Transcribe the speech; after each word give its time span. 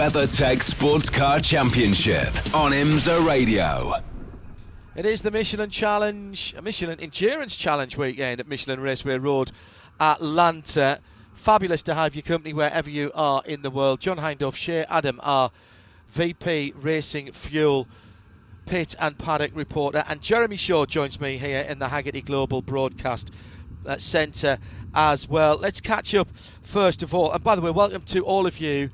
WeatherTech 0.00 0.62
Sports 0.62 1.10
Car 1.10 1.40
Championship 1.40 2.28
on 2.54 2.72
IMSA 2.72 3.22
Radio. 3.22 3.92
It 4.96 5.04
is 5.04 5.20
the 5.20 5.30
Michelin 5.30 5.68
Challenge, 5.68 6.54
a 6.56 6.62
Michelin 6.62 6.98
Endurance 6.98 7.54
Challenge 7.54 7.98
weekend 7.98 8.40
at 8.40 8.48
Michelin 8.48 8.80
Raceway 8.80 9.18
Road, 9.18 9.52
Atlanta. 10.00 11.00
Fabulous 11.34 11.82
to 11.82 11.92
have 11.92 12.14
your 12.14 12.22
company 12.22 12.54
wherever 12.54 12.88
you 12.88 13.12
are 13.14 13.42
in 13.44 13.60
the 13.60 13.68
world. 13.68 14.00
John 14.00 14.16
Hindhaugh, 14.16 14.54
Shea 14.54 14.86
Adam, 14.88 15.20
our 15.22 15.50
VP 16.08 16.72
Racing 16.80 17.32
Fuel 17.32 17.86
pit 18.64 18.94
and 18.98 19.18
paddock 19.18 19.50
reporter, 19.54 20.02
and 20.08 20.22
Jeremy 20.22 20.56
Shaw 20.56 20.86
joins 20.86 21.20
me 21.20 21.36
here 21.36 21.60
in 21.60 21.78
the 21.78 21.88
Hagerty 21.88 22.24
Global 22.24 22.62
Broadcast 22.62 23.34
uh, 23.84 23.98
Centre 23.98 24.60
as 24.94 25.28
well. 25.28 25.58
Let's 25.58 25.82
catch 25.82 26.14
up 26.14 26.28
first 26.62 27.02
of 27.02 27.14
all. 27.14 27.30
And 27.32 27.44
by 27.44 27.54
the 27.54 27.60
way, 27.60 27.70
welcome 27.70 28.00
to 28.06 28.24
all 28.24 28.46
of 28.46 28.60
you 28.62 28.88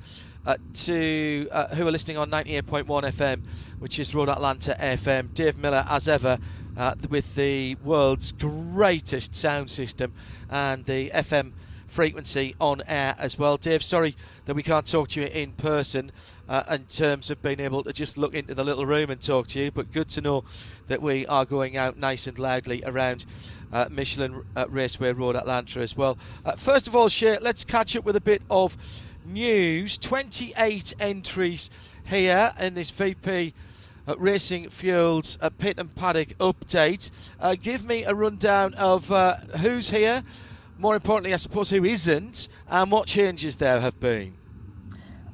uh, 0.47 0.55
to 0.73 1.49
uh, 1.51 1.67
who 1.75 1.85
are 1.85 1.91
listening 1.91 2.17
on 2.17 2.31
98.1 2.31 2.85
FM, 2.85 3.41
which 3.79 3.99
is 3.99 4.15
Road 4.15 4.29
Atlanta 4.29 4.75
FM. 4.79 5.33
Dave 5.33 5.57
Miller, 5.57 5.85
as 5.89 6.07
ever, 6.07 6.39
uh, 6.77 6.95
with 7.09 7.35
the 7.35 7.75
world's 7.83 8.31
greatest 8.31 9.35
sound 9.35 9.69
system 9.69 10.13
and 10.49 10.85
the 10.85 11.09
FM 11.09 11.51
frequency 11.85 12.55
on 12.61 12.81
air 12.87 13.15
as 13.19 13.37
well. 13.37 13.57
Dave, 13.57 13.83
sorry 13.83 14.15
that 14.45 14.55
we 14.55 14.63
can't 14.63 14.85
talk 14.85 15.09
to 15.09 15.21
you 15.21 15.27
in 15.27 15.51
person 15.51 16.11
uh, 16.47 16.63
in 16.69 16.85
terms 16.85 17.29
of 17.29 17.41
being 17.41 17.59
able 17.59 17.83
to 17.83 17.91
just 17.91 18.17
look 18.17 18.33
into 18.33 18.55
the 18.55 18.63
little 18.63 18.85
room 18.85 19.09
and 19.09 19.21
talk 19.21 19.47
to 19.47 19.59
you, 19.59 19.71
but 19.71 19.91
good 19.91 20.07
to 20.09 20.21
know 20.21 20.45
that 20.87 21.01
we 21.01 21.25
are 21.25 21.43
going 21.43 21.75
out 21.75 21.97
nice 21.97 22.25
and 22.25 22.39
loudly 22.39 22.81
around. 22.85 23.25
Uh, 23.73 23.85
Michelin 23.89 24.45
uh, 24.55 24.65
Raceway 24.69 25.11
Road, 25.11 25.35
Atlanta, 25.35 25.81
as 25.81 25.97
well. 25.97 26.17
Uh, 26.45 26.53
first 26.53 26.87
of 26.87 26.95
all, 26.95 27.09
Shea, 27.09 27.37
let's 27.39 27.65
catch 27.65 27.97
up 27.97 28.05
with 28.05 28.15
a 28.15 28.21
bit 28.21 28.41
of 28.49 28.77
news. 29.27 29.97
28 29.97 30.93
entries 30.99 31.69
here 32.05 32.53
in 32.59 32.73
this 32.73 32.89
VP 32.89 33.53
uh, 34.07 34.15
Racing 34.17 34.69
Fuels 34.69 35.37
uh, 35.41 35.49
Pit 35.49 35.77
and 35.77 35.93
Paddock 35.93 36.37
update. 36.37 37.11
Uh, 37.39 37.55
give 37.61 37.85
me 37.85 38.03
a 38.03 38.13
rundown 38.13 38.73
of 38.75 39.11
uh, 39.11 39.35
who's 39.59 39.89
here, 39.89 40.23
more 40.77 40.95
importantly, 40.95 41.33
I 41.33 41.37
suppose, 41.37 41.69
who 41.69 41.83
isn't, 41.83 42.47
and 42.69 42.91
what 42.91 43.07
changes 43.07 43.57
there 43.57 43.81
have 43.81 43.99
been. 43.99 44.33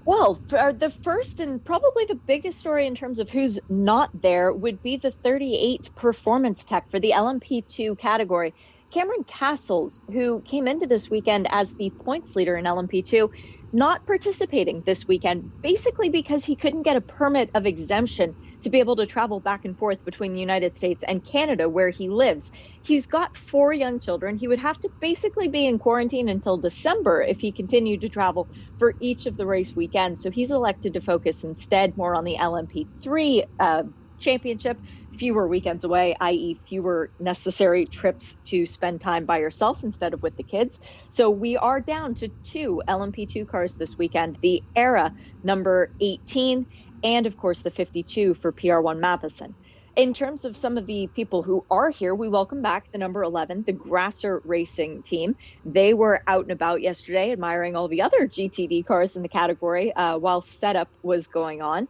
Well, 0.05 0.33
the 0.33 0.93
first 1.01 1.39
and 1.39 1.63
probably 1.63 2.03
the 2.03 2.15
biggest 2.15 2.59
story 2.59 2.87
in 2.87 2.93
terms 2.93 3.19
of 3.19 3.29
who's 3.29 3.57
not 3.69 4.09
there 4.21 4.51
would 4.51 4.83
be 4.83 4.97
the 4.97 5.11
38 5.11 5.95
performance 5.95 6.65
tech 6.65 6.91
for 6.91 6.99
the 6.99 7.11
LMP2 7.11 7.97
category. 7.97 8.53
Cameron 8.93 9.25
Cassels, 9.27 10.01
who 10.11 10.41
came 10.43 10.67
into 10.67 10.87
this 10.87 11.09
weekend 11.09 11.47
as 11.51 11.73
the 11.73 11.93
points 12.05 12.35
leader 12.35 12.55
in 12.55 12.65
LMP2, 12.65 13.29
not 13.73 14.05
participating 14.05 14.83
this 14.85 15.07
weekend, 15.07 15.51
basically 15.63 16.09
because 16.09 16.45
he 16.45 16.55
couldn't 16.55 16.83
get 16.83 16.97
a 16.97 17.01
permit 17.01 17.49
of 17.55 17.65
exemption 17.65 18.35
to 18.61 18.69
be 18.69 18.79
able 18.79 18.95
to 18.97 19.07
travel 19.07 19.39
back 19.39 19.65
and 19.65 19.77
forth 19.77 20.03
between 20.05 20.33
the 20.33 20.39
United 20.39 20.77
States 20.77 21.03
and 21.07 21.25
Canada, 21.25 21.67
where 21.67 21.89
he 21.89 22.07
lives. 22.07 22.51
He's 22.83 23.07
got 23.07 23.35
four 23.35 23.73
young 23.73 23.99
children. 23.99 24.37
He 24.37 24.47
would 24.47 24.59
have 24.59 24.79
to 24.81 24.89
basically 25.01 25.49
be 25.49 25.65
in 25.65 25.79
quarantine 25.79 26.29
until 26.29 26.57
December 26.57 27.23
if 27.23 27.39
he 27.41 27.51
continued 27.51 28.01
to 28.01 28.09
travel 28.09 28.49
for 28.77 28.95
each 29.01 29.25
of 29.25 29.37
the 29.37 29.47
race 29.47 29.75
weekends. 29.75 30.21
So 30.21 30.31
he's 30.31 30.51
elected 30.51 30.93
to 30.93 31.01
focus 31.01 31.43
instead 31.43 31.97
more 31.97 32.15
on 32.15 32.25
the 32.25 32.37
LMP3 32.39 33.43
uh, 33.59 33.83
championship, 34.19 34.79
fewer 35.17 35.47
weekends 35.47 35.83
away, 35.83 36.15
i.e., 36.19 36.59
fewer 36.65 37.11
necessary 37.19 37.85
trips 37.85 38.37
to 38.45 38.65
spend 38.65 39.01
time 39.01 39.25
by 39.25 39.39
yourself 39.39 39.83
instead 39.83 40.13
of 40.13 40.21
with 40.21 40.35
the 40.37 40.43
kids. 40.43 40.79
So 41.11 41.29
we 41.29 41.57
are 41.57 41.81
down 41.81 42.15
to 42.15 42.31
two 42.43 42.81
LMP2 42.87 43.47
cars 43.47 43.75
this 43.75 43.97
weekend 43.97 44.37
the 44.41 44.63
Era 44.75 45.13
number 45.43 45.91
18, 45.99 46.65
and 47.03 47.25
of 47.27 47.37
course 47.37 47.61
the 47.61 47.71
52 47.71 48.35
for 48.35 48.51
PR1 48.51 48.99
Mathiasen. 48.99 49.55
In 49.95 50.15
terms 50.15 50.43
of 50.43 50.57
some 50.57 50.79
of 50.79 50.87
the 50.87 51.05
people 51.05 51.43
who 51.43 51.67
are 51.69 51.91
here, 51.91 52.15
we 52.15 52.27
welcome 52.27 52.63
back 52.63 52.85
the 52.91 52.97
number 52.97 53.21
11, 53.21 53.63
the 53.67 53.73
Grasser 53.73 54.41
Racing 54.43 55.03
team. 55.03 55.35
They 55.63 55.93
were 55.93 56.23
out 56.25 56.45
and 56.45 56.51
about 56.51 56.81
yesterday 56.81 57.31
admiring 57.31 57.75
all 57.75 57.87
the 57.87 58.01
other 58.01 58.27
GTD 58.27 58.87
cars 58.87 59.15
in 59.15 59.21
the 59.21 59.29
category 59.29 59.93
uh, 59.93 60.17
while 60.17 60.41
setup 60.41 60.89
was 61.03 61.27
going 61.27 61.61
on 61.61 61.87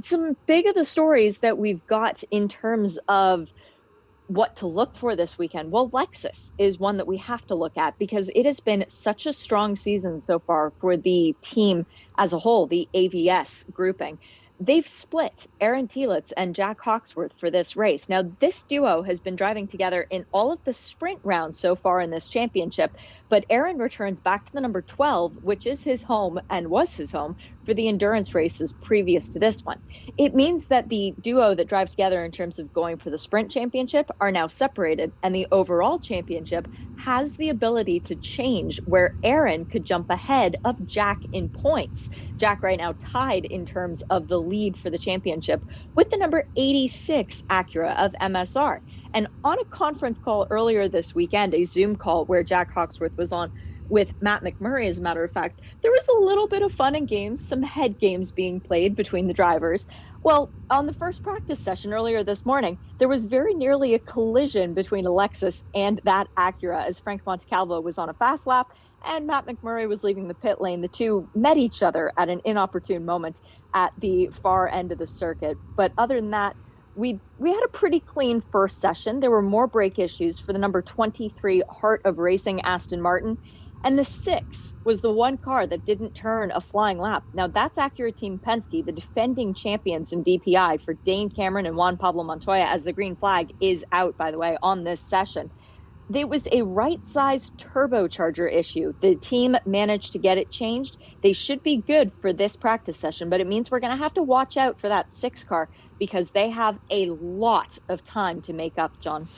some 0.00 0.36
big 0.46 0.66
of 0.66 0.74
the 0.74 0.84
stories 0.84 1.38
that 1.38 1.58
we've 1.58 1.86
got 1.86 2.22
in 2.30 2.48
terms 2.48 2.98
of 3.08 3.48
what 4.26 4.56
to 4.56 4.66
look 4.66 4.94
for 4.96 5.16
this 5.16 5.36
weekend. 5.36 5.72
Well, 5.72 5.90
Lexus 5.90 6.52
is 6.56 6.78
one 6.78 6.98
that 6.98 7.06
we 7.06 7.18
have 7.18 7.44
to 7.48 7.56
look 7.56 7.76
at 7.76 7.98
because 7.98 8.30
it 8.34 8.46
has 8.46 8.60
been 8.60 8.84
such 8.88 9.26
a 9.26 9.32
strong 9.32 9.74
season 9.74 10.20
so 10.20 10.38
far 10.38 10.72
for 10.80 10.96
the 10.96 11.34
team 11.40 11.84
as 12.16 12.32
a 12.32 12.38
whole, 12.38 12.66
the 12.66 12.88
AVS 12.94 13.72
grouping 13.72 14.18
they've 14.60 14.86
split 14.86 15.46
Aaron 15.60 15.88
Telitz 15.88 16.32
and 16.36 16.54
Jack 16.54 16.80
Hawksworth 16.80 17.32
for 17.38 17.50
this 17.50 17.76
race. 17.76 18.08
Now, 18.08 18.30
this 18.38 18.62
duo 18.62 19.02
has 19.02 19.18
been 19.18 19.34
driving 19.34 19.66
together 19.66 20.06
in 20.08 20.26
all 20.32 20.52
of 20.52 20.62
the 20.64 20.74
sprint 20.74 21.20
rounds 21.24 21.58
so 21.58 21.74
far 21.74 22.00
in 22.00 22.10
this 22.10 22.28
championship, 22.28 22.92
but 23.30 23.46
Aaron 23.50 23.78
returns 23.78 24.20
back 24.20 24.46
to 24.46 24.52
the 24.54 24.60
number 24.62 24.82
12, 24.82 25.38
which 25.42 25.66
is 25.66 25.82
his 25.82 26.02
home 26.02 26.40
and 26.50 26.68
was 26.70 26.96
his 26.96 27.12
home 27.12 27.36
for 27.66 27.74
the 27.74 27.88
endurance 27.88 28.34
races 28.34 28.74
previous 28.82 29.30
to 29.30 29.40
this 29.40 29.64
one. 29.64 29.78
It 30.18 30.34
means 30.34 30.68
that 30.68 30.90
the 30.90 31.14
duo 31.20 31.54
that 31.54 31.68
drive 31.68 31.90
together 31.90 32.24
in 32.24 32.32
terms 32.32 32.58
of 32.58 32.72
going 32.72 32.98
for 32.98 33.10
the 33.10 33.18
sprint 33.18 33.52
championship 33.52 34.10
are 34.20 34.32
now 34.32 34.48
separated, 34.48 35.12
and 35.22 35.34
the 35.34 35.48
overall 35.52 36.00
championship 36.00 36.68
has 36.96 37.36
the 37.36 37.50
ability 37.50 38.00
to 38.00 38.16
change 38.16 38.80
where 38.86 39.12
Aaron 39.22 39.66
could 39.66 39.84
jump 39.86 40.10
ahead 40.10 40.56
of 40.64 40.76
Jack 40.86 41.22
in 41.32 41.50
points. 41.50 42.10
Jack 42.38 42.62
right 42.62 42.78
now 42.78 42.94
tied 43.12 43.46
in 43.46 43.66
terms 43.66 44.02
of 44.10 44.28
the 44.28 44.38
lead 44.40 44.78
for 44.78 44.90
the 44.90 44.98
championship 44.98 45.64
with 45.96 46.10
the 46.10 46.18
number 46.18 46.44
86 46.56 47.44
Acura 47.50 47.96
of 47.96 48.14
MSR. 48.20 48.80
And 49.14 49.28
on 49.44 49.58
a 49.58 49.64
conference 49.76 50.18
call 50.18 50.46
earlier 50.50 50.88
this 50.88 51.14
weekend, 51.14 51.54
a 51.54 51.64
Zoom 51.64 51.96
call 51.96 52.26
where 52.26 52.44
Jack 52.44 52.72
Hawksworth 52.72 53.16
was 53.18 53.32
on 53.32 53.50
with 53.88 54.14
Matt 54.20 54.44
McMurry, 54.44 54.86
as 54.86 54.98
a 54.98 55.02
matter 55.02 55.24
of 55.24 55.32
fact, 55.32 55.60
there 55.82 55.90
was 55.90 56.06
a 56.08 56.24
little 56.24 56.46
bit 56.46 56.62
of 56.62 56.72
fun 56.72 56.94
and 56.94 57.08
games, 57.08 57.44
some 57.44 57.60
head 57.62 57.98
games 57.98 58.30
being 58.30 58.60
played 58.60 58.94
between 58.94 59.26
the 59.26 59.34
drivers. 59.34 59.86
Well, 60.22 60.54
on 60.70 60.86
the 60.86 60.92
first 60.92 61.24
practice 61.24 61.60
session 61.60 61.92
earlier 61.92 62.22
this 62.22 62.46
morning, 62.46 62.78
there 63.00 63.08
was 63.08 63.24
very 63.24 63.52
nearly 63.54 63.94
a 63.94 63.98
collision 63.98 64.74
between 64.74 65.06
a 65.06 65.10
Lexus 65.10 65.64
and 65.74 66.00
that 66.04 66.28
Acura 66.38 66.86
as 66.86 67.00
Frank 67.00 67.22
Montecalvo 67.26 67.82
was 67.82 67.98
on 67.98 68.08
a 68.08 68.14
fast 68.14 68.46
lap 68.46 68.68
and 69.04 69.26
Matt 69.26 69.46
McMurry 69.46 69.88
was 69.88 70.04
leaving 70.04 70.28
the 70.28 70.34
pit 70.34 70.60
lane. 70.60 70.82
The 70.82 70.88
two 70.88 71.28
met 71.34 71.56
each 71.56 71.82
other 71.82 72.12
at 72.16 72.28
an 72.28 72.40
inopportune 72.44 73.04
moment 73.04 73.40
at 73.74 73.92
the 73.98 74.30
far 74.42 74.68
end 74.68 74.92
of 74.92 74.98
the 74.98 75.06
circuit. 75.08 75.58
But 75.76 75.92
other 75.98 76.20
than 76.20 76.30
that, 76.30 76.54
we 77.00 77.20
we 77.38 77.50
had 77.50 77.62
a 77.64 77.76
pretty 77.76 78.00
clean 78.00 78.42
first 78.52 78.78
session. 78.78 79.20
There 79.20 79.30
were 79.30 79.42
more 79.42 79.66
brake 79.66 79.98
issues 79.98 80.38
for 80.38 80.52
the 80.52 80.58
number 80.58 80.82
23 80.82 81.62
Heart 81.70 82.02
of 82.04 82.18
Racing 82.18 82.60
Aston 82.60 83.00
Martin. 83.00 83.38
And 83.82 83.98
the 83.98 84.04
six 84.04 84.74
was 84.84 85.00
the 85.00 85.10
one 85.10 85.38
car 85.38 85.66
that 85.66 85.86
didn't 85.86 86.14
turn 86.14 86.52
a 86.54 86.60
flying 86.60 86.98
lap. 86.98 87.24
Now 87.32 87.46
that's 87.46 87.78
Acura 87.78 88.14
Team 88.14 88.38
Penske, 88.38 88.84
the 88.84 88.92
defending 88.92 89.54
champions 89.54 90.12
in 90.12 90.22
DPI 90.22 90.82
for 90.82 90.98
Dane 91.06 91.30
Cameron 91.30 91.64
and 91.64 91.76
Juan 91.76 91.96
Pablo 91.96 92.22
Montoya, 92.22 92.66
as 92.66 92.84
the 92.84 92.92
green 92.92 93.16
flag 93.16 93.48
is 93.58 93.82
out, 93.90 94.18
by 94.18 94.30
the 94.30 94.38
way, 94.38 94.58
on 94.62 94.84
this 94.84 95.00
session. 95.00 95.50
There 96.10 96.26
was 96.26 96.48
a 96.50 96.62
right 96.62 97.06
size 97.06 97.52
turbocharger 97.56 98.52
issue. 98.52 98.92
The 99.00 99.14
team 99.14 99.56
managed 99.64 100.10
to 100.12 100.18
get 100.18 100.38
it 100.38 100.50
changed. 100.50 100.98
They 101.22 101.32
should 101.32 101.62
be 101.62 101.76
good 101.76 102.10
for 102.20 102.32
this 102.32 102.56
practice 102.56 102.96
session, 102.96 103.30
but 103.30 103.40
it 103.40 103.46
means 103.46 103.70
we're 103.70 103.78
going 103.78 103.96
to 103.96 104.02
have 104.02 104.14
to 104.14 104.22
watch 104.24 104.56
out 104.56 104.80
for 104.80 104.88
that 104.88 105.12
six 105.12 105.44
car 105.44 105.68
because 106.00 106.32
they 106.32 106.50
have 106.50 106.80
a 106.90 107.10
lot 107.10 107.78
of 107.88 108.02
time 108.02 108.42
to 108.42 108.52
make 108.52 108.76
up, 108.76 108.98
John. 109.00 109.28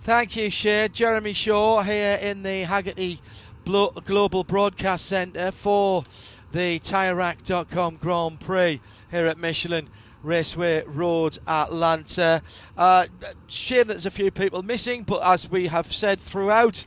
Thank 0.00 0.34
you, 0.34 0.50
Shea. 0.50 0.88
Jeremy 0.88 1.32
Shaw 1.32 1.82
here 1.82 2.18
in 2.20 2.42
the 2.42 2.64
Hagerty 2.64 3.20
Global 3.64 4.42
Broadcast 4.42 5.06
Centre 5.06 5.52
for 5.52 6.02
the 6.50 6.80
TireRack.com 6.80 7.98
Grand 8.02 8.40
Prix 8.40 8.80
here 9.12 9.26
at 9.26 9.38
Michelin 9.38 9.88
Raceway 10.24 10.84
Road, 10.86 11.38
Atlanta. 11.46 12.42
Uh, 12.76 13.06
shame 13.46 13.86
that 13.86 13.94
there's 13.94 14.06
a 14.06 14.10
few 14.10 14.30
people 14.30 14.62
missing, 14.62 15.02
but 15.02 15.22
as 15.22 15.50
we 15.50 15.68
have 15.68 15.92
said 15.92 16.18
throughout 16.18 16.84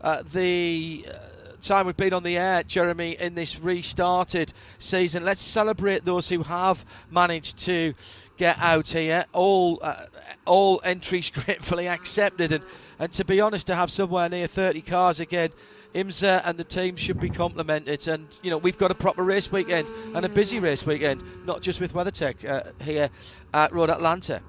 uh, 0.00 0.22
the 0.22 1.06
uh, 1.08 1.12
time 1.62 1.86
we've 1.86 1.96
been 1.96 2.14
on 2.14 2.22
the 2.22 2.36
air, 2.36 2.62
Jeremy, 2.62 3.16
in 3.18 3.34
this 3.34 3.60
restarted 3.60 4.52
season. 4.78 5.24
Let's 5.24 5.42
celebrate 5.42 6.04
those 6.04 6.28
who 6.28 6.42
have 6.44 6.84
managed 7.10 7.58
to 7.64 7.94
get 8.36 8.56
out 8.58 8.88
here. 8.88 9.26
All 9.32 9.78
uh, 9.82 10.06
all 10.46 10.80
entries 10.84 11.30
gratefully 11.44 11.88
accepted, 11.88 12.52
and 12.52 12.64
and 12.98 13.12
to 13.12 13.24
be 13.24 13.40
honest, 13.40 13.66
to 13.68 13.74
have 13.74 13.90
somewhere 13.90 14.28
near 14.28 14.46
30 14.46 14.80
cars 14.82 15.20
again. 15.20 15.50
IMSA 15.94 16.42
and 16.44 16.58
the 16.58 16.64
team 16.64 16.96
should 16.96 17.18
be 17.18 17.30
complimented, 17.30 18.06
and 18.08 18.38
you 18.42 18.50
know 18.50 18.58
we've 18.58 18.78
got 18.78 18.90
a 18.90 18.94
proper 18.94 19.24
race 19.24 19.50
weekend 19.50 19.90
and 20.14 20.24
a 20.24 20.28
busy 20.28 20.58
race 20.58 20.84
weekend, 20.84 21.22
not 21.46 21.62
just 21.62 21.80
with 21.80 21.92
WeatherTech 21.94 22.48
uh, 22.48 22.72
here 22.82 23.10
at 23.54 23.72
Road 23.72 23.90
Atlanta. 23.90 24.42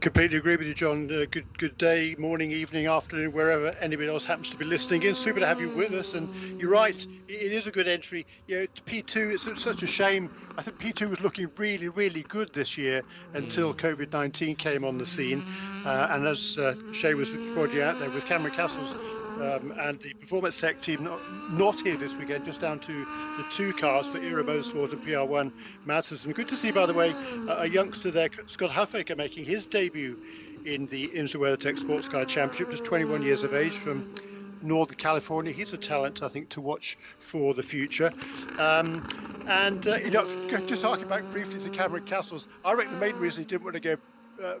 Completely 0.00 0.38
agree 0.38 0.56
with 0.56 0.66
you, 0.66 0.74
John. 0.74 1.08
Uh, 1.12 1.26
good, 1.30 1.46
good 1.58 1.78
day, 1.78 2.16
morning, 2.18 2.50
evening, 2.50 2.88
afternoon, 2.88 3.30
wherever 3.30 3.68
anybody 3.80 4.08
else 4.08 4.24
happens 4.24 4.50
to 4.50 4.56
be 4.56 4.64
listening 4.64 5.04
in. 5.04 5.14
Super 5.14 5.38
to 5.38 5.46
have 5.46 5.60
you 5.60 5.68
with 5.70 5.92
us. 5.92 6.14
And 6.14 6.60
you're 6.60 6.72
right, 6.72 7.06
it 7.28 7.52
is 7.52 7.68
a 7.68 7.70
good 7.70 7.86
entry. 7.86 8.26
You 8.48 8.58
know, 8.58 8.66
P2, 8.84 9.32
it's 9.32 9.62
such 9.62 9.84
a 9.84 9.86
shame. 9.86 10.28
I 10.58 10.62
think 10.62 10.80
P2 10.80 11.08
was 11.08 11.20
looking 11.20 11.48
really, 11.56 11.88
really 11.88 12.22
good 12.22 12.52
this 12.52 12.76
year 12.76 13.02
until 13.34 13.72
COVID-19 13.72 14.58
came 14.58 14.84
on 14.84 14.98
the 14.98 15.06
scene. 15.06 15.44
Uh, 15.84 16.08
and 16.10 16.26
as 16.26 16.58
uh, 16.58 16.74
Shea 16.90 17.14
was 17.14 17.30
pointing 17.54 17.80
out 17.80 18.00
there, 18.00 18.10
with 18.10 18.26
Cameron 18.26 18.56
Cassels 18.56 18.96
um, 19.40 19.72
and 19.78 20.00
the 20.00 20.14
Performance 20.14 20.60
Tech 20.60 20.80
team 20.80 21.04
not, 21.04 21.20
not, 21.52 21.80
here 21.80 21.96
this 21.96 22.14
weekend, 22.14 22.44
just 22.44 22.60
down 22.60 22.78
to 22.80 22.92
the 23.36 23.44
two 23.50 23.72
cars 23.72 24.06
for 24.06 24.18
Era 24.18 24.44
Motorsport 24.44 24.92
and 24.92 25.02
PR1 25.02 25.52
Mathiasen. 25.86 26.34
Good 26.34 26.48
to 26.48 26.56
see, 26.56 26.70
by 26.70 26.86
the 26.86 26.94
way, 26.94 27.14
a 27.48 27.68
youngster 27.68 28.10
there, 28.10 28.28
Scott 28.46 28.70
Huffaker, 28.70 29.16
making 29.16 29.44
his 29.44 29.66
debut 29.66 30.18
in 30.64 30.86
the 30.86 31.08
IMSA 31.08 31.36
WeatherTech 31.36 31.78
Sports 31.78 32.08
Car 32.08 32.24
Championship, 32.24 32.70
just 32.70 32.84
21 32.84 33.22
years 33.22 33.42
of 33.42 33.54
age 33.54 33.76
from 33.76 34.14
Northern 34.62 34.96
California. 34.96 35.52
He's 35.52 35.72
a 35.72 35.76
talent, 35.76 36.22
I 36.22 36.28
think, 36.28 36.48
to 36.50 36.60
watch 36.60 36.98
for 37.18 37.54
the 37.54 37.62
future. 37.62 38.12
Um, 38.58 39.06
and, 39.46 39.86
uh, 39.86 39.96
you 39.96 40.10
know, 40.10 40.26
just 40.66 40.82
harking 40.82 41.08
back 41.08 41.28
briefly 41.30 41.58
to 41.60 41.70
Cameron 41.70 42.04
Cassels, 42.04 42.46
I 42.64 42.74
reckon 42.74 42.94
the 42.94 43.00
main 43.00 43.16
reason 43.16 43.42
he 43.42 43.46
didn't 43.46 43.64
want 43.64 43.74
to 43.74 43.80
go 43.80 43.96
uh, 44.42 44.54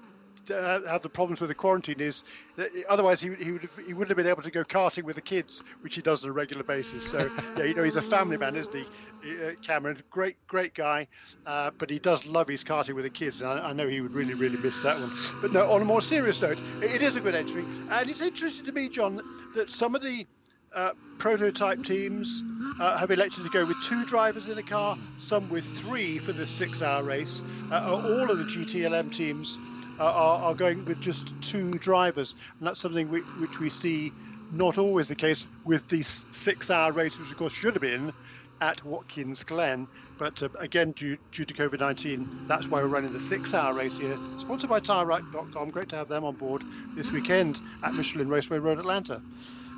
uh, 0.50 0.80
have 0.86 1.02
the 1.02 1.08
problems 1.08 1.40
with 1.40 1.48
the 1.48 1.54
quarantine 1.54 2.00
is 2.00 2.24
that 2.56 2.70
otherwise 2.88 3.20
he, 3.20 3.34
he 3.34 3.52
would 3.52 3.62
have, 3.62 3.76
he 3.86 3.94
wouldn't 3.94 4.08
have 4.08 4.16
been 4.16 4.26
able 4.26 4.42
to 4.42 4.50
go 4.50 4.64
karting 4.64 5.04
with 5.04 5.16
the 5.16 5.22
kids, 5.22 5.62
which 5.80 5.94
he 5.94 6.02
does 6.02 6.24
on 6.24 6.30
a 6.30 6.32
regular 6.32 6.62
basis. 6.62 7.08
So 7.08 7.30
yeah, 7.56 7.64
you 7.64 7.74
know 7.74 7.82
he's 7.82 7.96
a 7.96 8.02
family 8.02 8.36
man, 8.36 8.56
isn't 8.56 8.74
he, 8.74 8.84
uh, 9.30 9.52
Cameron? 9.62 10.02
Great 10.10 10.36
great 10.46 10.74
guy, 10.74 11.08
uh, 11.46 11.70
but 11.78 11.90
he 11.90 11.98
does 11.98 12.26
love 12.26 12.48
his 12.48 12.64
karting 12.64 12.94
with 12.94 13.04
the 13.04 13.10
kids, 13.10 13.40
and 13.40 13.50
I, 13.50 13.70
I, 13.70 13.72
know 13.72 13.88
he 13.88 14.00
would 14.00 14.14
really 14.14 14.34
really 14.34 14.58
miss 14.58 14.80
that 14.82 14.98
one. 14.98 15.12
But 15.40 15.52
no, 15.52 15.70
on 15.70 15.82
a 15.82 15.84
more 15.84 16.02
serious 16.02 16.40
note, 16.40 16.60
it 16.80 17.02
is 17.02 17.16
a 17.16 17.20
good 17.20 17.34
entry, 17.34 17.64
and 17.90 18.10
it's 18.10 18.20
interesting 18.20 18.66
to 18.66 18.72
me, 18.72 18.88
John, 18.88 19.20
that 19.54 19.70
some 19.70 19.94
of 19.94 20.02
the 20.02 20.26
uh, 20.74 20.92
prototype 21.18 21.84
teams 21.84 22.42
uh, 22.80 22.96
have 22.96 23.10
elected 23.10 23.44
to 23.44 23.50
go 23.50 23.66
with 23.66 23.76
two 23.82 24.04
drivers 24.06 24.48
in 24.48 24.56
a 24.58 24.62
car, 24.62 24.96
some 25.18 25.48
with 25.50 25.64
three 25.78 26.18
for 26.18 26.32
the 26.32 26.46
six-hour 26.46 27.02
race. 27.02 27.42
Uh, 27.70 27.94
all 27.94 28.30
of 28.30 28.38
the 28.38 28.44
GTLM 28.44 29.14
teams 29.14 29.58
are, 29.98 30.42
are 30.42 30.54
going 30.54 30.84
with 30.84 31.00
just 31.00 31.34
two 31.40 31.72
drivers, 31.72 32.34
and 32.58 32.66
that's 32.66 32.80
something 32.80 33.10
we, 33.10 33.20
which 33.20 33.58
we 33.58 33.70
see 33.70 34.12
not 34.52 34.76
always 34.78 35.08
the 35.08 35.14
case 35.14 35.46
with 35.64 35.88
these 35.88 36.26
six-hour 36.30 36.92
race, 36.92 37.18
which 37.18 37.30
of 37.30 37.36
course 37.36 37.52
should 37.52 37.74
have 37.74 37.82
been 37.82 38.12
at 38.60 38.84
Watkins 38.84 39.42
Glen. 39.42 39.88
But 40.18 40.42
uh, 40.42 40.48
again, 40.58 40.92
due, 40.92 41.16
due 41.32 41.44
to 41.44 41.54
COVID 41.54 41.80
19, 41.80 42.46
that's 42.46 42.68
why 42.68 42.80
we're 42.80 42.88
running 42.88 43.12
the 43.12 43.20
six 43.20 43.54
hour 43.54 43.74
race 43.74 43.96
here. 43.96 44.16
Sponsored 44.36 44.70
by 44.70 44.80
TireRack.com. 44.80 45.70
Great 45.70 45.88
to 45.88 45.96
have 45.96 46.08
them 46.08 46.24
on 46.24 46.36
board 46.36 46.62
this 46.94 47.10
weekend 47.10 47.58
at 47.82 47.94
Michelin 47.94 48.28
Raceway 48.28 48.58
Road, 48.58 48.78
Atlanta. 48.78 49.20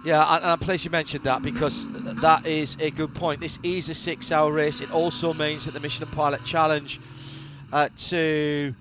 Yeah, 0.04 0.36
and 0.36 0.44
I'm 0.44 0.58
pleased 0.58 0.84
you 0.84 0.90
mentioned 0.90 1.24
that 1.24 1.40
because 1.40 1.86
that 1.88 2.46
is 2.46 2.76
a 2.78 2.90
good 2.90 3.14
point. 3.14 3.40
This 3.40 3.58
is 3.62 3.88
a 3.88 3.94
six 3.94 4.30
hour 4.30 4.52
race. 4.52 4.82
It 4.82 4.90
also 4.92 5.32
means 5.32 5.64
that 5.64 5.72
the 5.72 5.80
Michelin 5.80 6.10
Pilot 6.10 6.44
Challenge 6.44 7.00
uh, 7.72 7.88
to 8.08 8.74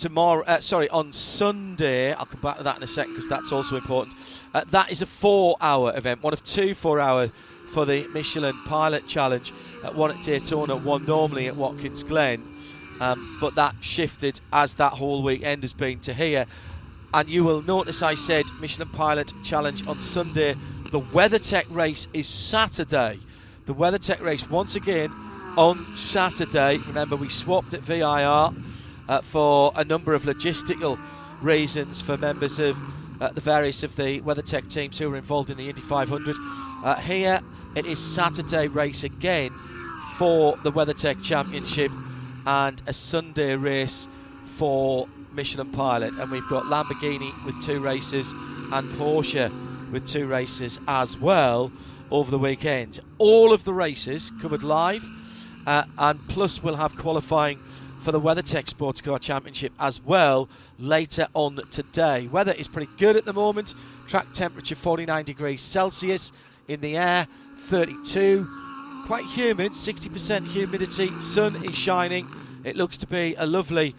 tomorrow. 0.00 0.42
Uh, 0.44 0.60
sorry, 0.60 0.88
on 0.88 1.12
Sunday. 1.12 2.12
I'll 2.14 2.26
come 2.26 2.40
back 2.40 2.56
to 2.56 2.62
that 2.64 2.78
in 2.78 2.82
a 2.82 2.86
second 2.86 3.12
because 3.12 3.28
that's 3.28 3.52
also 3.52 3.76
important. 3.76 4.16
Uh, 4.54 4.64
that 4.70 4.90
is 4.90 5.02
a 5.02 5.06
four-hour 5.06 5.96
event, 5.96 6.22
one 6.22 6.32
of 6.32 6.42
two 6.42 6.74
four-hour 6.74 7.30
for 7.72 7.84
the 7.84 8.08
Michelin 8.08 8.56
Pilot 8.64 9.06
Challenge. 9.06 9.52
Uh, 9.84 9.92
one 9.92 10.10
at 10.10 10.22
Daytona, 10.22 10.74
one 10.74 11.04
normally 11.04 11.46
at 11.46 11.56
Watkins 11.56 12.02
Glen. 12.02 12.42
Um, 13.00 13.38
but 13.40 13.54
that 13.54 13.76
shifted 13.80 14.40
as 14.52 14.74
that 14.74 14.94
whole 14.94 15.22
weekend 15.22 15.62
has 15.62 15.72
been 15.72 16.00
to 16.00 16.14
here. 16.14 16.46
And 17.12 17.28
you 17.28 17.44
will 17.44 17.62
notice 17.62 18.02
I 18.02 18.14
said 18.14 18.46
Michelin 18.60 18.88
Pilot 18.88 19.32
Challenge 19.42 19.86
on 19.86 20.00
Sunday. 20.00 20.56
The 20.90 21.00
WeatherTech 21.00 21.66
race 21.68 22.08
is 22.12 22.26
Saturday. 22.26 23.20
The 23.66 23.74
WeatherTech 23.74 24.20
race 24.20 24.48
once 24.48 24.76
again 24.76 25.12
on 25.56 25.96
Saturday. 25.96 26.78
Remember, 26.78 27.16
we 27.16 27.28
swapped 27.28 27.74
at 27.74 27.82
VIR 27.82 28.52
uh, 29.10 29.20
for 29.20 29.72
a 29.74 29.84
number 29.84 30.14
of 30.14 30.22
logistical 30.22 30.98
reasons 31.42 32.00
for 32.00 32.16
members 32.16 32.58
of 32.60 32.78
uh, 33.20 33.28
the 33.32 33.40
various 33.40 33.82
of 33.82 33.96
the 33.96 34.20
WeatherTech 34.20 34.70
teams 34.70 34.98
who 34.98 35.12
are 35.12 35.16
involved 35.16 35.50
in 35.50 35.56
the 35.56 35.68
Indy 35.68 35.82
500. 35.82 36.36
Uh, 36.84 36.94
here 36.94 37.40
it 37.74 37.86
is 37.86 37.98
Saturday 37.98 38.68
race 38.68 39.02
again 39.02 39.50
for 40.16 40.56
the 40.62 40.70
WeatherTech 40.70 41.22
Championship 41.22 41.90
and 42.46 42.80
a 42.86 42.92
Sunday 42.92 43.56
race 43.56 44.08
for 44.44 45.08
Michelin 45.32 45.72
Pilot. 45.72 46.14
And 46.14 46.30
we've 46.30 46.48
got 46.48 46.64
Lamborghini 46.64 47.32
with 47.44 47.60
two 47.60 47.80
races 47.80 48.32
and 48.72 48.88
Porsche 48.92 49.50
with 49.90 50.06
two 50.06 50.28
races 50.28 50.78
as 50.86 51.18
well 51.18 51.72
over 52.12 52.30
the 52.30 52.38
weekend. 52.38 53.00
All 53.18 53.52
of 53.52 53.64
the 53.64 53.74
races 53.74 54.30
covered 54.40 54.62
live, 54.62 55.04
uh, 55.66 55.82
and 55.98 56.26
plus 56.28 56.62
we'll 56.62 56.76
have 56.76 56.96
qualifying 56.96 57.58
for 58.00 58.12
the 58.12 58.20
WeatherTech 58.20 58.68
Sports 58.68 59.00
Car 59.00 59.18
Championship 59.18 59.72
as 59.78 60.02
well 60.02 60.48
later 60.78 61.28
on 61.34 61.60
today. 61.70 62.26
Weather 62.28 62.52
is 62.52 62.68
pretty 62.68 62.90
good 62.98 63.16
at 63.16 63.24
the 63.24 63.32
moment. 63.32 63.74
Track 64.06 64.32
temperature 64.32 64.74
49 64.74 65.24
degrees 65.24 65.60
Celsius 65.60 66.32
in 66.68 66.80
the 66.80 66.96
air, 66.96 67.26
32. 67.56 68.48
Quite 69.06 69.24
humid, 69.24 69.72
60% 69.72 70.46
humidity. 70.46 71.20
Sun 71.20 71.64
is 71.64 71.74
shining. 71.76 72.28
It 72.64 72.76
looks 72.76 72.96
to 72.98 73.06
be 73.06 73.34
a 73.36 73.46
lovely 73.46 73.94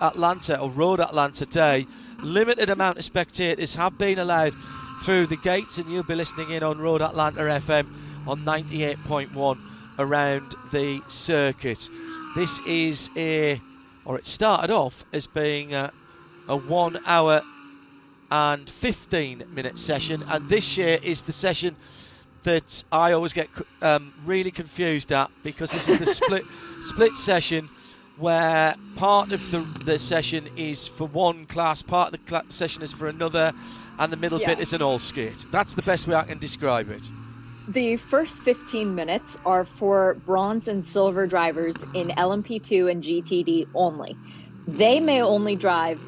Atlanta 0.00 0.58
or 0.58 0.70
Road 0.70 1.00
Atlanta 1.00 1.46
day. 1.46 1.86
Limited 2.22 2.70
amount 2.70 2.98
of 2.98 3.04
spectators 3.04 3.74
have 3.74 3.98
been 3.98 4.18
allowed 4.18 4.54
through 5.02 5.26
the 5.26 5.36
gates, 5.36 5.78
and 5.78 5.90
you'll 5.90 6.02
be 6.02 6.14
listening 6.14 6.50
in 6.50 6.62
on 6.62 6.78
Road 6.78 7.02
Atlanta 7.02 7.40
FM 7.40 7.86
on 8.26 8.40
98.1 8.40 9.58
around 9.98 10.54
the 10.72 11.02
circuit. 11.08 11.88
This 12.34 12.60
is 12.60 13.10
a, 13.16 13.60
or 14.04 14.16
it 14.16 14.26
started 14.26 14.70
off 14.70 15.04
as 15.12 15.26
being 15.26 15.74
a, 15.74 15.92
a 16.48 16.56
one 16.56 17.00
hour 17.06 17.42
and 18.30 18.68
15 18.68 19.44
minute 19.52 19.78
session, 19.78 20.22
and 20.28 20.48
this 20.48 20.76
year 20.76 20.98
is 21.02 21.22
the 21.22 21.32
session 21.32 21.76
that 22.44 22.84
I 22.92 23.12
always 23.12 23.32
get 23.32 23.48
um, 23.82 24.14
really 24.24 24.50
confused 24.50 25.12
at 25.12 25.30
because 25.42 25.72
this 25.72 25.88
is 25.88 25.98
the 25.98 26.06
split 26.06 26.44
split 26.82 27.16
session 27.16 27.68
where 28.16 28.74
part 28.96 29.32
of 29.32 29.50
the, 29.50 29.60
the 29.84 29.98
session 29.98 30.48
is 30.56 30.86
for 30.86 31.06
one 31.06 31.46
class, 31.46 31.82
part 31.82 32.12
of 32.12 32.20
the 32.20 32.30
cl- 32.30 32.48
session 32.48 32.82
is 32.82 32.92
for 32.92 33.08
another, 33.08 33.52
and 33.98 34.12
the 34.12 34.16
middle 34.16 34.40
yeah. 34.40 34.48
bit 34.48 34.60
is 34.60 34.72
an 34.72 34.82
all 34.82 34.98
skate. 34.98 35.46
That's 35.50 35.74
the 35.74 35.82
best 35.82 36.06
way 36.06 36.14
I 36.14 36.24
can 36.24 36.38
describe 36.38 36.90
it 36.90 37.10
the 37.70 37.98
first 37.98 38.44
15 38.44 38.94
minutes 38.96 39.38
are 39.44 39.66
for 39.66 40.22
bronze 40.26 40.68
and 40.68 40.86
silver 40.86 41.26
drivers 41.28 41.84
in 41.94 42.12
LMP2 42.18 42.92
and 42.92 43.04
GTD 43.04 43.66
only. 43.74 44.18
They 44.68 45.00
may 45.00 45.22
only 45.22 45.56
drive 45.56 46.02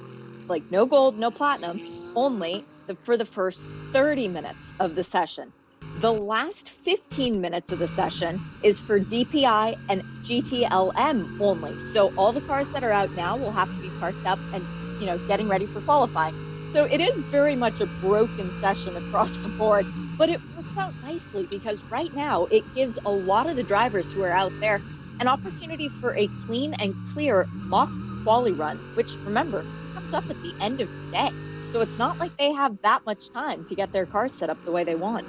like 0.49 0.66
no 0.71 0.87
gold, 0.87 1.19
no 1.19 1.33
platinum, 1.33 1.83
only 2.16 2.69
the, 2.88 2.99
for 3.04 3.19
the 3.19 3.26
first 3.26 3.69
30 3.92 4.28
minutes 4.28 4.75
of 4.81 4.97
the 4.97 5.04
session. 5.04 5.54
The 5.97 6.12
last 6.12 6.71
15 6.85 7.40
minutes 7.40 7.73
of 7.73 7.81
the 7.81 7.88
session 7.88 8.42
is 8.62 8.81
for 8.81 9.00
DPI 9.00 9.76
and 9.88 10.04
GTLM 10.25 11.28
only. 11.40 11.78
So 11.81 12.09
all 12.19 12.35
the 12.35 12.42
cars 12.42 12.71
that 12.75 12.85
are 12.85 12.92
out 12.92 13.14
now 13.14 13.38
will 13.38 13.54
have 13.54 13.75
to 13.75 13.83
be 13.83 13.92
parked 13.92 14.26
up 14.26 14.40
and, 14.52 14.69
you 14.99 15.09
know, 15.09 15.21
getting 15.21 15.49
ready 15.49 15.69
for 15.69 15.83
qualifying. 15.83 16.37
So 16.71 16.87
it 16.90 17.00
is 17.00 17.25
very 17.31 17.57
much 17.57 17.81
a 17.81 17.88
broken 17.88 18.52
session 18.52 18.99
across 18.99 19.40
the 19.40 19.50
board, 19.50 19.88
but 20.19 20.31
it 20.31 20.42
works 20.62 20.78
out 20.78 20.95
nicely 21.02 21.47
because 21.47 21.83
right 21.85 22.14
now 22.14 22.45
it 22.47 22.62
gives 22.75 22.99
a 23.04 23.11
lot 23.11 23.49
of 23.49 23.57
the 23.57 23.62
drivers 23.62 24.12
who 24.12 24.23
are 24.23 24.31
out 24.31 24.52
there 24.61 24.81
an 25.21 25.28
opportunity 25.28 25.88
for 25.88 26.16
a 26.16 26.28
clean 26.47 26.75
and 26.75 26.95
clear 27.12 27.47
mock 27.52 27.90
quali 28.23 28.52
run, 28.52 28.78
which 28.95 29.12
remember 29.25 29.64
comes 29.95 30.14
up 30.14 30.28
at 30.31 30.40
the 30.42 30.54
end 30.61 30.81
of 30.81 30.88
today. 31.04 31.31
So 31.71 31.81
it's 31.81 31.99
not 31.99 32.19
like 32.19 32.37
they 32.37 32.52
have 32.52 32.81
that 32.83 33.04
much 33.07 33.31
time 33.31 33.64
to 33.66 33.75
get 33.75 33.92
their 33.92 34.07
cars 34.07 34.33
set 34.33 34.50
up 34.50 34.62
the 34.64 34.71
way 34.71 34.85
they 34.85 34.95
want. 34.95 35.26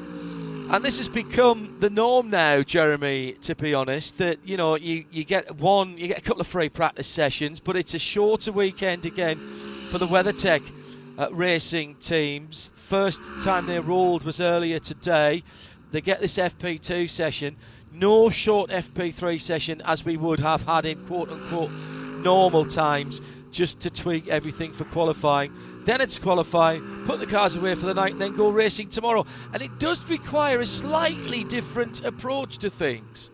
And 0.69 0.83
this 0.83 0.97
has 0.97 1.09
become 1.09 1.75
the 1.79 1.89
norm 1.89 2.29
now, 2.29 2.63
Jeremy, 2.63 3.33
to 3.43 3.55
be 3.55 3.73
honest, 3.73 4.17
that, 4.17 4.39
you 4.43 4.57
know, 4.57 4.75
you, 4.75 5.05
you 5.11 5.23
get 5.23 5.55
one, 5.57 5.97
you 5.97 6.07
get 6.07 6.17
a 6.17 6.21
couple 6.21 6.41
of 6.41 6.47
free 6.47 6.69
practice 6.69 7.07
sessions, 7.07 7.59
but 7.59 7.75
it's 7.75 7.93
a 7.93 7.99
shorter 7.99 8.51
weekend 8.51 9.05
again 9.05 9.37
for 9.89 9.97
the 9.97 10.07
WeatherTech 10.07 10.61
uh, 11.17 11.29
racing 11.31 11.95
teams. 11.95 12.71
First 12.75 13.31
time 13.43 13.65
they 13.65 13.79
ruled 13.79 14.23
was 14.23 14.41
earlier 14.41 14.79
today. 14.79 15.43
they 15.91 16.01
get 16.01 16.19
this 16.19 16.37
FP2 16.37 17.09
session, 17.09 17.55
no 17.91 18.29
short 18.29 18.71
FP3 18.71 19.39
session 19.39 19.81
as 19.85 20.03
we 20.03 20.17
would 20.17 20.39
have 20.39 20.63
had 20.63 20.85
in 20.85 21.05
quote 21.05 21.29
unquote 21.29 21.71
normal 21.71 22.65
times, 22.65 23.21
just 23.51 23.79
to 23.81 23.89
tweak 23.89 24.27
everything 24.27 24.71
for 24.71 24.85
qualifying. 24.85 25.53
Then 25.85 26.01
it's 26.01 26.17
qualifying, 26.17 27.03
put 27.05 27.19
the 27.19 27.27
cars 27.27 27.55
away 27.55 27.75
for 27.75 27.85
the 27.85 27.93
night, 27.93 28.13
and 28.13 28.21
then 28.21 28.35
go 28.35 28.49
racing 28.49 28.89
tomorrow. 28.89 29.25
And 29.53 29.61
it 29.61 29.79
does 29.79 30.09
require 30.09 30.61
a 30.61 30.65
slightly 30.65 31.43
different 31.43 32.03
approach 32.03 32.57
to 32.59 32.69
things. 32.69 33.29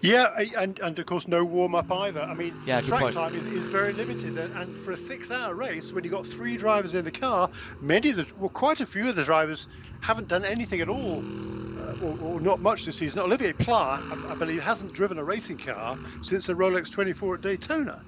Yeah, 0.00 0.28
and, 0.56 0.78
and 0.80 0.98
of 0.98 1.06
course 1.06 1.28
no 1.28 1.44
warm 1.44 1.74
up 1.74 1.90
either. 1.90 2.22
I 2.22 2.34
mean, 2.34 2.54
yeah, 2.66 2.80
track 2.80 3.00
point. 3.00 3.14
time 3.14 3.34
is, 3.34 3.44
is 3.44 3.64
very 3.66 3.92
limited, 3.92 4.36
and 4.36 4.84
for 4.84 4.92
a 4.92 4.96
six-hour 4.96 5.54
race, 5.54 5.92
when 5.92 6.04
you've 6.04 6.12
got 6.12 6.26
three 6.26 6.56
drivers 6.56 6.94
in 6.94 7.04
the 7.04 7.10
car, 7.10 7.50
many 7.80 8.10
of 8.10 8.16
the 8.16 8.26
well, 8.38 8.48
quite 8.48 8.80
a 8.80 8.86
few 8.86 9.08
of 9.08 9.16
the 9.16 9.24
drivers 9.24 9.68
haven't 10.00 10.28
done 10.28 10.44
anything 10.44 10.80
at 10.80 10.88
all, 10.88 11.22
uh, 11.78 12.04
or, 12.04 12.18
or, 12.20 12.40
not 12.40 12.60
much 12.60 12.84
this 12.84 12.96
season. 12.96 13.20
Olivier 13.20 13.52
Pla, 13.52 14.02
I, 14.10 14.32
I, 14.32 14.34
believe, 14.34 14.62
hasn't 14.62 14.92
driven 14.92 15.18
a 15.18 15.24
racing 15.24 15.58
car 15.58 15.98
since 16.22 16.46
the 16.46 16.54
Rolex 16.54 16.90
24 16.90 17.34
at 17.36 17.40
Daytona. 17.40 18.02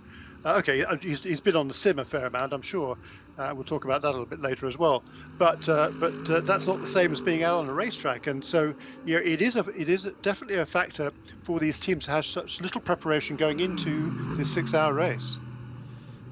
Uh, 0.45 0.55
okay, 0.59 0.85
uh, 0.85 0.97
he's, 0.97 1.23
he's 1.23 1.41
been 1.41 1.57
on 1.57 1.69
the 1.69 1.75
sim 1.75 1.99
a 1.99 2.05
fair 2.05 2.27
amount, 2.27 2.53
I'm 2.53 2.63
sure. 2.63 2.97
Uh, 3.39 3.53
we'll 3.55 3.65
talk 3.65 3.85
about 3.85 4.03
that 4.03 4.09
a 4.09 4.13
little 4.13 4.27
bit 4.27 4.41
later 4.41 4.67
as 4.67 4.79
well. 4.79 5.03
But 5.39 5.69
uh, 5.69 5.91
but 5.99 6.29
uh, 6.29 6.41
that's 6.41 6.67
not 6.67 6.81
the 6.81 6.87
same 6.87 7.13
as 7.13 7.21
being 7.21 7.43
out 7.45 7.61
on 7.61 7.69
a 7.69 7.73
racetrack, 7.73 8.27
and 8.27 8.45
so 8.45 8.75
yeah, 9.07 9.19
it 9.19 9.41
is 9.41 9.57
a 9.57 9.61
it 9.71 9.89
is 9.89 10.09
definitely 10.21 10.59
a 10.59 10.67
factor 10.67 11.13
for 11.43 11.59
these 11.59 11.81
teams 11.81 12.05
to 12.05 12.11
have 12.11 12.27
such 12.27 12.61
little 12.61 12.81
preparation 12.81 13.37
going 13.37 13.61
into 13.61 14.35
this 14.37 14.53
six-hour 14.53 14.93
race. 14.93 15.39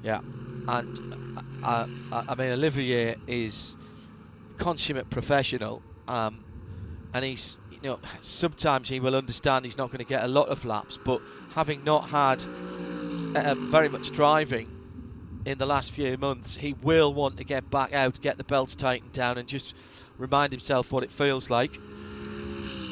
Yeah, 0.03 0.21
and 0.67 1.35
uh, 1.63 1.87
I 2.11 2.35
mean 2.35 2.51
Olivier 2.51 3.15
is 3.25 3.77
consummate 4.57 5.09
professional, 5.09 5.81
um, 6.07 6.43
and 7.15 7.25
he's 7.25 7.57
you 7.71 7.79
know 7.81 7.99
sometimes 8.19 8.89
he 8.89 8.99
will 8.99 9.15
understand 9.15 9.65
he's 9.65 9.77
not 9.77 9.87
going 9.87 9.99
to 9.99 10.05
get 10.05 10.23
a 10.23 10.27
lot 10.27 10.49
of 10.49 10.65
laps, 10.65 10.99
but 11.03 11.19
having 11.55 11.83
not 11.83 12.09
had 12.09 12.45
uh, 13.35 13.55
very 13.55 13.89
much 13.89 14.11
driving 14.11 14.80
in 15.45 15.57
the 15.57 15.65
last 15.65 15.91
few 15.91 16.17
months, 16.17 16.55
he 16.55 16.73
will 16.73 17.13
want 17.13 17.37
to 17.37 17.43
get 17.43 17.69
back 17.69 17.93
out, 17.93 18.21
get 18.21 18.37
the 18.37 18.43
belts 18.43 18.75
tightened 18.75 19.11
down, 19.11 19.37
and 19.37 19.47
just 19.47 19.75
remind 20.17 20.51
himself 20.51 20.91
what 20.91 21.03
it 21.03 21.11
feels 21.11 21.49
like. 21.49 21.79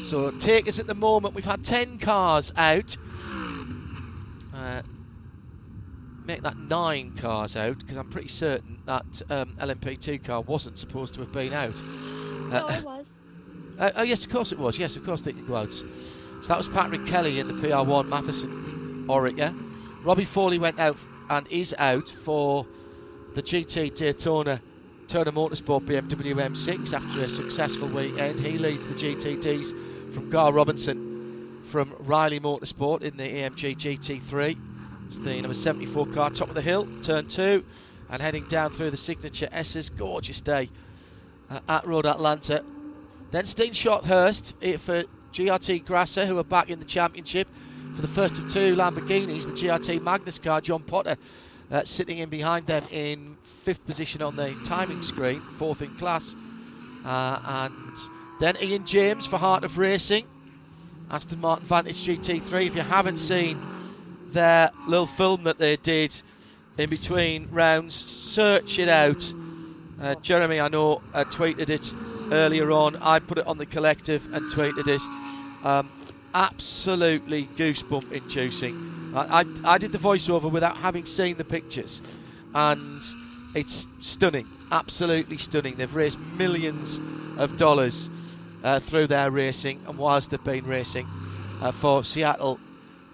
So, 0.04 0.32
take 0.32 0.68
us 0.68 0.80
at 0.80 0.88
the 0.88 0.96
moment. 0.96 1.36
We've 1.36 1.46
had 1.46 1.64
10 1.64 2.00
cars 2.00 2.52
out. 2.56 2.98
Uh, 4.54 4.82
make 6.26 6.42
that 6.44 6.58
nine 6.58 7.16
cars 7.16 7.56
out 7.56 7.80
because 7.80 7.98
I'm 7.98 8.10
pretty 8.10 8.28
certain 8.28 8.80
that 8.86 9.22
um, 9.30 9.56
LMP2 9.60 10.24
car 10.24 10.42
wasn't 10.42 10.78
supposed 10.78 11.14
to 11.16 11.22
have 11.22 11.32
been 11.32 11.54
out. 11.54 11.82
Uh, 11.82 12.50
no, 12.50 12.68
it 12.68 12.84
was. 12.84 13.18
Uh, 13.78 13.92
oh, 13.96 14.04
yes, 14.04 14.26
of 14.26 14.32
course 14.32 14.52
it 14.52 14.60
was. 14.60 14.78
Yes, 14.78 14.96
of 14.96 15.06
course 15.06 15.22
they 15.22 15.34
could 15.34 15.48
go 15.48 15.56
out. 15.56 15.72
So 15.72 15.86
that 16.48 16.58
was 16.58 16.70
Patrick 16.70 17.06
Kelly 17.06 17.40
in 17.40 17.48
the 17.48 17.54
PR1 17.54 18.08
Mathiasen 18.08 19.06
Oreca. 19.08 19.56
Robbie 20.04 20.26
Foley 20.26 20.60
went 20.60 20.80
out 20.80 20.98
and 21.30 21.48
is 21.50 21.76
out 21.78 22.10
for 22.10 22.66
the 23.36 23.44
GT 23.44 23.96
Daytona 23.96 24.62
Turner 25.08 25.32
Motorsport 25.32 25.86
BMW 25.86 26.36
M6 26.36 26.94
after 26.94 27.22
a 27.22 27.28
successful 27.28 27.88
weekend. 27.88 28.40
He 28.40 28.58
leads 28.58 28.88
the 28.88 28.94
GTDs 28.94 30.14
from 30.14 30.30
Gar 30.30 30.52
Robinson 30.52 31.62
from 31.64 31.94
Riley 32.00 32.40
Motorsport 32.40 33.02
in 33.02 33.18
the 33.18 33.24
AMG 33.24 33.78
GT3. 33.78 34.58
It's 35.06 35.20
the 35.20 35.42
number 35.42 35.54
74 35.54 36.08
car, 36.08 36.30
top 36.30 36.50
of 36.50 36.56
the 36.56 36.62
hill, 36.62 36.88
turn 37.02 37.28
two, 37.28 37.64
and 38.10 38.22
heading 38.22 38.46
down 38.46 38.72
through 38.72 38.92
the 38.92 38.98
signature 38.98 39.50
S's. 39.52 39.90
Gorgeous 39.90 40.42
day 40.42 40.70
uh, 41.50 41.60
at 41.68 41.86
Road 41.86 42.06
Atlanta. 42.06 42.64
Then 43.32 43.46
Steen 43.46 43.74
Hurst 43.74 44.56
for 44.60 45.04
GRT 45.34 45.86
Grasser, 45.86 46.26
who 46.26 46.38
are 46.38 46.44
back 46.44 46.70
in 46.70 46.80
the 46.80 46.86
championship 46.86 47.48
for 47.96 48.02
the 48.02 48.08
first 48.08 48.38
of 48.38 48.52
two 48.52 48.76
Lamborghinis, 48.76 49.46
the 49.46 49.54
GRT 49.54 50.02
Magnus 50.02 50.40
car, 50.40 50.62
John 50.62 50.84
Potter 50.84 51.18
uh, 51.72 51.84
sitting 51.84 52.18
in 52.18 52.30
behind 52.30 52.66
them 52.66 52.84
in 52.92 53.38
fifth 53.44 53.86
position 53.86 54.22
on 54.22 54.36
the 54.36 54.56
timing 54.66 55.04
screen, 55.04 55.42
fourth 55.58 55.82
in 55.82 55.96
class. 55.98 56.36
Uh, 57.06 57.40
and 57.72 57.96
then 58.40 58.56
Ian 58.62 58.86
James 58.86 59.26
for 59.26 59.38
Heart 59.38 59.64
of 59.64 59.78
Racing, 59.78 60.26
Aston 61.12 61.40
Martin 61.40 61.66
Vantage 61.66 62.06
GT3. 62.06 62.68
If 62.68 62.76
you 62.76 62.82
haven't 62.82 63.18
seen 63.18 63.60
their 64.28 64.72
little 64.88 65.06
film 65.06 65.44
that 65.44 65.58
they 65.58 65.76
did 65.76 66.22
in 66.78 66.90
between 66.90 67.48
rounds, 67.52 67.96
search 67.96 68.80
it 68.80 68.90
out. 68.90 69.34
Uh, 70.02 70.16
Jeremy, 70.16 70.60
I 70.60 70.70
know, 70.70 71.02
uh, 71.14 71.26
tweeted 71.26 71.70
it 71.70 71.94
earlier 72.32 72.72
on. 72.72 72.96
I 72.98 73.20
put 73.20 73.38
it 73.38 73.48
on 73.48 73.58
the 73.58 73.66
collective 73.66 74.34
and 74.34 74.50
tweeted 74.52 74.88
it. 74.88 75.02
Um, 75.66 75.90
absolutely 76.34 77.46
goosebump 77.56 78.12
inducing. 78.12 79.12
I, 79.16 79.42
I, 79.42 79.74
I, 79.74 79.78
did 79.78 79.92
the 79.92 79.98
voiceover 79.98 80.52
without 80.52 80.78
having 80.78 81.06
seen 81.06 81.38
the 81.38 81.44
pictures, 81.44 82.02
and 82.54 83.02
it's 83.56 83.88
stunning, 84.00 84.48
absolutely 84.72 85.38
stunning. 85.38 85.76
They've 85.76 85.96
raised 85.96 86.20
millions 86.20 87.00
of 87.38 87.58
dollars 87.58 88.10
uh, 88.64 88.80
through 88.80 89.08
their 89.08 89.32
racing, 89.32 89.82
and 89.88 89.98
whilst 89.98 90.32
they've 90.32 90.44
been 90.44 90.66
racing 90.66 91.08
uh, 91.62 91.72
for 91.72 92.04
Seattle 92.04 92.60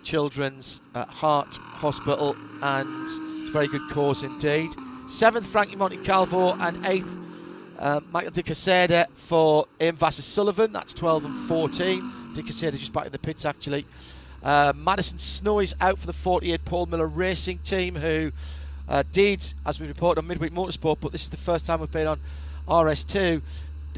Children's 0.03 0.81
uh, 0.93 1.05
Heart 1.05 1.57
Hospital, 1.57 2.35
and 2.61 3.03
it's 3.39 3.49
a 3.49 3.51
very 3.51 3.67
good 3.67 3.89
cause 3.89 4.23
indeed. 4.23 4.71
Seventh, 5.07 5.45
Frankie 5.47 5.75
Montecalvo, 5.75 6.59
and 6.59 6.85
eighth, 6.85 7.17
uh, 7.79 8.01
Michael 8.11 8.31
De 8.31 8.43
Quesada 8.43 9.07
for 9.15 9.67
Ian 9.81 9.97
Sullivan. 9.97 10.73
That's 10.73 10.93
12 10.93 11.25
and 11.25 11.47
14. 11.47 12.24
De 12.35 12.43
Quesada 12.43 12.77
just 12.77 12.91
back 12.91 13.05
in 13.05 13.11
the 13.11 13.19
pits 13.19 13.45
actually. 13.45 13.85
Uh, 14.43 14.73
Madison 14.75 15.17
Snow 15.17 15.59
is 15.59 15.73
out 15.79 15.97
for 15.97 16.05
the 16.05 16.13
48 16.13 16.65
Paul 16.65 16.85
Miller 16.85 17.07
Racing 17.07 17.59
Team, 17.59 17.95
who 17.95 18.31
uh, 18.87 19.03
did, 19.11 19.53
as 19.65 19.79
we 19.79 19.87
reported 19.87 20.19
on 20.19 20.27
Midweek 20.27 20.53
Motorsport, 20.53 20.97
but 20.99 21.11
this 21.11 21.23
is 21.23 21.29
the 21.29 21.37
first 21.37 21.65
time 21.65 21.79
we've 21.79 21.91
been 21.91 22.05
on 22.05 22.19
RS2, 22.67 23.41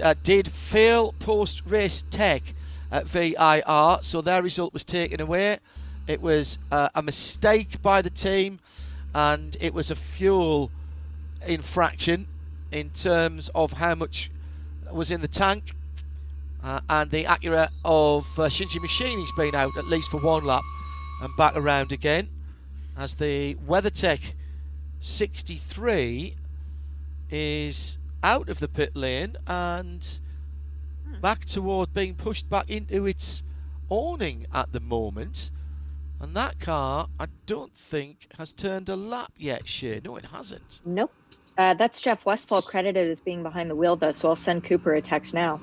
uh, 0.02 0.14
did 0.24 0.50
fail 0.50 1.14
post 1.20 1.64
race 1.66 2.06
tech 2.12 2.44
at 2.92 3.08
VIR, 3.08 4.00
so 4.02 4.22
their 4.22 4.42
result 4.42 4.72
was 4.72 4.86
taken 4.86 5.20
away. 5.20 5.58
It 6.06 6.22
was 6.22 6.60
uh, 6.72 6.90
a 6.96 7.02
mistake 7.02 7.82
by 7.82 8.02
the 8.02 8.12
team, 8.12 8.60
and 9.14 9.58
it 9.60 9.74
was 9.74 9.92
a 9.92 9.96
fuel 9.96 10.72
infraction 11.46 12.28
in 12.72 12.92
terms 12.92 13.50
of 13.56 13.74
how 13.74 13.96
much 13.96 14.30
was 14.92 15.12
in 15.12 15.22
the 15.22 15.28
tank. 15.28 15.74
Uh, 16.64 16.82
and 16.90 17.12
the 17.12 17.24
Acura 17.26 17.70
of 17.86 18.26
uh, 18.40 18.44
Shinya 18.44 18.82
Michimi's 18.82 19.32
been 19.38 19.56
out 19.56 19.78
at 19.78 19.86
least 19.86 20.10
for 20.10 20.20
one 20.20 20.44
lap 20.44 20.64
and 21.22 21.36
back 21.38 21.56
around 21.56 21.92
again 21.92 22.30
as 22.98 23.16
the 23.16 23.56
WeatherTech 23.56 24.34
63 25.00 26.36
is 27.30 28.00
out 28.24 28.50
of 28.50 28.60
the 28.60 28.68
pit 28.68 28.96
lane 28.96 29.38
and 29.46 30.20
back 31.22 31.46
toward 31.46 31.94
being 31.94 32.16
pushed 32.16 32.50
back 32.50 32.70
into 32.70 33.06
its 33.06 33.44
awning 33.90 34.46
at 34.54 34.72
the 34.72 34.80
moment. 34.80 35.52
And 36.20 36.36
that 36.36 36.60
car, 36.60 37.10
I 37.20 37.28
don't 37.46 37.76
think, 37.76 38.28
has 38.40 38.52
turned 38.52 38.90
a 38.90 38.96
lap 38.96 39.34
yet, 39.38 39.68
Shea. 39.68 40.02
No, 40.04 40.16
it 40.16 40.26
hasn't. 40.26 40.82
Nope. 40.84 41.12
Uh, 41.58 41.76
that's 41.76 42.02
Jeff 42.02 42.26
Westphal 42.26 42.62
credited 42.64 43.10
as 43.10 43.20
being 43.20 43.44
behind 43.44 43.70
the 43.70 43.76
wheel, 43.76 43.96
though, 43.96 44.12
so 44.12 44.30
I'll 44.30 44.36
send 44.36 44.64
Cooper 44.64 44.96
a 44.96 45.02
text 45.02 45.34
now. 45.34 45.60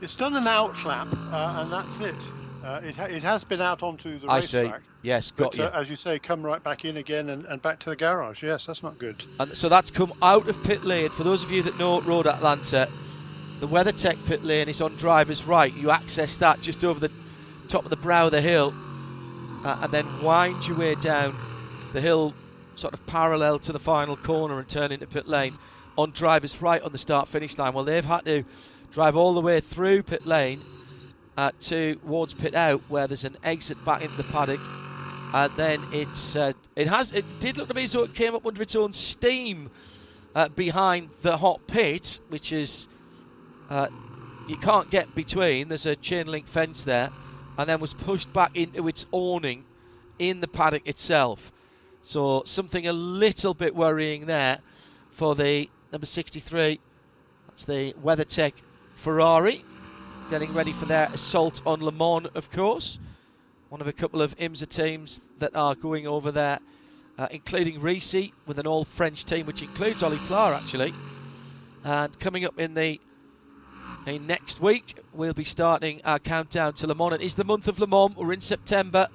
It's 0.00 0.14
done 0.14 0.36
an 0.36 0.44
outlap, 0.44 1.12
uh, 1.32 1.62
and 1.62 1.72
that's 1.72 2.00
it. 2.00 2.14
Uh, 2.62 2.80
it, 2.84 2.96
ha- 2.96 3.04
it 3.04 3.22
has 3.22 3.44
been 3.44 3.60
out 3.60 3.82
onto 3.82 4.18
the 4.18 4.28
I 4.28 4.36
racetrack. 4.36 4.80
see. 4.80 4.88
Yes, 5.02 5.30
got 5.30 5.52
but, 5.52 5.58
you. 5.58 5.64
Uh, 5.64 5.70
as 5.74 5.90
you 5.90 5.96
say, 5.96 6.18
come 6.18 6.42
right 6.42 6.62
back 6.62 6.84
in 6.84 6.98
again 6.98 7.30
and, 7.30 7.44
and 7.46 7.62
back 7.62 7.78
to 7.80 7.90
the 7.90 7.96
garage. 7.96 8.42
Yes, 8.42 8.66
that's 8.66 8.82
not 8.82 8.98
good. 8.98 9.24
And 9.40 9.56
so 9.56 9.68
that's 9.68 9.90
come 9.90 10.12
out 10.22 10.48
of 10.48 10.62
pit 10.62 10.84
lane. 10.84 11.10
For 11.10 11.24
those 11.24 11.42
of 11.42 11.50
you 11.50 11.62
that 11.62 11.78
know 11.78 12.00
Road 12.00 12.26
Atlanta, 12.26 12.88
the 13.60 13.66
WeatherTech 13.66 14.24
pit 14.26 14.44
lane 14.44 14.68
is 14.68 14.80
on 14.80 14.96
driver's 14.96 15.44
right. 15.44 15.74
You 15.74 15.90
access 15.90 16.36
that 16.36 16.60
just 16.60 16.84
over 16.84 17.00
the 17.00 17.10
top 17.66 17.84
of 17.84 17.90
the 17.90 17.96
brow 17.96 18.26
of 18.26 18.32
the 18.32 18.40
hill, 18.40 18.74
uh, 19.64 19.80
and 19.82 19.92
then 19.92 20.22
wind 20.22 20.66
your 20.66 20.76
way 20.76 20.94
down 20.94 21.36
the 21.92 22.00
hill, 22.00 22.34
sort 22.76 22.94
of 22.94 23.04
parallel 23.06 23.58
to 23.60 23.72
the 23.72 23.80
final 23.80 24.16
corner, 24.16 24.58
and 24.58 24.68
turn 24.68 24.92
into 24.92 25.06
pit 25.06 25.26
lane 25.26 25.58
on 25.96 26.12
driver's 26.12 26.62
right 26.62 26.82
on 26.82 26.92
the 26.92 26.98
start 26.98 27.26
finish 27.26 27.58
line. 27.58 27.72
Well, 27.72 27.84
they've 27.84 28.04
had 28.04 28.24
to 28.26 28.44
drive 28.92 29.16
all 29.16 29.34
the 29.34 29.40
way 29.40 29.60
through 29.60 30.02
pit 30.02 30.26
lane 30.26 30.62
uh, 31.36 31.52
towards 31.60 32.34
pit 32.34 32.54
out, 32.54 32.82
where 32.88 33.06
there's 33.06 33.24
an 33.24 33.36
exit 33.44 33.84
back 33.84 34.02
into 34.02 34.16
the 34.16 34.24
paddock. 34.24 34.60
And 35.32 35.54
then 35.56 35.84
it's 35.92 36.34
uh, 36.34 36.52
it 36.74 36.88
has 36.88 37.12
it 37.12 37.24
did 37.38 37.58
look 37.58 37.68
to 37.68 37.74
me 37.74 37.84
as 37.84 37.92
though 37.92 38.02
it 38.02 38.14
came 38.14 38.34
up 38.34 38.46
under 38.46 38.62
its 38.62 38.74
own 38.74 38.92
steam 38.92 39.70
uh, 40.34 40.48
behind 40.48 41.10
the 41.22 41.36
hot 41.36 41.66
pit, 41.66 42.20
which 42.28 42.50
is 42.50 42.88
uh, 43.68 43.88
you 44.48 44.56
can't 44.56 44.90
get 44.90 45.14
between. 45.14 45.68
There's 45.68 45.86
a 45.86 45.94
chain 45.94 46.26
link 46.26 46.46
fence 46.46 46.84
there, 46.84 47.10
and 47.58 47.68
then 47.68 47.78
was 47.78 47.94
pushed 47.94 48.32
back 48.32 48.56
into 48.56 48.88
its 48.88 49.06
awning 49.12 49.64
in 50.18 50.40
the 50.40 50.48
paddock 50.48 50.88
itself. 50.88 51.52
So 52.00 52.42
something 52.46 52.86
a 52.86 52.92
little 52.92 53.54
bit 53.54 53.74
worrying 53.74 54.26
there 54.26 54.60
for 55.10 55.34
the 55.34 55.68
number 55.92 56.06
63. 56.06 56.80
That's 57.48 57.64
the 57.64 57.94
WeatherTech 58.02 58.52
Ferrari. 58.98 59.64
getting 60.28 60.52
ready 60.52 60.72
for 60.72 60.84
their 60.84 61.08
assault 61.14 61.62
on 61.64 61.80
Le 61.80 61.92
Mans, 61.92 62.26
of 62.34 62.50
course. 62.50 62.98
One 63.68 63.80
of 63.80 63.86
a 63.86 63.92
couple 63.92 64.20
of 64.20 64.36
IMSA 64.38 64.68
teams 64.68 65.20
that 65.38 65.54
are 65.54 65.76
going 65.76 66.06
over 66.08 66.32
there, 66.32 66.58
uh, 67.16 67.28
including 67.30 67.80
Risi 67.80 68.32
with 68.44 68.58
an 68.58 68.66
all 68.66 68.84
French 68.84 69.24
team, 69.24 69.46
which 69.46 69.62
includes 69.62 70.02
Ollie 70.02 70.18
Pla 70.26 70.52
actually. 70.52 70.92
And 71.84 72.18
coming 72.18 72.44
up 72.44 72.58
in 72.58 72.74
the 72.74 73.00
in 74.04 74.26
next 74.26 74.60
week, 74.60 74.98
we'll 75.12 75.32
be 75.32 75.44
starting 75.44 76.00
our 76.04 76.18
countdown 76.18 76.72
to 76.74 76.88
Le 76.88 76.94
Mans. 76.96 77.14
It 77.14 77.22
is 77.22 77.36
the 77.36 77.44
month 77.44 77.68
of 77.68 77.78
Le 77.78 77.86
Mans. 77.86 78.16
We're 78.16 78.32
in 78.32 78.40
September, 78.40 79.06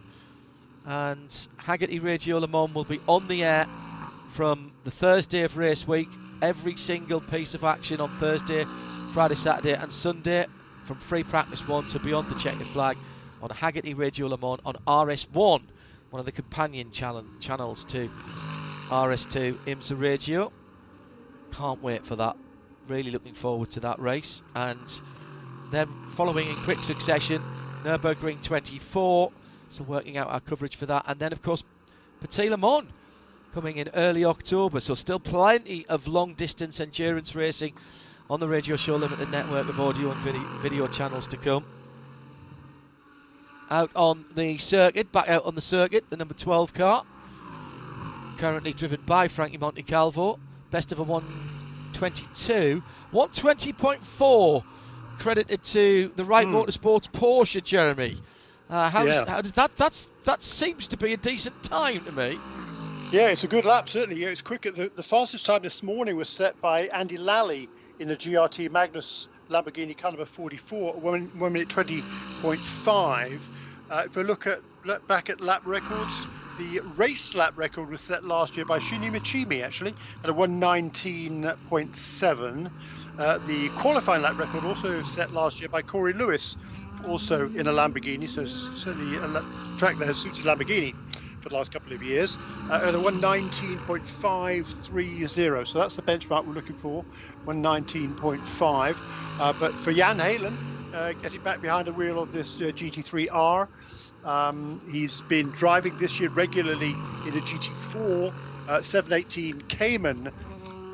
and 0.86 1.28
Hagerty 1.60 2.02
Radio 2.02 2.38
Le 2.38 2.48
Mans 2.48 2.74
will 2.74 2.86
be 2.86 3.02
on 3.06 3.28
the 3.28 3.44
air 3.44 3.68
from 4.30 4.72
the 4.86 4.92
Thursday 4.92 5.42
of 5.42 5.58
race 5.58 5.86
week. 5.86 6.10
Every 6.42 6.78
single 6.78 7.20
piece 7.20 7.54
of 7.54 7.66
action 7.66 8.00
on 8.00 8.12
Thursday, 8.14 8.66
Friday, 9.14 9.36
Saturday, 9.36 9.74
and 9.74 9.92
Sunday 9.92 10.48
from 10.86 10.98
free 10.98 11.24
practice 11.24 11.68
one 11.68 11.86
to 11.86 12.00
beyond 12.00 12.28
the 12.30 12.40
checkered 12.40 12.66
flag 12.66 12.98
on 13.44 13.50
Hagerty 13.50 13.96
Radio 13.96 14.26
Le 14.26 14.40
Mans 14.40 14.60
on 14.66 14.74
RS1, 14.88 15.62
one 16.10 16.20
of 16.20 16.26
the 16.26 16.32
companion 16.32 16.90
channels 16.90 17.86
to 17.86 18.10
RS2 18.90 19.54
IMSA 19.66 20.02
Radio. 20.02 20.52
Can't 21.52 21.84
wait 21.84 22.08
for 22.08 22.16
that. 22.16 22.36
Really 22.88 23.12
looking 23.12 23.36
forward 23.36 23.70
to 23.72 23.80
that 23.82 24.00
race. 24.00 24.42
And 24.56 24.80
then 25.70 25.90
following 26.10 26.50
in 26.50 26.56
quick 26.64 26.84
succession, 26.84 27.44
Nürburgring 27.84 28.42
24. 28.42 29.32
So 29.70 29.84
working 29.84 30.18
out 30.18 30.30
our 30.30 30.40
coverage 30.40 30.76
for 30.76 30.88
that. 30.88 31.04
And 31.06 31.20
then, 31.20 31.32
of 31.32 31.44
course, 31.44 31.64
Petit 32.20 32.50
Le 32.50 32.58
Mans 32.58 32.88
coming 33.54 33.78
in 33.78 33.90
early 33.94 34.26
October. 34.26 34.80
So 34.80 34.96
still 34.96 35.20
plenty 35.20 35.86
of 35.86 36.08
long 36.08 36.34
distance 36.34 36.80
endurance 36.80 37.36
racing 37.36 37.76
on 38.30 38.40
the 38.40 38.48
Radio 38.48 38.76
Show 38.76 38.96
Limited 38.96 39.30
network 39.30 39.68
of 39.68 39.80
audio 39.80 40.12
and 40.12 40.20
video, 40.22 40.44
video 40.60 40.88
channels 40.88 41.28
to 41.28 41.38
come. 41.38 41.66
Out 43.70 43.92
on 43.96 44.26
the 44.36 44.58
circuit, 44.58 45.12
back 45.12 45.30
out 45.30 45.46
on 45.46 45.56
the 45.56 45.62
circuit, 45.62 46.10
the 46.10 46.18
number 46.18 46.34
12 46.34 46.74
car. 46.74 47.06
Currently 48.38 48.74
driven 48.74 49.02
by 49.06 49.28
Frankie 49.28 49.58
Montecalvo. 49.58 50.40
Best 50.72 50.92
of 50.92 51.00
a 51.00 51.04
122. 51.04 52.84
120.4 53.12 54.64
credited 55.20 55.64
to 55.64 56.12
the 56.16 56.26
Wright 56.26 56.48
mm. 56.48 56.66
Motorsports 56.66 57.10
Porsche, 57.10 57.64
Jeremy. 57.64 58.22
Uh, 58.70 58.90
how, 58.90 59.04
yeah. 59.04 59.14
does, 59.14 59.28
how, 59.28 59.42
does, 59.42 59.52
that 59.52 59.76
that's 59.76 60.10
that 60.24 60.42
seems 60.42 60.88
to 60.88 60.98
be 60.98 61.14
a 61.14 61.18
decent 61.18 61.62
time 61.64 62.04
to 62.06 62.12
me. 62.12 62.40
Yeah, 63.12 63.30
it's 63.30 63.44
a 63.44 63.48
good 63.48 63.66
lap 63.66 63.88
certainly. 63.88 64.22
Yeah, 64.22 64.30
it's 64.30 64.42
quicker. 64.42 64.72
The, 64.72 64.90
the 64.96 65.04
fastest 65.04 65.46
time 65.46 65.62
this 65.62 65.84
morning 65.84 66.16
was 66.16 66.30
set 66.30 66.60
by 66.60 66.88
Andy 66.88 67.18
Lally 67.18 67.70
in 68.00 68.08
the 68.08 68.16
GRT 68.16 68.72
Magnus 68.72 69.28
Lamborghini 69.50 69.98
car 69.98 70.12
number 70.12 70.26
44, 70.26 70.94
one, 70.94 71.30
one 71.38 71.52
minute 71.54 71.70
20.5. 71.70 73.40
Uh, 73.90 74.04
if 74.06 74.16
we 74.16 74.24
look 74.24 74.48
at 74.48 74.60
look 74.86 75.06
back 75.08 75.30
at 75.30 75.42
lap 75.42 75.62
records, 75.66 76.26
the 76.58 76.80
race 76.98 77.36
lap 77.36 77.58
record 77.58 77.90
was 77.90 78.02
set 78.02 78.24
last 78.24 78.56
year 78.56 78.66
by 78.66 78.80
Shinya 78.80 79.12
Michimi 79.12 79.62
actually 79.64 79.94
at 80.24 80.30
a 80.30 80.34
119.7. 80.34 82.72
Uh, 83.18 83.38
the 83.46 83.70
qualifying 83.70 84.22
lap 84.22 84.38
record 84.38 84.64
also 84.64 85.04
set 85.04 85.32
last 85.32 85.60
year 85.60 85.70
by 85.70 85.82
Corey 85.82 86.14
Lewis, 86.14 86.56
also 87.08 87.50
in 87.50 87.68
a 87.68 87.72
Lamborghini, 87.72 88.30
so 88.30 88.46
certainly 88.46 89.18
a 89.18 89.44
track 89.78 89.98
that 90.00 90.08
has 90.08 90.18
suited 90.18 90.46
Lamborghini 90.46 90.96
for 91.44 91.50
the 91.50 91.56
last 91.56 91.72
couple 91.72 91.94
of 91.94 92.04
years 92.04 92.40
uh, 92.70 92.80
at 92.84 92.96
a 92.96 93.00
119.530. 93.00 95.68
So 95.68 95.80
that's 95.80 95.98
the 95.98 96.04
benchmark 96.04 96.46
we're 96.48 96.54
looking 96.54 96.78
for, 96.78 97.06
119.5. 97.48 99.00
Uh, 99.40 99.54
but 99.60 99.78
for 99.80 99.94
Jan 99.94 100.20
Heylen, 100.20 100.58
uh, 100.94 101.14
getting 101.22 101.42
back 101.42 101.62
behind 101.62 101.88
the 101.88 101.94
wheel 101.94 102.22
of 102.24 102.32
this 102.32 102.60
uh, 102.62 102.66
GT3R, 102.66 103.68
um, 104.24 104.80
he's 104.88 105.22
been 105.30 105.52
driving 105.52 105.98
this 105.98 106.20
year 106.20 106.30
regularly 106.32 107.00
in 107.24 107.38
a 107.38 107.42
GT4 107.42 108.32
uh, 108.68 108.82
718 108.82 109.62
Cayman 109.70 110.32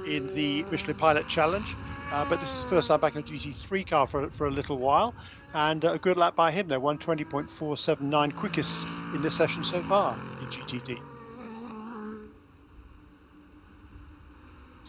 in 0.03 0.27
the 0.27 0.65
Michelin 0.71 0.97
Pilot 0.97 1.27
Challenge. 1.27 1.77
Uh, 2.11 2.25
but 2.25 2.39
this 2.39 2.53
is 2.53 2.63
the 2.63 2.69
first 2.69 2.87
time 2.87 2.99
back 2.99 3.15
in 3.15 3.21
a 3.21 3.23
GT3 3.23 3.87
car 3.87 4.07
for, 4.07 4.29
for 4.31 4.47
a 4.47 4.51
little 4.51 4.79
while 4.79 5.13
and 5.53 5.83
a 5.83 5.97
good 5.99 6.17
lap 6.17 6.35
by 6.35 6.51
him 6.51 6.67
there 6.67 6.79
120.479 6.79 8.35
quickest 8.35 8.87
in 9.13 9.21
this 9.21 9.35
session 9.35 9.63
so 9.63 9.83
far 9.83 10.17
in 10.41 10.47
GTD 10.47 10.99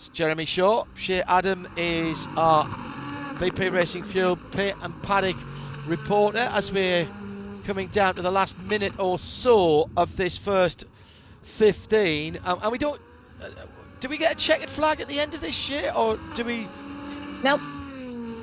it's 0.01 0.09
Jeremy 0.09 0.47
Shaw. 0.47 0.87
Shea 0.95 1.21
Adam 1.23 1.69
is 1.77 2.27
our 2.35 2.67
VP 3.35 3.69
Racing 3.69 4.03
Fuel 4.03 4.37
pit 4.37 4.75
and 4.81 5.03
paddock 5.03 5.37
reporter 5.87 6.39
as 6.39 6.73
we're 6.73 7.07
coming 7.65 7.89
down 7.89 8.15
to 8.15 8.23
the 8.23 8.31
last 8.31 8.59
minute 8.61 8.95
or 8.99 9.19
so 9.19 9.91
of 9.99 10.17
this 10.17 10.39
first 10.39 10.87
15 11.43 12.39
um, 12.45 12.61
and 12.63 12.73
we 12.73 12.79
don't 12.79 12.99
uh, 13.43 13.49
do 14.01 14.09
we 14.09 14.17
get 14.17 14.33
a 14.33 14.35
checkered 14.35 14.71
flag 14.71 15.03
at 15.03 15.09
the 15.09 15.21
end 15.21 15.35
of 15.35 15.43
this 15.43 15.69
year 15.69 15.93
or 15.95 16.19
do 16.33 16.45
we 16.45 16.67
nope 17.43 17.63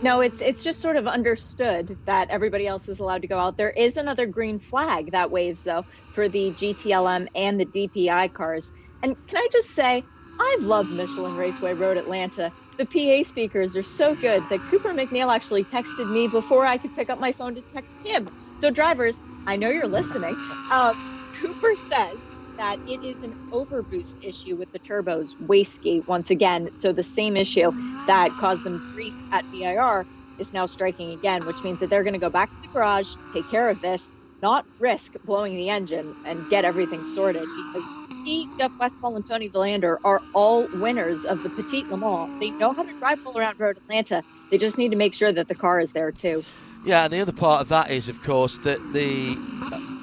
no, 0.02 0.22
it's 0.22 0.42
it's 0.42 0.64
just 0.64 0.82
sort 0.82 0.96
of 0.98 1.08
understood 1.08 1.98
that 2.06 2.30
everybody 2.30 2.68
else 2.68 2.88
is 2.88 3.00
allowed 3.00 3.24
to 3.24 3.28
go 3.28 3.40
out. 3.40 3.58
There 3.58 3.72
is 3.72 3.98
another 3.98 4.28
green 4.28 4.60
flag 4.60 5.12
that 5.14 5.32
waves 5.32 5.64
though 5.64 5.86
for 6.14 6.30
the 6.30 6.54
GTLM 6.54 7.28
and 7.36 7.60
the 7.60 7.66
DPI 7.66 8.34
cars. 8.34 8.72
And 9.02 9.18
can 9.28 9.40
I 9.40 9.48
just 9.52 9.74
say, 9.74 10.08
I've 10.40 10.64
loved 10.64 10.92
Michelin 10.92 11.34
Raceway 11.36 11.74
Road 11.74 11.98
Atlanta. 11.98 12.54
The 12.78 12.86
PA 12.86 13.24
speakers 13.28 13.76
are 13.76 13.84
so 13.84 14.16
good 14.16 14.50
that 14.50 14.68
Cooper 14.68 14.94
MacNeil 14.94 15.36
actually 15.36 15.66
texted 15.66 16.08
me 16.10 16.28
before 16.28 16.66
I 16.66 16.78
could 16.78 16.94
pick 16.96 17.10
up 17.10 17.20
my 17.20 17.34
phone 17.34 17.56
to 17.56 17.64
text 17.76 18.00
him. 18.06 18.32
So 18.54 18.70
drivers, 18.70 19.22
I 19.48 19.58
know 19.58 19.70
you're 19.70 19.88
listening. 19.88 20.38
Uh, 20.70 20.94
Cooper 21.42 21.76
says 21.76 22.30
that 22.58 22.80
it 22.88 23.04
is 23.04 23.24
an 23.24 23.34
overboost 23.52 24.24
issue 24.24 24.56
with 24.56 24.72
the 24.72 24.80
turbos 24.80 25.36
wastegate 25.46 26.08
once 26.08 26.30
again. 26.30 26.70
So 26.74 26.92
the 26.92 27.04
same 27.04 27.38
issue 27.38 27.72
that 28.08 28.32
caused 28.40 28.64
them 28.64 28.92
grief 28.94 29.14
at 29.32 29.46
VIR 29.46 30.06
is 30.40 30.54
now 30.54 30.66
striking 30.66 31.12
again, 31.12 31.46
which 31.46 31.64
means 31.64 31.80
that 31.80 31.90
they're 31.90 32.04
going 32.04 32.14
to 32.14 32.20
go 32.20 32.30
back 32.30 32.50
to 32.50 32.68
the 32.68 32.74
garage, 32.74 33.16
take 33.34 33.50
care 33.50 33.70
of 33.70 33.82
this, 33.82 34.10
not 34.42 34.66
risk 34.80 35.14
blowing 35.26 35.56
the 35.56 35.70
engine 35.70 36.16
and 36.26 36.48
get 36.50 36.64
everything 36.64 37.04
sorted 37.08 37.42
because 37.42 37.88
he, 38.24 38.48
Jeff 38.58 38.72
Westphal, 38.80 39.16
and 39.16 39.28
Toni 39.28 39.50
Vilander 39.50 39.98
are 40.04 40.22
all 40.34 40.68
winners 40.74 41.26
of 41.26 41.42
the 41.44 41.50
Petit 41.50 41.86
Le 41.86 41.98
Mans. 41.98 42.40
They 42.40 42.52
know 42.52 42.74
how 42.74 42.84
to 42.84 42.94
drive 43.00 43.20
all 43.26 43.38
around 43.38 43.60
Road 43.60 43.78
Atlanta. 43.78 44.24
They 44.52 44.58
just 44.58 44.78
need 44.78 44.90
to 44.90 44.98
make 44.98 45.14
sure 45.14 45.32
that 45.32 45.48
the 45.48 45.56
car 45.56 45.80
is 45.80 45.92
there 45.92 46.12
too. 46.12 46.44
Yeah, 46.86 47.06
and 47.06 47.14
the 47.14 47.20
other 47.20 47.32
part 47.32 47.62
of 47.62 47.70
that 47.70 47.90
is, 47.90 48.08
of 48.10 48.22
course, 48.22 48.58
that 48.60 48.80
the 48.94 49.36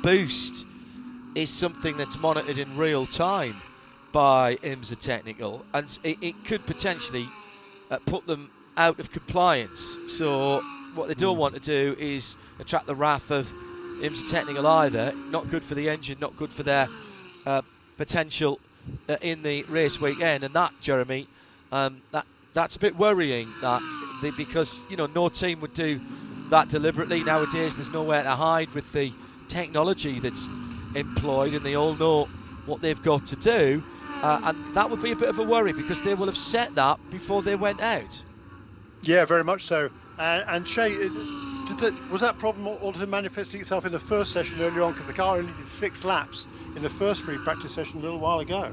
boost 0.03 0.67
is 1.35 1.51
something 1.51 1.97
that's 1.97 2.18
monitored 2.18 2.59
in 2.59 2.77
real 2.77 3.07
time 3.07 3.61
by 4.12 4.57
IMSA 4.57 4.97
Technical, 4.99 5.64
and 5.73 5.99
it, 6.05 6.18
it 6.20 6.44
could 6.44 6.64
potentially 6.66 7.29
uh, 7.90 7.99
put 8.07 8.27
them 8.27 8.51
out 8.77 9.01
of 9.01 9.11
compliance. 9.11 9.99
So 10.07 10.62
what 10.94 11.09
they 11.09 11.14
don't 11.14 11.35
hmm. 11.35 11.40
want 11.40 11.55
to 11.55 11.61
do 11.61 11.97
is 11.99 12.37
attract 12.59 12.87
the 12.87 12.94
wrath 12.94 13.31
of 13.31 13.53
IMSA 14.01 14.31
Technical 14.31 14.66
either. 14.66 15.12
Not 15.31 15.51
good 15.51 15.64
for 15.64 15.75
the 15.75 15.88
engine, 15.88 16.18
not 16.20 16.37
good 16.37 16.53
for 16.53 16.62
their 16.62 16.88
uh, 17.44 17.62
potential 17.97 18.61
uh, 19.09 19.16
in 19.20 19.42
the 19.42 19.64
race 19.64 20.01
weekend. 20.01 20.44
And 20.44 20.55
that, 20.55 20.73
Jeremy, 20.81 21.29
um, 21.73 22.03
that 22.12 22.27
that's 22.53 22.77
a 22.77 22.79
bit 22.79 22.97
worrying. 22.97 23.49
That 23.61 23.83
they, 24.23 24.31
because 24.31 24.81
you 24.88 24.97
know 24.97 25.07
no 25.07 25.29
team 25.29 25.61
would 25.61 25.75
do 25.75 26.01
that 26.51 26.68
deliberately 26.68 27.25
nowadays. 27.25 27.75
There's 27.75 27.92
nowhere 27.92 28.23
to 28.23 28.31
hide 28.31 28.70
with 28.70 28.92
the 28.92 29.12
technology 29.49 30.20
that's 30.20 30.49
employed 30.94 31.54
and 31.54 31.64
they 31.64 31.74
all 31.74 31.94
know 31.94 32.26
what 32.66 32.80
they've 32.80 33.02
got 33.02 33.26
to 33.26 33.37
do. 33.37 33.83
Uh, 34.22 34.40
and 34.44 34.74
that 34.74 34.88
would 34.88 35.02
be 35.02 35.11
a 35.11 35.16
bit 35.16 35.28
of 35.28 35.38
a 35.38 35.42
worry 35.42 35.72
because 35.72 36.00
they 36.02 36.14
will 36.14 36.26
have 36.26 36.37
set 36.37 36.74
that 36.74 36.98
before 37.11 37.42
they 37.42 37.57
went 37.57 37.80
out. 37.80 38.22
Yeah, 39.02 39.24
very 39.24 39.44
much 39.44 39.64
so. 39.64 39.90
Uh, 40.18 40.42
and 40.46 40.66
Shea, 40.66 40.90
that, 40.94 41.94
was 42.11 42.20
that 42.20 42.38
problem 42.38 42.66
also 42.66 43.04
manifesting 43.07 43.61
itself 43.61 43.85
in 43.85 43.92
the 43.92 44.00
first 44.00 44.33
session 44.33 44.61
earlier 44.61 44.83
on? 44.83 44.92
Because 44.92 45.09
the 45.09 45.12
car 45.12 45.37
only 45.37 45.52
did 45.54 45.68
six 45.68 46.04
laps 46.04 46.46
in 46.74 46.83
the 46.83 46.90
first 46.90 47.22
free 47.22 47.38
practice 47.38 47.74
session 47.74 47.98
a 47.98 48.02
little 48.02 48.18
while 48.18 48.40
ago. 48.40 48.72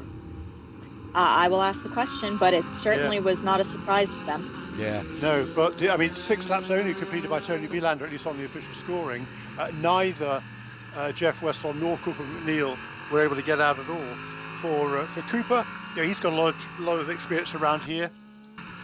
Uh, 1.13 1.15
I 1.15 1.49
will 1.49 1.62
ask 1.62 1.84
the 1.84 1.89
question, 1.89 2.38
but 2.38 2.53
it 2.53 2.69
certainly 2.71 3.17
yeah. 3.17 3.23
was 3.23 3.43
not 3.43 3.60
a 3.60 3.65
surprise 3.65 4.13
to 4.13 4.23
them. 4.23 4.75
Yeah. 4.79 5.03
No, 5.21 5.45
but 5.53 5.81
I 5.89 5.97
mean, 5.97 6.15
six 6.15 6.49
laps 6.49 6.69
only 6.69 6.93
completed 6.93 7.29
by 7.29 7.41
Toni 7.41 7.67
Vilander, 7.67 8.03
at 8.03 8.12
least 8.12 8.25
on 8.25 8.38
the 8.38 8.45
official 8.45 8.73
scoring. 8.75 9.27
Uh, 9.60 9.69
neither 9.81 10.41
uh, 10.93 11.12
Jeff 11.13 11.41
Westphal 11.41 11.73
nor 11.73 11.99
Cooper 11.99 12.23
MacNeil 12.23 12.80
were 13.10 13.21
able 13.21 13.36
to 13.36 13.43
get 13.43 13.62
out 13.62 13.80
at 13.80 13.89
all. 13.89 14.19
For 14.51 14.99
uh, 14.99 15.08
for 15.08 15.23
Cooper, 15.23 15.65
you 15.95 16.01
know, 16.01 16.08
he's 16.08 16.19
got 16.19 16.34
a 16.34 16.36
lot 16.36 16.49
of, 16.49 16.69
lot 16.77 16.99
of 16.99 17.10
experience 17.10 17.56
around 17.56 17.84
here. 17.84 18.12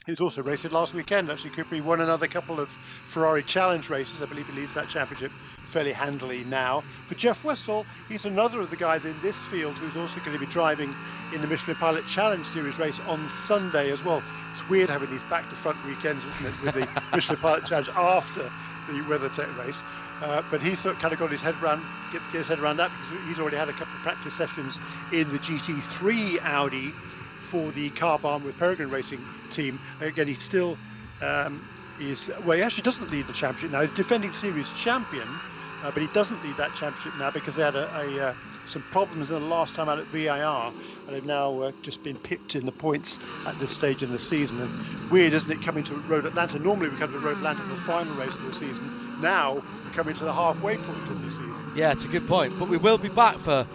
He 0.05 0.11
was 0.13 0.21
also 0.21 0.43
racing 0.43 0.71
last 0.71 0.93
weekend. 0.93 1.29
Actually, 1.29 1.51
Cooper 1.51 1.83
won 1.83 2.01
another 2.01 2.27
couple 2.27 2.59
of 2.59 2.77
Ferrari 3.05 3.43
Challenge 3.43 3.89
races. 3.89 4.21
I 4.21 4.25
believe 4.25 4.47
he 4.47 4.53
leads 4.53 4.73
that 4.73 4.89
championship 4.89 5.33
fairly 5.65 5.93
handily 5.93 6.43
now. 6.45 6.85
For 7.07 7.15
Jeff 7.15 7.43
Westphal, 7.43 7.87
he's 8.07 8.25
another 8.25 8.61
of 8.61 8.69
the 8.69 8.77
guys 8.77 9.05
in 9.05 9.19
this 9.19 9.41
field 9.43 9.77
who's 9.77 9.97
also 9.97 10.21
going 10.21 10.33
to 10.33 10.39
be 10.39 10.47
driving 10.47 10.95
in 11.31 11.41
the 11.41 11.47
Michelin 11.47 11.77
Pilot 11.77 12.05
Challenge 12.05 12.47
Series 12.47 12.79
race 12.79 12.99
on 13.05 13.29
Sunday 13.29 13.91
as 13.91 14.03
well. 14.03 14.25
It's 14.49 14.67
weird 14.67 14.89
having 14.89 15.09
these 15.09 15.23
back-to-front 15.23 15.83
weekends, 15.83 16.25
isn't 16.25 16.45
it, 16.45 16.59
with 16.59 16.73
the 16.73 16.87
Michelin 17.13 17.39
Pilot 17.39 17.65
Challenge 17.65 17.89
after 17.95 18.49
the 18.87 19.01
WeatherTech 19.01 19.53
race. 19.55 19.83
Uh, 20.19 20.41
but 20.49 20.63
he's 20.63 20.79
sort 20.79 20.93
of 20.93 20.99
kind 20.99 21.13
of 21.13 21.19
got 21.19 21.31
his 21.31 21.41
head 21.41 21.55
around, 21.61 21.87
get, 22.09 22.27
get 22.29 22.39
his 22.39 22.47
head 22.47 22.59
around 22.59 22.77
that 22.77 22.91
because 22.91 23.09
he's 23.09 23.39
already 23.39 23.57
had 23.57 23.69
a 23.69 23.73
couple 23.73 23.97
of 23.97 24.01
practice 24.01 24.33
sessions 24.33 24.79
in 25.11 25.29
the 25.29 25.39
GT3 25.39 26.39
Audi 26.43 26.97
for 27.39 27.71
the 27.71 27.91
CarBahn 27.91 28.41
with 28.41 28.57
Peregrine 28.57 28.89
Racing 28.89 29.27
team. 29.49 29.79
Again, 29.99 30.27
he's 30.27 30.43
still 30.43 30.79
um, 31.21 31.67
is 31.97 32.31
well, 32.39 32.57
he 32.57 32.63
actually 32.63 32.83
doesn't 32.83 33.11
lead 33.11 33.27
the 33.27 33.33
championship 33.33 33.71
now. 33.71 33.81
He's 33.81 33.91
defending 33.91 34.33
series 34.33 34.69
champion, 34.69 35.41
uh, 35.81 35.91
but 35.91 36.01
he 36.01 36.07
doesn't 36.07 36.43
lead 36.43 36.57
that 36.57 36.73
championship 36.73 37.15
now 37.15 37.31
because 37.31 37.55
they 37.55 37.63
had 37.63 37.75
a, 37.75 37.97
a 37.97 38.19
uh, 38.19 38.33
some 38.67 38.83
problems 38.91 39.31
in 39.31 39.39
the 39.39 39.45
last 39.45 39.75
time 39.75 39.89
out 39.89 39.99
at 39.99 40.07
VIR, 40.07 40.29
and 40.37 41.15
they've 41.15 41.25
now 41.25 41.59
uh, 41.59 41.71
just 41.81 42.03
been 42.03 42.17
pipped 42.17 42.55
in 42.55 42.65
the 42.65 42.71
points 42.71 43.19
at 43.45 43.57
this 43.59 43.71
stage 43.71 44.03
in 44.03 44.11
the 44.11 44.19
season. 44.19 44.61
And 44.61 45.11
weird, 45.11 45.33
isn't 45.33 45.51
it, 45.51 45.61
coming 45.61 45.83
to 45.85 45.95
Road 45.95 46.25
Atlanta? 46.25 46.59
Normally 46.59 46.89
we 46.89 46.97
come 46.97 47.11
to 47.11 47.19
Road 47.19 47.37
Atlanta 47.37 47.61
for 47.61 47.69
the 47.75 47.81
final 47.81 48.13
race 48.15 48.35
of 48.35 48.45
the 48.45 48.53
season. 48.53 49.19
Now 49.21 49.55
we're 49.55 49.91
coming 49.93 50.15
to 50.15 50.23
the 50.23 50.33
halfway 50.33 50.77
point 50.77 51.07
of 51.07 51.23
the 51.23 51.31
season. 51.31 51.71
Yeah, 51.75 51.91
it's 51.91 52.05
a 52.05 52.09
good 52.09 52.27
point. 52.27 52.57
But 52.59 52.69
we 52.69 52.77
will 52.77 52.97
be 52.97 53.09
back 53.09 53.37
for 53.37 53.65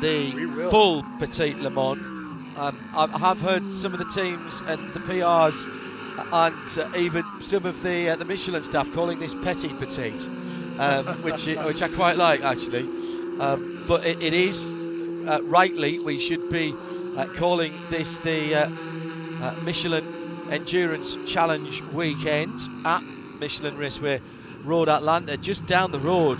the 0.00 0.30
full 0.70 1.02
Petit 1.18 1.54
Le 1.54 1.70
Mans. 1.70 2.00
Um, 2.56 2.90
I 2.94 3.18
have 3.18 3.40
heard 3.40 3.70
some 3.70 3.92
of 3.94 3.98
the 3.98 4.04
teams 4.06 4.60
and 4.66 4.92
the 4.92 5.00
PRs 5.00 5.66
and 6.32 6.78
uh, 6.78 6.98
even 6.98 7.24
some 7.42 7.64
of 7.64 7.82
the 7.82 8.10
uh, 8.10 8.16
the 8.16 8.24
Michelin 8.24 8.62
staff 8.62 8.92
calling 8.92 9.18
this 9.18 9.34
petit 9.34 9.68
petit, 9.74 10.12
um, 10.78 11.06
which 11.22 11.46
which 11.46 11.82
I 11.82 11.88
quite 11.88 12.16
like 12.16 12.42
actually. 12.42 12.88
Um, 13.40 13.84
but 13.88 14.04
it, 14.04 14.22
it 14.22 14.34
is 14.34 14.68
uh, 14.68 15.40
rightly 15.44 15.98
we 15.98 16.18
should 16.18 16.50
be 16.50 16.74
uh, 17.16 17.26
calling 17.36 17.72
this 17.88 18.18
the 18.18 18.54
uh, 18.54 18.70
uh, 19.42 19.54
Michelin 19.62 20.04
Endurance 20.50 21.16
Challenge 21.26 21.82
weekend 21.92 22.60
at 22.84 23.02
Michelin 23.38 23.76
Raceway 23.76 24.20
Road 24.62 24.88
Atlanta, 24.88 25.36
just 25.36 25.66
down 25.66 25.90
the 25.90 26.00
road, 26.00 26.38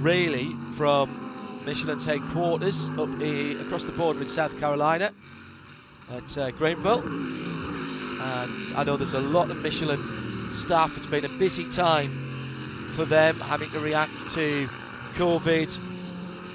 really 0.00 0.52
from 0.74 1.62
Michelin's 1.64 2.04
headquarters 2.04 2.88
up 2.90 3.08
across 3.62 3.84
the 3.84 3.92
border 3.92 4.20
in 4.20 4.28
South 4.28 4.58
Carolina 4.58 5.12
at 6.10 6.56
Greenville 6.58 7.02
and 8.26 8.74
I 8.76 8.84
know 8.84 8.96
there's 8.96 9.14
a 9.14 9.20
lot 9.20 9.50
of 9.50 9.58
Michelin 9.58 10.02
staff. 10.50 10.96
It's 10.96 11.06
been 11.06 11.24
a 11.24 11.28
busy 11.28 11.68
time 11.68 12.10
for 12.94 13.04
them 13.04 13.38
having 13.40 13.70
to 13.70 13.78
react 13.78 14.28
to 14.30 14.68
COVID, 15.14 15.95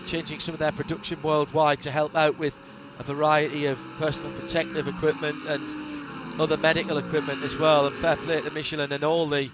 changing 0.05 0.39
some 0.39 0.53
of 0.53 0.59
their 0.59 0.71
production 0.71 1.21
worldwide 1.21 1.81
to 1.81 1.91
help 1.91 2.15
out 2.15 2.37
with 2.37 2.57
a 2.99 3.03
variety 3.03 3.65
of 3.65 3.79
personal 3.97 4.31
protective 4.39 4.87
equipment 4.87 5.47
and 5.47 6.39
other 6.39 6.57
medical 6.57 6.97
equipment 6.97 7.43
as 7.43 7.55
well. 7.55 7.87
And 7.87 7.95
fair 7.95 8.15
play 8.15 8.41
to 8.41 8.51
Michelin 8.51 8.91
and 8.91 9.03
all 9.03 9.27
the 9.27 9.49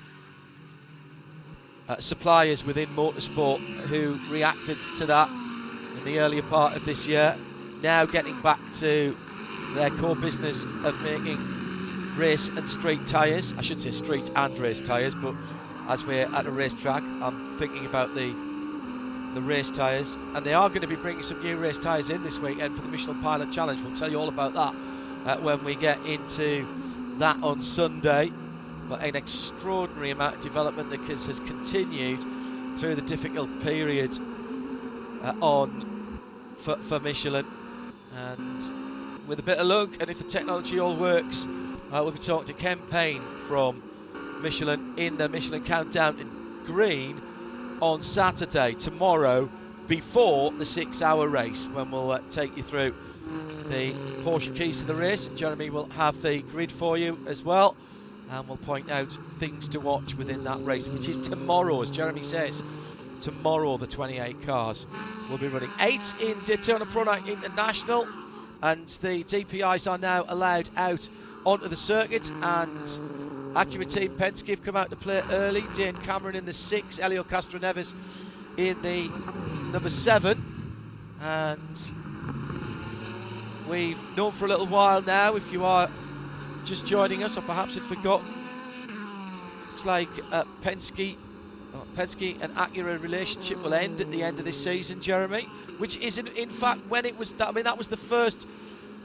uh, 1.87 1.97
suppliers 1.99 2.63
within 2.63 2.89
motorsport 2.89 3.59
who 3.87 4.19
reacted 4.29 4.77
to 4.97 5.05
that 5.05 5.29
in 5.29 6.03
the 6.03 6.19
earlier 6.19 6.43
part 6.43 6.75
of 6.75 6.85
this 6.85 7.07
year. 7.07 7.35
Now 7.81 8.05
getting 8.05 8.39
back 8.41 8.59
to 8.73 9.15
their 9.73 9.89
core 9.91 10.15
business 10.15 10.63
of 10.83 11.01
making 11.03 11.37
race 12.17 12.49
and 12.49 12.67
street 12.67 13.05
tyres. 13.05 13.53
I 13.57 13.61
should 13.61 13.79
say 13.79 13.91
street 13.91 14.29
and 14.35 14.57
race 14.57 14.81
tyres, 14.81 15.15
but 15.15 15.35
as 15.87 16.03
we're 16.03 16.25
at 16.35 16.45
a 16.45 16.51
racetrack, 16.51 17.03
I'm 17.21 17.57
thinking 17.57 17.85
about 17.85 18.13
the 18.15 18.46
the 19.33 19.41
race 19.41 19.69
tyres, 19.69 20.17
and 20.33 20.45
they 20.45 20.53
are 20.53 20.69
going 20.69 20.81
to 20.81 20.87
be 20.87 20.95
bringing 20.95 21.23
some 21.23 21.41
new 21.41 21.57
race 21.57 21.77
tyres 21.77 22.09
in 22.09 22.23
this 22.23 22.39
weekend 22.39 22.75
for 22.75 22.81
the 22.81 22.87
Michelin 22.87 23.21
Pilot 23.21 23.51
Challenge. 23.51 23.81
We'll 23.81 23.93
tell 23.93 24.09
you 24.09 24.19
all 24.19 24.29
about 24.29 24.53
that 24.53 24.75
uh, 25.25 25.37
when 25.41 25.63
we 25.63 25.75
get 25.75 26.03
into 26.05 26.67
that 27.17 27.41
on 27.43 27.59
Sunday. 27.59 28.31
But 28.89 29.03
an 29.03 29.17
extraordinary 29.17 30.11
amount 30.11 30.35
of 30.35 30.41
development 30.41 30.89
that 30.91 31.01
has 31.01 31.39
continued 31.41 32.23
through 32.77 32.95
the 32.95 33.01
difficult 33.01 33.49
period 33.61 34.17
uh, 35.21 35.33
on 35.41 36.19
for, 36.55 36.77
for 36.77 36.99
Michelin, 36.99 37.45
and 38.15 39.27
with 39.27 39.39
a 39.39 39.43
bit 39.43 39.57
of 39.57 39.67
luck, 39.67 39.89
and 39.99 40.09
if 40.09 40.19
the 40.19 40.23
technology 40.23 40.79
all 40.79 40.95
works, 40.95 41.45
uh, 41.91 42.01
we'll 42.01 42.11
be 42.11 42.19
talking 42.19 42.45
to 42.45 42.53
Ken 42.53 42.79
Payne 42.89 43.21
from 43.47 43.83
Michelin 44.41 44.93
in 44.97 45.17
the 45.17 45.27
Michelin 45.27 45.63
Countdown 45.63 46.17
in 46.19 46.65
Green 46.65 47.21
on 47.81 48.01
Saturday, 48.01 48.73
tomorrow, 48.73 49.49
before 49.87 50.51
the 50.51 50.65
six 50.65 51.01
hour 51.01 51.27
race, 51.27 51.67
when 51.67 51.91
we'll 51.91 52.11
uh, 52.11 52.21
take 52.29 52.55
you 52.57 52.63
through 52.63 52.93
the 53.69 53.93
Porsche 54.23 54.55
keys 54.55 54.79
to 54.79 54.85
the 54.85 54.95
race. 54.95 55.29
Jeremy 55.35 55.69
will 55.69 55.89
have 55.89 56.21
the 56.21 56.41
grid 56.41 56.71
for 56.71 56.97
you 56.97 57.19
as 57.27 57.43
well. 57.43 57.75
And 58.29 58.47
we'll 58.47 58.57
point 58.57 58.91
out 58.91 59.17
things 59.35 59.67
to 59.69 59.79
watch 59.79 60.15
within 60.15 60.43
that 60.43 60.63
race, 60.63 60.87
which 60.87 61.07
is 61.07 61.17
tomorrow, 61.17 61.81
as 61.81 61.89
Jeremy 61.89 62.23
says. 62.23 62.61
Tomorrow, 63.21 63.77
the 63.77 63.87
28 63.87 64.41
cars 64.41 64.85
will 65.29 65.37
be 65.37 65.47
running. 65.47 65.71
Eight 65.79 66.13
in 66.21 66.39
Daytona 66.43 66.85
Prototype 66.85 67.27
International, 67.27 68.07
and 68.61 68.87
the 68.87 69.23
DPIs 69.23 69.89
are 69.89 69.97
now 69.97 70.25
allowed 70.27 70.69
out 70.75 71.07
onto 71.45 71.67
the 71.67 71.75
circuit 71.75 72.29
and 72.41 72.99
Acura 73.53 73.91
Team 73.91 74.11
Penske 74.17 74.49
have 74.49 74.63
come 74.63 74.75
out 74.75 74.89
to 74.89 74.95
play 74.95 75.23
early. 75.31 75.63
Dane 75.73 75.95
Cameron 75.97 76.35
in 76.35 76.45
the 76.45 76.53
six, 76.53 76.97
Helio 76.97 77.23
Castroneves 77.23 77.93
in 78.57 78.81
the 78.81 79.09
number 79.71 79.89
seven. 79.89 80.75
And 81.21 81.91
we've 83.67 84.17
known 84.17 84.31
for 84.31 84.45
a 84.45 84.47
little 84.47 84.67
while 84.67 85.01
now, 85.01 85.35
if 85.35 85.51
you 85.51 85.65
are 85.65 85.89
just 86.65 86.85
joining 86.85 87.23
us 87.23 87.37
or 87.37 87.41
perhaps 87.41 87.75
have 87.75 87.83
forgotten, 87.83 88.27
looks 89.69 89.85
like 89.85 90.09
uh, 90.31 90.43
Penske, 90.61 91.15
uh, 91.73 91.77
Penske 91.95 92.37
and 92.41 92.55
Acura 92.55 93.01
relationship 93.01 93.61
will 93.63 93.73
end 93.73 94.01
at 94.01 94.11
the 94.11 94.23
end 94.23 94.39
of 94.39 94.45
this 94.45 94.61
season, 94.63 95.01
Jeremy, 95.01 95.43
which 95.77 95.97
is 95.97 96.17
in, 96.17 96.27
in 96.27 96.49
fact 96.49 96.81
when 96.89 97.05
it 97.05 97.17
was 97.17 97.33
that, 97.33 97.49
I 97.49 97.51
mean, 97.51 97.63
that 97.63 97.77
was 97.77 97.87
the 97.87 97.97
first, 97.97 98.47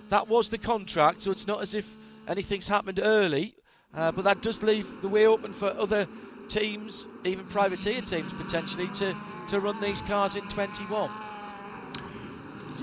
that 0.08 0.28
was 0.28 0.48
the 0.50 0.58
contract, 0.58 1.22
so 1.22 1.30
it's 1.30 1.46
not 1.46 1.62
as 1.62 1.74
if 1.74 1.96
anything's 2.26 2.68
happened 2.68 3.00
early, 3.02 3.54
uh, 3.94 4.12
but 4.12 4.24
that 4.24 4.42
does 4.42 4.62
leave 4.62 5.00
the 5.02 5.08
way 5.08 5.26
open 5.26 5.52
for 5.52 5.68
other 5.78 6.08
teams, 6.48 7.06
even 7.24 7.44
privateer 7.46 8.00
teams 8.00 8.32
potentially, 8.32 8.88
to, 8.88 9.16
to 9.48 9.60
run 9.60 9.80
these 9.80 10.02
cars 10.02 10.36
in 10.36 10.46
21. 10.48 11.10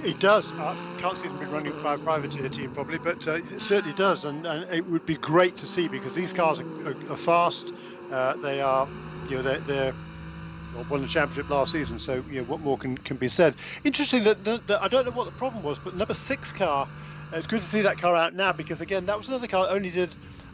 It 0.01 0.19
does. 0.19 0.53
I 0.53 0.75
can't 0.97 1.17
see 1.17 1.27
them 1.27 1.39
being 1.39 1.51
running 1.51 1.83
by 1.83 1.95
a 1.95 1.97
privateer 1.97 2.47
team 2.47 2.71
probably, 2.71 2.99
but 2.99 3.27
uh, 3.27 3.33
it 3.33 3.59
certainly 3.59 3.95
does, 3.95 4.23
and, 4.23 4.45
and, 4.45 4.71
it 4.73 4.85
would 4.87 5.05
be 5.05 5.15
great 5.15 5.55
to 5.57 5.65
see 5.65 5.87
because 5.87 6.15
these 6.15 6.31
cars 6.31 6.61
are, 6.61 6.87
are, 6.87 7.11
are 7.11 7.17
fast. 7.17 7.73
Uh, 8.09 8.35
they 8.37 8.61
are, 8.61 8.87
you 9.29 9.37
know, 9.37 9.41
they're, 9.41 9.59
they're 9.59 9.93
won 10.89 11.01
the 11.01 11.07
championship 11.07 11.49
last 11.49 11.73
season. 11.73 11.99
So, 11.99 12.23
you 12.29 12.39
know, 12.39 12.43
what 12.43 12.61
more 12.61 12.77
can, 12.77 12.97
can 12.97 13.17
be 13.17 13.27
said? 13.27 13.55
Interesting 13.83 14.23
that, 14.23 14.43
that, 14.45 14.67
that 14.67 14.81
I 14.81 14.87
don't 14.87 15.05
know 15.05 15.11
what 15.11 15.25
the 15.25 15.31
problem 15.31 15.63
was, 15.63 15.79
but 15.79 15.95
number 15.95 16.13
six 16.13 16.53
car 16.53 16.87
it's 17.31 17.47
good 17.47 17.61
to 17.61 17.65
see 17.65 17.81
that 17.81 17.97
car 17.97 18.15
out 18.15 18.33
now 18.33 18.51
because 18.53 18.81
again, 18.81 19.05
that 19.05 19.17
was 19.17 19.27
another 19.27 19.47
car 19.47 19.67
that 19.67 19.73
only 19.73 19.91
did 19.91 20.09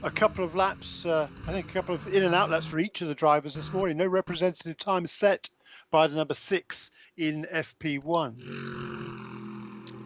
a 0.05 0.11
couple 0.11 0.45
of 0.45 0.55
laps. 0.55 1.05
Uh, 1.05 1.27
I 1.47 1.51
think 1.51 1.69
a 1.69 1.73
couple 1.73 1.95
of 1.95 2.07
in 2.07 2.23
and 2.23 2.33
out 2.33 2.49
laps 2.49 2.67
for 2.67 2.79
each 2.79 3.01
of 3.01 3.09
the 3.09 3.15
drivers 3.15 3.55
this 3.55 3.73
morning. 3.73 3.97
No 3.97 4.05
representative 4.05 4.77
time 4.77 5.07
set 5.07 5.49
by 5.91 6.07
the 6.07 6.15
number 6.15 6.35
six 6.35 6.91
in 7.17 7.45
FP1. 7.51 8.35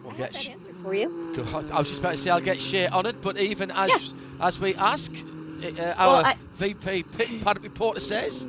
We'll 0.02 0.14
get 0.16 0.34
sh- 0.34 0.48
answer 0.48 0.74
for 0.82 0.94
you. 0.94 1.32
I 1.72 1.78
was 1.78 1.88
just 1.88 2.00
about 2.00 2.12
to 2.12 2.16
say 2.16 2.30
I'll 2.30 2.40
get 2.40 2.60
shit 2.60 2.92
on 2.92 3.06
it, 3.06 3.20
but 3.20 3.38
even 3.38 3.70
as 3.70 3.90
yeah. 3.90 4.46
as 4.46 4.58
we 4.58 4.74
ask, 4.74 5.12
uh, 5.12 5.94
our 5.96 6.06
well, 6.06 6.26
I, 6.26 6.36
VP 6.54 7.02
pit 7.04 7.44
paddock 7.44 7.62
reporter 7.62 8.00
says 8.00 8.46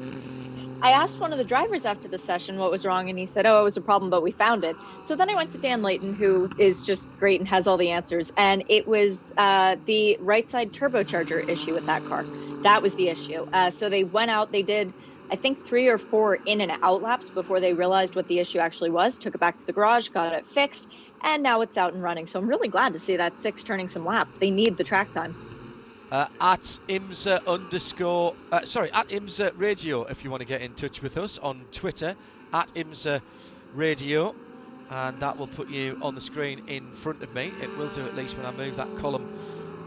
I 0.82 0.92
asked 0.94 1.22
one 1.22 1.34
of 1.34 1.40
the 1.40 1.46
drivers 1.46 1.86
after 1.86 2.08
the 2.10 2.20
session 2.20 2.58
what 2.58 2.72
was 2.72 2.86
wrong, 2.86 3.10
and 3.10 3.20
he 3.20 3.28
said, 3.28 3.46
"Oh, 3.48 3.62
it 3.62 3.66
was 3.66 3.78
a 3.78 3.82
problem, 3.82 4.12
but 4.12 4.24
we 4.24 4.32
found 4.32 4.66
it." 4.66 4.80
So 5.04 5.18
then 5.18 5.30
I 5.30 5.36
went 5.36 5.52
to 5.54 5.60
Dan 5.60 5.84
Layton, 5.84 6.14
who 6.14 6.52
is 6.58 6.84
just 6.84 7.12
great 7.18 7.42
and 7.42 7.50
has 7.50 7.68
all 7.68 7.78
the 7.78 7.92
answers, 7.92 8.32
and 8.38 8.64
it 8.70 8.88
was 8.88 9.34
uh, 9.38 9.78
the 9.88 10.18
right 10.22 10.50
side 10.50 10.74
turbocharger 10.74 11.44
issue 11.50 11.74
with 11.76 11.88
that 11.88 12.06
car. 12.06 12.30
That 12.64 12.84
was 12.84 12.96
the 12.96 13.10
issue. 13.10 13.46
Uh, 13.54 13.72
so 13.72 13.90
they 13.90 14.06
went 14.06 14.32
out, 14.32 14.54
they 14.54 14.64
did, 14.64 14.96
I 15.32 15.38
think, 15.38 15.66
three 15.66 15.90
or 15.90 16.00
four 16.00 16.40
in 16.46 16.62
and 16.62 16.74
out 16.84 17.04
laps 17.04 17.32
before 17.32 17.60
they 17.62 17.74
realized 17.76 18.16
what 18.16 18.28
the 18.30 18.40
issue 18.40 18.60
actually 18.60 18.92
was. 18.92 19.20
Took 19.20 19.36
it 19.36 19.42
back 19.42 19.60
to 19.60 19.68
the 19.68 19.74
garage, 19.74 20.10
got 20.10 20.34
it 20.34 20.48
fixed, 20.54 20.94
and 21.26 21.44
now 21.44 21.62
it's 21.62 21.78
out 21.78 21.94
and 21.94 22.04
running. 22.04 22.28
So 22.28 22.40
I'm 22.40 22.48
really 22.48 22.70
glad 22.70 22.94
to 22.94 23.02
see 23.02 23.18
that 23.18 23.40
six 23.40 23.66
turning 23.66 23.90
some 23.90 24.06
laps. 24.06 24.38
They 24.40 24.52
need 24.52 24.78
the 24.78 24.86
track 24.86 25.14
time 25.14 25.38
uh, 26.12 26.28
at 26.42 26.80
IMSA 26.90 27.46
underscore, 27.48 28.36
uh, 28.52 28.66
sorry, 28.66 28.92
at 28.92 29.08
IMSA 29.08 29.54
Radio 29.58 30.04
if 30.04 30.24
you 30.24 30.30
want 30.30 30.42
to 30.42 30.48
get 30.48 30.62
in 30.62 30.74
touch 30.74 31.02
with 31.02 31.18
us 31.18 31.38
on 31.38 31.66
Twitter, 31.72 32.16
at 32.54 32.74
IMSA 32.74 33.22
Radio. 33.74 34.36
And 34.90 35.22
that 35.22 35.38
will 35.38 35.48
put 35.48 35.70
you 35.70 35.98
on 36.02 36.16
the 36.16 36.22
screen 36.22 36.64
in 36.68 36.92
front 36.92 37.24
of 37.24 37.34
me. 37.34 37.54
It 37.62 37.76
will 37.78 37.88
do 37.88 38.06
at 38.06 38.14
least 38.14 38.36
when 38.36 38.46
I 38.46 38.52
move 38.52 38.76
that 38.76 38.94
column 38.98 39.38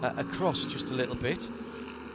uh, 0.02 0.14
across 0.16 0.64
just 0.64 0.90
a 0.90 0.94
little 0.94 1.14
bit. 1.14 1.50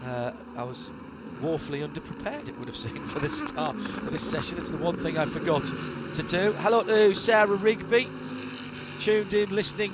Uh, 0.04 0.32
I 0.58 0.64
was 0.64 0.92
woefully 1.40 1.82
underprepared, 1.82 2.50
it 2.50 2.58
would 2.58 2.68
have 2.68 2.78
seemed, 2.78 3.08
for 3.08 3.20
the 3.20 3.30
start 3.30 3.76
of 3.76 4.12
this 4.12 4.28
session. 4.28 4.58
It's 4.58 4.72
the 4.72 4.78
one 4.78 4.98
thing 4.98 5.20
I 5.20 5.28
forgot 5.28 5.66
to 6.14 6.24
do. 6.24 6.54
Hello 6.54 6.82
to 6.82 7.14
Sarah 7.14 7.48
Rigby, 7.56 8.10
tuned 9.00 9.36
in, 9.36 9.52
listening, 9.52 9.94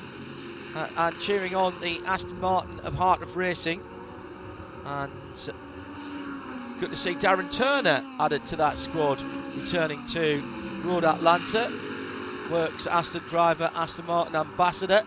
uh, 0.73 0.87
and 0.95 1.19
cheering 1.19 1.53
on 1.53 1.77
the 1.81 1.99
Aston 2.05 2.39
Martin 2.39 2.79
of 2.79 2.93
Heart 2.93 3.21
of 3.21 3.35
Racing. 3.35 3.81
And 4.85 5.49
good 6.79 6.91
to 6.91 6.95
see 6.95 7.15
Darren 7.15 7.51
Turner 7.51 8.03
added 8.19 8.45
to 8.47 8.55
that 8.57 8.77
squad, 8.77 9.23
returning 9.55 10.05
to 10.05 10.43
Road 10.83 11.03
Atlanta. 11.03 11.71
Works 12.51 12.85
Aston 12.85 13.23
driver, 13.27 13.71
Aston 13.73 14.05
Martin 14.05 14.35
ambassador. 14.35 15.03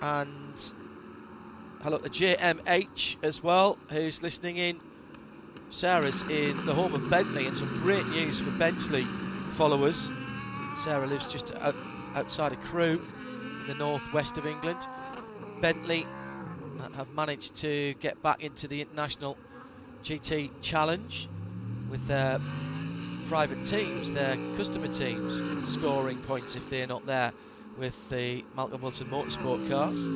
And 0.00 0.72
hello 1.82 1.98
to 1.98 2.08
JMH 2.08 3.16
as 3.22 3.42
well, 3.42 3.76
who's 3.90 4.22
listening 4.22 4.56
in. 4.56 4.80
Sarah's 5.68 6.22
in 6.22 6.64
the 6.64 6.74
home 6.74 6.94
of 6.94 7.10
Bentley, 7.10 7.46
and 7.46 7.54
some 7.56 7.68
great 7.82 8.06
news 8.06 8.40
for 8.40 8.50
Bentley 8.52 9.04
followers. 9.50 10.10
Sarah 10.82 11.06
lives 11.06 11.26
just 11.26 11.54
out, 11.56 11.76
outside 12.14 12.52
of 12.52 12.60
Crewe 12.60 13.02
in 13.60 13.66
the 13.66 13.74
northwest 13.74 14.38
of 14.38 14.46
England. 14.46 14.88
Bentley 15.60 16.06
have 16.94 17.10
managed 17.10 17.54
to 17.56 17.94
get 18.00 18.22
back 18.22 18.42
into 18.42 18.68
the 18.68 18.80
International 18.80 19.36
GT 20.02 20.50
Challenge 20.62 21.28
with 21.90 22.06
their 22.06 22.40
private 23.26 23.64
teams, 23.64 24.10
their 24.12 24.36
customer 24.56 24.88
teams, 24.88 25.40
scoring 25.70 26.18
points 26.18 26.56
if 26.56 26.68
they're 26.70 26.86
not 26.86 27.06
there 27.06 27.32
with 27.78 28.08
the 28.10 28.44
Malcolm 28.56 28.82
Wilson 28.82 29.08
Motorsport 29.08 29.68
cars. 29.68 30.08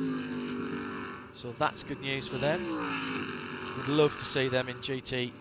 So 1.31 1.51
that's 1.53 1.83
good 1.83 2.01
news 2.01 2.27
for 2.27 2.37
them. 2.37 3.75
Would 3.77 3.87
love 3.87 4.15
to 4.17 4.25
see 4.25 4.47
them 4.47 4.69
in 4.69 4.77
GT 4.77 5.31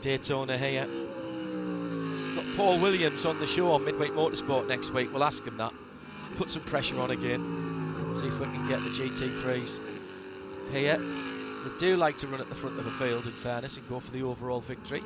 Daytona 0.00 0.56
here. 0.56 0.86
Got 2.36 2.56
Paul 2.56 2.78
Williams 2.78 3.24
on 3.24 3.38
the 3.40 3.46
show 3.46 3.72
on 3.72 3.84
Midweek 3.84 4.12
Motorsport 4.12 4.68
next 4.68 4.90
week. 4.90 5.12
We'll 5.12 5.24
ask 5.24 5.44
him 5.44 5.56
that. 5.56 5.72
Put 6.36 6.50
some 6.50 6.62
pressure 6.62 7.00
on 7.00 7.10
again. 7.10 8.14
See 8.20 8.28
if 8.28 8.38
we 8.38 8.46
can 8.46 8.68
get 8.68 8.82
the 8.82 8.90
GT3s 8.90 9.80
here. 10.72 10.98
They 10.98 11.70
do 11.78 11.96
like 11.96 12.16
to 12.18 12.26
run 12.28 12.40
at 12.40 12.48
the 12.48 12.54
front 12.54 12.78
of 12.78 12.86
a 12.86 12.90
field, 12.92 13.26
in 13.26 13.32
fairness, 13.32 13.76
and 13.76 13.88
go 13.88 13.98
for 14.00 14.10
the 14.12 14.22
overall 14.22 14.60
victory. 14.60 15.02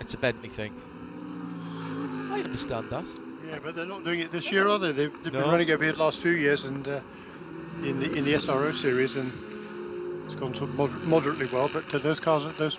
it's 0.00 0.14
a 0.14 0.18
Bentley 0.18 0.48
thing. 0.48 0.74
I 2.32 2.40
understand 2.42 2.90
that. 2.90 3.06
Yeah, 3.46 3.58
but 3.62 3.74
they're 3.74 3.86
not 3.86 4.04
doing 4.04 4.20
it 4.20 4.32
this 4.32 4.50
year, 4.50 4.68
are 4.68 4.78
they? 4.78 4.92
They've, 4.92 5.12
they've 5.22 5.32
No. 5.32 5.42
been 5.42 5.50
running 5.50 5.70
over 5.70 5.84
here 5.84 5.92
the 5.92 6.02
last 6.02 6.18
few 6.18 6.32
years, 6.32 6.64
and 6.64 6.86
uh, 6.88 7.00
in 7.82 8.00
the 8.00 8.12
in 8.14 8.24
the 8.24 8.34
SRO 8.34 8.74
series, 8.74 9.16
and 9.16 9.30
it's 10.24 10.34
gone 10.34 10.54
sort 10.54 10.70
of 10.70 10.76
moder- 10.76 10.98
moderately 11.00 11.46
well. 11.52 11.68
But 11.72 11.92
uh, 11.94 11.98
those 11.98 12.20
cars, 12.20 12.46
those 12.58 12.78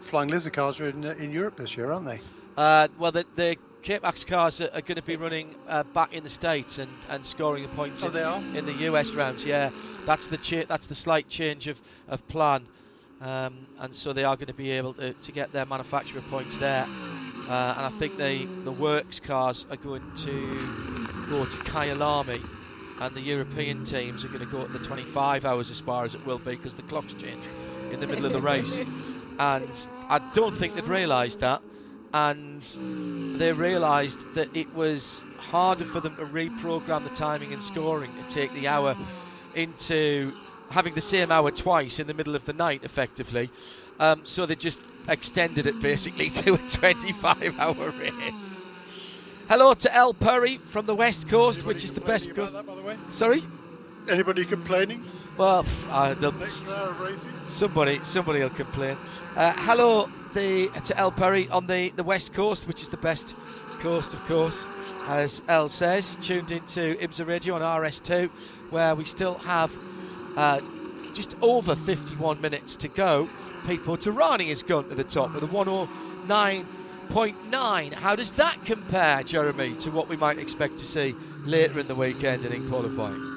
flying 0.00 0.28
lizard 0.28 0.52
cars, 0.52 0.80
are 0.80 0.88
in 0.88 1.04
uh, 1.04 1.14
in 1.18 1.32
Europe 1.32 1.56
this 1.56 1.76
year, 1.76 1.92
aren't 1.92 2.06
they? 2.06 2.20
Uh, 2.56 2.88
well, 2.98 3.12
the, 3.12 3.24
the 3.36 3.56
K-PAX 3.86 4.24
cars 4.24 4.60
are, 4.60 4.68
are 4.74 4.80
going 4.80 4.96
to 4.96 5.02
be 5.02 5.14
running 5.14 5.54
uh, 5.68 5.84
back 5.84 6.12
in 6.12 6.24
the 6.24 6.28
states 6.28 6.78
and, 6.78 6.90
and 7.08 7.24
scoring 7.24 7.62
the 7.62 7.68
points 7.68 8.02
Oh, 8.02 8.08
in, 8.08 8.12
they 8.14 8.22
are? 8.24 8.38
in 8.56 8.66
the 8.66 8.72
US 8.90 9.12
rounds. 9.12 9.44
Yeah, 9.44 9.70
that's 10.04 10.26
the 10.26 10.38
cha- 10.38 10.64
that's 10.66 10.88
the 10.88 10.94
slight 10.96 11.28
change 11.28 11.68
of, 11.68 11.80
of 12.08 12.26
plan, 12.26 12.66
um, 13.20 13.68
and 13.78 13.94
so 13.94 14.12
they 14.12 14.24
are 14.24 14.34
going 14.34 14.48
to 14.48 14.54
be 14.54 14.72
able 14.72 14.94
to, 14.94 15.12
to 15.12 15.30
get 15.30 15.52
their 15.52 15.64
manufacturer 15.66 16.20
points 16.22 16.56
there. 16.56 16.84
Uh, 17.48 17.74
and 17.76 17.86
I 17.86 17.90
think 17.90 18.18
the 18.18 18.46
the 18.64 18.72
works 18.72 19.20
cars 19.20 19.66
are 19.70 19.76
going 19.76 20.02
to 20.16 20.56
go 21.30 21.44
to 21.44 21.56
Kyalami, 21.58 22.44
and 23.00 23.14
the 23.14 23.20
European 23.20 23.84
teams 23.84 24.24
are 24.24 24.28
going 24.28 24.40
to 24.40 24.46
go 24.46 24.62
at 24.62 24.72
the 24.72 24.80
25 24.80 25.44
hours 25.44 25.70
as 25.70 25.78
far 25.80 26.04
as 26.04 26.16
it 26.16 26.26
will 26.26 26.40
be 26.40 26.56
because 26.56 26.74
the 26.74 26.82
clocks 26.82 27.14
change 27.14 27.44
in 27.92 28.00
the 28.00 28.08
middle 28.08 28.26
of 28.26 28.32
the 28.32 28.42
race. 28.42 28.80
And 29.38 29.88
I 30.08 30.18
don't 30.32 30.56
think 30.56 30.76
they'd 30.76 30.86
realised 30.86 31.40
that. 31.40 31.60
And 32.16 32.62
they 33.38 33.52
realised 33.52 34.32
that 34.32 34.48
it 34.56 34.74
was 34.74 35.26
harder 35.36 35.84
for 35.84 36.00
them 36.00 36.16
to 36.16 36.24
reprogram 36.24 37.04
the 37.04 37.14
timing 37.14 37.52
and 37.52 37.62
scoring 37.62 38.10
to 38.16 38.34
take 38.34 38.54
the 38.54 38.68
hour 38.68 38.96
into 39.54 40.32
having 40.70 40.94
the 40.94 41.02
same 41.02 41.30
hour 41.30 41.50
twice 41.50 41.98
in 41.98 42.06
the 42.06 42.14
middle 42.14 42.34
of 42.34 42.46
the 42.46 42.54
night, 42.54 42.84
effectively. 42.84 43.50
Um, 44.00 44.22
so 44.24 44.46
they 44.46 44.54
just 44.54 44.80
extended 45.06 45.66
it 45.66 45.78
basically 45.82 46.30
to 46.40 46.54
a 46.54 46.58
25 46.58 47.60
hour 47.60 47.90
race. 47.90 48.62
Hello 49.46 49.74
to 49.74 49.94
El 49.94 50.14
Purry 50.14 50.56
from 50.64 50.86
the 50.86 50.94
West 50.94 51.28
Coast, 51.28 51.58
Anybody 51.58 51.74
which 51.74 51.84
is 51.84 51.92
the 51.92 52.00
best 52.00 52.30
about 52.30 52.52
that, 52.52 52.66
by 52.66 52.74
the 52.76 52.82
way. 52.82 52.96
Sorry? 53.10 53.44
Anybody 54.08 54.44
complaining? 54.44 55.02
Well, 55.36 55.64
pff, 55.64 55.88
uh, 55.90 56.14
they'll- 56.14 56.30
Next 56.32 56.78
hour. 56.78 56.94
Somebody, 57.48 58.00
somebody 58.04 58.40
will 58.40 58.50
complain. 58.50 58.96
Uh, 59.34 59.52
hello, 59.56 60.08
the 60.32 60.68
to 60.84 60.96
El 60.98 61.10
Perry 61.12 61.48
on 61.48 61.66
the, 61.66 61.90
the 61.96 62.04
west 62.04 62.32
coast, 62.32 62.66
which 62.68 62.82
is 62.82 62.88
the 62.88 62.96
best 62.96 63.34
coast, 63.80 64.14
of 64.14 64.24
course, 64.26 64.68
as 65.06 65.42
El 65.48 65.68
says. 65.68 66.16
Tuned 66.20 66.50
into 66.52 66.94
IMSA 66.96 67.26
Radio 67.26 67.54
on 67.54 67.62
RS2, 67.62 68.30
where 68.70 68.94
we 68.94 69.04
still 69.04 69.38
have 69.38 69.76
uh, 70.36 70.60
just 71.12 71.36
over 71.42 71.74
51 71.74 72.40
minutes 72.40 72.76
to 72.76 72.88
go. 72.88 73.28
Pipo 73.64 73.96
Derani 73.96 74.48
has 74.50 74.62
gone 74.62 74.88
to 74.88 74.94
the 74.94 75.02
top 75.04 75.34
with 75.34 75.42
a 75.42 75.46
109.9. 75.48 77.92
How 77.94 78.14
does 78.14 78.30
that 78.32 78.64
compare, 78.64 79.22
Jeremy, 79.24 79.74
to 79.76 79.90
what 79.90 80.08
we 80.08 80.16
might 80.16 80.38
expect 80.38 80.76
to 80.78 80.84
see 80.86 81.14
later 81.44 81.80
in 81.80 81.88
the 81.88 81.94
weekend 81.94 82.44
and 82.44 82.54
in 82.54 82.68
qualifying? 82.68 83.35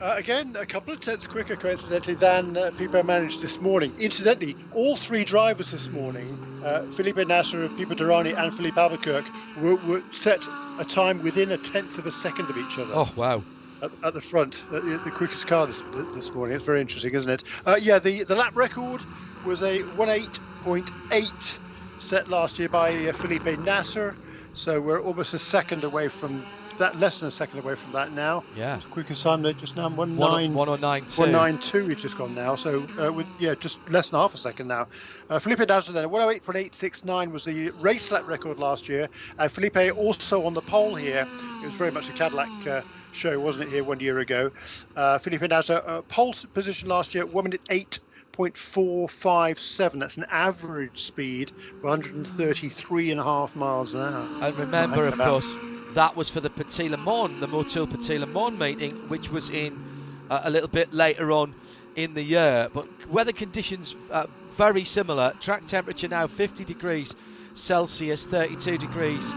Uh, 0.00 0.14
again, 0.16 0.54
a 0.56 0.64
couple 0.64 0.92
of 0.94 1.00
tenths 1.00 1.26
quicker, 1.26 1.56
coincidentally, 1.56 2.14
than 2.14 2.56
uh, 2.56 2.70
Pipo 2.76 3.04
managed 3.04 3.40
this 3.40 3.60
morning. 3.60 3.92
Incidentally, 3.98 4.54
all 4.72 4.94
three 4.94 5.24
drivers 5.24 5.72
this 5.72 5.88
morning, 5.88 6.38
uh, 6.64 6.82
Felipe 6.92 7.16
Nasr, 7.16 7.68
Pipo 7.70 7.96
Derani, 7.96 8.32
and 8.38 8.54
Filipe 8.54 8.76
Albuquerque, 8.76 9.28
were, 9.60 9.74
were 9.74 10.02
set 10.12 10.46
a 10.78 10.84
time 10.84 11.20
within 11.24 11.50
a 11.50 11.56
tenth 11.56 11.98
of 11.98 12.06
a 12.06 12.12
second 12.12 12.48
of 12.48 12.56
each 12.56 12.78
other. 12.78 12.92
Oh, 12.94 13.12
wow. 13.16 13.42
at, 13.82 13.90
at 14.04 14.14
the 14.14 14.20
front, 14.20 14.62
uh, 14.70 14.78
the, 14.78 15.00
the 15.04 15.10
quickest 15.10 15.48
car 15.48 15.66
this, 15.66 15.82
this 16.14 16.32
morning. 16.32 16.54
It's 16.54 16.64
very 16.64 16.80
interesting, 16.80 17.12
isn't 17.14 17.30
it? 17.30 17.42
Uh, 17.66 17.76
yeah, 17.80 17.98
the, 17.98 18.22
the 18.22 18.36
lap 18.36 18.54
record 18.54 19.04
was 19.44 19.62
a 19.62 19.82
18.8 19.82 21.58
set 21.98 22.28
last 22.28 22.60
year 22.60 22.68
by 22.68 22.94
uh, 23.08 23.12
Felipe 23.14 23.58
Nasr. 23.58 24.14
So 24.54 24.80
we're 24.80 25.02
almost 25.02 25.34
a 25.34 25.40
second 25.40 25.82
away 25.82 26.06
from 26.06 26.44
that, 26.78 26.98
less 26.98 27.20
than 27.20 27.28
a 27.28 27.30
second 27.30 27.60
away 27.60 27.74
from 27.74 27.92
that 27.92 28.12
now. 28.12 28.44
Yeah. 28.56 28.80
Quickest 28.90 29.22
time 29.22 29.42
there 29.42 29.52
just 29.52 29.76
now, 29.76 29.88
19, 29.88 30.16
109.2. 30.54 31.18
192 31.18 31.90
is 31.90 32.02
just 32.02 32.18
gone 32.18 32.34
now. 32.34 32.56
So 32.56 32.86
uh, 32.98 33.12
with 33.12 33.26
yeah, 33.38 33.54
just 33.54 33.78
less 33.90 34.10
than 34.10 34.20
half 34.20 34.34
a 34.34 34.38
second 34.38 34.68
now. 34.68 34.88
Uh, 35.28 35.38
Felipe 35.38 35.66
Nasr 35.66 35.92
then 35.92 36.08
108.869 36.08 37.32
was 37.32 37.44
the 37.44 37.70
race 37.70 38.10
lap 38.10 38.26
record 38.26 38.58
last 38.58 38.88
year. 38.88 39.08
And 39.38 39.50
Felipe 39.50 39.96
also 39.96 40.44
on 40.44 40.54
the 40.54 40.62
pole 40.62 40.94
here. 40.94 41.26
It 41.62 41.66
was 41.66 41.74
very 41.74 41.90
much 41.90 42.08
a 42.08 42.12
Cadillac. 42.12 42.66
Uh, 42.66 42.82
Show 43.12 43.40
wasn't 43.40 43.64
it 43.64 43.70
here 43.70 43.84
one 43.84 44.00
year 44.00 44.18
ago? 44.18 44.50
Uh, 44.94 45.18
Felipe 45.18 45.42
Nasr 45.42 45.82
uh, 45.86 46.02
pole 46.02 46.34
position 46.52 46.88
last 46.88 47.14
year, 47.14 47.24
one 47.24 47.44
minute 47.44 47.62
eight 47.70 48.00
0.457. 48.38 49.98
That's 49.98 50.16
an 50.16 50.26
average 50.30 51.02
speed 51.02 51.50
of 51.50 51.82
133 51.82 53.10
and 53.10 53.20
a 53.20 53.24
half 53.24 53.56
miles 53.56 53.94
an 53.94 54.00
hour. 54.00 54.28
And 54.42 54.56
remember, 54.56 55.06
of 55.06 55.14
about. 55.14 55.28
course, 55.28 55.56
that 55.94 56.14
was 56.14 56.28
for 56.28 56.40
the 56.40 56.50
Petit 56.50 56.88
Le 56.88 56.96
Mans, 56.96 57.40
the 57.40 57.48
Motul 57.48 57.90
Petit 57.90 58.18
Le 58.18 58.26
Mans 58.26 58.58
meeting, 58.58 58.92
which 59.08 59.30
was 59.30 59.50
in 59.50 59.82
uh, 60.30 60.42
a 60.44 60.50
little 60.50 60.68
bit 60.68 60.92
later 60.92 61.32
on 61.32 61.54
in 61.96 62.14
the 62.14 62.22
year. 62.22 62.68
But 62.72 62.86
weather 63.08 63.32
conditions 63.32 63.96
uh, 64.10 64.26
very 64.50 64.84
similar. 64.84 65.32
Track 65.40 65.66
temperature 65.66 66.08
now 66.08 66.26
50 66.26 66.64
degrees 66.64 67.16
Celsius, 67.54 68.24
32 68.26 68.78
degrees 68.78 69.34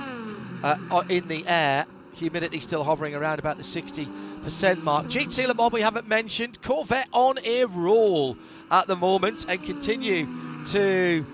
uh, 0.64 1.04
in 1.10 1.28
the 1.28 1.46
air. 1.48 1.88
Humidity 2.14 2.60
still 2.60 2.84
hovering 2.84 3.16
around 3.16 3.40
about 3.40 3.58
the 3.58 3.64
60% 3.64 4.08
mark. 4.84 5.06
GT 5.08 5.48
Le 5.48 5.54
Mans 5.54 5.72
we 5.72 5.82
haven't 5.82 6.08
mentioned. 6.08 6.62
Corvette 6.62 7.08
on 7.12 7.38
a 7.44 7.66
roll 7.66 8.38
at 8.70 8.88
the 8.88 8.96
moment 8.96 9.46
and 9.48 9.62
continue 9.62 10.28
to 10.66 11.26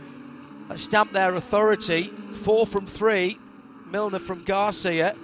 stamp 0.75 1.13
their 1.13 1.35
authority. 1.35 2.11
Four 2.33 2.67
from 2.67 2.85
three. 2.85 3.39
Milner 3.85 4.19
from 4.19 4.43
Garcia. 4.43 5.15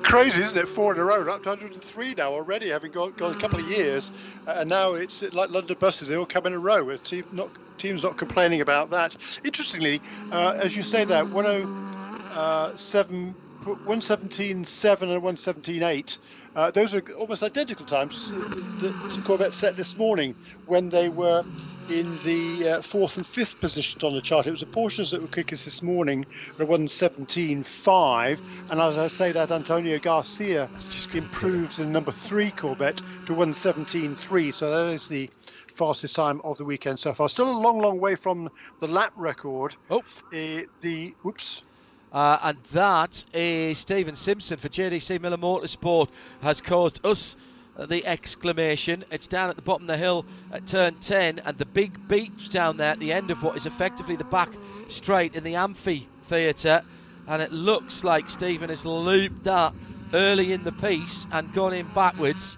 Crazy, 0.05 0.43
isn't 0.43 0.57
it? 0.57 0.69
Four 0.69 0.93
in 0.93 0.99
a 0.99 1.05
row, 1.05 1.21
We're 1.21 1.31
up 1.31 1.43
to 1.43 1.49
103 1.49 2.15
now 2.17 2.33
already, 2.33 2.69
having 2.69 2.91
gone, 2.91 3.13
gone 3.17 3.33
a 3.33 3.37
couple 3.37 3.59
of 3.59 3.65
years, 3.65 4.11
uh, 4.47 4.55
and 4.59 4.69
now 4.69 4.95
it's 4.95 5.23
like 5.33 5.51
London 5.51 5.77
buses; 5.79 6.09
they 6.09 6.17
all 6.17 6.27
come 6.27 6.47
in 6.47 6.53
a 6.53 6.59
row. 6.59 6.89
A 6.91 6.99
team 6.99 7.25
not 7.31 7.51
team's 7.79 8.03
not 8.03 8.17
complaining 8.17 8.61
about 8.61 8.91
that. 8.91 9.15
Interestingly, 9.45 10.03
uh, 10.31 10.55
as 10.59 10.75
you 10.75 10.83
say 10.83 11.05
that 11.05 11.31
107, 11.31 13.37
117.7 13.65 15.03
and 15.03 15.23
117.8, 15.23 16.19
uh, 16.55 16.71
those 16.71 16.93
are 16.93 17.01
almost 17.17 17.43
identical 17.43 17.85
times 17.85 18.29
that 18.29 19.21
Corvette 19.25 19.53
set 19.53 19.75
this 19.75 19.97
morning 19.97 20.35
when 20.65 20.89
they 20.89 21.09
were 21.09 21.43
in 21.89 22.17
the 22.23 22.69
uh, 22.69 22.81
fourth 22.81 23.17
and 23.17 23.27
fifth 23.27 23.59
positions 23.59 24.03
on 24.03 24.15
the 24.15 24.21
chart. 24.21 24.47
It 24.47 24.51
was 24.51 24.61
the 24.61 24.65
Porsches 24.65 25.11
that 25.11 25.21
were 25.21 25.27
quickest 25.27 25.65
this 25.65 25.81
morning 25.81 26.25
at 26.59 26.67
117.5. 26.67 28.39
And 28.71 28.81
as 28.81 28.97
I 28.97 29.07
say 29.07 29.31
that, 29.33 29.51
Antonio 29.51 29.99
Garcia 29.99 30.69
just 30.79 31.13
improves 31.13 31.79
in 31.79 31.91
number 31.91 32.11
three 32.11 32.51
Corvette 32.51 32.97
to 33.27 33.33
117.3. 33.33 34.53
So 34.53 34.71
that 34.71 34.93
is 34.93 35.07
the 35.07 35.29
fastest 35.75 36.15
time 36.15 36.41
of 36.43 36.57
the 36.57 36.65
weekend 36.65 36.99
so 36.99 37.13
far. 37.13 37.29
Still 37.29 37.49
a 37.49 37.59
long, 37.59 37.79
long 37.79 37.99
way 37.99 38.15
from 38.15 38.49
the 38.79 38.87
lap 38.87 39.13
record. 39.15 39.75
Oh. 39.89 39.99
Uh, 40.33 40.61
the, 40.81 41.13
whoops. 41.21 41.63
Uh, 42.11 42.37
and 42.43 42.57
that 42.71 43.25
is 43.33 43.77
Stephen 43.77 44.15
Simpson 44.15 44.57
for 44.57 44.69
JDC 44.69 45.21
Miller 45.21 45.37
Motorsport 45.37 46.09
has 46.41 46.61
caused 46.61 47.05
us 47.05 47.35
the 47.77 48.05
exclamation. 48.05 49.03
It's 49.11 49.27
down 49.27 49.49
at 49.49 49.55
the 49.55 49.61
bottom 49.61 49.83
of 49.83 49.87
the 49.87 49.97
hill 49.97 50.25
at 50.51 50.65
turn 50.65 50.95
10, 50.95 51.39
and 51.39 51.57
the 51.57 51.65
big 51.65 52.07
beach 52.07 52.49
down 52.49 52.77
there 52.77 52.91
at 52.91 52.99
the 52.99 53.11
end 53.11 53.31
of 53.31 53.43
what 53.43 53.57
is 53.57 53.65
effectively 53.65 54.15
the 54.15 54.23
back 54.23 54.49
straight 54.87 55.35
in 55.35 55.43
the 55.43 55.55
amphitheatre. 55.55 56.83
And 57.27 57.41
it 57.41 57.51
looks 57.51 58.03
like 58.03 58.29
Stephen 58.29 58.69
has 58.69 58.85
looped 58.85 59.43
that 59.43 59.73
early 60.13 60.53
in 60.53 60.63
the 60.63 60.71
piece 60.71 61.27
and 61.31 61.51
gone 61.53 61.73
in 61.73 61.87
backwards. 61.87 62.57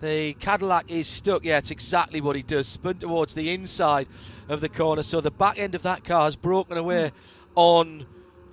The 0.00 0.34
Cadillac 0.34 0.90
is 0.90 1.08
stuck. 1.08 1.44
Yeah, 1.44 1.58
it's 1.58 1.70
exactly 1.70 2.20
what 2.20 2.36
he 2.36 2.42
does. 2.42 2.68
Spun 2.68 2.98
towards 2.98 3.34
the 3.34 3.52
inside 3.52 4.08
of 4.48 4.60
the 4.60 4.68
corner. 4.68 5.02
So 5.02 5.20
the 5.20 5.30
back 5.30 5.58
end 5.58 5.74
of 5.74 5.82
that 5.82 6.04
car 6.04 6.24
has 6.24 6.36
broken 6.36 6.76
away 6.76 7.12
on 7.54 8.06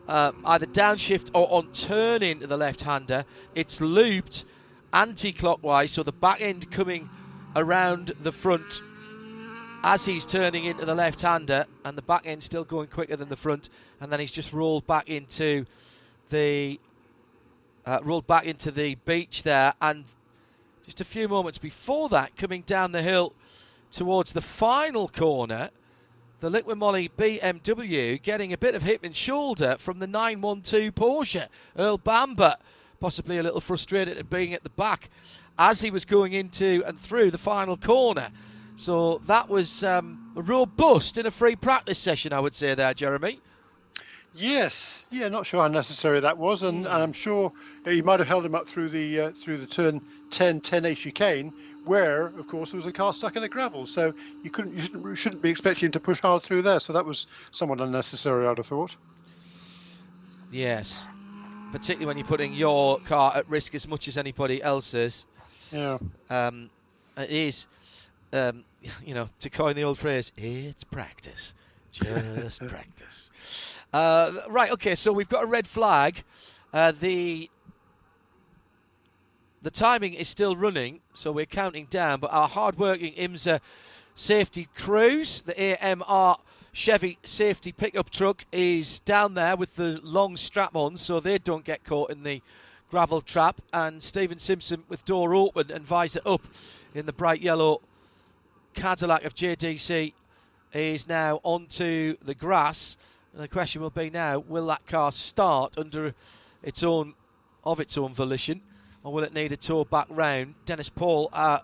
uh, 0.07 0.31
either 0.45 0.65
downshift 0.65 1.29
or 1.33 1.51
on 1.51 1.71
turn 1.71 2.23
into 2.23 2.47
the 2.47 2.57
left 2.57 2.81
hander. 2.81 3.25
It's 3.53 3.81
looped 3.81 4.45
anti 4.93 5.31
clockwise, 5.31 5.91
so 5.91 6.03
the 6.03 6.11
back 6.11 6.41
end 6.41 6.71
coming 6.71 7.09
around 7.55 8.13
the 8.21 8.31
front 8.31 8.81
as 9.83 10.05
he's 10.05 10.25
turning 10.25 10.65
into 10.65 10.83
the 10.83 10.95
left 10.95 11.21
hander, 11.21 11.65
and 11.83 11.97
the 11.97 12.01
back 12.01 12.23
end 12.25 12.41
still 12.41 12.63
going 12.63 12.87
quicker 12.87 13.15
than 13.15 13.29
the 13.29 13.35
front, 13.35 13.69
and 14.01 14.11
then 14.11 14.19
he's 14.19 14.31
just 14.31 14.51
rolled 14.51 14.87
back 14.87 15.07
into 15.07 15.65
the 16.31 16.79
uh, 17.85 17.99
rolled 18.03 18.25
back 18.25 18.45
into 18.45 18.71
the 18.71 18.95
beach 18.95 19.43
there, 19.43 19.73
and 19.81 20.05
just 20.83 21.01
a 21.01 21.05
few 21.05 21.27
moments 21.27 21.57
before 21.57 22.09
that, 22.09 22.35
coming 22.35 22.61
down 22.61 22.91
the 22.93 23.01
hill 23.01 23.33
towards 23.91 24.33
the 24.33 24.41
final 24.41 25.07
corner, 25.07 25.69
the 26.45 26.61
Liqui 26.61 26.77
Moly 26.77 27.09
BMW 27.09 28.21
getting 28.21 28.53
a 28.53 28.57
bit 28.57 28.75
of 28.75 28.83
hip 28.83 29.03
and 29.03 29.15
shoulder 29.15 29.77
from 29.79 29.97
the 29.97 30.05
912 30.05 30.93
Porsche, 30.93 31.47
Earl 31.75 31.97
Bamber 31.97 32.57
possibly 32.99 33.39
a 33.39 33.43
little 33.43 33.59
frustrated 33.59 34.15
at 34.19 34.29
being 34.29 34.53
at 34.53 34.63
the 34.63 34.69
back 34.69 35.09
as 35.57 35.81
he 35.81 35.89
was 35.89 36.05
going 36.05 36.33
into 36.33 36.83
and 36.85 36.99
through 36.99 37.31
the 37.31 37.37
final 37.39 37.77
corner. 37.77 38.29
So 38.75 39.21
that 39.25 39.49
was 39.49 39.83
um, 39.83 40.33
robust 40.35 41.17
in 41.17 41.25
a 41.25 41.31
free 41.31 41.55
practice 41.55 41.97
session, 41.97 42.31
I 42.31 42.39
would 42.39 42.53
say 42.53 42.75
there, 42.75 42.93
Jeremy. 42.93 43.39
Yes, 44.35 45.07
yeah, 45.09 45.29
not 45.29 45.47
sure 45.47 45.61
how 45.61 45.67
necessary 45.67 46.19
that 46.19 46.37
was, 46.37 46.61
and, 46.61 46.85
and 46.85 46.87
I'm 46.87 47.13
sure 47.13 47.53
he 47.85 48.03
might 48.03 48.19
have 48.19 48.27
held 48.27 48.45
him 48.45 48.53
up 48.53 48.67
through 48.67 48.89
the 48.89 49.19
uh, 49.19 49.31
through 49.31 49.57
the 49.57 49.65
turn 49.65 50.01
10 50.29 50.61
10 50.61 50.85
A 50.85 50.93
chicane, 50.93 51.53
where 51.85 52.27
of 52.27 52.47
course 52.47 52.71
there 52.71 52.77
was 52.77 52.85
a 52.85 52.91
car 52.91 53.13
stuck 53.13 53.35
in 53.35 53.41
the 53.41 53.49
gravel, 53.49 53.87
so 53.87 54.13
you 54.43 54.49
couldn't 54.49 54.73
you 54.73 54.81
shouldn't, 54.81 55.05
you 55.05 55.15
shouldn't 55.15 55.41
be 55.41 55.49
expecting 55.49 55.91
to 55.91 55.99
push 55.99 56.19
hard 56.19 56.41
through 56.41 56.61
there. 56.61 56.79
So 56.79 56.93
that 56.93 57.05
was 57.05 57.27
somewhat 57.51 57.79
unnecessary, 57.79 58.45
I'd 58.47 58.57
have 58.57 58.67
thought. 58.67 58.95
Yes, 60.51 61.07
particularly 61.71 62.05
when 62.05 62.17
you're 62.17 62.27
putting 62.27 62.53
your 62.53 62.99
car 62.99 63.33
at 63.35 63.49
risk 63.49 63.75
as 63.75 63.87
much 63.87 64.07
as 64.07 64.17
anybody 64.17 64.61
else's. 64.61 65.25
Yeah. 65.71 65.97
Um, 66.29 66.69
it 67.17 67.29
is, 67.29 67.67
um, 68.33 68.63
you 69.05 69.13
know, 69.13 69.29
to 69.39 69.49
coin 69.49 69.75
the 69.75 69.83
old 69.83 69.97
phrase, 69.97 70.31
it's 70.37 70.83
practice. 70.83 71.53
Just 71.91 72.67
practice. 72.67 73.29
Uh, 73.93 74.31
right, 74.49 74.71
okay, 74.71 74.95
so 74.95 75.13
we've 75.13 75.29
got 75.29 75.43
a 75.43 75.47
red 75.47 75.67
flag. 75.67 76.23
Uh, 76.73 76.91
the 76.91 77.49
the 79.65 79.71
timing 79.71 80.13
is 80.13 80.29
still 80.29 80.55
running, 80.55 80.99
so 81.11 81.31
we're 81.31 81.47
counting 81.47 81.87
down, 81.89 82.19
but 82.19 82.31
our 82.31 82.47
hard-working 82.47 83.13
IMSA 83.15 83.59
safety 84.13 84.67
crews, 84.75 85.41
the 85.41 85.55
AMR 85.83 86.35
Chevy 86.71 87.17
safety 87.23 87.71
pickup 87.71 88.11
truck 88.11 88.45
is 88.51 88.99
down 88.99 89.33
there 89.33 89.55
with 89.55 89.75
the 89.75 89.99
long 90.03 90.37
strap 90.37 90.75
on 90.75 90.97
so 90.97 91.19
they 91.19 91.39
don't 91.39 91.65
get 91.65 91.83
caught 91.83 92.11
in 92.11 92.21
the 92.21 92.43
gravel 92.91 93.21
trap. 93.21 93.59
And 93.73 94.03
Stephen 94.03 94.37
Simpson 94.37 94.83
with 94.87 95.03
door 95.03 95.33
open 95.33 95.71
and 95.71 95.83
visor 95.83 96.21
up 96.27 96.43
in 96.93 97.07
the 97.07 97.13
bright 97.13 97.41
yellow 97.41 97.81
Cadillac 98.75 99.23
of 99.23 99.33
JDC 99.33 100.13
is 100.73 101.07
now 101.07 101.39
onto 101.41 102.17
the 102.23 102.35
grass. 102.35 102.97
And 103.33 103.41
the 103.41 103.47
question 103.47 103.81
will 103.81 103.89
be 103.89 104.11
now 104.11 104.37
will 104.37 104.67
that 104.67 104.85
car 104.85 105.11
start 105.11 105.75
under 105.75 106.13
its 106.61 106.83
own 106.83 107.15
of 107.63 107.79
its 107.79 107.97
own 107.97 108.13
volition 108.13 108.61
or 109.05 109.13
will 109.13 109.23
it 109.23 109.33
need 109.33 109.51
a 109.51 109.57
tour 109.57 109.85
back 109.85 110.07
round? 110.09 110.55
Dennis 110.65 110.89
Paul, 110.89 111.29
uh, 111.31 111.59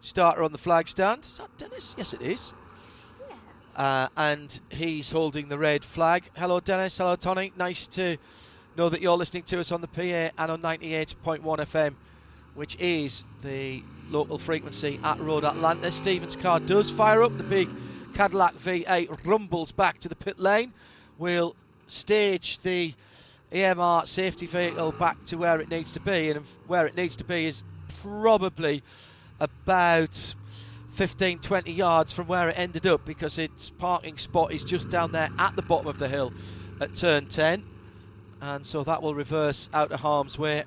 starter 0.00 0.42
on 0.42 0.50
the 0.50 0.58
flag 0.58 0.88
stand. 0.88 1.22
Is 1.22 1.38
that 1.38 1.56
Dennis? 1.56 1.94
Yes, 1.96 2.12
it 2.12 2.20
is. 2.20 2.52
Uh, 3.76 4.08
and 4.16 4.60
he's 4.70 5.12
holding 5.12 5.48
the 5.48 5.56
red 5.56 5.84
flag. 5.84 6.24
Hello, 6.36 6.58
Dennis. 6.58 6.98
Hello, 6.98 7.14
Tony. 7.14 7.52
Nice 7.56 7.86
to 7.86 8.18
know 8.76 8.88
that 8.88 9.00
you're 9.00 9.16
listening 9.16 9.44
to 9.44 9.60
us 9.60 9.70
on 9.70 9.80
the 9.80 9.86
PA 9.86 10.34
and 10.36 10.50
on 10.50 10.60
98.1 10.60 11.40
FM, 11.40 11.94
which 12.56 12.76
is 12.80 13.22
the 13.42 13.84
local 14.10 14.36
frequency 14.36 14.98
at 15.04 15.20
Road 15.20 15.44
Atlanta. 15.44 15.92
Stephen's 15.92 16.34
car 16.34 16.58
does 16.58 16.90
fire 16.90 17.22
up. 17.22 17.38
The 17.38 17.44
big 17.44 17.68
Cadillac 18.14 18.56
V8 18.56 19.24
rumbles 19.24 19.70
back 19.70 19.98
to 19.98 20.08
the 20.08 20.16
pit 20.16 20.40
lane. 20.40 20.72
We'll 21.18 21.54
stage 21.86 22.60
the 22.60 22.94
AMR 23.52 24.06
safety 24.06 24.46
vehicle 24.46 24.92
back 24.92 25.24
to 25.24 25.36
where 25.36 25.60
it 25.60 25.68
needs 25.70 25.92
to 25.94 26.00
be, 26.00 26.30
and 26.30 26.46
where 26.66 26.86
it 26.86 26.96
needs 26.96 27.16
to 27.16 27.24
be 27.24 27.46
is 27.46 27.62
probably 28.00 28.82
about 29.40 30.34
15 30.92 31.38
20 31.38 31.72
yards 31.72 32.12
from 32.12 32.26
where 32.26 32.48
it 32.48 32.58
ended 32.58 32.86
up 32.86 33.04
because 33.04 33.38
its 33.38 33.70
parking 33.70 34.18
spot 34.18 34.52
is 34.52 34.64
just 34.64 34.90
down 34.90 35.12
there 35.12 35.30
at 35.38 35.54
the 35.56 35.62
bottom 35.62 35.86
of 35.86 35.98
the 35.98 36.08
hill 36.08 36.32
at 36.80 36.94
turn 36.94 37.26
10 37.26 37.64
and 38.42 38.66
so 38.66 38.82
that 38.82 39.02
will 39.02 39.14
reverse 39.14 39.68
out 39.72 39.92
of 39.92 40.00
harm's 40.00 40.38
way 40.38 40.64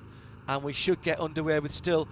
and 0.48 0.62
we 0.62 0.72
should 0.72 1.00
get 1.02 1.20
underway 1.20 1.60
with 1.60 1.72
still 1.72 2.08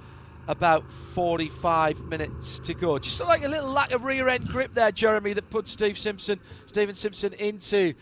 about 0.49 0.93
45 0.93 2.01
minutes 2.03 2.59
to 2.61 2.75
go. 2.75 2.99
Just 2.99 3.21
like 3.21 3.45
a 3.45 3.49
little 3.49 3.71
lack 3.71 3.93
of 3.93 4.05
rear 4.05 4.29
end 4.29 4.49
grip 4.49 4.75
there 4.75 4.91
Jeremy 4.91 5.33
that 5.35 5.49
put 5.51 5.69
Steve 5.69 5.97
Simpson 5.97 6.41
Stephen 6.67 6.95
Simpson 6.95 7.33
into 7.35 7.95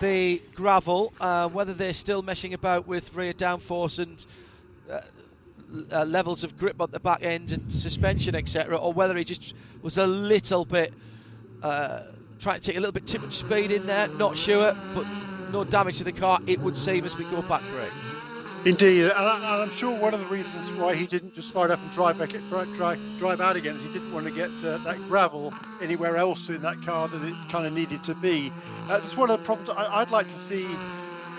the 0.00 0.42
gravel 0.54 1.12
uh, 1.20 1.48
whether 1.48 1.72
they're 1.72 1.92
still 1.92 2.22
messing 2.22 2.52
about 2.54 2.86
with 2.86 3.14
rear 3.14 3.32
downforce 3.32 3.98
and 3.98 4.26
uh, 4.90 5.00
uh, 5.92 6.04
levels 6.04 6.42
of 6.42 6.58
grip 6.58 6.80
at 6.80 6.90
the 6.90 6.98
back 7.00 7.22
end 7.22 7.52
and 7.52 7.70
suspension, 7.70 8.34
etc., 8.34 8.76
or 8.76 8.92
whether 8.92 9.16
he 9.16 9.24
just 9.24 9.54
was 9.82 9.98
a 9.98 10.06
little 10.06 10.64
bit 10.64 10.92
uh, 11.62 12.02
trying 12.38 12.58
to 12.60 12.66
take 12.66 12.76
a 12.76 12.80
little 12.80 12.92
bit 12.92 13.06
too 13.06 13.18
much 13.18 13.34
speed 13.34 13.70
in 13.70 13.86
there. 13.86 14.08
Not 14.08 14.36
sure, 14.36 14.76
but 14.94 15.06
no 15.52 15.64
damage 15.64 15.98
to 15.98 16.04
the 16.04 16.12
car. 16.12 16.40
It 16.46 16.60
would 16.60 16.76
seem 16.76 17.04
as 17.04 17.16
we 17.16 17.24
go 17.24 17.42
back, 17.42 17.62
Greg. 17.70 18.09
Indeed, 18.66 19.04
and, 19.04 19.12
I, 19.12 19.62
am 19.62 19.70
sure 19.70 19.96
one 19.98 20.12
of 20.12 20.20
the 20.20 20.26
reasons 20.26 20.70
why 20.72 20.94
he 20.94 21.06
didn't 21.06 21.34
just 21.34 21.50
fire 21.50 21.72
up 21.72 21.80
and 21.80 21.90
drive 21.92 22.18
back, 22.18 22.34
it, 22.34 22.46
drive, 22.50 23.00
drive 23.18 23.40
out 23.40 23.56
again 23.56 23.76
is 23.76 23.82
he 23.82 23.92
didn't 23.92 24.12
want 24.12 24.26
to 24.26 24.32
get 24.32 24.50
uh, 24.62 24.76
that 24.78 24.98
gravel 25.08 25.54
anywhere 25.80 26.18
else 26.18 26.50
in 26.50 26.60
that 26.60 26.80
car 26.82 27.08
that 27.08 27.22
it 27.22 27.34
kind 27.48 27.66
of 27.66 27.72
needed 27.72 28.04
to 28.04 28.14
be. 28.14 28.52
Uh, 28.88 28.96
it's 29.02 29.16
one 29.16 29.30
of 29.30 29.38
the 29.38 29.44
problems. 29.44 29.70
I, 29.70 30.00
would 30.00 30.10
like 30.10 30.28
to 30.28 30.38
see 30.38 30.66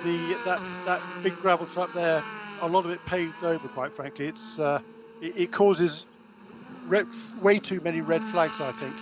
the 0.04 0.36
that 0.46 0.60
that 0.86 1.02
big 1.22 1.36
gravel 1.38 1.68
trap 1.68 1.90
there 1.94 2.24
a 2.62 2.68
lot 2.68 2.86
of 2.86 2.92
it 2.92 3.04
paved 3.06 3.44
over. 3.44 3.68
Quite 3.68 3.94
frankly, 3.94 4.28
it's 4.28 4.60
uh, 4.60 4.80
it, 5.22 5.38
it, 5.38 5.52
causes 5.52 6.06
red, 6.88 7.08
way 7.42 7.60
too 7.60 7.82
many 7.82 8.02
red 8.02 8.24
flags, 8.24 8.60
I 8.60 8.72
think, 8.74 8.94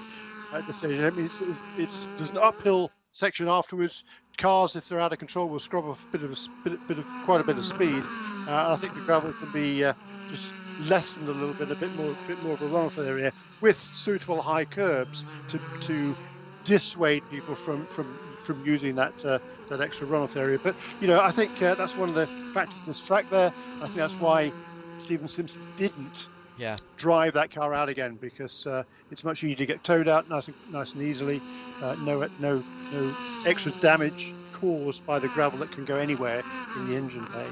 at 0.53 0.65
this 0.65 0.77
stage. 0.77 0.99
I 0.99 1.09
mean, 1.11 1.25
it's, 1.25 1.41
it's 1.77 2.07
there's 2.17 2.29
an 2.29 2.37
uphill 2.37 2.91
section 3.11 3.47
afterwards. 3.47 4.03
Cars, 4.37 4.75
if 4.75 4.87
they're 4.87 4.99
out 4.99 5.13
of 5.13 5.19
control, 5.19 5.49
will 5.49 5.59
scrub 5.59 5.85
off 5.85 6.05
a 6.05 6.17
bit 6.17 6.23
of 6.23 6.31
a 6.31 6.69
bit, 6.69 6.79
bit 6.87 6.99
of 6.99 7.07
quite 7.21 7.41
a 7.41 7.45
bit 7.45 7.57
of 7.57 7.65
speed. 7.65 8.09
Uh, 8.47 8.71
I 8.73 8.75
think 8.77 8.93
the 8.95 9.01
gravel 9.01 9.33
can 9.33 9.51
be 9.51 9.83
uh, 9.83 9.93
just 10.29 10.55
lessened 10.77 11.27
a 11.27 11.33
little 11.33 11.53
bit, 11.55 11.71
a 11.71 11.75
bit 11.75 11.93
more, 11.93 12.15
bit 12.27 12.41
more 12.41 12.53
of 12.53 12.61
a 12.61 12.65
runoff 12.65 13.03
area 13.03 13.31
with 13.61 13.77
suitable 13.79 14.41
high 14.41 14.65
curbs 14.65 15.25
to 15.49 15.61
to 15.81 16.17
dissuade 16.63 17.27
people 17.29 17.55
from 17.55 17.87
from 17.87 18.19
from 18.43 18.61
using 18.65 18.95
that 18.95 19.23
uh, 19.25 19.39
that 19.69 19.81
extra 19.81 20.07
runoff 20.07 20.35
area. 20.37 20.59
But 20.61 20.77
you 20.99 21.07
know, 21.07 21.19
I 21.21 21.31
think 21.31 21.61
uh, 21.61 21.75
that's 21.75 21.97
one 21.97 22.09
of 22.09 22.15
the 22.15 22.29
factors 22.53 22.79
of 22.79 22.85
this 22.85 23.01
track 23.01 23.27
there. 23.29 23.53
I 23.81 23.85
think 23.85 23.95
that's 23.95 24.19
why 24.19 24.53
Stephen 24.97 25.27
Simpson 25.27 25.67
didn't 25.75 26.29
yeah. 26.59 26.75
drive 26.97 27.33
that 27.33 27.51
car 27.51 27.73
out 27.73 27.89
again 27.89 28.17
because 28.19 28.67
uh, 28.67 28.83
it's 29.09 29.23
much 29.23 29.43
easier 29.43 29.55
to 29.55 29.65
get 29.65 29.83
towed 29.83 30.07
out 30.07 30.29
nice 30.29 30.47
and, 30.47 30.55
nice 30.71 30.93
and 30.93 31.01
easily. 31.01 31.41
Uh, 31.81 31.95
no, 32.01 32.27
no, 32.39 32.63
no 32.91 33.15
extra 33.45 33.71
damage 33.73 34.33
caused 34.53 35.05
by 35.05 35.17
the 35.17 35.29
gravel 35.29 35.57
that 35.59 35.71
can 35.71 35.85
go 35.85 35.95
anywhere 35.95 36.43
in 36.75 36.89
the 36.89 36.95
engine 36.95 37.25
bay. 37.31 37.47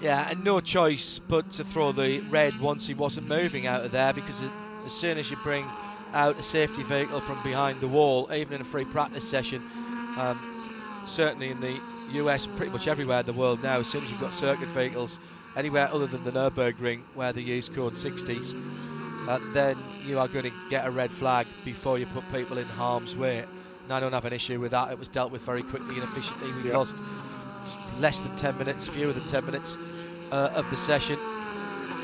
Yeah, 0.00 0.28
and 0.30 0.42
no 0.42 0.60
choice 0.60 1.18
but 1.20 1.50
to 1.52 1.64
throw 1.64 1.92
the 1.92 2.20
red 2.22 2.58
once 2.58 2.86
he 2.86 2.94
wasn't 2.94 3.28
moving 3.28 3.66
out 3.66 3.84
of 3.84 3.92
there 3.92 4.12
because 4.12 4.42
as 4.84 4.92
soon 4.92 5.18
as 5.18 5.30
you 5.30 5.36
bring 5.38 5.66
out 6.12 6.38
a 6.38 6.42
safety 6.42 6.82
vehicle 6.82 7.20
from 7.20 7.40
behind 7.44 7.80
the 7.80 7.88
wall, 7.88 8.28
even 8.34 8.54
in 8.54 8.60
a 8.62 8.64
free 8.64 8.84
practice 8.84 9.28
session, 9.28 9.62
um, 10.18 11.04
certainly 11.06 11.50
in 11.50 11.60
the 11.60 11.80
US, 12.14 12.46
pretty 12.46 12.72
much 12.72 12.88
everywhere 12.88 13.20
in 13.20 13.26
the 13.26 13.32
world 13.32 13.62
now, 13.62 13.78
as 13.78 13.86
soon 13.86 14.02
as 14.02 14.10
you've 14.10 14.20
got 14.20 14.34
circuit 14.34 14.68
vehicles 14.70 15.20
anywhere 15.56 15.88
other 15.92 16.06
than 16.06 16.24
the 16.24 16.32
Nürburgring 16.32 17.02
where 17.14 17.32
they 17.32 17.40
use 17.40 17.68
code 17.68 17.94
60s, 17.94 18.54
uh, 19.28 19.38
then 19.52 19.76
you 20.04 20.18
are 20.18 20.28
going 20.28 20.44
to 20.44 20.52
get 20.70 20.86
a 20.86 20.90
red 20.90 21.10
flag 21.10 21.46
before 21.64 21.98
you 21.98 22.06
put 22.06 22.24
people 22.32 22.58
in 22.58 22.66
harm's 22.66 23.16
way. 23.16 23.44
And 23.84 23.92
I 23.92 24.00
don't 24.00 24.12
have 24.12 24.24
an 24.24 24.32
issue 24.32 24.60
with 24.60 24.70
that. 24.72 24.90
It 24.90 24.98
was 24.98 25.08
dealt 25.08 25.32
with 25.32 25.42
very 25.42 25.62
quickly 25.62 25.96
and 25.96 26.04
efficiently. 26.04 26.52
We've 26.52 26.72
lost 26.72 26.96
less 27.98 28.20
than 28.20 28.34
10 28.36 28.58
minutes, 28.58 28.88
fewer 28.88 29.12
than 29.12 29.26
10 29.26 29.44
minutes 29.46 29.76
uh, 30.32 30.50
of 30.54 30.68
the 30.70 30.76
session. 30.76 31.18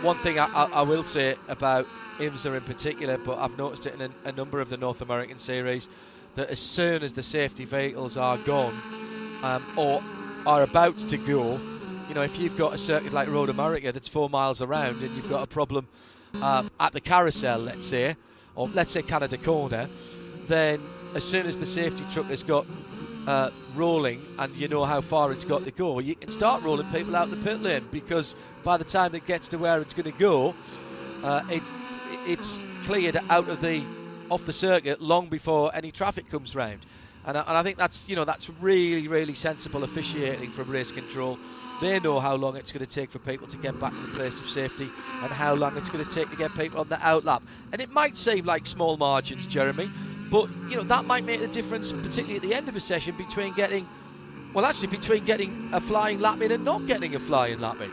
One 0.02 0.16
thing 0.18 0.38
I, 0.38 0.46
I, 0.46 0.64
I, 0.66 0.82
will 0.82 1.04
say 1.04 1.36
about 1.48 1.86
IMSA 2.18 2.56
in 2.56 2.62
particular, 2.62 3.16
but 3.16 3.38
I've 3.38 3.56
noticed 3.56 3.86
it 3.86 3.94
in 3.94 4.02
a, 4.02 4.10
a 4.28 4.32
number 4.32 4.60
of 4.60 4.68
the 4.68 4.76
North 4.76 5.00
American 5.00 5.38
series, 5.38 5.88
that 6.34 6.50
as 6.50 6.60
soon 6.60 7.02
as 7.02 7.12
the 7.12 7.22
safety 7.22 7.64
vehicles 7.64 8.16
are 8.16 8.36
gone 8.38 8.80
um, 9.42 9.64
or 9.76 10.02
are 10.46 10.62
about 10.62 10.98
to 10.98 11.16
go, 11.16 11.58
you 12.08 12.14
know, 12.14 12.22
if 12.22 12.38
you've 12.38 12.56
got 12.56 12.74
a 12.74 12.78
circuit 12.78 13.12
like 13.12 13.28
Road 13.28 13.48
America 13.48 13.92
that's 13.92 14.08
four 14.08 14.30
miles 14.30 14.62
around 14.62 15.02
and 15.02 15.14
you've 15.16 15.28
got 15.28 15.42
a 15.42 15.46
problem 15.46 15.88
uh, 16.40 16.64
at 16.80 16.92
the 16.92 17.00
carousel, 17.00 17.58
let's 17.58 17.86
say, 17.86 18.16
or 18.54 18.68
let's 18.68 18.92
say 18.92 19.02
Canada 19.02 19.36
Corner, 19.36 19.88
then 20.46 20.80
as 21.14 21.24
soon 21.24 21.46
as 21.46 21.58
the 21.58 21.66
safety 21.66 22.04
truck 22.12 22.26
has 22.26 22.42
got 22.42 22.66
uh, 23.26 23.50
rolling 23.74 24.22
and 24.38 24.54
you 24.54 24.68
know 24.68 24.84
how 24.84 25.00
far 25.00 25.32
it's 25.32 25.44
got 25.44 25.64
to 25.64 25.70
go, 25.70 25.98
you 25.98 26.14
can 26.14 26.30
start 26.30 26.62
rolling 26.62 26.86
people 26.88 27.16
out 27.16 27.30
the 27.30 27.36
pit 27.36 27.60
lane 27.60 27.86
because 27.90 28.36
by 28.62 28.76
the 28.76 28.84
time 28.84 29.14
it 29.14 29.24
gets 29.24 29.48
to 29.48 29.58
where 29.58 29.80
it's 29.80 29.94
going 29.94 30.10
to 30.10 30.18
go, 30.18 30.54
uh, 31.22 31.42
it's 31.48 31.72
it's 32.26 32.58
cleared 32.84 33.16
out 33.30 33.48
of 33.48 33.60
the 33.60 33.82
off 34.30 34.44
the 34.46 34.52
circuit 34.52 35.00
long 35.00 35.28
before 35.28 35.70
any 35.74 35.90
traffic 35.90 36.28
comes 36.30 36.54
round. 36.54 36.80
And 37.24 37.36
I, 37.36 37.40
and 37.42 37.56
I 37.56 37.62
think 37.62 37.76
that's 37.76 38.08
you 38.08 38.16
know 38.16 38.24
that's 38.24 38.48
really 38.60 39.08
really 39.08 39.34
sensible 39.34 39.84
officiating 39.84 40.50
from 40.50 40.70
race 40.70 40.92
control. 40.92 41.38
They 41.80 42.00
know 42.00 42.20
how 42.20 42.36
long 42.36 42.56
it's 42.56 42.72
going 42.72 42.84
to 42.84 42.90
take 42.90 43.10
for 43.10 43.18
people 43.18 43.46
to 43.48 43.56
get 43.58 43.78
back 43.78 43.92
to 43.92 43.98
the 43.98 44.16
place 44.16 44.40
of 44.40 44.48
safety 44.48 44.88
and 45.22 45.30
how 45.30 45.54
long 45.54 45.76
it's 45.76 45.90
going 45.90 46.04
to 46.04 46.10
take 46.10 46.30
to 46.30 46.36
get 46.36 46.54
people 46.54 46.80
on 46.80 46.88
the 46.88 46.96
outlap. 46.96 47.42
And 47.72 47.82
it 47.82 47.90
might 47.90 48.16
seem 48.16 48.46
like 48.46 48.66
small 48.66 48.96
margins, 48.96 49.46
Jeremy, 49.46 49.90
but 50.30 50.48
you 50.68 50.76
know 50.76 50.82
that 50.84 51.04
might 51.04 51.24
make 51.24 51.40
the 51.40 51.48
difference, 51.48 51.92
particularly 51.92 52.36
at 52.36 52.42
the 52.42 52.54
end 52.54 52.68
of 52.68 52.76
a 52.76 52.80
session, 52.80 53.16
between 53.16 53.54
getting, 53.54 53.86
well, 54.54 54.64
actually 54.64 54.88
between 54.88 55.24
getting 55.24 55.68
a 55.72 55.80
flying 55.80 56.18
lap 56.18 56.40
in 56.40 56.50
and 56.50 56.64
not 56.64 56.86
getting 56.86 57.14
a 57.14 57.20
flying 57.20 57.60
lap 57.60 57.80
in. 57.80 57.92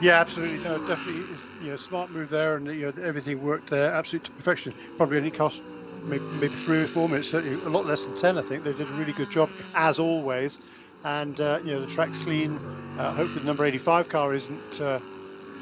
Yeah, 0.00 0.20
absolutely. 0.20 0.62
No, 0.64 0.78
definitely, 0.86 1.36
you 1.62 1.70
know, 1.70 1.76
smart 1.76 2.10
move 2.10 2.30
there, 2.30 2.56
and 2.56 2.66
you 2.66 2.92
know, 2.92 3.02
everything 3.02 3.42
worked 3.42 3.70
there 3.70 3.92
absolute 3.92 4.28
perfection. 4.36 4.74
Probably 4.96 5.18
only 5.18 5.30
cost 5.30 5.62
maybe, 6.02 6.24
maybe 6.24 6.54
three 6.54 6.82
or 6.82 6.86
four 6.86 7.08
minutes, 7.08 7.28
certainly 7.28 7.62
a 7.64 7.68
lot 7.68 7.86
less 7.86 8.04
than 8.04 8.16
ten. 8.16 8.38
I 8.38 8.42
think 8.42 8.64
they 8.64 8.72
did 8.72 8.88
a 8.88 8.92
really 8.94 9.12
good 9.12 9.30
job 9.30 9.50
as 9.74 9.98
always, 9.98 10.60
and 11.06 11.40
uh, 11.40 11.60
you 11.64 11.72
know 11.72 11.80
the 11.80 11.86
track's 11.86 12.18
clean. 12.20 12.56
Uh, 12.98 13.12
hopefully, 13.12 13.40
the 13.40 13.46
number 13.46 13.64
85 13.64 14.08
car 14.08 14.34
isn't. 14.34 14.80
Uh, 14.80 15.00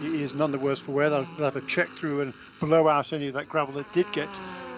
is 0.02 0.34
none 0.34 0.50
the 0.50 0.58
worse 0.58 0.80
for 0.80 0.90
wear. 0.90 1.08
They'll 1.08 1.24
have 1.24 1.54
a 1.54 1.60
check 1.60 1.88
through 1.90 2.22
and 2.22 2.34
blow 2.58 2.88
out 2.88 3.12
any 3.12 3.28
of 3.28 3.34
that 3.34 3.48
gravel 3.48 3.74
that 3.74 3.92
did 3.92 4.10
get 4.10 4.28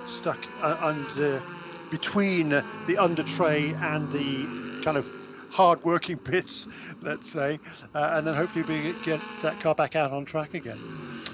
stuck 0.04 0.38
uh, 0.60 0.76
under 0.78 1.42
between 1.90 2.50
the 2.50 2.96
under 2.98 3.22
tray 3.22 3.72
and 3.80 4.12
the 4.12 4.84
kind 4.84 4.98
of 4.98 5.08
hard 5.50 5.82
working 5.84 6.16
bits, 6.24 6.66
let's 7.00 7.30
say, 7.30 7.58
uh, 7.94 8.10
and 8.12 8.26
then 8.26 8.34
hopefully 8.34 8.64
we 8.64 8.94
get 9.04 9.20
that 9.40 9.58
car 9.60 9.74
back 9.74 9.96
out 9.96 10.12
on 10.12 10.26
track 10.26 10.52
again. 10.52 10.78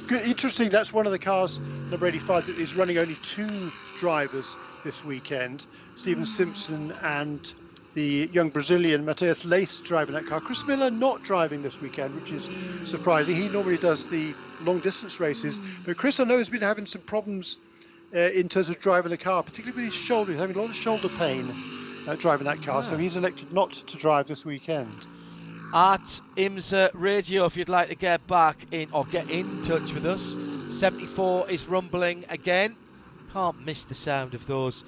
Good, 0.07 0.23
interesting, 0.23 0.69
that's 0.69 0.93
one 0.93 1.07
of 1.07 1.13
the 1.13 1.19
cars, 1.19 1.59
number 1.91 2.07
85, 2.07 2.47
that 2.47 2.59
is 2.59 2.75
running 2.75 2.99
only 2.99 3.17
two 3.17 3.73
drivers 3.99 4.57
this 4.85 5.05
weekend 5.05 5.67
Stephen 5.95 6.27
Simpson 6.27 6.93
and 7.03 7.53
the 7.95 8.31
young 8.33 8.49
Brazilian 8.51 9.05
Matheus 9.05 9.45
Leist 9.45 9.85
driving 9.85 10.15
that 10.15 10.27
car. 10.27 10.41
Chris 10.41 10.65
Miller 10.65 10.91
not 10.91 11.23
driving 11.23 11.63
this 11.63 11.81
weekend, 11.81 12.15
which 12.15 12.33
is 12.33 12.51
surprising. 12.85 13.37
He 13.37 13.49
normally 13.49 13.77
does 13.77 14.09
the 14.09 14.35
long 14.61 14.81
distance 14.81 15.21
races, 15.21 15.61
but 15.85 15.97
Chris 15.97 16.21
I 16.21 16.25
know 16.25 16.39
has 16.39 16.49
been 16.49 16.63
having 16.63 16.87
some 16.87 17.03
problems 17.03 17.59
uh, 18.15 18.19
in 18.19 18.49
terms 18.49 18.69
of 18.69 18.79
driving 18.79 19.11
the 19.11 19.19
car, 19.19 19.43
particularly 19.43 19.85
with 19.85 19.93
his 19.93 20.01
shoulder. 20.01 20.33
He's 20.33 20.41
having 20.41 20.57
a 20.57 20.61
lot 20.61 20.71
of 20.71 20.77
shoulder 20.77 21.09
pain 21.11 21.55
uh, 22.07 22.15
driving 22.17 22.47
that 22.47 22.63
car, 22.63 22.83
yeah. 22.83 22.91
so 22.91 22.97
he's 22.97 23.17
elected 23.17 23.53
not 23.53 23.73
to 23.73 23.97
drive 23.97 24.27
this 24.27 24.45
weekend. 24.45 25.07
At 25.75 26.21
IMSA 26.37 26.91
Radio, 26.93 27.47
if 27.47 27.57
you'd 27.57 27.71
like 27.71 27.89
to 27.89 27.95
get 27.95 28.27
back 28.27 28.67
in 28.73 28.91
or 28.93 29.07
get 29.07 29.31
in 29.31 29.63
touch 29.63 29.95
with 29.95 30.05
us, 30.05 30.37
74 30.69 31.49
is 31.49 31.67
rumbling 31.67 32.27
again. 32.29 32.77
Can't 33.33 33.65
miss 33.65 33.87
the 33.87 33.95
sound 33.95 34.35
of 34.35 34.47
those 34.47 34.85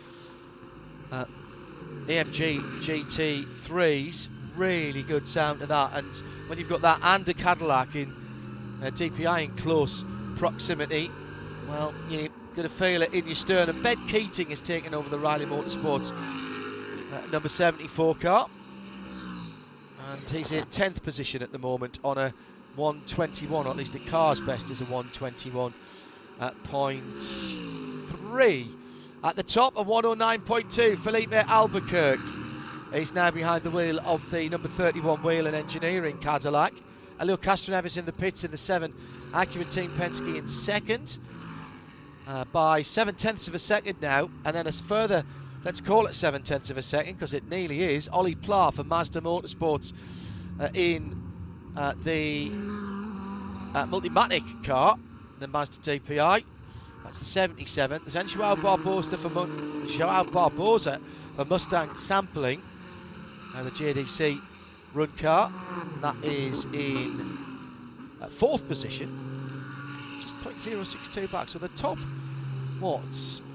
uh, 1.10 1.24
AMG 2.06 2.60
GT3s. 2.82 4.28
Really 4.56 5.02
good 5.02 5.26
sound 5.26 5.60
to 5.60 5.66
that. 5.66 5.92
And 5.94 6.14
when 6.48 6.58
you've 6.58 6.68
got 6.68 6.82
that 6.82 7.00
and 7.02 7.28
a 7.28 7.34
Cadillac 7.34 7.96
in 7.96 8.14
uh, 8.82 8.86
DPI 8.86 9.44
in 9.44 9.56
close 9.56 10.04
proximity, 10.36 11.10
well, 11.68 11.94
you're 12.08 12.28
Going 12.54 12.68
to 12.68 12.72
feel 12.72 13.02
it 13.02 13.12
in 13.12 13.26
your 13.26 13.34
sternum. 13.34 13.82
Ben 13.82 13.96
Keating 14.06 14.52
is 14.52 14.60
taking 14.60 14.94
over 14.94 15.10
the 15.10 15.18
Riley 15.18 15.44
Motorsports 15.44 16.12
uh, 17.12 17.26
number 17.32 17.48
74 17.48 18.14
car. 18.14 18.48
And 20.08 20.30
he's 20.30 20.52
in 20.52 20.62
10th 20.66 21.02
position 21.02 21.42
at 21.42 21.50
the 21.50 21.58
moment 21.58 21.98
on 22.04 22.16
a 22.16 22.32
121, 22.76 23.66
or 23.66 23.70
at 23.70 23.76
least 23.76 23.92
the 23.92 23.98
car's 23.98 24.38
best 24.38 24.70
is 24.70 24.80
a 24.80 24.84
121 24.84 25.74
at 26.40 26.62
point 26.62 27.20
three. 27.20 28.68
At 29.24 29.36
the 29.36 29.42
top, 29.42 29.78
a 29.78 29.82
109.2, 29.82 30.98
Filipe 30.98 31.32
Albuquerque. 31.32 32.22
He's 32.92 33.14
now 33.14 33.30
behind 33.30 33.62
the 33.62 33.70
wheel 33.70 33.98
of 34.00 34.30
the 34.30 34.50
number 34.50 34.68
31 34.68 35.22
Whelen 35.22 35.54
Engineering 35.54 36.18
Cadillac. 36.18 36.74
Helio 37.18 37.38
Castroneves 37.38 37.96
in 37.96 38.04
the 38.04 38.12
pits 38.12 38.44
in 38.44 38.50
the 38.50 38.58
7. 38.58 38.92
Acura 39.32 39.72
Team 39.72 39.90
Penske 39.92 40.36
in 40.36 40.46
second 40.46 41.16
uh, 42.26 42.44
by 42.52 42.82
seven 42.82 43.14
tenths 43.14 43.48
of 43.48 43.54
a 43.54 43.58
second 43.58 43.98
now, 44.02 44.28
and 44.44 44.54
then 44.54 44.66
a 44.66 44.72
further, 44.72 45.24
let's 45.64 45.80
call 45.80 46.04
it 46.04 46.14
seven 46.14 46.42
tenths 46.42 46.68
of 46.68 46.76
a 46.76 46.82
second 46.82 47.14
because 47.14 47.32
it 47.32 47.48
nearly 47.48 47.82
is. 47.82 48.08
Ollie 48.08 48.34
Pla 48.34 48.72
for 48.72 48.84
Mazda 48.84 49.22
Motorsports 49.22 49.94
uh, 50.60 50.68
in 50.74 51.18
uh, 51.78 51.94
the 52.02 52.48
uh, 53.74 53.86
Multimatic 53.86 54.64
car, 54.64 54.98
the 55.38 55.48
Mazda 55.48 55.98
DPI. 55.98 56.44
That's 57.04 57.18
the 57.18 57.24
77. 57.24 58.02
There's 58.04 58.32
Joao 58.32 58.56
Barbosa 58.56 59.18
for 59.18 59.28
Joao 59.86 60.24
Barbosa 60.24 61.00
for 61.36 61.44
Mustang 61.44 61.96
sampling. 61.96 62.62
And 63.54 63.66
the 63.66 63.70
JDC 63.70 64.40
run 64.94 65.08
car. 65.18 65.52
That 66.00 66.16
is 66.24 66.64
in 66.66 67.38
uh, 68.20 68.28
fourth 68.28 68.66
position 68.66 70.18
Just 70.20 70.34
0.062 70.36 71.30
back. 71.30 71.48
So 71.48 71.58
the 71.58 71.68
top, 71.68 71.98
what, 72.80 73.02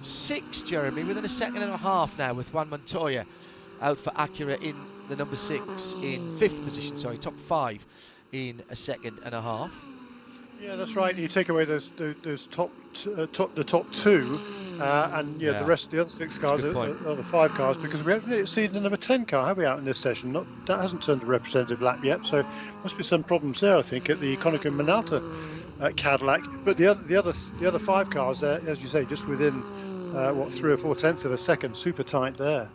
six, 0.01 0.61
Jeremy, 0.61 1.03
within 1.03 1.25
a 1.25 1.29
second 1.29 1.63
and 1.63 1.71
a 1.71 1.77
half 1.77 2.17
now 2.17 2.33
with 2.33 2.53
Juan 2.53 2.69
Montoya 2.69 3.25
out 3.81 3.97
for 3.97 4.11
Acura 4.11 4.61
in 4.61 4.75
the 5.09 5.15
number 5.15 5.35
six 5.35 5.95
in 6.03 6.37
fifth 6.37 6.63
position, 6.63 6.95
sorry, 6.95 7.17
top 7.17 7.37
five 7.37 7.85
in 8.31 8.61
a 8.69 8.75
second 8.75 9.19
and 9.25 9.33
a 9.33 9.41
half. 9.41 9.73
Yeah, 10.59 10.75
that's 10.75 10.95
right. 10.95 11.15
You 11.15 11.27
take 11.27 11.49
away 11.49 11.65
those 11.65 11.89
those, 11.95 12.15
those 12.21 12.45
top, 12.47 12.69
t- 12.93 13.13
uh, 13.13 13.27
top 13.31 13.55
the 13.55 13.63
top 13.63 13.91
two, 13.93 14.39
uh, 14.79 15.09
and 15.13 15.41
yeah, 15.41 15.51
yeah, 15.51 15.59
the 15.59 15.65
rest 15.65 15.85
of 15.85 15.91
the 15.91 16.01
other 16.01 16.09
six 16.09 16.37
cars 16.37 16.63
are, 16.63 16.77
are, 16.77 17.15
the 17.15 17.23
five 17.23 17.51
cars 17.53 17.77
because 17.77 18.03
we 18.03 18.11
haven't 18.11 18.47
seen 18.47 18.73
the 18.73 18.79
number 18.79 18.97
ten 18.97 19.25
car, 19.25 19.47
have 19.47 19.57
we, 19.57 19.65
out 19.65 19.79
in 19.79 19.85
this 19.85 19.97
session? 19.97 20.33
Not 20.33 20.45
that 20.67 20.79
hasn't 20.81 21.01
turned 21.01 21.23
a 21.23 21.25
representative 21.25 21.81
lap 21.81 22.03
yet, 22.03 22.25
so 22.25 22.45
must 22.83 22.97
be 22.97 23.03
some 23.03 23.23
problems 23.23 23.61
there. 23.61 23.77
I 23.77 23.81
think 23.81 24.09
at 24.09 24.19
the 24.19 24.35
Konica 24.37 24.63
Minolta 24.63 25.23
uh, 25.79 25.91
Cadillac. 25.95 26.41
But 26.65 26.77
the 26.77 26.87
other, 26.87 27.03
the 27.03 27.15
other, 27.15 27.33
the 27.59 27.67
other 27.67 27.79
five 27.79 28.09
cars 28.09 28.41
there, 28.41 28.61
as 28.67 28.81
you 28.81 28.87
say, 28.87 29.05
just 29.05 29.27
within 29.27 29.63
uh, 30.15 30.33
what 30.33 30.51
three 30.51 30.73
or 30.73 30.77
four 30.77 30.95
tenths 30.95 31.25
of 31.25 31.31
a 31.31 31.37
second, 31.37 31.75
super 31.77 32.03
tight 32.03 32.37
there. 32.37 32.69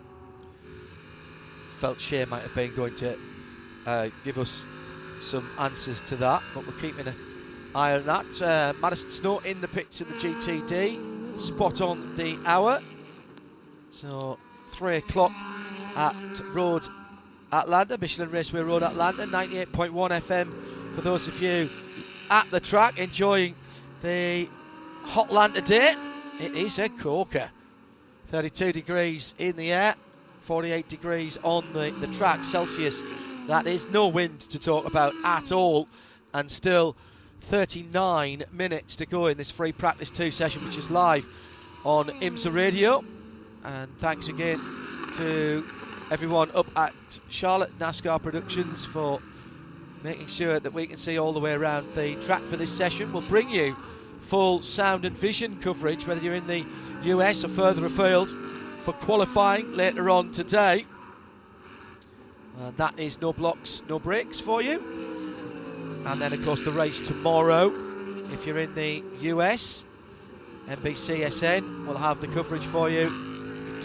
Felt 1.78 2.01
Shea 2.01 2.24
might 2.24 2.43
have 2.43 2.55
been 2.55 2.74
going 2.74 2.95
to 2.97 3.18
uh, 3.87 4.09
give 4.24 4.39
us 4.39 4.64
some 5.20 5.49
answers 5.59 6.01
to 6.03 6.16
that, 6.16 6.43
but 6.55 6.66
we're 6.66 6.72
keeping 6.80 7.07
an 7.07 7.14
eye 7.74 7.94
on 7.94 8.06
that. 8.06 8.42
Uh, 8.42 8.72
Madison 8.80 9.10
Snow 9.10 9.38
in 9.40 9.60
the 9.60 9.68
pits 9.68 10.00
in 10.00 10.08
the 10.08 10.14
GTD, 10.14 11.40
spot 11.40 11.80
on 11.80 12.16
the 12.16 12.38
hour. 12.44 12.80
So 13.90 14.38
three 14.68 14.96
o'clock 14.96 15.32
at 15.96 16.14
Road 16.52 16.86
Atlanta, 17.52 17.98
Michelin 17.98 18.30
Raceway 18.30 18.60
Road 18.60 18.82
Atlanta, 18.82 19.26
98.1 19.26 19.92
FM 19.92 20.94
for 20.94 21.00
those 21.00 21.28
of 21.28 21.40
you 21.40 21.68
at 22.30 22.50
the 22.50 22.60
track 22.60 22.98
enjoying 22.98 23.54
the 24.02 24.48
hot 25.02 25.26
Atlanta 25.26 25.60
day. 25.60 25.94
It 26.40 26.54
is 26.54 26.78
a 26.78 26.88
corker. 26.88 27.50
32 28.26 28.72
degrees 28.72 29.34
in 29.38 29.56
the 29.56 29.72
air, 29.72 29.94
48 30.40 30.88
degrees 30.88 31.38
on 31.42 31.72
the, 31.72 31.90
the 32.00 32.06
track 32.08 32.44
Celsius. 32.44 33.02
That 33.46 33.66
is 33.66 33.86
no 33.88 34.08
wind 34.08 34.40
to 34.40 34.58
talk 34.58 34.86
about 34.86 35.14
at 35.24 35.52
all, 35.52 35.88
and 36.32 36.50
still 36.50 36.96
39 37.45 38.45
minutes 38.53 38.97
to 38.97 39.07
go 39.07 39.26
in 39.26 39.36
this 39.36 39.51
free 39.51 39.70
practice 39.70 40.11
2 40.11 40.30
session, 40.30 40.64
which 40.64 40.78
is 40.78 40.90
live 40.90 41.26
on 41.84 42.07
IMSA 42.07 42.53
Radio. 42.53 43.05
And 43.62 43.97
thanks 43.99 44.28
again 44.28 44.59
to 45.16 45.64
everyone 46.11 46.51
up 46.55 46.66
at 46.76 46.95
Charlotte 47.28 47.78
NASCAR 47.78 48.22
Productions 48.22 48.86
for 48.86 49.20
making 50.03 50.28
sure 50.28 50.59
that 50.59 50.72
we 50.72 50.86
can 50.86 50.97
see 50.97 51.18
all 51.18 51.34
the 51.34 51.40
way 51.40 51.53
around 51.53 51.92
the 51.92 52.14
track 52.16 52.42
for 52.45 52.57
this 52.57 52.74
session. 52.74 53.12
We'll 53.12 53.22
bring 53.22 53.51
you 53.51 53.76
full 54.20 54.62
sound 54.62 55.05
and 55.05 55.16
vision 55.16 55.61
coverage, 55.61 56.07
whether 56.07 56.22
you're 56.22 56.34
in 56.34 56.47
the 56.47 56.64
US 57.03 57.45
or 57.45 57.49
further 57.49 57.84
afield, 57.84 58.34
for 58.80 58.92
qualifying 58.95 59.74
later 59.74 60.09
on 60.09 60.32
today. 60.32 60.86
And 62.59 62.74
that 62.78 62.99
is 62.99 63.20
no 63.20 63.34
blocks, 63.34 63.82
no 63.86 63.99
breaks 63.99 64.40
for 64.40 64.62
you. 64.62 65.13
And 66.07 66.20
then, 66.20 66.32
of 66.32 66.44
course, 66.44 66.62
the 66.62 66.70
race 66.70 67.00
tomorrow. 67.00 67.72
If 68.32 68.46
you're 68.46 68.59
in 68.59 68.74
the 68.74 69.02
US, 69.20 69.84
NBCSN 70.68 71.86
will 71.86 71.96
have 71.96 72.20
the 72.20 72.28
coverage 72.28 72.64
for 72.64 72.90
you. 72.90 73.12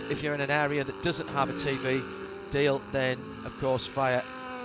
If 0.09 0.24
you're 0.24 0.34
in 0.34 0.41
an 0.41 0.51
area 0.51 0.84
that 0.84 1.01
doesn't 1.01 1.28
have 1.30 1.49
a 1.49 1.53
TV 1.53 2.03
deal, 2.49 2.82
then, 2.91 3.17
of 3.45 3.57
course, 3.59 3.88
via 3.88 4.22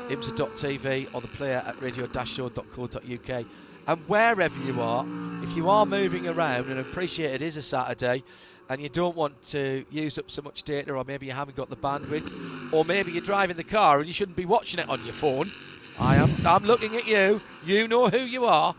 imsa.tv 0.08 1.08
or 1.12 1.20
the 1.20 1.28
player 1.28 1.62
at 1.66 1.80
radio-show.co.uk. 1.80 3.44
And 3.86 4.08
wherever 4.08 4.60
you 4.60 4.80
are, 4.80 5.06
if 5.42 5.56
you 5.56 5.68
are 5.68 5.84
moving 5.84 6.26
around 6.26 6.70
and 6.70 6.80
appreciate 6.80 7.34
it 7.34 7.42
is 7.42 7.56
a 7.56 7.62
Saturday 7.62 8.24
and 8.68 8.80
you 8.80 8.88
don't 8.88 9.14
want 9.14 9.42
to 9.42 9.84
use 9.90 10.18
up 10.18 10.30
so 10.30 10.40
much 10.40 10.62
data, 10.62 10.92
or 10.94 11.04
maybe 11.04 11.26
you 11.26 11.32
haven't 11.32 11.56
got 11.56 11.68
the 11.68 11.76
bandwidth, 11.76 12.72
or 12.72 12.84
maybe 12.84 13.12
you're 13.12 13.22
driving 13.22 13.56
the 13.56 13.64
car 13.64 13.98
and 13.98 14.06
you 14.06 14.12
shouldn't 14.12 14.36
be 14.38 14.46
watching 14.46 14.80
it 14.80 14.88
on 14.88 15.04
your 15.04 15.12
phone. 15.12 15.52
I 15.98 16.16
am. 16.16 16.34
I'm 16.44 16.64
looking 16.64 16.96
at 16.96 17.06
you. 17.06 17.40
You 17.64 17.88
know 17.88 18.08
who 18.08 18.18
you 18.18 18.44
are. 18.44 18.74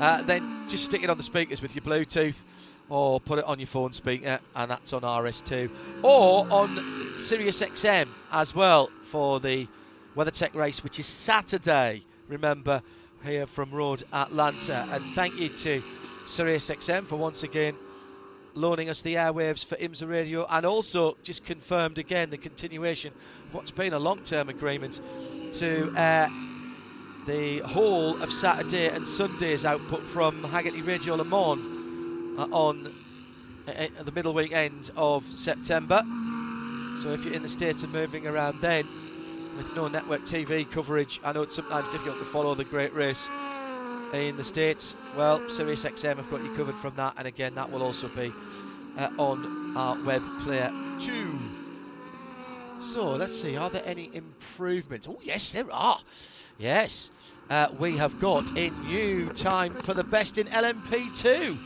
Uh, 0.00 0.22
then 0.22 0.68
just 0.68 0.84
stick 0.84 1.02
it 1.02 1.10
on 1.10 1.16
the 1.16 1.22
speakers 1.22 1.62
with 1.62 1.74
your 1.74 1.82
Bluetooth, 1.82 2.42
or 2.88 3.20
put 3.20 3.38
it 3.38 3.44
on 3.44 3.58
your 3.58 3.66
phone 3.66 3.92
speaker, 3.92 4.40
and 4.54 4.70
that's 4.70 4.92
on 4.92 5.02
RS2, 5.02 5.70
or 6.02 6.46
on 6.50 7.14
Sirius 7.18 7.62
XM 7.62 8.08
as 8.32 8.54
well 8.54 8.90
for 9.04 9.40
the 9.40 9.66
WeatherTech 10.16 10.54
race, 10.54 10.82
which 10.82 10.98
is 10.98 11.06
Saturday. 11.06 12.02
Remember, 12.28 12.82
here 13.26 13.46
from 13.46 13.70
Road 13.70 14.04
Atlanta. 14.12 14.88
And 14.92 15.04
thank 15.10 15.38
you 15.38 15.48
to 15.48 15.82
SiriusXM 16.26 17.06
for 17.06 17.16
once 17.16 17.42
again 17.42 17.76
loaning 18.54 18.88
us 18.88 19.02
the 19.02 19.14
airwaves 19.14 19.64
for 19.64 19.76
IMSA 19.76 20.08
Radio 20.08 20.46
and 20.48 20.64
also 20.64 21.16
just 21.22 21.44
confirmed 21.44 21.98
again 21.98 22.30
the 22.30 22.38
continuation 22.38 23.12
of 23.48 23.54
what's 23.54 23.70
been 23.70 23.92
a 23.92 23.98
long 23.98 24.18
term 24.20 24.48
agreement 24.48 25.00
to 25.52 25.92
air 25.96 26.30
the 27.26 27.58
whole 27.60 28.22
of 28.22 28.32
Saturday 28.32 28.88
and 28.88 29.06
Sunday's 29.06 29.64
output 29.64 30.02
from 30.02 30.42
Hagerty 30.42 30.86
Radio 30.86 31.16
Le 31.16 31.24
Mans 31.24 31.60
uh, 32.38 32.46
on 32.52 32.94
uh, 33.66 33.86
the 34.04 34.12
middle 34.12 34.32
weekend 34.32 34.90
of 34.96 35.24
September. 35.26 36.02
So 37.02 37.10
if 37.10 37.24
you're 37.24 37.34
in 37.34 37.42
the 37.42 37.48
state 37.48 37.82
of 37.82 37.90
moving 37.90 38.26
around 38.26 38.60
then, 38.60 38.86
with 39.56 39.74
no 39.74 39.88
network 39.88 40.22
TV 40.22 40.70
coverage. 40.70 41.20
I 41.24 41.32
know 41.32 41.42
it's 41.42 41.54
sometimes 41.54 41.88
difficult 41.90 42.18
to 42.18 42.24
follow 42.24 42.54
the 42.54 42.64
great 42.64 42.94
race 42.94 43.28
in 44.12 44.36
the 44.36 44.44
States. 44.44 44.94
Well, 45.16 45.48
Sirius 45.48 45.84
XM 45.84 46.16
have 46.16 46.30
got 46.30 46.42
you 46.44 46.54
covered 46.54 46.74
from 46.76 46.94
that, 46.96 47.14
and 47.16 47.26
again, 47.26 47.54
that 47.54 47.70
will 47.70 47.82
also 47.82 48.08
be 48.08 48.32
uh, 48.98 49.08
on 49.18 49.76
our 49.76 49.96
web 50.04 50.22
player 50.42 50.70
too. 51.00 51.38
So 52.78 53.12
let's 53.12 53.40
see, 53.40 53.56
are 53.56 53.70
there 53.70 53.82
any 53.86 54.10
improvements? 54.12 55.08
Oh, 55.08 55.18
yes, 55.22 55.52
there 55.52 55.72
are. 55.72 55.98
Yes, 56.58 57.10
uh, 57.50 57.68
we 57.78 57.96
have 57.96 58.18
got 58.20 58.56
a 58.56 58.70
new 58.70 59.28
time 59.30 59.74
for 59.74 59.94
the 59.94 60.04
best 60.04 60.38
in 60.38 60.46
LMP2. 60.48 61.58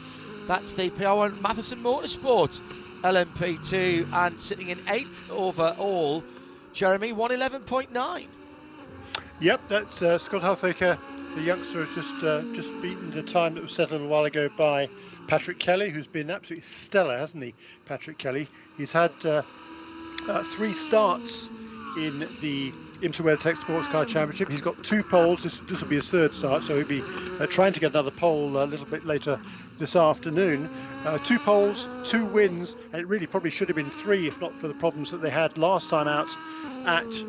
That's 0.46 0.72
the 0.72 0.90
PR1 0.90 1.40
Mathiasen 1.40 1.80
Motorsport 1.80 2.60
LMP2, 3.02 4.12
and 4.12 4.40
sitting 4.40 4.68
in 4.68 4.80
eighth 4.88 5.30
overall 5.30 6.22
Jeremy, 6.72 7.12
111.9. 7.12 8.26
Yep, 9.40 9.60
that's 9.68 10.02
uh, 10.02 10.18
Scott 10.18 10.42
Huffaker. 10.42 10.98
The 11.34 11.42
youngster 11.42 11.84
has 11.84 11.94
just 11.94 12.24
uh, 12.24 12.42
just 12.52 12.70
beaten 12.82 13.10
the 13.10 13.22
time 13.22 13.54
that 13.54 13.62
was 13.62 13.72
set 13.72 13.90
a 13.90 13.92
little 13.92 14.08
while 14.08 14.24
ago 14.24 14.48
by 14.58 14.88
Patrick 15.28 15.58
Kelly, 15.58 15.88
who's 15.88 16.08
been 16.08 16.28
absolutely 16.28 16.62
stellar, 16.62 17.16
hasn't 17.16 17.42
he? 17.42 17.54
Patrick 17.86 18.18
Kelly. 18.18 18.48
He's 18.76 18.92
had 18.92 19.12
uh, 19.24 19.42
uh 20.28 20.42
three 20.42 20.74
starts 20.74 21.48
in 21.96 22.28
the 22.40 22.72
IMSA 23.00 23.22
WeatherTech 23.22 23.56
Sports 23.56 23.88
Car 23.88 24.04
Championship. 24.04 24.48
He's 24.50 24.60
got 24.60 24.82
two 24.84 25.02
poles. 25.02 25.42
This, 25.42 25.60
this 25.68 25.80
will 25.80 25.88
be 25.88 25.96
his 25.96 26.10
third 26.10 26.34
start, 26.34 26.64
so 26.64 26.76
he'll 26.76 26.86
be 26.86 27.02
uh, 27.38 27.46
trying 27.46 27.72
to 27.72 27.80
get 27.80 27.92
another 27.92 28.10
pole 28.10 28.56
a 28.56 28.64
little 28.64 28.86
bit 28.86 29.06
later 29.06 29.40
this 29.78 29.96
afternoon. 29.96 30.70
Uh, 31.04 31.18
two 31.18 31.38
poles, 31.38 31.88
two 32.04 32.24
wins, 32.24 32.76
and 32.92 33.00
it 33.00 33.06
really 33.06 33.26
probably 33.26 33.50
should 33.50 33.68
have 33.68 33.76
been 33.76 33.90
three 33.90 34.26
if 34.26 34.40
not 34.40 34.58
for 34.58 34.68
the 34.68 34.74
problems 34.74 35.10
that 35.10 35.22
they 35.22 35.30
had 35.30 35.56
last 35.56 35.88
time 35.88 36.08
out 36.08 36.28
at 36.86 37.24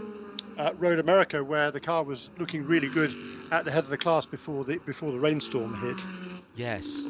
uh, 0.58 0.74
Road 0.78 1.00
America, 1.00 1.44
where 1.44 1.72
the 1.72 1.80
car 1.80 2.04
was 2.04 2.30
looking 2.38 2.66
really 2.66 2.90
good 2.90 3.16
at 3.52 3.66
the 3.66 3.72
head 3.72 3.84
of 3.84 3.90
the 3.90 3.98
class 3.98 4.26
before 4.26 4.64
the 4.64 4.78
before 4.80 5.12
the 5.12 5.20
rainstorm 5.20 5.74
hit. 5.82 6.06
Yes. 6.56 7.08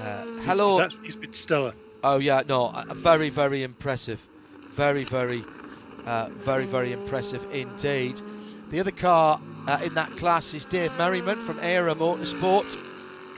Uh, 0.00 0.24
hello. 0.42 0.88
He's, 0.88 0.98
he's 1.02 1.16
been 1.16 1.32
stellar. 1.32 1.74
Oh 2.02 2.18
yeah, 2.18 2.42
no, 2.46 2.66
uh, 2.66 2.94
very 2.94 3.28
very 3.28 3.62
impressive, 3.62 4.26
very 4.70 5.04
very 5.04 5.44
uh, 6.08 6.30
very, 6.38 6.64
very 6.64 6.92
impressive 6.92 7.46
indeed. 7.52 8.20
The 8.70 8.80
other 8.80 8.90
car 8.90 9.40
uh, 9.66 9.78
in 9.84 9.94
that 9.94 10.10
class 10.16 10.54
is 10.54 10.64
Dave 10.64 10.92
Merriman 10.96 11.40
from 11.40 11.58
Era 11.60 11.94
Motorsport. 11.94 12.76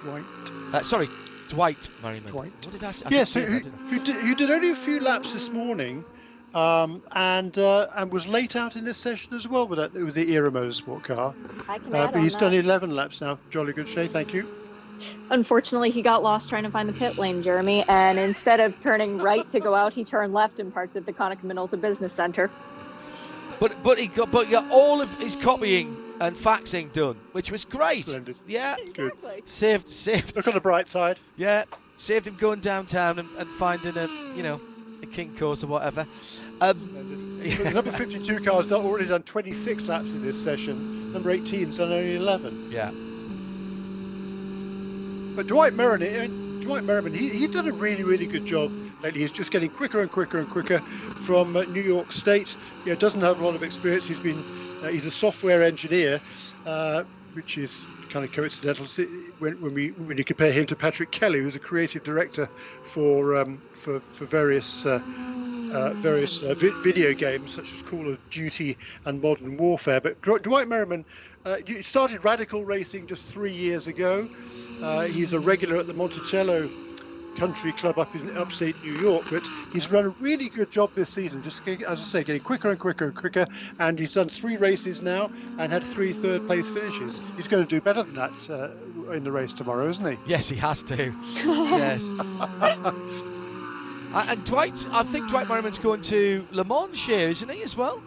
Dwight. 0.03 0.25
Uh, 0.73 0.83
sorry, 0.83 1.09
Dwight 1.49 1.89
Merriman. 2.03 2.31
Dwight. 2.31 2.53
What 2.63 2.73
did 2.73 2.85
I 2.85 2.93
say? 2.93 3.07
I 3.07 3.09
yes, 3.11 3.35
who, 3.35 3.41
who, 3.41 3.61
did, 3.61 4.15
who, 4.15 4.35
did, 4.35 4.51
only 4.51 4.71
a 4.71 4.77
few 4.77 5.01
laps 5.01 5.33
this 5.33 5.51
morning. 5.51 6.05
Um, 6.55 7.03
and 7.13 7.57
uh, 7.59 7.87
and 7.95 8.11
was 8.11 8.27
late 8.27 8.57
out 8.57 8.75
in 8.75 8.85
this 8.85 8.99
session 8.99 9.35
as 9.35 9.47
well 9.47 9.69
with 9.69 9.79
that 9.79 9.93
with 9.93 10.15
the 10.15 10.33
Era 10.33 10.51
Motorsport 10.51 11.05
car. 11.05 11.33
I 11.69 11.79
can 11.79 11.95
uh, 11.95 12.11
but 12.11 12.21
he's 12.21 12.33
that. 12.33 12.41
done 12.41 12.55
11 12.55 12.91
laps 12.91 13.21
now. 13.21 13.39
Jolly 13.51 13.73
good, 13.73 13.87
Shay. 13.87 14.09
Thank 14.09 14.35
you. 14.35 14.49
Unfortunately, 15.31 15.91
he 15.91 16.03
got 16.03 16.23
lost 16.23 16.49
trying 16.49 16.65
to 16.65 16.71
find 16.71 16.89
the 16.89 16.93
pit 16.93 17.17
lane, 17.17 17.43
Jeremy, 17.43 17.85
and 17.89 18.19
instead 18.19 18.59
of 18.59 18.79
turning 18.81 19.19
right 19.19 19.49
to 19.51 19.61
go 19.61 19.75
out, 19.75 19.93
he 19.93 20.05
turned 20.05 20.35
left 20.35 20.59
and 20.59 20.75
parked 20.75 20.97
at 20.97 21.07
the 21.07 21.13
Konica 21.13 21.43
Minolta 21.43 21.81
Business 21.81 22.13
Center. 22.13 22.51
But 23.61 23.83
but 23.83 23.99
he 23.99 24.09
got 24.09 24.31
but 24.31 24.51
got 24.51 24.69
all 24.71 25.01
of 25.01 25.13
his 25.19 25.37
copying 25.37 25.97
and 26.21 26.35
faxing 26.37 26.93
done, 26.93 27.17
which 27.33 27.53
was 27.53 27.65
great. 27.65 28.07
Splendid. 28.07 28.37
Yeah, 28.47 28.77
exactly. 28.79 29.43
saved 29.45 29.89
saved. 29.89 30.35
Look 30.35 30.49
on 30.49 30.55
the 30.55 30.61
bright 30.61 30.89
side. 30.89 31.19
Yeah, 31.37 31.65
saved 31.97 32.27
him 32.27 32.37
going 32.37 32.61
downtown 32.61 33.19
and, 33.19 33.29
and 33.37 33.49
finding 33.51 33.97
a 33.97 34.09
you 34.35 34.43
know 34.43 34.61
a 35.03 35.07
king 35.07 35.37
course 35.37 35.63
or 35.63 35.69
whatever. 35.69 36.07
Um, 36.61 37.39
the 37.41 37.71
number 37.73 37.93
52 37.93 38.41
car's 38.41 38.71
already 38.73 39.07
done 39.07 39.23
26 39.23 39.89
laps 39.89 40.11
in 40.11 40.23
this 40.23 40.43
session. 40.43 41.13
Number 41.13 41.35
18's 41.37 41.79
done 41.79 41.93
only 41.93 42.17
11. 42.17 42.71
Yeah. 42.71 42.91
But 45.35 45.47
Dwight 45.47 45.75
Merriman, 45.75 46.35
Dwight 46.61 46.85
Merriman, 46.85 47.15
he, 47.15 47.31
he's 47.31 47.49
done 47.51 47.67
a 47.69 47.73
really, 47.73 48.05
really 48.05 48.27
good 48.27 48.45
job 48.45 48.73
lately. 49.01 49.21
He's 49.21 49.33
just 49.33 49.51
getting 49.51 49.71
quicker 49.71 50.01
and 50.01 50.11
quicker 50.11 50.39
and 50.39 50.49
quicker 50.49 50.83
from 51.19 51.57
uh, 51.57 51.65
New 51.65 51.81
York 51.81 52.13
State. 52.13 52.57
Yeah, 52.85 52.97
doesn't 52.97 53.21
have 53.23 53.41
a 53.41 53.45
lot 53.45 53.55
of 53.55 53.63
experience. 53.63 54.07
He's 54.07 54.21
been, 54.21 54.45
uh, 54.83 54.89
he's 54.89 55.07
a 55.07 55.11
software 55.11 55.63
engineer, 55.63 56.21
uh, 56.65 57.05
which 57.33 57.57
is 57.57 57.87
kind 58.11 58.25
of 58.25 58.33
coincidental 58.33 58.87
when, 59.39 59.61
when 59.61 59.75
we 59.75 59.89
when 59.89 60.19
you 60.19 60.25
compare 60.25 60.53
him 60.53 60.67
to 60.67 60.77
Patrick 60.77 61.11
Kelly, 61.11 61.41
who's 61.41 61.57
a 61.57 61.61
creative 61.61 62.03
director 62.03 62.49
for 62.85 63.37
um, 63.37 63.61
for 63.73 64.01
for 64.01 64.27
various. 64.27 64.85
Uh, 64.85 65.01
uh, 65.73 65.93
various 65.95 66.43
uh, 66.43 66.53
vi- 66.55 66.75
video 66.83 67.15
games 67.15 67.53
such 67.53 67.73
as 67.73 67.83
Call 67.83 68.11
of 68.11 68.19
Duty 68.31 68.77
and 69.05 69.23
Modern 69.23 69.57
Warfare. 69.57 70.01
But 70.01 70.21
Dwight 70.21 70.67
Merriman, 70.67 71.05
uh, 71.45 71.59
started 71.83 72.25
Radical 72.25 72.65
Racing 72.65 73.07
just 73.07 73.27
three 73.29 73.53
years 73.53 73.87
ago. 73.87 74.29
Uh, 74.83 75.03
he's 75.03 75.33
a 75.33 75.39
regular 75.39 75.77
at 75.77 75.87
the 75.87 75.95
Monticello 75.95 76.69
country 77.37 77.73
club 77.73 77.99
up 77.99 78.15
in 78.15 78.37
upstate 78.37 78.77
New 78.85 78.99
York, 78.99 79.27
but 79.31 79.43
he's 79.73 79.91
run 79.91 80.05
a 80.05 80.09
really 80.21 80.49
good 80.49 80.71
job 80.71 80.91
this 80.95 81.11
season. 81.11 81.43
Just 81.43 81.67
as 81.67 81.83
I 81.85 81.95
say, 81.97 82.25
getting 82.25 82.43
quicker 82.43 82.71
and 82.71 82.79
quicker 82.79 83.07
and 83.07 83.15
quicker, 83.15 83.47
and 83.79 83.99
he's 83.99 84.15
done 84.15 84.29
three 84.29 84.57
races 84.57 85.03
now 85.03 85.31
and 85.59 85.73
had 85.73 85.85
three 85.85 86.13
third 86.13 86.47
place 86.47 86.69
finishes. 86.69 87.21
He's 87.37 87.49
going 87.49 87.65
to 87.65 87.69
do 87.69 87.81
better 87.81 88.03
than 88.03 88.15
that 88.15 88.51
uh, 88.51 89.13
in 89.13 89.25
the 89.25 89.33
race 89.33 89.53
tomorrow, 89.53 89.89
isn't 89.89 90.07
he? 90.07 90.19
Yes, 90.27 90.49
he 90.49 90.57
has 90.57 90.83
to. 90.85 91.13
yes. 91.35 92.11
Uh, 94.13 94.27
and 94.31 94.45
Dwight, 94.45 94.89
I 94.91 95.05
think 95.05 95.29
Dwight 95.29 95.49
Merriman's 95.49 95.79
going 95.79 96.01
to 96.01 96.45
Le 96.51 96.65
Mans 96.65 97.01
here, 97.01 97.29
isn't 97.29 97.49
he, 97.49 97.63
as 97.63 97.77
well? 97.77 98.03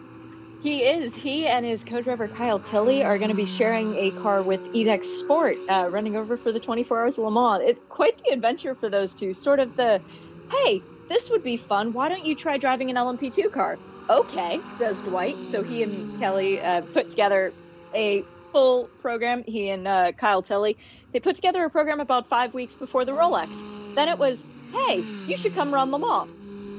He 0.64 0.82
is. 0.82 1.14
He 1.14 1.46
and 1.46 1.66
his 1.66 1.84
co-driver 1.84 2.26
Kyle 2.26 2.58
Tilley 2.58 3.04
are 3.04 3.18
going 3.18 3.28
to 3.28 3.34
be 3.34 3.44
sharing 3.44 3.96
a 3.96 4.12
car 4.12 4.42
with 4.42 4.62
IDEC 4.74 5.04
Sport, 5.04 5.58
uh, 5.68 5.88
running 5.90 6.16
over 6.16 6.38
for 6.38 6.52
the 6.52 6.60
24 6.60 7.02
Hours 7.02 7.18
of 7.18 7.26
Le 7.26 7.30
Mans. 7.30 7.62
It's 7.68 7.82
quite 7.90 8.14
the 8.24 8.32
adventure 8.32 8.74
for 8.74 8.88
those 8.88 9.14
two. 9.14 9.34
Sort 9.34 9.60
of 9.60 9.76
the, 9.76 10.02
hey, 10.50 10.86
this 11.10 11.28
would 11.30 11.42
be 11.42 11.58
fun. 11.58 11.92
Why 11.92 12.08
don't 12.08 12.24
you 12.24 12.34
try 12.34 12.56
driving 12.56 12.88
an 12.88 12.96
LMP2 12.96 13.52
car? 13.52 13.78
Okay, 14.08 14.64
says 14.70 15.02
Dwight. 15.02 15.40
So 15.44 15.62
he 15.62 15.82
and 15.82 16.08
Kelly 16.18 16.62
uh, 16.62 16.82
put 16.94 17.10
together 17.10 17.54
a 17.94 18.26
full 18.52 18.90
program. 18.98 19.44
He 19.46 19.68
and 19.68 19.86
uh, 19.86 20.12
Kyle 20.18 20.42
Tilley, 20.42 20.78
they 21.12 21.20
put 21.20 21.36
together 21.36 21.62
a 21.64 21.70
program 21.70 22.00
about 22.00 22.30
five 22.30 22.54
weeks 22.54 22.76
before 22.76 23.04
the 23.04 23.12
Rolex. 23.12 23.64
Then 23.96 24.08
it 24.08 24.18
was, 24.18 24.48
hey, 24.88 25.10
you 25.26 25.36
should 25.36 25.52
come 25.54 25.74
run 25.74 25.90
Le 25.90 25.98
Mans 26.00 26.30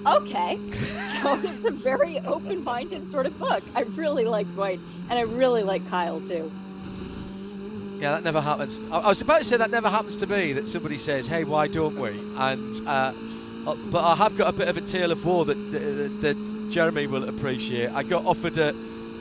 okay. 0.06 0.60
so 1.22 1.39
it's 1.43 1.66
a 1.66 1.72
very 1.72 2.20
open 2.22 2.64
minded 2.64 3.10
sort 3.10 3.26
of 3.26 3.38
book. 3.39 3.64
I 3.76 3.82
really 3.82 4.26
like 4.26 4.47
Dwight, 4.53 4.80
and 5.10 5.18
I 5.20 5.24
really 5.24 5.64
like 5.64 5.88
Kyle 5.89 6.22
too. 6.22 6.51
Yeah, 7.99 8.12
that 8.12 8.24
never 8.24 8.41
happens. 8.41 8.80
I, 8.91 9.08
was 9.08 9.22
about 9.22 9.39
to 9.39 9.43
say 9.43 9.58
that 9.58 9.72
never 9.72 9.89
happens 9.89 10.18
to 10.18 10.28
me. 10.28 10.53
That 10.53 10.68
somebody 10.68 10.97
says, 10.97 11.28
"Hey, 11.28 11.43
why 11.43 11.68
don't 11.68 11.97
we?" 11.97 12.10
And 12.38 12.88
uh, 12.88 13.14
uh 13.66 13.76
but 13.91 14.03
I 14.03 14.16
have 14.16 14.38
got 14.38 14.49
a 14.49 14.58
bit 14.58 14.68
of 14.68 14.78
a 14.78 14.82
tale 14.82 15.12
of 15.12 15.26
war 15.26 15.45
that, 15.45 15.56
that, 15.72 16.22
that 16.22 16.68
Jeremy 16.72 17.08
will 17.08 17.28
appreciate. 17.28 17.91
I 17.91 18.03
got 18.03 18.26
offered 18.26 18.58
a, 18.58 18.70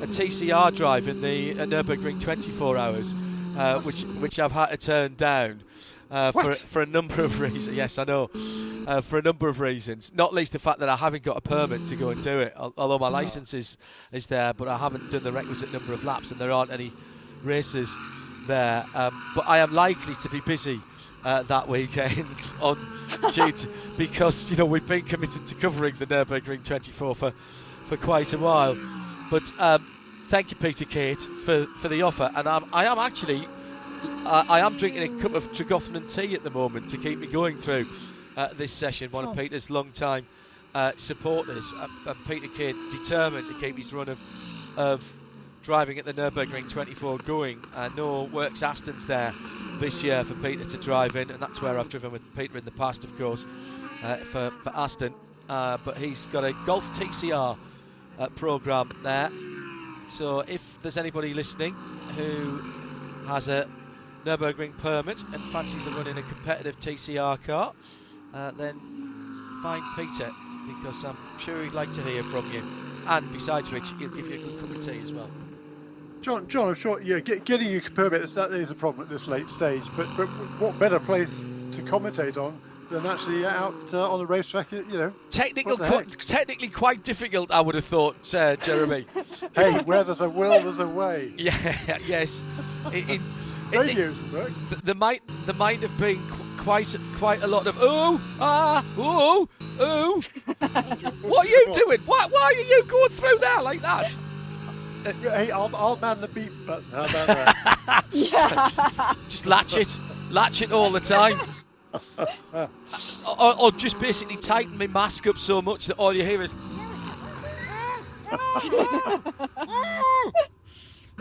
a 0.02 0.06
TCR 0.06 0.74
drive 0.74 1.08
in 1.08 1.20
the 1.20 1.54
Nurburgring 1.54 2.20
24 2.20 2.76
hours, 2.76 3.14
uh, 3.56 3.80
which 3.80 4.02
which 4.02 4.38
I've 4.38 4.52
had 4.52 4.66
to 4.66 4.76
turn 4.76 5.14
down 5.14 5.62
uh, 6.14 6.30
for 6.30 6.52
for 6.52 6.82
a 6.82 6.86
number 6.86 7.22
of 7.22 7.40
reasons. 7.40 7.76
Yes, 7.76 7.98
I 7.98 8.04
know, 8.04 8.30
uh, 8.86 9.00
for 9.00 9.18
a 9.18 9.22
number 9.22 9.48
of 9.48 9.58
reasons. 9.58 10.12
Not 10.14 10.32
least 10.32 10.52
the 10.52 10.60
fact 10.60 10.78
that 10.78 10.88
I 10.88 10.96
haven't 10.96 11.24
got 11.24 11.36
a 11.36 11.40
permit 11.40 11.86
to 11.86 11.96
go 11.96 12.10
and 12.10 12.22
do 12.22 12.38
it. 12.38 12.54
Although 12.56 12.98
my 12.98 13.08
license 13.08 13.52
is 13.52 13.76
is 14.12 14.28
there, 14.28 14.54
but 14.54 14.68
I 14.68 14.78
haven't 14.78 15.10
done 15.10 15.24
the 15.24 15.32
requisite 15.32 15.72
number 15.72 15.92
of 15.92 16.04
laps, 16.04 16.30
and 16.30 16.40
there 16.40 16.52
aren't 16.52 16.70
any 16.70 16.92
races 17.42 17.96
there. 18.46 18.86
Um, 18.94 19.20
but 19.34 19.48
I 19.48 19.58
am 19.58 19.74
likely 19.74 20.14
to 20.16 20.28
be 20.28 20.40
busy. 20.40 20.80
Uh, 21.24 21.42
that 21.44 21.66
weekend 21.66 22.52
on 22.60 22.76
duty 23.32 23.66
because 23.96 24.50
you 24.50 24.58
know 24.58 24.66
we've 24.66 24.86
been 24.86 25.06
committed 25.06 25.46
to 25.46 25.54
covering 25.54 25.94
the 25.98 26.06
Nurburgring 26.06 26.62
24 26.62 27.14
for 27.14 27.32
for 27.86 27.96
quite 27.96 28.34
a 28.34 28.38
while. 28.38 28.76
But 29.30 29.50
um, 29.58 29.86
thank 30.28 30.50
you, 30.50 30.58
Peter 30.58 30.84
Cate, 30.84 31.22
for, 31.46 31.64
for 31.78 31.88
the 31.88 32.02
offer, 32.02 32.30
and 32.36 32.46
I'm, 32.46 32.66
I 32.74 32.84
am 32.84 32.98
actually 32.98 33.48
I, 34.26 34.46
I 34.48 34.60
am 34.60 34.76
drinking 34.76 35.02
a 35.02 35.20
cup 35.20 35.34
of 35.34 35.52
Tregothnan 35.52 36.12
tea 36.12 36.34
at 36.34 36.44
the 36.44 36.50
moment 36.50 36.88
to 36.90 36.98
keep 36.98 37.18
me 37.18 37.26
going 37.26 37.56
through 37.56 37.86
uh, 38.36 38.48
this 38.54 38.72
session. 38.72 39.10
One 39.10 39.26
oh. 39.26 39.30
of 39.30 39.36
Peter's 39.36 39.70
long-time 39.70 40.26
uh, 40.74 40.92
supporters, 40.96 41.72
uh, 41.76 41.88
and 42.06 42.24
Peter 42.26 42.48
Kidd 42.48 42.76
determined 42.90 43.46
to 43.48 43.54
keep 43.60 43.78
his 43.78 43.92
run 43.92 44.08
of 44.08 44.18
of 44.76 45.16
driving 45.62 45.98
at 45.98 46.04
the 46.04 46.12
Nurburgring 46.12 46.68
24 46.68 47.18
going. 47.18 47.62
Uh, 47.74 47.88
no 47.96 48.24
Works 48.24 48.62
Aston's 48.62 49.06
there 49.06 49.32
this 49.78 50.02
year 50.02 50.22
for 50.22 50.34
Peter 50.34 50.64
to 50.64 50.76
drive 50.76 51.16
in, 51.16 51.30
and 51.30 51.40
that's 51.40 51.62
where 51.62 51.78
I've 51.78 51.88
driven 51.88 52.12
with 52.12 52.22
Peter 52.36 52.58
in 52.58 52.64
the 52.66 52.70
past, 52.70 53.04
of 53.04 53.16
course, 53.16 53.46
uh, 54.02 54.16
for, 54.16 54.52
for 54.62 54.72
Aston. 54.76 55.14
Uh, 55.48 55.78
but 55.84 55.96
he's 55.96 56.26
got 56.26 56.44
a 56.44 56.52
Golf 56.66 56.92
TCR 56.92 57.56
uh, 58.18 58.28
program 58.30 58.92
there. 59.02 59.30
So 60.08 60.40
if 60.40 60.78
there's 60.82 60.98
anybody 60.98 61.32
listening 61.32 61.74
who 62.16 62.60
has 63.26 63.48
a 63.48 63.66
Nürburgring 64.24 64.76
permit 64.78 65.22
and 65.32 65.42
fancies 65.50 65.86
of 65.86 65.96
running 65.96 66.18
a 66.18 66.22
competitive 66.22 66.78
TCR 66.80 67.42
car, 67.44 67.72
uh, 68.32 68.50
then 68.52 68.80
find 69.62 69.82
Peter 69.96 70.30
because 70.66 71.04
I'm 71.04 71.16
sure 71.38 71.62
he'd 71.62 71.74
like 71.74 71.92
to 71.92 72.02
hear 72.02 72.22
from 72.24 72.50
you. 72.52 72.62
And 73.06 73.30
besides 73.32 73.70
which, 73.70 73.92
he'll 73.98 74.08
give 74.08 74.26
you 74.26 74.34
a 74.34 74.38
good 74.38 74.60
cup 74.60 74.70
of 74.70 74.80
tea 74.80 75.00
as 75.00 75.12
well. 75.12 75.30
John, 76.22 76.48
John, 76.48 76.68
I'm 76.68 76.74
sure 76.74 77.02
yeah, 77.02 77.20
get, 77.20 77.44
getting 77.44 77.70
your 77.70 77.82
permit 77.82 78.34
that 78.34 78.52
is 78.52 78.70
a 78.70 78.74
problem 78.74 79.04
at 79.04 79.10
this 79.10 79.26
late 79.26 79.50
stage. 79.50 79.82
But 79.94 80.08
but 80.16 80.26
what 80.58 80.78
better 80.78 80.98
place 80.98 81.42
to 81.72 81.82
commentate 81.82 82.38
on 82.38 82.58
than 82.90 83.04
actually 83.04 83.44
out 83.44 83.74
uh, 83.92 84.10
on 84.10 84.20
the 84.20 84.26
racetrack? 84.26 84.72
You 84.72 84.84
know, 84.88 85.12
technical, 85.28 85.76
co- 85.76 86.02
technically 86.02 86.68
quite 86.68 87.02
difficult. 87.02 87.50
I 87.50 87.60
would 87.60 87.74
have 87.74 87.84
thought, 87.84 88.34
uh, 88.34 88.56
Jeremy. 88.56 89.06
hey, 89.54 89.82
where 89.82 90.02
there's 90.02 90.22
a 90.22 90.28
will, 90.30 90.62
there's 90.62 90.78
a 90.78 90.88
way. 90.88 91.34
Yeah, 91.36 91.98
yes. 92.06 92.46
in, 92.90 93.10
in, 93.10 93.22
Radios 93.80 94.16
work. 94.32 94.52
There 94.84 94.94
might 94.94 95.22
there 95.46 95.54
might 95.54 95.80
have 95.80 95.96
been 95.98 96.22
quite 96.58 96.96
quite 97.16 97.42
a 97.42 97.46
lot 97.46 97.66
of 97.66 97.76
ooh 97.82 98.20
ah 98.40 98.84
ooh 98.98 99.48
ooh. 99.80 100.22
what 101.22 101.46
are 101.46 101.50
you 101.50 101.72
doing? 101.72 102.00
Why 102.06 102.26
why 102.30 102.42
are 102.42 102.52
you 102.52 102.84
going 102.84 103.10
through 103.10 103.38
there 103.38 103.62
like 103.62 103.80
that? 103.82 104.18
Hey, 105.04 105.50
I'll, 105.50 105.70
I'll 105.76 105.96
man 105.96 106.22
the 106.22 106.28
beep 106.28 106.52
button. 106.66 106.84
How 106.90 107.04
about 107.04 107.26
that? 107.26 108.04
yeah. 108.10 109.14
Just 109.28 109.44
latch 109.44 109.76
it, 109.76 109.98
latch 110.30 110.62
it 110.62 110.72
all 110.72 110.90
the 110.90 111.00
time. 111.00 111.38
or, 113.38 113.60
or, 113.60 113.70
just 113.70 113.98
basically 114.00 114.36
tighten 114.38 114.78
my 114.78 114.86
mask 114.86 115.26
up 115.26 115.38
so 115.38 115.60
much 115.60 115.86
that 115.86 115.98
all 115.98 116.12
you 116.12 116.24
hear 116.24 116.42
is. 116.42 116.50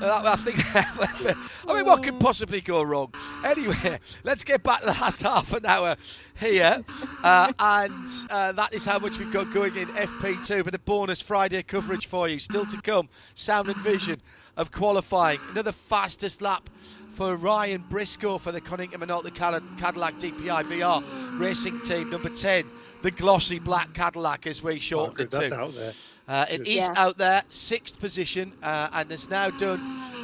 I 0.02 0.36
think. 0.36 0.58
I 1.68 1.74
mean, 1.74 1.86
what 1.86 2.04
could 2.04 2.20
possibly 2.20 2.62
go 2.62 2.82
wrong? 2.82 3.14
Anyway, 3.44 4.00
let's 4.24 4.44
get 4.44 4.64
back 4.64 4.82
to 4.82 4.88
the 4.88 4.92
last 4.94 5.22
half 5.22 5.54
an 5.54 5.66
hour 5.66 5.96
here, 6.36 6.84
uh, 7.24 7.54
and 7.60 8.08
uh, 8.30 8.52
that 8.54 8.74
is 8.74 8.86
how 8.86 9.00
much 9.00 9.20
we've 9.20 9.32
got 9.32 9.52
going 9.52 9.76
in 9.76 9.88
FP2. 9.90 10.64
But 10.64 10.76
a 10.76 10.80
bonus 10.80 11.22
Friday 11.22 11.62
coverage 11.64 12.08
for 12.08 12.28
you 12.28 12.40
still 12.40 12.66
to 12.66 12.82
come. 12.82 13.10
Sound 13.36 13.70
and 13.70 13.78
vision 13.78 14.22
of 14.58 14.72
qualifying. 14.72 15.40
Another 15.52 15.72
fastest 15.72 16.42
lap 16.42 16.70
for 17.14 17.36
Ryan 17.36 17.84
Briscoe 17.90 18.40
for 18.40 18.52
the 18.52 18.60
Konica 18.60 18.94
Minolta 18.94 19.34
Cadillac 19.78 20.18
DPI 20.18 20.64
VR 20.64 21.40
racing 21.40 21.80
team 21.82 22.10
number 22.10 22.30
10, 22.30 22.68
the 23.04 23.12
glossy 23.12 23.60
black 23.60 23.94
Cadillac 23.94 24.48
as 24.48 24.64
we 24.64 24.80
shorten 24.80 25.16
oh, 25.20 25.24
it 25.24 25.32
to. 25.32 25.94
Uh, 26.28 26.46
it 26.50 26.68
is 26.68 26.88
yeah. 26.88 26.94
out 26.96 27.18
there, 27.18 27.44
sixth 27.50 28.00
position, 28.00 28.54
uh, 28.64 28.88
and 28.94 29.12
has 29.12 29.30
now 29.30 29.50
done 29.50 29.82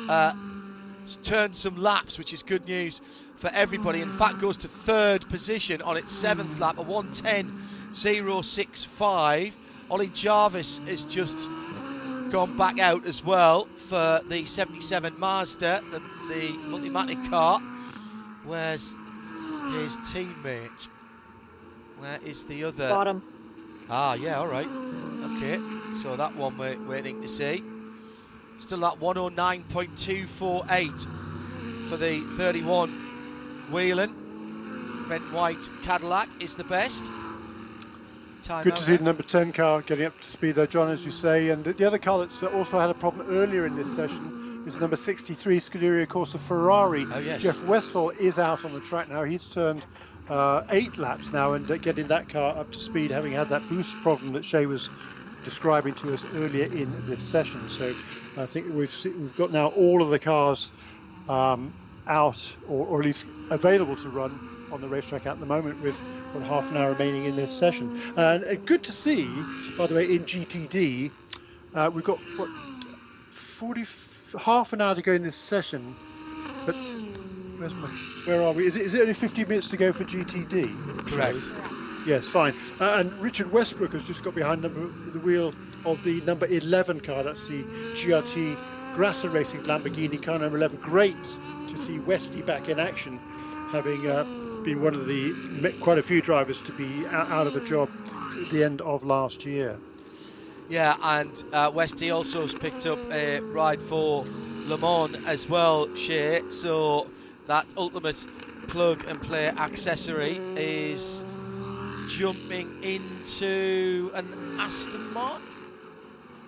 uh, 0.10 0.34
turned 1.24 1.56
some 1.56 1.76
laps, 1.76 2.18
which 2.18 2.34
is 2.34 2.42
good 2.42 2.66
news 2.68 3.02
for 3.36 3.52
everybody. 3.54 4.02
In 4.02 4.12
fact, 4.12 4.40
goes 4.40 4.58
to 4.58 4.68
third 4.68 5.30
position 5.30 5.82
on 5.82 5.96
its 5.98 6.12
seventh 6.12 6.60
lap, 6.60 6.78
a 6.78 6.84
110.065. 6.84 9.54
Ollie 9.90 10.10
Jarvis 10.10 10.80
has 10.86 11.06
just 11.06 11.50
gone 12.30 12.56
back 12.56 12.78
out 12.80 13.06
as 13.06 13.24
well 13.24 13.66
for 13.76 14.22
the 14.30 14.46
77 14.46 15.20
Mazda, 15.20 15.84
the, 15.92 16.00
the 16.28 16.52
Multimatic 16.68 17.30
car. 17.30 17.60
Where's 18.46 18.96
his 19.74 19.98
teammate? 20.00 20.88
Where 21.98 22.20
is 22.24 22.46
the 22.46 22.64
other? 22.64 22.90
Bottom. 22.90 23.22
Ah, 23.90 24.14
yeah, 24.14 24.38
all 24.38 24.48
right. 24.48 24.68
Okay. 24.68 25.60
So 25.94 26.16
that 26.16 26.36
one 26.36 26.58
we're 26.58 26.80
waiting 26.88 27.22
to 27.22 27.28
see. 27.28 27.64
Still 28.58 28.86
at 28.86 29.00
109.248 29.00 31.90
for 31.90 31.98
the 31.98 32.20
31 32.38 33.68
Whelen. 33.72 35.06
Brent 35.08 35.34
White 35.34 35.68
Cadillac 35.84 36.30
is 36.42 36.56
the 36.56 36.64
best. 36.66 37.12
Time 38.44 38.64
Good 38.64 38.76
to 38.76 38.84
see 38.84 38.98
the 38.98 39.04
number 39.04 39.24
10 39.24 39.54
car 39.54 39.82
getting 39.82 40.06
up 40.06 40.20
to 40.22 40.30
speed 40.30 40.56
there, 40.56 40.68
John, 40.68 40.90
as 40.90 41.04
you 41.04 41.12
say. 41.12 41.50
And 41.50 41.64
the 41.64 41.88
other 41.88 41.98
car 41.98 42.20
that's 42.20 42.44
also 42.44 42.80
had 42.80 42.90
a 42.90 42.94
problem 42.94 43.26
earlier 43.28 43.66
in 43.66 43.76
this 43.76 43.94
session 43.96 44.64
is 44.68 44.80
number 44.80 44.96
63 44.96 45.60
Scuderia 45.60 46.06
Corsa 46.06 46.40
Ferrari. 46.40 47.06
Oh, 47.12 47.20
yes. 47.20 47.42
Jeff 47.42 47.62
Westphal 47.64 48.12
is 48.12 48.38
out 48.38 48.66
on 48.66 48.74
the 48.74 48.82
track 48.82 49.10
now. 49.10 49.24
He's 49.24 49.48
turned 49.48 49.84
uh, 50.30 50.64
eight 50.70 50.98
laps 50.98 51.32
now 51.32 51.54
and 51.54 51.70
uh, 51.70 51.78
getting 51.78 52.08
that 52.08 52.30
car 52.30 52.56
up 52.56 52.72
to 52.72 52.80
speed, 52.80 53.12
having 53.12 53.34
had 53.34 53.50
that 53.50 53.68
boost 53.68 53.96
problem 54.02 54.32
that 54.34 54.46
Shea 54.46 54.68
was 54.68 54.90
describing 55.44 55.96
to 55.96 56.14
us 56.14 56.26
earlier 56.34 56.66
in 56.66 57.06
this 57.06 57.22
session. 57.22 57.70
So 57.70 57.96
I 58.38 58.46
think 58.46 58.68
we've 58.70 58.96
we've 59.06 59.36
got 59.36 59.52
now 59.52 59.68
all 59.68 60.02
of 60.04 60.10
the 60.10 60.20
cars 60.20 60.72
um, 61.28 61.76
out 62.08 62.56
or, 62.64 62.88
or 62.88 63.00
at 63.00 63.06
least 63.06 63.28
available 63.50 63.96
to 63.98 64.10
run 64.10 64.42
on 64.72 64.82
the 64.82 64.90
racetrack 64.90 65.26
at 65.26 65.40
the 65.40 65.46
moment 65.46 65.80
with 65.80 66.04
about 66.34 66.46
half 66.48 66.72
an 66.72 66.78
hour 66.78 66.90
remaining 66.92 67.26
in 67.26 67.36
this 67.36 67.52
session. 67.52 67.92
And 68.16 68.44
uh, 68.46 68.56
good 68.66 68.84
to 68.86 68.94
see, 68.94 69.50
by 69.78 69.88
the 69.88 69.96
way, 69.96 70.06
in 70.06 70.26
GTD, 70.26 71.14
uh, 71.74 71.92
we've 71.94 72.04
got 72.04 72.22
what 72.36 72.52
40 73.32 73.86
half 74.40 74.74
an 74.74 74.82
hour 74.82 74.96
to 74.96 75.02
go 75.02 75.14
in 75.14 75.24
this 75.24 75.38
session, 75.38 75.98
but 76.66 76.78
my, 77.76 77.90
where 78.24 78.44
are 78.44 78.54
we? 78.54 78.68
Is 78.68 78.76
it, 78.78 78.84
is 78.84 78.94
it 78.96 79.02
only 79.02 79.14
50 79.14 79.46
minutes 79.46 79.70
to 79.70 79.78
go 79.78 79.94
for 79.94 80.06
GTD? 80.06 80.82
Correct. 81.06 81.52
Yes, 82.10 82.26
fine. 82.26 82.56
Uh, 82.82 82.96
and 82.98 83.14
Richard 83.22 83.52
Westbrook 83.52 83.94
has 83.94 84.04
just 84.04 84.24
got 84.24 84.34
behind 84.34 84.64
number, 84.64 84.88
the 85.12 85.20
wheel 85.20 85.54
of 85.86 86.04
the 86.04 86.22
number 86.22 86.48
11 86.48 87.02
car. 87.02 87.22
That's 87.22 87.48
the 87.48 87.62
GRT 87.94 88.58
Grasser 88.96 89.30
Racing 89.30 89.62
Lamborghini 89.62 90.20
car 90.20 90.40
number 90.40 90.58
11. 90.58 90.80
Great 90.82 91.24
to 91.68 91.78
see 91.78 92.00
Westy 92.00 92.42
back 92.42 92.68
in 92.68 92.80
action, 92.80 93.20
having 93.70 94.08
uh, 94.08 94.24
been 94.64 94.82
one 94.82 94.96
of 94.96 95.06
the 95.06 95.76
quite 95.82 96.00
a 96.00 96.02
few 96.02 96.20
drivers 96.20 96.60
to 96.62 96.72
be 96.72 97.06
out 97.12 97.46
of 97.46 97.56
a 97.56 97.64
job 97.64 97.92
at 98.42 98.50
the 98.50 98.64
end 98.64 98.82
of 98.82 99.04
last 99.04 99.46
year. 99.46 99.78
Yeah, 100.68 100.96
and 101.04 101.44
uh, 101.54 101.70
Westy 101.72 102.10
also 102.10 102.42
has 102.42 102.56
picked 102.56 102.88
up 102.88 102.98
a 103.12 103.40
ride 103.42 103.84
for 103.84 104.26
Le 104.66 104.80
Mans 104.80 105.16
as 105.28 105.48
well, 105.48 105.96
Shea. 105.96 106.42
So 106.50 107.08
that 107.46 107.68
ultimate 107.78 108.26
plug 108.66 109.06
and 109.08 109.22
play 109.22 109.50
accessory 109.50 110.38
is 110.56 111.24
jumping 112.10 112.84
into 112.84 114.12
an 114.14 114.58
Aston 114.60 115.14
Martin. 115.14 115.48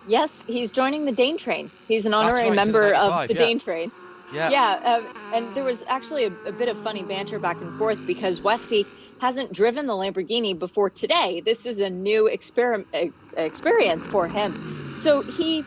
Yes, 0.07 0.43
he's 0.47 0.71
joining 0.71 1.05
the 1.05 1.11
Dane 1.11 1.37
train. 1.37 1.69
He's 1.87 2.05
an 2.05 2.13
honorary 2.13 2.49
right, 2.49 2.55
member 2.55 2.93
of 2.93 3.27
the 3.27 3.35
yeah. 3.35 3.39
Dane 3.39 3.59
train. 3.59 3.91
Yeah. 4.33 4.49
Yeah, 4.49 4.79
uh, 4.83 5.35
and 5.35 5.55
there 5.55 5.63
was 5.63 5.83
actually 5.87 6.25
a, 6.25 6.33
a, 6.45 6.51
bit 6.51 6.69
of 6.69 6.81
funny 6.83 7.03
banter 7.03 7.37
back 7.37 7.57
and 7.61 7.77
forth 7.77 7.99
because 8.07 8.41
Westy 8.41 8.85
hasn't 9.19 9.51
driven 9.51 9.85
the 9.85 9.93
Lamborghini 9.93 10.57
before 10.57 10.89
today. 10.89 11.41
This 11.45 11.65
is 11.65 11.79
a 11.79 11.89
new 11.89 12.29
exper- 12.33 13.11
experience 13.37 14.07
for 14.07 14.27
him. 14.27 14.95
So 14.99 15.21
he 15.21 15.63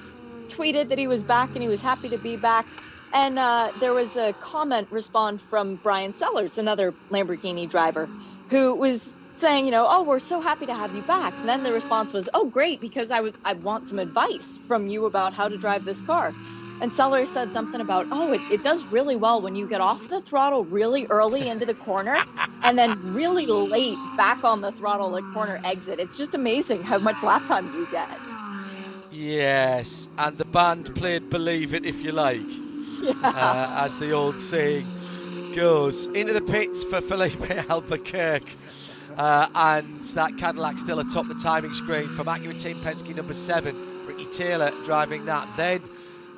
tweeted 0.48 0.88
that 0.88 0.98
he 0.98 1.06
was 1.06 1.22
back 1.22 1.50
and 1.50 1.62
he 1.62 1.68
was 1.68 1.82
happy 1.82 2.08
to 2.08 2.18
be 2.18 2.36
back. 2.36 2.66
And 3.12 3.38
uh, 3.38 3.70
there 3.78 3.92
was 3.92 4.16
a 4.16 4.32
comment 4.40 4.88
respond 4.90 5.40
from 5.48 5.76
Bryan 5.76 6.16
Sellers, 6.16 6.58
another 6.58 6.92
Lamborghini 7.10 7.70
driver, 7.70 8.08
who 8.50 8.74
was 8.74 9.16
saying, 9.34 9.64
you 9.66 9.70
know, 9.70 9.86
oh, 9.88 10.02
we're 10.02 10.20
so 10.20 10.40
happy 10.40 10.66
to 10.66 10.74
have 10.74 10.94
you 10.94 11.02
back. 11.02 11.34
And 11.38 11.48
then 11.48 11.62
the 11.64 11.72
response 11.72 12.12
was, 12.12 12.28
oh, 12.34 12.46
great, 12.46 12.80
because 12.80 13.10
I 13.10 13.20
would 13.20 13.36
I 13.44 13.54
want 13.54 13.88
some 13.88 13.98
advice 13.98 14.58
from 14.68 14.88
you 14.88 15.06
about 15.06 15.34
how 15.34 15.48
to 15.48 15.56
drive 15.56 15.84
this 15.84 16.00
car. 16.00 16.34
And 16.80 16.94
Sellers 16.94 17.30
said 17.30 17.52
something 17.52 17.80
about, 17.80 18.06
oh, 18.10 18.32
it, 18.32 18.40
it 18.50 18.64
does 18.64 18.84
really 18.86 19.16
well 19.16 19.40
when 19.40 19.54
you 19.54 19.66
get 19.66 19.80
off 19.80 20.08
the 20.08 20.20
throttle 20.20 20.64
really 20.64 21.06
early 21.06 21.48
into 21.48 21.64
the 21.64 21.74
corner 21.74 22.16
and 22.62 22.76
then 22.76 23.14
really 23.14 23.46
late 23.46 23.98
back 24.16 24.42
on 24.42 24.60
the 24.60 24.72
throttle 24.72 25.16
at 25.16 25.22
corner 25.32 25.60
exit. 25.64 26.00
It's 26.00 26.18
just 26.18 26.34
amazing 26.34 26.82
how 26.82 26.98
much 26.98 27.22
lap 27.22 27.46
time 27.46 27.72
you 27.74 27.86
get. 27.90 28.18
Yes, 29.12 30.08
and 30.18 30.36
the 30.36 30.44
band 30.44 30.92
played 30.96 31.30
Believe 31.30 31.72
It 31.72 31.86
If 31.86 32.02
You 32.02 32.10
Like, 32.10 32.40
yeah. 33.00 33.12
uh, 33.22 33.84
as 33.84 33.94
the 33.96 34.10
old 34.10 34.40
saying 34.40 34.84
goes. 35.54 36.06
Into 36.08 36.32
the 36.32 36.40
pits 36.40 36.82
for 36.82 37.00
Filipe 37.00 37.48
Albuquerque. 37.70 38.52
Uh, 39.16 39.48
and 39.54 40.02
that 40.02 40.36
Cadillac 40.38 40.78
still 40.78 40.98
atop 40.98 41.28
the 41.28 41.34
timing 41.34 41.72
screen 41.72 42.08
from 42.08 42.26
Acura 42.26 42.60
Team 42.60 42.78
Penske 42.78 43.14
number 43.14 43.34
seven. 43.34 44.06
Ricky 44.06 44.26
Taylor 44.26 44.72
driving 44.84 45.24
that. 45.26 45.48
Then 45.56 45.82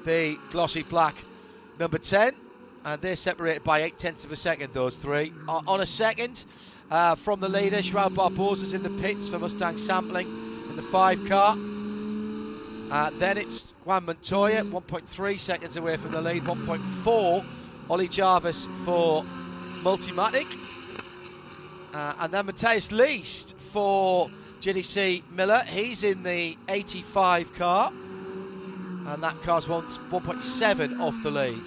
the 0.04 0.38
glossy 0.50 0.82
black 0.82 1.14
number 1.78 1.98
10. 1.98 2.34
And 2.84 3.00
they're 3.02 3.16
separated 3.16 3.64
by 3.64 3.82
eight 3.82 3.98
tenths 3.98 4.24
of 4.24 4.30
a 4.30 4.36
second, 4.36 4.72
those 4.72 4.96
three. 4.96 5.32
On 5.48 5.80
a 5.80 5.86
second 5.86 6.44
uh, 6.90 7.14
from 7.16 7.40
the 7.40 7.48
leader, 7.48 7.82
Joao 7.82 8.08
Barbosa's 8.08 8.74
in 8.74 8.82
the 8.82 8.90
pits 8.90 9.28
for 9.28 9.38
Mustang 9.38 9.78
sampling 9.78 10.28
in 10.68 10.76
the 10.76 10.82
five 10.82 11.24
car. 11.26 11.56
Uh, 12.88 13.10
then 13.14 13.36
it's 13.36 13.74
Juan 13.84 14.04
Montoya, 14.04 14.62
1.3 14.62 15.40
seconds 15.40 15.76
away 15.76 15.96
from 15.96 16.12
the 16.12 16.20
lead. 16.20 16.44
1.4, 16.44 17.44
Ollie 17.90 18.06
Jarvis 18.06 18.66
for 18.84 19.24
Multimatic. 19.82 20.46
Uh, 21.96 22.12
and 22.18 22.32
then 22.34 22.46
Matheus 22.46 22.92
Leist 22.92 23.54
for 23.54 24.30
JDC 24.60 25.30
Miller. 25.30 25.62
He's 25.66 26.04
in 26.04 26.24
the 26.24 26.58
85 26.68 27.54
car. 27.54 27.90
And 27.90 29.22
that 29.22 29.40
car's 29.40 29.66
1.7 29.66 31.00
off 31.00 31.22
the 31.22 31.30
lead. 31.30 31.62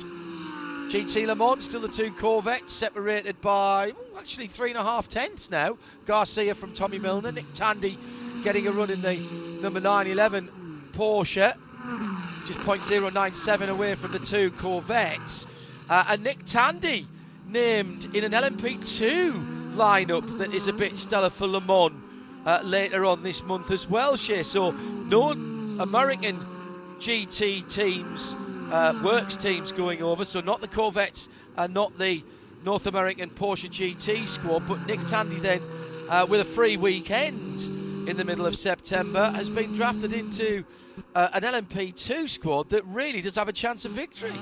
GT 0.91 1.25
Le 1.25 1.35
Mans, 1.35 1.63
still 1.63 1.81
the 1.81 1.87
two 1.87 2.11
Corvettes, 2.11 2.71
separated 2.71 3.41
by 3.41 3.91
actually 4.19 4.45
three 4.45 4.69
and 4.69 4.77
a 4.77 4.83
half 4.83 5.07
tenths 5.07 5.49
now. 5.49 5.79
Garcia 6.05 6.53
from 6.53 6.73
Tommy 6.73 6.99
Milner, 6.99 7.31
Nick 7.31 7.51
Tandy 7.53 7.97
getting 8.43 8.67
a 8.67 8.71
run 8.71 8.91
in 8.91 9.01
the 9.01 9.15
number 9.63 9.79
911 9.79 10.91
Porsche, 10.91 11.55
just 12.45 12.59
0.097 12.59 13.69
away 13.69 13.95
from 13.95 14.11
the 14.11 14.19
two 14.19 14.51
Corvettes. 14.51 15.47
Uh, 15.89 16.05
and 16.09 16.23
Nick 16.23 16.43
Tandy 16.43 17.07
named 17.47 18.15
in 18.15 18.23
an 18.23 18.31
LMP2 18.31 19.58
lineup 19.79 20.37
that 20.39 20.53
is 20.53 20.67
a 20.67 20.73
bit 20.73 20.99
stellar 20.99 21.29
for 21.29 21.47
Le 21.47 21.61
Mans 21.61 21.93
uh, 22.45 22.59
later 22.65 23.05
on 23.05 23.23
this 23.23 23.41
month 23.43 23.71
as 23.71 23.89
well, 23.89 24.17
Shea. 24.17 24.43
So, 24.43 24.71
no 24.71 25.31
American 25.79 26.37
GT 26.99 27.65
teams, 27.73 28.35
uh, 28.71 28.99
works 29.01 29.37
teams 29.37 29.71
going 29.71 30.03
over. 30.03 30.25
So, 30.25 30.41
not 30.41 30.59
the 30.59 30.67
Corvettes 30.67 31.29
and 31.55 31.73
not 31.73 31.97
the 31.97 32.21
North 32.65 32.87
American 32.87 33.29
Porsche 33.29 33.69
GT 33.69 34.27
squad, 34.27 34.67
but 34.67 34.85
Nick 34.85 34.99
Tandy 35.05 35.39
then 35.39 35.61
uh, 36.09 36.25
with 36.29 36.41
a 36.41 36.45
free 36.45 36.75
weekend 36.75 37.61
in 38.09 38.17
the 38.17 38.25
middle 38.25 38.45
of 38.45 38.57
September 38.57 39.31
has 39.31 39.49
been 39.49 39.71
drafted 39.71 40.11
into 40.11 40.65
uh, 41.15 41.29
an 41.31 41.43
LMP2 41.43 42.27
squad 42.27 42.69
that 42.71 42.83
really 42.85 43.21
does 43.21 43.35
have 43.35 43.47
a 43.47 43.53
chance 43.53 43.85
of 43.85 43.93
victory 43.93 44.33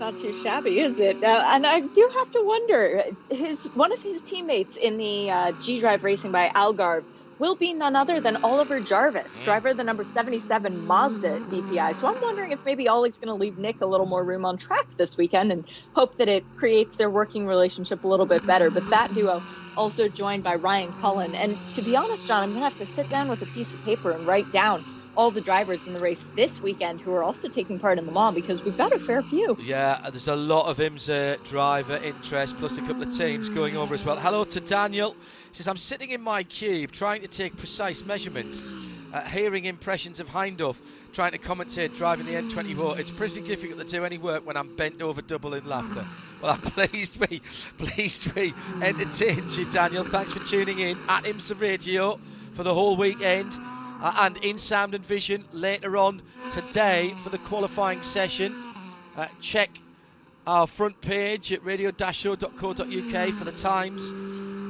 not 0.00 0.16
too 0.18 0.32
shabby, 0.32 0.80
is 0.80 1.00
it? 1.00 1.18
Uh, 1.22 1.42
and 1.48 1.66
I 1.66 1.80
do 1.80 2.10
have 2.18 2.30
to 2.32 2.42
wonder, 2.44 3.04
his 3.30 3.70
one 3.74 3.92
of 3.92 4.00
his 4.02 4.22
teammates 4.22 4.76
in 4.76 4.98
the 4.98 5.30
uh, 5.30 5.52
G 5.58 5.80
Drive 5.80 6.04
Racing 6.04 6.32
by 6.32 6.50
Algarve 6.56 7.04
will 7.38 7.56
be 7.56 7.74
none 7.74 7.96
other 7.96 8.20
than 8.20 8.38
Oliver 8.42 8.80
Jarvis, 8.80 9.42
driver 9.42 9.68
of 9.70 9.76
the 9.76 9.84
number 9.84 10.04
77 10.04 10.86
Mazda 10.86 11.40
DPI. 11.50 11.96
So 11.96 12.08
I'm 12.08 12.14
wondering 12.22 12.52
if 12.52 12.60
maybe 12.64 12.88
Ollie's 12.88 13.18
going 13.18 13.28
to 13.28 13.34
leave 13.34 13.58
Nick 13.58 13.78
a 13.82 13.86
little 13.86 14.06
more 14.06 14.24
room 14.24 14.44
on 14.44 14.58
track 14.58 14.86
this 14.98 15.16
weekend 15.18 15.52
and 15.52 15.66
hope 15.94 16.16
that 16.18 16.28
it 16.28 16.46
creates 16.56 16.96
their 16.96 17.10
working 17.10 17.46
relationship 17.46 18.04
a 18.04 18.08
little 18.08 18.26
bit 18.26 18.46
better. 18.46 18.70
But 18.70 18.90
that 18.90 19.14
duo 19.14 19.44
also 19.76 20.08
joined 20.08 20.44
by 20.44 20.56
Ryan 20.56 20.94
Cullen. 20.94 21.34
And 21.34 21.60
to 21.74 21.82
be 21.82 21.96
honest, 21.96 22.26
John, 22.26 22.42
I'm 22.42 22.50
going 22.50 22.60
to 22.62 22.64
have 22.66 22.76
to 22.78 22.86
sit 22.86 23.08
down 23.10 23.28
with 23.28 23.42
a 23.42 23.46
piece 23.46 23.74
of 23.74 23.82
paper 23.82 24.12
and 24.12 24.26
write 24.26 24.50
down 24.50 24.84
all 25.18 25.32
the 25.32 25.40
drivers 25.40 25.88
in 25.88 25.92
the 25.92 25.98
race 25.98 26.24
this 26.36 26.60
weekend 26.60 27.00
who 27.00 27.12
are 27.12 27.24
also 27.24 27.48
taking 27.48 27.76
part 27.76 27.98
in 27.98 28.06
the 28.06 28.12
Mans 28.12 28.36
because 28.36 28.62
we've 28.62 28.78
got 28.78 28.92
a 28.92 29.00
fair 29.00 29.20
few. 29.20 29.58
Yeah, 29.60 29.98
there's 30.10 30.28
a 30.28 30.36
lot 30.36 30.66
of 30.66 30.78
IMSA 30.78 31.42
driver 31.42 31.96
interest, 31.96 32.56
plus 32.56 32.78
a 32.78 32.82
couple 32.82 33.02
of 33.02 33.14
teams 33.14 33.48
going 33.48 33.76
over 33.76 33.96
as 33.96 34.04
well. 34.04 34.16
Hello 34.16 34.44
to 34.44 34.60
Daniel. 34.60 35.16
He 35.50 35.56
says, 35.56 35.66
I'm 35.66 35.76
sitting 35.76 36.10
in 36.10 36.20
my 36.20 36.44
cube 36.44 36.92
trying 36.92 37.20
to 37.22 37.28
take 37.28 37.56
precise 37.56 38.04
measurements. 38.04 38.64
Uh, 39.12 39.22
hearing 39.22 39.64
impressions 39.64 40.20
of 40.20 40.28
Hindhaugh, 40.28 40.76
trying 41.14 41.32
to 41.32 41.38
commentate 41.38 41.96
driving 41.96 42.26
the 42.26 42.34
N24. 42.34 42.98
It's 42.98 43.10
pretty 43.10 43.40
difficult 43.40 43.80
to 43.80 43.86
do 43.86 44.04
any 44.04 44.18
work 44.18 44.46
when 44.46 44.56
I'm 44.56 44.76
bent 44.76 45.02
over 45.02 45.22
double 45.22 45.54
in 45.54 45.66
laughter. 45.66 46.06
Well, 46.40 46.52
I'm 46.52 46.60
pleased 46.88 47.18
be, 47.28 47.42
pleased 47.78 48.32
be 48.36 48.54
entertained 48.82 49.56
you, 49.56 49.64
Daniel. 49.72 50.04
Thanks 50.04 50.32
for 50.32 50.46
tuning 50.46 50.78
in 50.78 50.96
at 51.08 51.24
IMSA 51.24 51.60
Radio 51.60 52.20
for 52.52 52.62
the 52.62 52.74
whole 52.74 52.96
weekend 52.96 53.58
uh, 54.00 54.14
and 54.20 54.36
in 54.38 54.58
sound 54.58 54.94
and 54.94 55.04
vision 55.04 55.44
later 55.52 55.96
on 55.96 56.22
today 56.50 57.14
for 57.22 57.30
the 57.30 57.38
qualifying 57.38 58.02
session. 58.02 58.54
Uh, 59.16 59.26
check 59.40 59.70
our 60.46 60.66
front 60.66 61.00
page 61.00 61.52
at 61.52 61.62
radio-show.co.uk 61.64 63.34
for 63.34 63.44
the 63.44 63.52
times 63.52 64.14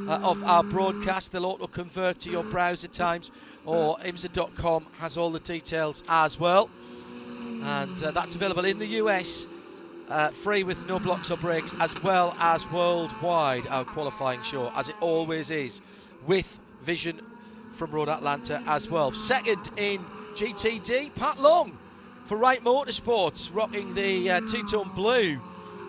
uh, 0.09 0.19
of 0.23 0.43
our 0.43 0.65
broadcast. 0.65 1.33
They'll 1.33 1.47
auto 1.47 1.67
convert 1.67 2.19
to 2.21 2.31
your 2.31 2.43
browser 2.43 2.89
times, 2.89 3.31
or 3.65 3.99
imsa.com 3.99 4.87
has 4.99 5.17
all 5.17 5.31
the 5.31 5.41
details 5.41 6.03
as 6.09 6.41
well. 6.41 6.71
And 7.63 8.03
uh, 8.03 8.11
that's 8.13 8.35
available 8.35 8.65
in 8.65 8.79
the 8.79 8.87
US, 9.03 9.47
uh, 10.09 10.31
free 10.31 10.65
with 10.65 10.87
no 10.89 10.99
blocks 10.99 11.31
or 11.31 11.37
breaks, 11.37 11.75
as 11.79 12.01
well 12.03 12.35
as 12.41 12.69
worldwide, 12.73 13.67
our 13.67 13.85
qualifying 13.85 14.43
show, 14.43 14.73
as 14.75 14.89
it 14.89 14.97
always 15.01 15.51
is, 15.51 15.83
with 16.27 16.59
vision 16.83 17.21
from 17.79 17.93
Road 17.93 18.09
Atlanta 18.09 18.61
as 18.67 18.91
well. 18.91 19.13
Second 19.13 19.71
in 19.77 20.05
GTD, 20.35 21.15
Pat 21.15 21.41
Long 21.41 21.79
for 22.25 22.37
Wright 22.37 22.63
Motorsports, 22.63 23.49
rocking 23.55 23.95
the 23.95 24.29
uh, 24.31 24.41
two 24.41 24.65
tone 24.65 24.91
blue, 24.97 25.41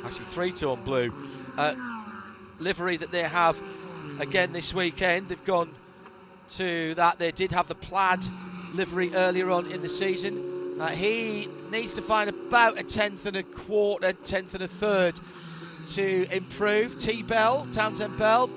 actually 0.05 0.25
three 0.25 0.51
tone 0.51 0.83
blue 0.83 1.11
uh, 1.57 1.73
livery 2.59 2.95
that 2.95 3.11
they 3.11 3.23
have 3.23 3.59
again 4.19 4.53
this 4.53 4.71
weekend. 4.71 5.29
They've 5.29 5.43
gone 5.45 5.73
to 6.49 6.93
that. 6.93 7.17
They 7.17 7.31
did 7.31 7.51
have 7.53 7.67
the 7.67 7.75
plaid 7.75 8.23
livery 8.73 9.11
earlier 9.15 9.49
on 9.49 9.71
in 9.71 9.81
the 9.81 9.89
season. 9.89 10.77
Uh, 10.79 10.89
he 10.89 11.49
needs 11.71 11.95
to 11.95 12.03
find 12.03 12.29
about 12.29 12.79
a 12.79 12.83
tenth 12.83 13.25
and 13.25 13.35
a 13.35 13.43
quarter, 13.43 14.13
tenth 14.13 14.53
and 14.53 14.63
a 14.63 14.67
third 14.67 15.19
to 15.87 16.27
improve. 16.31 16.99
T 16.99 17.23
Bell, 17.23 17.67
Townsend 17.71 18.17
Bell, 18.19 18.47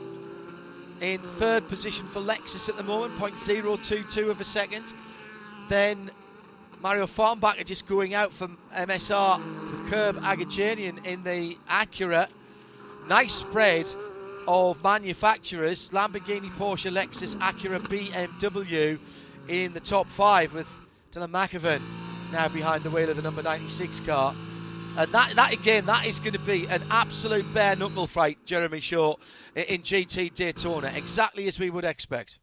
in 1.02 1.18
third 1.20 1.66
position 1.68 2.06
for 2.06 2.20
Lexus 2.20 2.68
at 2.68 2.76
the 2.76 2.82
moment, 2.84 3.14
0.022 3.16 4.30
of 4.30 4.40
a 4.40 4.44
second. 4.44 4.94
Then 5.68 6.12
Mario 6.80 7.06
Farnbacher 7.06 7.64
just 7.64 7.88
going 7.88 8.14
out 8.14 8.32
from 8.32 8.56
MSR 8.72 9.38
with 9.70 9.90
Curb 9.90 10.16
Agajanian 10.18 11.04
in 11.04 11.24
the 11.24 11.58
Acura. 11.68 12.28
Nice 13.08 13.34
spread 13.34 13.92
of 14.46 14.82
manufacturers 14.84 15.90
Lamborghini, 15.90 16.50
Porsche, 16.52 16.92
Lexus, 16.92 17.34
Acura, 17.36 17.80
BMW 17.80 18.98
in 19.48 19.72
the 19.72 19.80
top 19.80 20.06
five 20.06 20.54
with 20.54 20.68
Dillon 21.10 21.32
Machavern 21.32 21.82
now 22.30 22.48
behind 22.48 22.84
the 22.84 22.90
wheel 22.90 23.10
of 23.10 23.16
the 23.16 23.22
number 23.22 23.42
96 23.42 24.00
car. 24.00 24.34
And 24.96 25.10
that, 25.12 25.32
that 25.36 25.52
again, 25.54 25.86
that 25.86 26.06
is 26.06 26.20
going 26.20 26.34
to 26.34 26.38
be 26.40 26.66
an 26.68 26.82
absolute 26.90 27.50
bare 27.54 27.74
knuckle 27.76 28.06
fight, 28.06 28.38
Jeremy 28.44 28.80
Shaw, 28.80 29.16
in 29.54 29.80
GT 29.80 30.34
Daytona, 30.34 30.92
exactly 30.94 31.48
as 31.48 31.58
we 31.58 31.70
would 31.70 31.84
expect. 31.84 32.38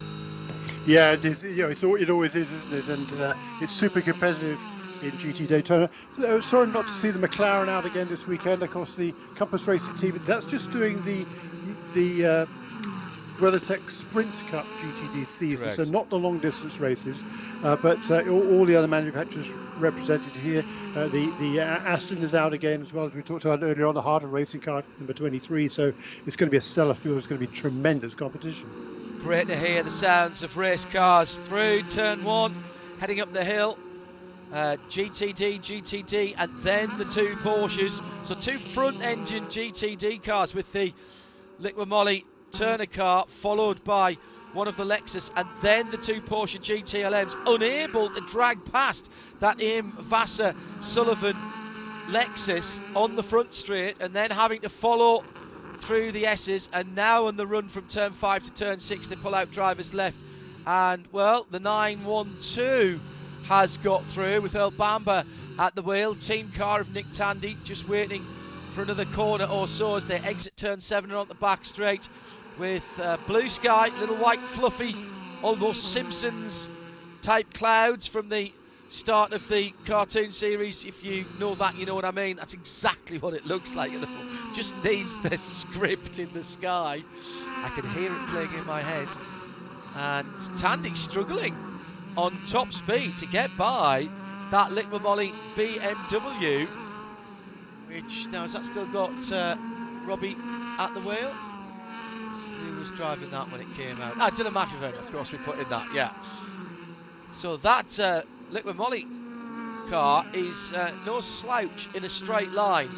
Yeah, 0.85 1.11
it, 1.11 1.23
is, 1.23 1.43
you 1.43 1.63
know, 1.63 1.69
it's, 1.69 1.83
it 1.83 2.09
always 2.09 2.33
is, 2.33 2.51
isn't 2.51 2.73
it? 2.73 2.89
And 2.89 3.21
uh, 3.21 3.33
it's 3.61 3.73
super 3.73 4.01
competitive 4.01 4.59
in 5.03 5.11
GT 5.11 5.47
Daytona. 5.47 5.89
Uh, 6.17 6.41
sorry 6.41 6.67
not 6.67 6.87
to 6.87 6.93
see 6.93 7.11
the 7.11 7.19
McLaren 7.19 7.69
out 7.69 7.85
again 7.85 8.07
this 8.07 8.25
weekend. 8.25 8.63
Of 8.63 8.71
course, 8.71 8.95
the 8.95 9.13
Compass 9.35 9.67
Racing 9.67 9.95
team, 9.95 10.19
that's 10.25 10.45
just 10.45 10.71
doing 10.71 11.03
the 11.03 11.25
the 11.93 12.25
uh, 12.25 12.45
WeatherTech 13.39 13.89
Sprint 13.89 14.33
Cup 14.49 14.65
GTD 14.77 15.27
season, 15.27 15.69
Correct. 15.71 15.87
so 15.87 15.91
not 15.91 16.09
the 16.09 16.17
long 16.17 16.39
distance 16.39 16.77
races, 16.79 17.23
uh, 17.63 17.75
but 17.77 17.99
uh, 18.11 18.21
all, 18.29 18.59
all, 18.59 18.65
the 18.65 18.75
other 18.75 18.87
manufacturers 18.87 19.49
represented 19.77 20.33
here. 20.33 20.63
Uh, 20.95 21.07
the 21.07 21.33
the 21.39 21.59
Aston 21.61 22.19
is 22.19 22.35
out 22.35 22.53
again 22.53 22.81
as 22.81 22.91
well 22.91 23.05
as 23.05 23.13
we 23.13 23.21
talked 23.21 23.45
about 23.45 23.63
earlier 23.63 23.85
on 23.85 23.95
the 23.95 24.01
Heart 24.01 24.23
of 24.23 24.33
Racing 24.33 24.61
car 24.61 24.83
number 24.97 25.13
23. 25.13 25.69
So 25.69 25.93
it's 26.25 26.35
going 26.35 26.47
to 26.47 26.51
be 26.51 26.57
a 26.57 26.61
stellar 26.61 26.93
field. 26.93 27.17
It's 27.17 27.27
going 27.27 27.39
to 27.39 27.47
be 27.47 27.53
tremendous 27.53 28.13
competition. 28.13 28.67
Great 29.21 29.47
to 29.47 29.57
hear 29.57 29.83
the 29.83 29.91
sounds 29.91 30.43
of 30.43 30.57
race 30.57 30.85
cars 30.85 31.37
through 31.39 31.83
turn 31.83 32.23
one, 32.23 32.63
heading 32.99 33.21
up 33.21 33.31
the 33.33 33.43
hill. 33.43 33.77
Uh, 34.51 34.77
GTD, 34.89 35.59
GTD, 35.59 36.33
and 36.37 36.51
then 36.57 36.97
the 36.97 37.05
two 37.05 37.35
Porsches. 37.43 38.03
So 38.25 38.33
two 38.33 38.57
front-engine 38.57 39.45
GTD 39.45 40.23
cars 40.23 40.55
with 40.55 40.73
the 40.73 40.91
Liqui 41.61 41.87
Moly 41.87 42.25
Turner 42.51 42.85
car, 42.85 43.25
followed 43.27 43.83
by 43.83 44.17
one 44.53 44.67
of 44.67 44.75
the 44.77 44.85
Lexus, 44.85 45.31
and 45.35 45.47
then 45.61 45.89
the 45.91 45.97
two 45.97 46.21
Porsche 46.21 46.59
GTLMs, 46.59 47.35
unable 47.47 48.09
to 48.09 48.21
drag 48.21 48.63
past 48.71 49.11
that 49.39 49.61
AIM 49.61 49.91
Vasser 49.93 50.55
Sullivan 50.81 51.37
Lexus 52.07 52.81
on 52.95 53.15
the 53.15 53.23
front 53.23 53.53
straight, 53.53 53.95
and 53.99 54.13
then 54.13 54.31
having 54.31 54.61
to 54.61 54.69
follow 54.69 55.23
through 55.77 56.11
the 56.11 56.25
S's, 56.25 56.69
and 56.73 56.95
now 56.95 57.27
on 57.27 57.37
the 57.37 57.45
run 57.45 57.69
from 57.69 57.87
turn 57.87 58.11
five 58.11 58.43
to 58.43 58.53
turn 58.53 58.79
six, 58.79 59.07
they 59.07 59.15
pull 59.15 59.35
out 59.35 59.51
drivers 59.51 59.93
left, 59.93 60.17
and 60.65 61.07
well, 61.11 61.45
the 61.51 61.59
912 61.59 62.99
has 63.45 63.77
got 63.77 64.05
through 64.05 64.41
with 64.41 64.55
Earl 64.55 64.71
Bamber 64.71 65.23
at 65.57 65.75
the 65.75 65.81
wheel. 65.81 66.13
Team 66.13 66.51
car 66.55 66.81
of 66.81 66.93
Nick 66.93 67.11
Tandy 67.11 67.57
just 67.63 67.89
waiting 67.89 68.23
for 68.73 68.83
another 68.83 69.05
corner. 69.05 69.45
Or 69.45 69.67
so 69.67 69.95
as 69.95 70.05
they 70.05 70.17
exit 70.19 70.55
turn 70.55 70.79
seven 70.79 71.09
and 71.09 71.17
on 71.17 71.27
the 71.27 71.33
back 71.35 71.65
straight 71.65 72.07
with 72.59 72.99
uh, 73.01 73.17
blue 73.25 73.47
sky, 73.47 73.89
little 73.99 74.17
white 74.17 74.41
fluffy, 74.41 74.93
almost 75.41 75.93
Simpsons 75.93 76.69
type 77.21 77.51
clouds 77.53 78.05
from 78.05 78.27
the 78.27 78.51
start 78.89 79.31
of 79.31 79.47
the 79.47 79.73
cartoon 79.85 80.31
series. 80.31 80.83
If 80.83 81.03
you 81.03 81.25
know 81.39 81.55
that, 81.55 81.77
you 81.77 81.85
know 81.85 81.95
what 81.95 82.03
I 82.05 82.11
mean. 82.11 82.35
That's 82.35 82.53
exactly 82.53 83.17
what 83.17 83.33
it 83.33 83.45
looks 83.45 83.75
like. 83.75 83.91
Just 84.53 84.75
needs 84.83 85.17
the 85.19 85.37
script 85.37 86.19
in 86.19 86.31
the 86.33 86.43
sky. 86.43 87.03
I 87.47 87.69
can 87.69 87.89
hear 87.91 88.11
it 88.11 88.27
playing 88.27 88.53
in 88.53 88.65
my 88.65 88.81
head. 88.81 89.07
And 89.95 90.57
Tandy 90.57 90.95
struggling 90.95 91.55
on 92.17 92.37
top 92.45 92.73
speed 92.73 93.15
to 93.17 93.25
get 93.27 93.55
by 93.57 94.09
that 94.51 94.71
Liqui 94.71 95.01
Moly 95.01 95.31
BMW. 95.55 96.67
Which 97.87 98.27
now 98.27 98.41
has 98.41 98.53
that 98.53 98.65
still 98.65 98.85
got 98.87 99.31
uh, 99.31 99.55
Robbie 100.05 100.35
at 100.77 100.93
the 100.93 101.01
wheel? 101.01 101.33
Who 102.59 102.79
was 102.79 102.91
driving 102.91 103.31
that 103.31 103.51
when 103.51 103.61
it 103.61 103.73
came 103.75 104.01
out? 104.01 104.15
Ah, 104.17 104.29
Dillon 104.29 104.53
Machavern, 104.53 104.97
of 104.97 105.11
course, 105.11 105.31
we 105.31 105.37
put 105.39 105.59
in 105.59 105.69
that, 105.69 105.87
yeah. 105.93 106.11
So 107.31 107.57
that 107.57 107.99
uh, 107.99 108.23
Liqui 108.51 108.75
Moly 108.75 109.05
car 109.89 110.25
is 110.33 110.73
uh, 110.73 110.91
no 111.05 111.21
slouch 111.21 111.89
in 111.95 112.03
a 112.03 112.09
straight 112.09 112.51
line. 112.51 112.89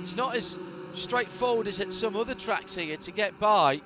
It's 0.00 0.16
not 0.16 0.36
as 0.36 0.58
straightforward 0.94 1.68
as 1.68 1.80
at 1.80 1.92
some 1.92 2.16
other 2.16 2.34
tracks 2.34 2.74
here 2.74 2.96
to 2.96 3.10
get 3.12 3.38
by 3.38 3.80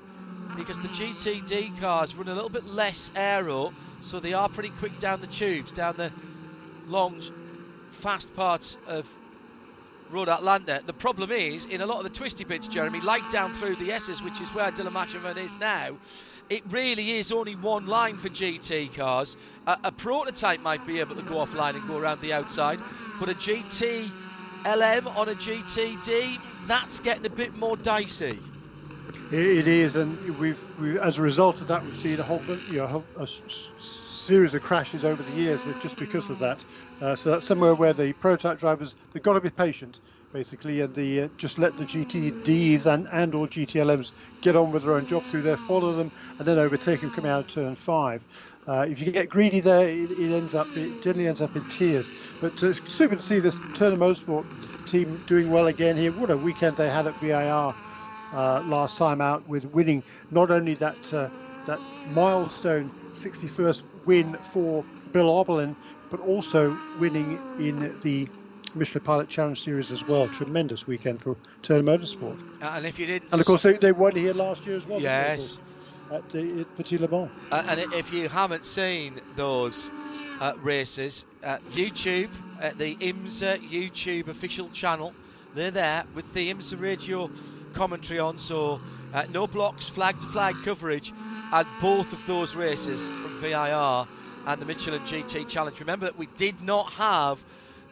because 0.57 0.79
the 0.79 0.89
GTD 0.89 1.79
cars 1.81 2.15
run 2.15 2.29
a 2.29 2.35
little 2.35 2.49
bit 2.49 2.67
less 2.67 3.11
aero, 3.17 3.73
so 4.01 4.21
they 4.21 4.33
are 4.33 4.49
pretty 4.49 4.71
quick 4.71 4.99
down 4.99 5.21
the 5.21 5.27
tubes, 5.27 5.73
down 5.73 5.97
the 5.97 6.13
long, 6.87 7.21
fast 7.91 8.35
parts 8.35 8.79
of 8.87 9.15
Road 10.15 10.29
Atlanta. 10.29 10.81
The 10.87 10.93
problem 10.93 11.33
is, 11.33 11.67
in 11.67 11.81
a 11.81 11.87
lot 11.87 11.99
of 11.99 12.05
the 12.05 12.11
twisty 12.11 12.45
bits, 12.45 12.69
Jeremy, 12.69 13.01
like 13.01 13.29
down 13.31 13.53
through 13.53 13.75
the 13.77 13.91
S's, 13.91 14.23
which 14.23 14.41
is 14.41 14.55
where 14.55 14.71
Dillon 14.71 14.97
is 15.39 15.59
now, 15.59 15.97
it 16.49 16.63
really 16.71 17.13
is 17.13 17.33
only 17.33 17.57
one 17.57 17.87
line 17.87 18.17
for 18.17 18.29
GT 18.29 18.95
cars. 18.95 19.37
A, 19.67 19.77
a, 19.85 19.93
prototype 19.93 20.61
might 20.61 20.87
be 20.87 21.01
able 21.01 21.17
to 21.17 21.23
go 21.23 21.37
offline 21.37 21.75
and 21.75 21.87
go 21.89 21.99
around 21.99 22.21
the 22.21 22.33
outside, 22.33 22.79
but 23.19 23.29
a 23.29 23.35
GT 23.35 24.09
LM 24.65 25.09
on 25.09 25.31
a 25.31 25.35
GTD, 25.35 26.39
that's 26.69 27.01
getting 27.01 27.27
a 27.27 27.31
bit 27.31 27.57
more 27.57 27.77
dicey. 27.77 28.39
It 29.33 29.67
is, 29.67 29.97
and 29.97 30.17
we've, 30.39 30.61
we, 30.79 30.97
as 31.01 31.19
a 31.19 31.23
result 31.23 31.61
of 31.61 31.67
that, 31.69 31.83
we've 31.83 31.97
seen 31.97 32.21
a 32.21 32.23
whole 32.23 32.41
you 32.71 32.79
know, 32.79 33.05
a 33.17 33.27
series 33.27 34.55
of 34.55 34.63
crashes 34.63 35.05
over 35.05 35.23
the 35.23 35.33
years 35.33 35.65
just 35.83 35.97
because 35.97 36.31
of 36.31 36.39
that. 36.39 36.65
Uh, 37.01 37.17
so 37.17 37.31
that's 37.31 37.47
somewhere 37.47 37.75
where 37.75 37.93
the 37.93 38.13
prototype 38.15 38.59
drivers 38.59 38.95
they've 39.13 39.23
got 39.23 39.35
to 39.35 39.41
be 39.41 39.51
patient, 39.51 39.99
basically, 40.33 40.81
and 40.81 40.95
the 40.95 41.23
uh, 41.23 41.29
just 41.37 41.59
let 41.59 41.77
the 41.77 41.85
GTDs 41.85 42.87
and 42.87 43.09
and 43.13 43.35
or 43.35 43.47
GTLMs 43.47 44.13
get 44.41 44.57
on 44.57 44.71
with 44.73 44.85
their 44.85 44.95
own 44.95 45.07
job 45.07 45.25
through 45.25 45.43
there, 45.43 45.57
follow 45.57 45.93
them, 45.93 46.11
and 46.39 46.47
then 46.47 46.59
overtake 46.59 47.01
them 47.01 47.11
coming 47.11 47.31
out 47.31 47.41
of 47.41 47.49
turn 47.49 47.75
five. 47.75 48.25
Uh, 48.67 48.87
if 48.89 49.01
you 49.01 49.13
get 49.13 49.29
greedy 49.29 49.61
there, 49.61 49.89
it, 49.89 50.11
it, 50.13 50.33
ends 50.33 50.55
up 50.55 50.67
it 50.77 51.03
generally 51.03 51.27
ends 51.27 51.41
up 51.41 51.55
in 51.57 51.65
tears. 51.69 52.11
But 52.41 52.63
uh, 52.63 52.69
it's 52.69 52.81
super 52.93 53.17
to 53.17 53.23
see 53.23 53.41
this 53.41 53.59
Turner 53.75 53.97
Motorsport 53.97 54.47
team 54.87 55.23
doing 55.27 55.51
well 55.51 55.67
again 55.67 55.97
here. 55.97 56.13
What 56.13 56.31
a 56.31 56.37
weekend 56.37 56.77
they 56.77 56.89
had 56.89 57.07
at 57.07 57.19
VIR 57.21 57.75
uh, 58.33 58.63
last 58.63 58.97
time 58.97 59.21
out 59.21 59.47
with 59.49 59.65
winning 59.67 60.03
not 60.31 60.51
only 60.51 60.75
that 60.75 60.97
that 61.67 61.81
milestone 62.11 62.91
61st 63.13 63.83
win 64.05 64.37
for 64.53 64.85
Bill 65.13 65.29
Auberlen, 65.29 65.77
but 66.15 66.25
also 66.29 66.79
winning 67.01 67.41
in 67.59 67.99
the 68.03 68.29
Michelin 68.77 69.03
Pilot 69.03 69.29
Challenge 69.29 69.61
Series 69.61 69.91
as 69.91 70.07
well. 70.07 70.29
Tremendous 70.29 70.87
weekend 70.87 71.21
for 71.21 71.35
Turner 71.63 71.83
Motorsport. 71.83 72.39
Uh, 72.63 72.75
and 72.77 72.87
if 72.87 73.01
you 73.01 73.07
didn't, 73.07 73.33
and 73.33 73.41
of 73.41 73.47
course 73.49 73.63
they, 73.63 73.73
they 73.73 73.91
won 73.91 74.15
here 74.15 74.33
last 74.33 74.65
year 74.65 74.77
as 74.77 74.87
well. 74.87 75.01
Yes. 75.01 75.61
At 76.13 76.29
the 76.31 76.65
Petit 76.77 76.99
Le 76.99 77.09
Mans. 77.09 77.31
Uh, 77.51 77.65
and 77.67 77.81
if 77.93 78.13
you 78.13 78.29
haven't 78.29 78.65
seen 78.65 79.21
those 79.35 79.91
uh, 80.41 80.53
races, 80.63 81.27
YouTube, 81.73 82.31
the 82.79 82.95
IMSA 82.95 83.69
YouTube 83.69 84.29
official 84.29 84.69
channel, 84.69 85.15
they're 85.57 85.73
there 85.73 86.05
with 86.15 86.33
the 86.33 86.55
IMSA 86.55 86.81
radio 86.81 87.29
commentary 87.73 88.21
on. 88.21 88.39
So 88.39 88.81
uh, 89.13 89.25
no 89.33 89.49
blocks, 89.49 89.89
flag 89.89 90.21
to 90.21 90.27
flag 90.27 90.55
coverage 90.65 91.13
at 91.53 91.67
both 91.81 92.13
of 92.13 92.25
those 92.29 92.55
races 92.55 93.09
from 93.09 93.37
VIR 93.41 94.07
and 94.47 94.61
the 94.61 94.67
Michelin 94.67 95.03
GT 95.03 95.49
Challenge. 95.49 95.81
Remember 95.81 96.07
that 96.07 96.19
we 96.19 96.27
did 96.37 96.61
not 96.61 96.93
have 96.93 97.43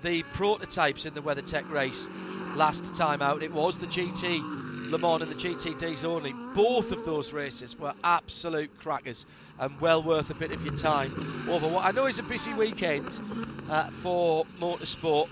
the 0.03 0.23
prototypes 0.25 1.07
in 1.07 1.15
the 1.15 1.23
WeatherTech 1.23 1.71
race 1.71 2.09
last 2.55 2.95
time 2.95 3.23
out. 3.23 3.43
It 3.43 3.53
was 3.53 3.79
the 3.79 3.87
GT 3.87 4.91
Le 4.91 4.99
Mans 4.99 5.23
and 5.23 5.31
the 5.31 5.35
GTDs 5.35 6.05
only. 6.05 6.35
Both 6.55 6.93
of 6.93 7.05
those 7.05 7.33
races 7.33 7.79
were 7.79 7.95
absolute 8.05 8.71
crackers 8.79 9.25
and 9.59 9.81
well 9.81 10.03
worth 10.03 10.29
a 10.31 10.35
bit 10.35 10.53
of 10.53 10.63
your 10.65 10.77
time 10.77 11.47
over 11.49 11.67
what 11.67 11.85
I 11.85 11.93
know 11.93 12.07
is 12.07 12.19
a 12.19 12.23
busy 12.23 12.53
weekend 12.53 13.21
uh, 13.71 13.85
for 13.85 14.45
motorsport. 14.61 15.29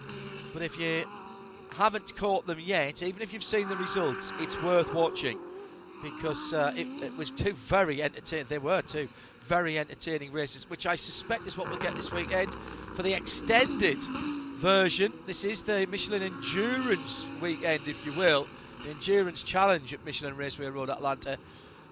But 0.55 0.63
if 0.63 0.79
you 0.79 1.05
haven't 1.73 2.17
caught 2.17 2.47
them 2.47 2.59
yet, 2.59 3.03
even 3.03 3.21
if 3.21 3.33
you've 3.33 3.45
seen 3.45 3.69
the 3.69 3.77
results, 3.77 4.33
it's 4.39 4.61
worth 4.63 4.95
watching 4.95 5.39
because 6.03 6.55
uh, 6.55 6.73
it, 6.75 6.87
it, 7.03 7.17
was 7.17 7.31
two 7.31 7.53
very 7.53 8.03
entertaining. 8.03 8.47
They 8.49 8.59
were 8.59 8.81
two 8.81 9.09
very 9.51 9.81
entertaining 9.81 10.31
races, 10.31 10.71
which 10.71 10.87
I 10.87 10.95
suspect 10.95 11.45
is 11.45 11.57
what 11.57 11.69
we'll 11.69 11.81
get 11.81 11.97
this 11.97 12.13
weekend 12.13 12.55
for 12.95 13.03
the 13.03 13.15
extended 13.15 14.01
version. 14.61 15.13
This 15.27 15.43
is 15.43 15.65
the 15.65 15.89
Michelin 15.91 16.23
Endurance 16.23 17.27
weekend, 17.43 17.89
if 17.89 18.07
you 18.07 18.13
will, 18.13 18.47
the 18.85 18.91
Endurance 18.91 19.43
Challenge 19.43 19.93
at 19.93 20.05
Michelin 20.05 20.37
Raceway 20.37 20.69
Road, 20.69 20.89
Atlanta, 20.89 21.37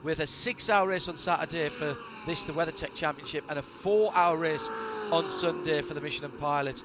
with 0.04 0.20
a 0.20 0.26
six-hour 0.28 0.86
race 0.86 1.09
on 1.09 1.16
Saturday 1.16 1.68
for 1.68 1.96
this, 2.26 2.44
the 2.44 2.52
WeatherTech 2.52 2.94
Championship, 2.94 3.42
and 3.48 3.59
a 3.59 3.62
four-hour 3.62 4.36
race 4.36 4.70
on 5.11 5.28
Sunday 5.28 5.82
for 5.82 5.94
the 5.94 6.00
Michelin 6.00 6.30
Pilot 6.38 6.84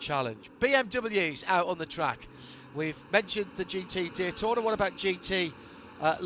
Challenge. 0.00 0.50
BMWs 0.58 1.44
out 1.48 1.66
on 1.66 1.76
the 1.76 1.84
track. 1.84 2.28
We've 2.74 2.96
mentioned 3.12 3.50
the 3.56 3.64
GT 3.66 4.14
Daytona. 4.14 4.62
What 4.62 4.72
about 4.72 4.96
GT 4.96 5.52
uh, 6.00 6.16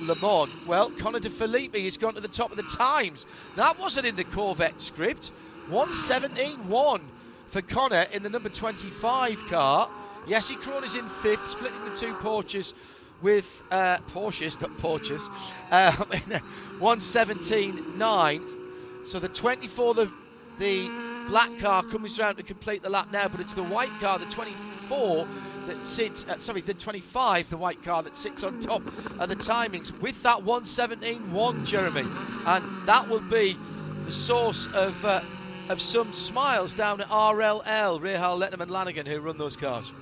Le? 0.00 0.48
Well, 0.66 0.90
Connor 0.90 1.20
De 1.20 1.30
Phillippi 1.30 1.84
has 1.84 1.96
gone 1.96 2.14
to 2.14 2.20
the 2.20 2.28
top 2.28 2.50
of 2.50 2.56
the 2.56 2.62
times. 2.64 3.26
That 3.56 3.78
wasn't 3.78 4.06
in 4.06 4.16
the 4.16 4.24
Corvette 4.24 4.80
script. 4.80 5.32
117.1 5.70 7.00
for 7.46 7.62
Connor 7.62 8.06
in 8.12 8.22
the 8.22 8.30
number 8.30 8.48
25 8.48 9.46
car. 9.46 9.90
Jesse 10.28 10.56
Krohn 10.56 10.84
is 10.84 10.94
in 10.94 11.08
fifth, 11.08 11.48
splitting 11.48 11.84
the 11.84 11.94
two 11.94 12.12
Porsches 12.14 12.74
with 13.22 13.62
uh, 13.70 13.98
Porsches, 14.12 14.60
not 14.60 14.76
Porsches, 14.78 15.28
um, 15.70 15.92
117.9. 16.80 19.06
So 19.06 19.18
the 19.18 19.28
24, 19.28 19.94
the 19.94 20.10
the 20.58 20.88
black 21.28 21.58
car 21.58 21.82
comes 21.82 22.18
around 22.18 22.36
to 22.36 22.42
complete 22.42 22.82
the 22.82 22.88
lap 22.88 23.08
now, 23.12 23.28
but 23.28 23.40
it's 23.40 23.54
the 23.54 23.62
white 23.62 23.90
car, 24.00 24.18
the 24.18 24.24
24, 24.26 25.26
that 25.66 25.84
sits. 25.84 26.26
Uh, 26.26 26.38
sorry, 26.38 26.60
the 26.60 26.74
25, 26.74 27.50
the 27.50 27.56
white 27.56 27.82
car 27.82 28.02
that 28.02 28.16
sits 28.16 28.42
on 28.42 28.58
top 28.58 28.82
of 29.18 29.28
the 29.28 29.36
timings 29.36 29.98
with 30.00 30.22
that 30.22 30.38
117.1, 30.38 31.66
Jeremy, 31.66 32.04
and 32.46 32.86
that 32.86 33.08
will 33.08 33.20
be 33.20 33.56
the 34.04 34.12
source 34.12 34.66
of. 34.74 35.04
Uh, 35.04 35.20
of 35.68 35.80
some 35.80 36.12
smiles 36.12 36.74
down 36.74 37.00
at 37.00 37.08
RLL, 37.08 38.00
Rahal, 38.00 38.60
and 38.60 38.70
Lanigan, 38.70 39.04
who 39.04 39.18
run 39.18 39.36
those 39.36 39.56
cars. 39.56 39.92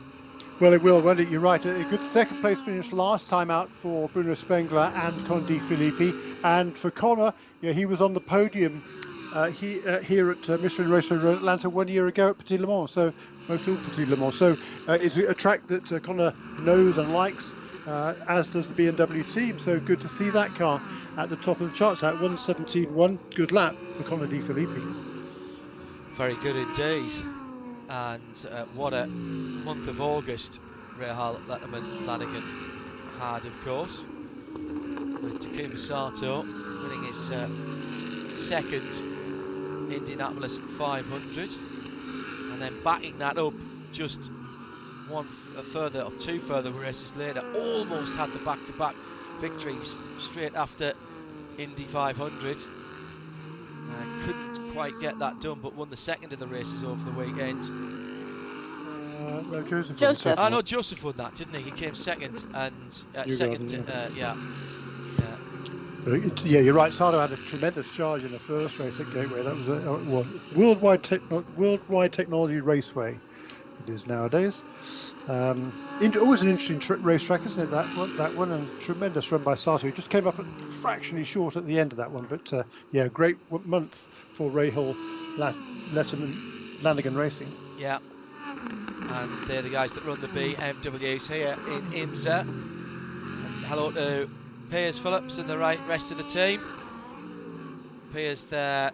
Well, 0.61 0.73
it 0.73 0.83
will, 0.83 1.03
won't 1.03 1.19
it? 1.19 1.29
You're 1.29 1.41
right. 1.41 1.65
A 1.65 1.85
good 1.91 2.05
second 2.05 2.41
place 2.41 2.61
finish 2.61 2.93
last 2.93 3.29
time 3.29 3.51
out 3.51 3.71
for 3.71 4.09
Bruno 4.11 4.35
Spengler 4.35 4.93
and 4.95 5.27
Connor 5.27 5.47
Filippi. 5.47 6.37
And 6.45 6.79
for 6.79 6.93
Connor, 6.93 7.35
yeah, 7.61 7.73
he 7.73 7.87
was 7.87 8.01
on 8.01 8.15
the 8.15 8.21
podium 8.21 8.85
uh, 9.35 9.51
he, 9.51 9.85
uh, 9.85 10.01
here 10.01 10.31
at 10.31 10.49
uh, 10.49 10.57
Michelin 10.59 10.91
Raceway 10.91 11.17
Atlanta 11.17 11.69
one 11.69 11.89
year 11.89 12.07
ago 12.07 12.31
at 12.31 12.39
Petit 12.39 12.57
Le 12.57 12.67
Mans. 12.67 12.91
So, 12.91 13.13
Motul 13.49 13.77
Petit 13.91 14.07
Le 14.07 14.17
Mans. 14.17 14.35
So, 14.35 14.57
uh, 14.87 14.99
it's 15.01 15.17
a 15.17 15.35
track 15.35 15.67
that 15.67 15.93
uh, 15.93 15.99
Connor 15.99 16.33
knows 16.61 16.99
and 16.99 17.13
likes, 17.13 17.53
uh, 17.87 18.15
as 18.29 18.49
does 18.49 18.73
the 18.73 18.75
BMW 18.75 19.31
team. 19.31 19.59
So, 19.59 19.81
good 19.81 20.01
to 20.03 20.09
see 20.09 20.31
that 20.31 20.55
car 20.55 20.81
at 21.17 21.31
the 21.31 21.37
top 21.37 21.61
of 21.61 21.69
the 21.69 21.77
charts 21.77 22.05
at 22.05 22.15
117.1. 22.15 23.19
Good 23.35 23.51
lap 23.51 23.75
for 23.97 24.05
Connor 24.05 24.29
De 24.29 24.41
Phillippi. 24.41 24.81
Very 26.13 26.37
good 26.37 26.55
indeed. 26.55 27.11
And 27.89 28.47
what 28.75 28.95
a 28.95 29.07
month 29.07 29.89
of 29.89 30.01
August 30.01 30.61
Rahal 30.99 31.45
Letterman 31.47 32.07
Lanigan 32.07 32.45
had, 33.19 33.45
of 33.47 33.61
course, 33.65 34.07
with 34.55 35.41
Takuma 35.41 35.79
Sato 35.79 36.43
winning 36.43 37.05
his 37.05 37.31
uh, 37.31 37.49
second 38.33 39.03
Indianapolis 39.91 40.59
500 40.59 41.51
and 42.53 42.63
then 42.63 42.75
backing 42.83 43.19
that 43.19 43.39
up 43.39 43.55
just 43.93 44.31
one 45.09 45.27
f- 45.57 45.65
further 45.67 46.03
or 46.03 46.11
two 46.13 46.39
further 46.39 46.71
races 46.71 47.15
later 47.17 47.43
almost 47.55 48.17
had 48.17 48.33
the 48.33 48.39
back-to-back 48.41 48.95
victories 49.41 49.97
straight 50.19 50.55
after 50.55 50.95
Indy 51.59 51.85
500 51.85 52.57
uh, 52.57 54.25
couldn't 54.25 54.73
quite 54.73 54.99
get 55.01 55.19
that 55.19 55.41
done, 55.41 55.59
but 55.63 55.75
won 55.75 55.89
the 55.91 55.97
second 55.97 56.33
of 56.33 56.39
the 56.39 56.47
races 56.47 56.83
over 56.83 57.05
the 57.11 57.17
weekend. 57.17 57.63
Uh, 59.21 59.43
no, 59.51 59.63
Josef. 59.63 59.97
Josef. 59.97 60.39
I 60.39 60.49
know 60.49 60.63
Josef 60.63 61.05
won 61.05 61.15
that, 61.17 61.35
didn't 61.35 61.55
he? 61.55 61.63
He 61.63 61.71
came 61.71 61.95
second 61.95 62.45
and 62.55 63.05
uh, 63.15 63.25
second, 63.27 63.71
got 63.71 63.79
it, 63.79 63.89
uh, 63.89 64.09
yeah. 64.15 64.35
yeah. 64.35 64.37
It- 66.07 66.45
Yeah, 66.45 66.61
you're 66.61 66.75
right. 66.75 66.93
Sato 66.93 67.19
had 67.19 67.33
a 67.33 67.37
tremendous 67.37 67.91
charge 67.91 68.25
in 68.25 68.33
the 68.33 68.39
first 68.39 68.79
race 68.79 69.01
at 69.01 69.11
Gateway. 69.13 69.43
That 69.43 69.57
was 69.57 69.69
a, 69.69 69.81
well, 70.11 70.27
worldwide 70.55 71.03
techno- 71.03 71.45
worldwide 71.57 72.13
technology 72.13 72.61
raceway. 72.61 73.19
It 73.87 73.93
is 73.93 74.07
nowadays. 74.07 74.63
Um, 75.29 75.73
always 76.21 76.43
an 76.43 76.49
interesting 76.49 76.79
tr- 76.79 76.95
racetrack, 76.95 77.45
isn't 77.47 77.61
it? 77.61 77.71
That 77.71 77.87
one, 77.97 78.17
that 78.17 78.35
one, 78.35 78.53
and 78.53 78.69
tremendous 78.83 79.33
run 79.33 79.43
by 79.43 79.55
Sato. 79.55 79.87
He 79.87 79.93
just 79.93 80.11
came 80.11 80.27
up 80.27 80.37
fractionally 80.81 81.25
short 81.25 81.57
at 81.57 81.65
the 81.67 81.79
end 81.81 81.93
of 81.93 81.99
that 81.99 82.11
one, 82.11 82.27
but 82.29 82.53
uh, 82.53 82.63
yeah, 82.93 83.09
great 83.09 83.37
month 83.67 84.07
for 84.35 84.51
Rahal 84.51 84.95
La- 85.39 85.55
Letterman 85.93 86.83
Lanigan 86.83 87.15
Racing. 87.17 87.51
Yeah. 87.79 87.99
And 89.09 89.31
they're 89.47 89.63
the 89.63 89.71
guys 89.71 89.93
that 89.93 90.05
run 90.05 90.21
the 90.21 90.29
BMWs 90.29 91.31
here 91.31 91.57
in 91.69 91.83
IMSA. 91.93 92.41
And 92.41 93.65
hello 93.67 93.91
to 93.93 94.29
Piers 94.75 94.99
Phillips 94.99 95.39
and 95.39 95.49
the 95.49 95.57
right 95.57 95.79
rest 95.87 96.11
of 96.11 96.19
the 96.19 96.25
team. 96.25 96.61
Piers, 98.13 98.43
the 98.43 98.93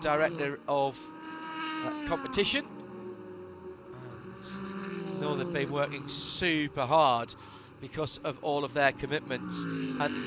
director 0.00 0.58
of 0.66 0.98
uh, 1.84 1.92
competition. 2.08 2.66
And 4.42 5.20
know 5.20 5.36
they've 5.36 5.52
been 5.52 5.70
working 5.70 6.08
super 6.08 6.84
hard 6.84 7.32
because 7.80 8.18
of 8.24 8.42
all 8.42 8.64
of 8.64 8.74
their 8.74 8.90
commitments. 8.90 9.66
And 9.66 10.26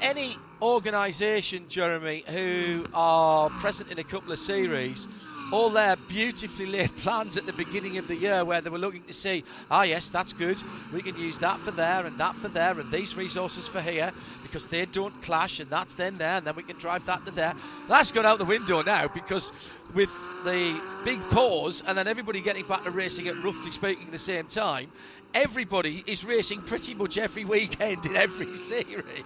any 0.00 0.38
organisation, 0.62 1.68
Jeremy, 1.68 2.24
who 2.26 2.86
are 2.94 3.50
present 3.50 3.90
in 3.90 3.98
a 3.98 4.04
couple 4.04 4.32
of 4.32 4.38
series, 4.38 5.06
all 5.50 5.70
their 5.70 5.96
beautifully 6.08 6.66
laid 6.66 6.94
plans 6.96 7.36
at 7.36 7.46
the 7.46 7.52
beginning 7.52 7.96
of 7.96 8.06
the 8.06 8.14
year 8.14 8.44
where 8.44 8.60
they 8.60 8.70
were 8.70 8.78
looking 8.78 9.02
to 9.04 9.12
see, 9.12 9.44
ah, 9.70 9.82
yes, 9.82 10.10
that's 10.10 10.32
good, 10.32 10.62
we 10.92 11.00
can 11.00 11.16
use 11.16 11.38
that 11.38 11.58
for 11.60 11.70
there 11.70 12.04
and 12.04 12.18
that 12.18 12.36
for 12.36 12.48
there 12.48 12.78
and 12.78 12.90
these 12.90 13.16
resources 13.16 13.66
for 13.66 13.80
here 13.80 14.12
because 14.42 14.66
they 14.66 14.84
don't 14.86 15.22
clash 15.22 15.60
and 15.60 15.70
that's 15.70 15.94
then 15.94 16.18
there 16.18 16.36
and 16.36 16.46
then 16.46 16.54
we 16.54 16.62
can 16.62 16.76
drive 16.76 17.04
that 17.06 17.24
to 17.24 17.30
there. 17.30 17.54
That's 17.88 18.12
gone 18.12 18.26
out 18.26 18.38
the 18.38 18.44
window 18.44 18.82
now 18.82 19.08
because 19.08 19.52
with 19.94 20.12
the 20.44 20.80
big 21.04 21.20
pause 21.30 21.82
and 21.86 21.96
then 21.96 22.06
everybody 22.06 22.40
getting 22.40 22.66
back 22.66 22.84
to 22.84 22.90
racing 22.90 23.28
at 23.28 23.42
roughly 23.42 23.70
speaking 23.70 24.10
the 24.10 24.18
same 24.18 24.46
time, 24.46 24.90
everybody 25.32 26.04
is 26.06 26.24
racing 26.24 26.60
pretty 26.62 26.94
much 26.94 27.16
every 27.16 27.44
weekend 27.44 28.04
in 28.04 28.16
every 28.16 28.54
series. 28.54 29.24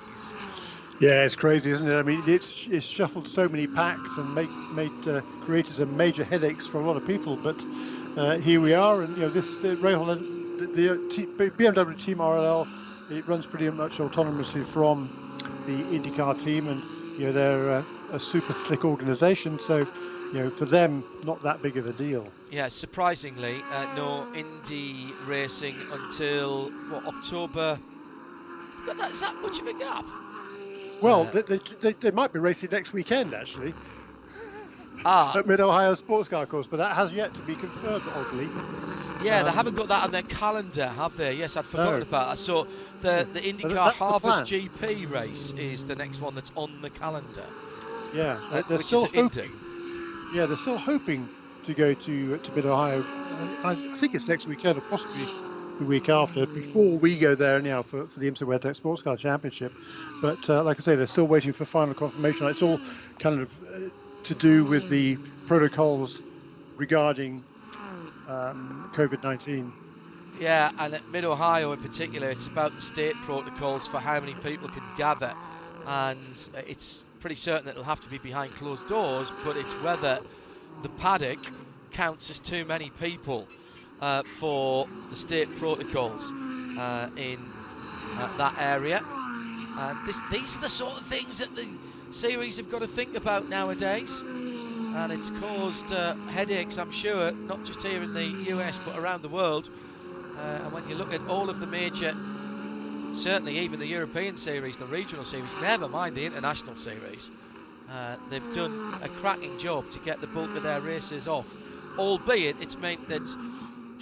Yeah, 1.00 1.24
it's 1.24 1.34
crazy, 1.34 1.70
isn't 1.70 1.88
it? 1.88 1.94
I 1.94 2.02
mean, 2.02 2.22
it's 2.26 2.66
it's 2.68 2.86
shuffled 2.86 3.26
so 3.26 3.48
many 3.48 3.66
packs 3.66 4.16
and 4.18 4.34
make, 4.34 4.50
made 4.72 5.08
uh, 5.08 5.20
created 5.44 5.74
some 5.74 5.96
major 5.96 6.22
headaches 6.22 6.66
for 6.66 6.78
a 6.78 6.84
lot 6.84 6.96
of 6.96 7.06
people. 7.06 7.36
But 7.36 7.64
uh, 8.16 8.38
here 8.38 8.60
we 8.60 8.74
are, 8.74 9.02
and 9.02 9.16
you 9.16 9.22
know, 9.22 9.30
this 9.30 9.56
the 9.56 9.76
Rahal, 9.76 10.06
the, 10.58 10.66
the 10.66 10.92
uh, 10.92 11.10
T, 11.10 11.26
BMW 11.26 11.98
Team 11.98 12.18
RLL, 12.18 12.68
it 13.10 13.26
runs 13.26 13.46
pretty 13.46 13.68
much 13.70 13.98
autonomously 13.98 14.64
from 14.64 15.38
the 15.66 15.82
IndyCar 15.98 16.40
team, 16.40 16.68
and 16.68 16.82
you 17.18 17.26
know, 17.26 17.32
they're 17.32 17.70
uh, 17.70 17.84
a 18.12 18.20
super 18.20 18.52
slick 18.52 18.84
organisation. 18.84 19.58
So, 19.58 19.78
you 19.78 20.34
know, 20.34 20.50
for 20.50 20.64
them, 20.64 21.04
not 21.24 21.42
that 21.42 21.62
big 21.62 21.76
of 21.76 21.86
a 21.86 21.92
deal. 21.92 22.28
Yeah, 22.50 22.68
surprisingly, 22.68 23.62
uh, 23.70 23.94
no 23.94 24.32
Indy 24.34 25.12
racing 25.26 25.76
until 25.90 26.70
what 26.90 27.04
October. 27.06 27.78
God, 28.86 28.98
That's 28.98 29.20
that 29.20 29.34
much 29.36 29.60
of 29.60 29.66
a 29.66 29.74
gap. 29.74 30.04
Well, 31.02 31.22
Uh, 31.26 31.32
they, 31.32 31.42
they, 31.42 31.60
they, 31.80 31.92
they 31.94 32.10
might 32.10 32.32
be 32.32 32.38
racing 32.38 32.70
next 32.72 32.92
weekend 32.92 33.34
actually 33.34 33.74
Ah, 35.04 35.36
at 35.36 35.46
Mid 35.48 35.58
Ohio 35.60 35.94
Sports 35.96 36.28
Car 36.28 36.46
Course, 36.46 36.68
but 36.68 36.76
that 36.76 36.94
has 36.94 37.12
yet 37.12 37.34
to 37.34 37.42
be 37.42 37.56
confirmed. 37.56 38.04
Oddly, 38.14 38.48
yeah, 39.24 39.42
they 39.42 39.48
um, 39.48 39.54
haven't 39.56 39.74
got 39.74 39.88
that 39.88 40.04
on 40.04 40.12
their 40.12 40.22
calendar, 40.22 40.86
have 40.86 41.16
they? 41.16 41.34
Yes, 41.34 41.56
I'd 41.56 41.64
forgotten 41.66 42.00
No. 42.00 42.06
about 42.06 42.30
that. 42.30 42.38
So 42.38 42.68
the 43.00 43.26
the 43.32 43.40
IndyCar 43.40 43.74
that's 43.74 43.98
the 43.98 44.04
Harvest. 44.04 44.52
GP 44.52 45.10
race 45.10 45.52
is 45.58 45.84
the 45.86 45.96
next 45.96 46.20
one 46.20 46.36
that's 46.36 46.52
on 46.54 46.80
the 46.82 46.90
calendar, 46.90 47.44
yeah, 48.14 48.38
uh, 48.50 48.52
they're, 48.52 48.62
they're 48.68 48.82
still 48.82 49.06
is 49.06 49.10
at 49.10 49.14
Indy. 49.16 49.40
hoping. 49.40 50.30
Yeah, 50.34 50.46
they're 50.46 50.56
still 50.56 50.78
hoping 50.78 51.28
to 51.64 51.74
go 51.74 51.94
to 51.94 52.38
to 52.38 52.52
Mid 52.52 52.64
Ohio. 52.66 53.04
I 53.64 53.74
think 53.96 54.14
it's 54.14 54.28
next 54.28 54.46
weekend 54.46 54.78
or 54.78 54.82
possibly 54.82 55.26
the 55.82 55.88
week 55.88 56.08
after. 56.08 56.46
Before 56.46 56.96
we 56.98 57.18
go 57.18 57.34
there 57.34 57.60
now 57.60 57.82
for, 57.82 58.06
for 58.06 58.20
the 58.20 58.30
IMSA 58.30 58.46
WeatherTech 58.46 58.76
Sports 58.76 59.02
Car 59.02 59.16
Championship, 59.16 59.72
but 60.20 60.48
uh, 60.48 60.62
like 60.62 60.78
I 60.78 60.82
say, 60.82 60.94
they're 60.94 61.06
still 61.06 61.26
waiting 61.26 61.52
for 61.52 61.64
final 61.64 61.94
confirmation. 61.94 62.46
It's 62.46 62.62
all 62.62 62.80
kind 63.18 63.40
of 63.40 63.50
uh, 63.64 63.88
to 64.22 64.34
do 64.34 64.64
with 64.64 64.88
the 64.88 65.16
protocols 65.46 66.22
regarding 66.76 67.44
um, 68.28 68.90
COVID 68.94 69.22
nineteen. 69.22 69.72
Yeah, 70.40 70.70
and 70.78 70.94
at 70.94 71.08
Mid 71.10 71.24
Ohio 71.24 71.72
in 71.72 71.80
particular, 71.80 72.30
it's 72.30 72.46
about 72.46 72.74
the 72.74 72.80
state 72.80 73.14
protocols 73.22 73.86
for 73.86 73.98
how 73.98 74.20
many 74.20 74.34
people 74.34 74.68
can 74.68 74.84
gather, 74.96 75.34
and 75.86 76.48
uh, 76.56 76.60
it's 76.66 77.04
pretty 77.20 77.36
certain 77.36 77.64
that 77.66 77.72
it'll 77.72 77.84
have 77.84 78.00
to 78.00 78.08
be 78.08 78.18
behind 78.18 78.54
closed 78.54 78.86
doors. 78.86 79.32
But 79.44 79.56
it's 79.56 79.72
whether 79.74 80.20
the 80.82 80.88
paddock 80.90 81.38
counts 81.90 82.30
as 82.30 82.40
too 82.40 82.64
many 82.64 82.90
people 82.90 83.48
uh, 84.02 84.22
for 84.24 84.86
the 85.10 85.16
state 85.16 85.54
protocols 85.56 86.32
uh, 86.78 87.08
in 87.16 87.38
uh, 88.16 88.36
that 88.36 88.54
area. 88.58 89.02
And 89.78 90.06
this, 90.06 90.20
these 90.30 90.56
are 90.58 90.60
the 90.60 90.68
sort 90.68 91.00
of 91.00 91.06
things 91.06 91.38
that 91.38 91.54
the 91.54 91.66
series 92.10 92.56
have 92.58 92.70
got 92.70 92.80
to 92.80 92.86
think 92.86 93.14
about 93.14 93.48
nowadays. 93.48 94.22
And 94.94 95.10
it's 95.10 95.30
caused 95.30 95.92
uh, 95.92 96.16
headaches, 96.26 96.76
I'm 96.76 96.90
sure, 96.90 97.32
not 97.32 97.64
just 97.64 97.82
here 97.82 98.02
in 98.02 98.12
the 98.12 98.26
US 98.50 98.78
but 98.84 98.98
around 98.98 99.22
the 99.22 99.30
world. 99.30 99.70
Uh, 100.36 100.60
and 100.64 100.72
when 100.72 100.86
you 100.88 100.96
look 100.96 101.14
at 101.14 101.20
all 101.28 101.48
of 101.48 101.60
the 101.60 101.66
major, 101.66 102.14
certainly 103.14 103.58
even 103.58 103.78
the 103.78 103.86
European 103.86 104.36
series, 104.36 104.76
the 104.76 104.86
regional 104.86 105.24
series, 105.24 105.54
never 105.62 105.88
mind 105.88 106.16
the 106.16 106.26
international 106.26 106.74
series, 106.74 107.30
uh, 107.90 108.16
they've 108.30 108.52
done 108.52 108.94
a 109.02 109.08
cracking 109.08 109.56
job 109.58 109.88
to 109.90 109.98
get 110.00 110.20
the 110.20 110.26
bulk 110.26 110.54
of 110.56 110.62
their 110.62 110.80
races 110.80 111.28
off 111.28 111.54
albeit 111.98 112.56
it's 112.60 112.78
meant 112.78 113.08
that 113.08 113.22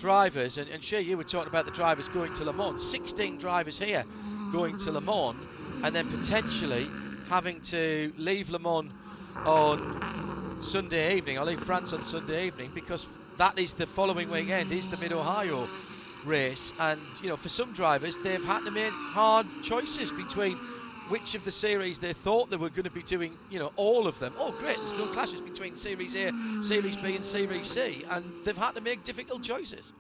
drivers, 0.00 0.58
and, 0.58 0.68
and 0.70 0.82
sure, 0.82 1.00
you 1.00 1.16
were 1.16 1.24
talking 1.24 1.48
about 1.48 1.66
the 1.66 1.70
drivers 1.70 2.08
going 2.08 2.32
to 2.34 2.44
Le 2.44 2.52
Mans, 2.52 2.82
16 2.82 3.38
drivers 3.38 3.78
here 3.78 4.04
going 4.52 4.76
to 4.78 4.90
Le 4.90 5.00
Mans, 5.00 5.36
and 5.84 5.94
then 5.94 6.08
potentially 6.10 6.88
having 7.28 7.60
to 7.60 8.12
leave 8.16 8.50
Le 8.50 8.58
Mans 8.58 8.90
on 9.46 10.58
Sunday 10.60 11.16
evening, 11.16 11.38
I'll 11.38 11.46
leave 11.46 11.60
France 11.60 11.92
on 11.92 12.02
Sunday 12.02 12.46
evening 12.46 12.70
because 12.74 13.06
that 13.38 13.58
is 13.58 13.74
the 13.74 13.86
following 13.86 14.30
weekend, 14.30 14.70
is 14.72 14.88
the 14.88 14.96
Mid 14.98 15.12
Ohio 15.12 15.68
race. 16.24 16.74
And, 16.78 17.00
you 17.22 17.28
know, 17.28 17.36
for 17.36 17.48
some 17.48 17.72
drivers, 17.72 18.18
they've 18.18 18.44
had 18.44 18.64
to 18.64 18.70
make 18.70 18.90
hard 18.90 19.46
choices 19.62 20.12
between 20.12 20.58
which 21.10 21.34
of 21.34 21.44
the 21.44 21.50
series 21.50 21.98
they 21.98 22.12
thought 22.12 22.50
they 22.50 22.56
were 22.56 22.70
going 22.70 22.84
to 22.84 22.90
be 22.90 23.02
doing, 23.02 23.36
you 23.50 23.58
know, 23.58 23.72
all 23.76 24.06
of 24.06 24.18
them. 24.20 24.32
Oh, 24.38 24.52
great, 24.52 24.78
there's 24.78 24.94
no 24.94 25.06
clashes 25.06 25.40
between 25.40 25.74
Series 25.76 26.14
A, 26.14 26.32
Series 26.62 26.96
B, 26.96 27.16
and 27.16 27.24
Series 27.24 27.68
C. 27.68 28.04
And 28.10 28.24
they've 28.44 28.56
had 28.56 28.76
to 28.76 28.80
make 28.80 29.02
difficult 29.02 29.42
choices. 29.42 29.92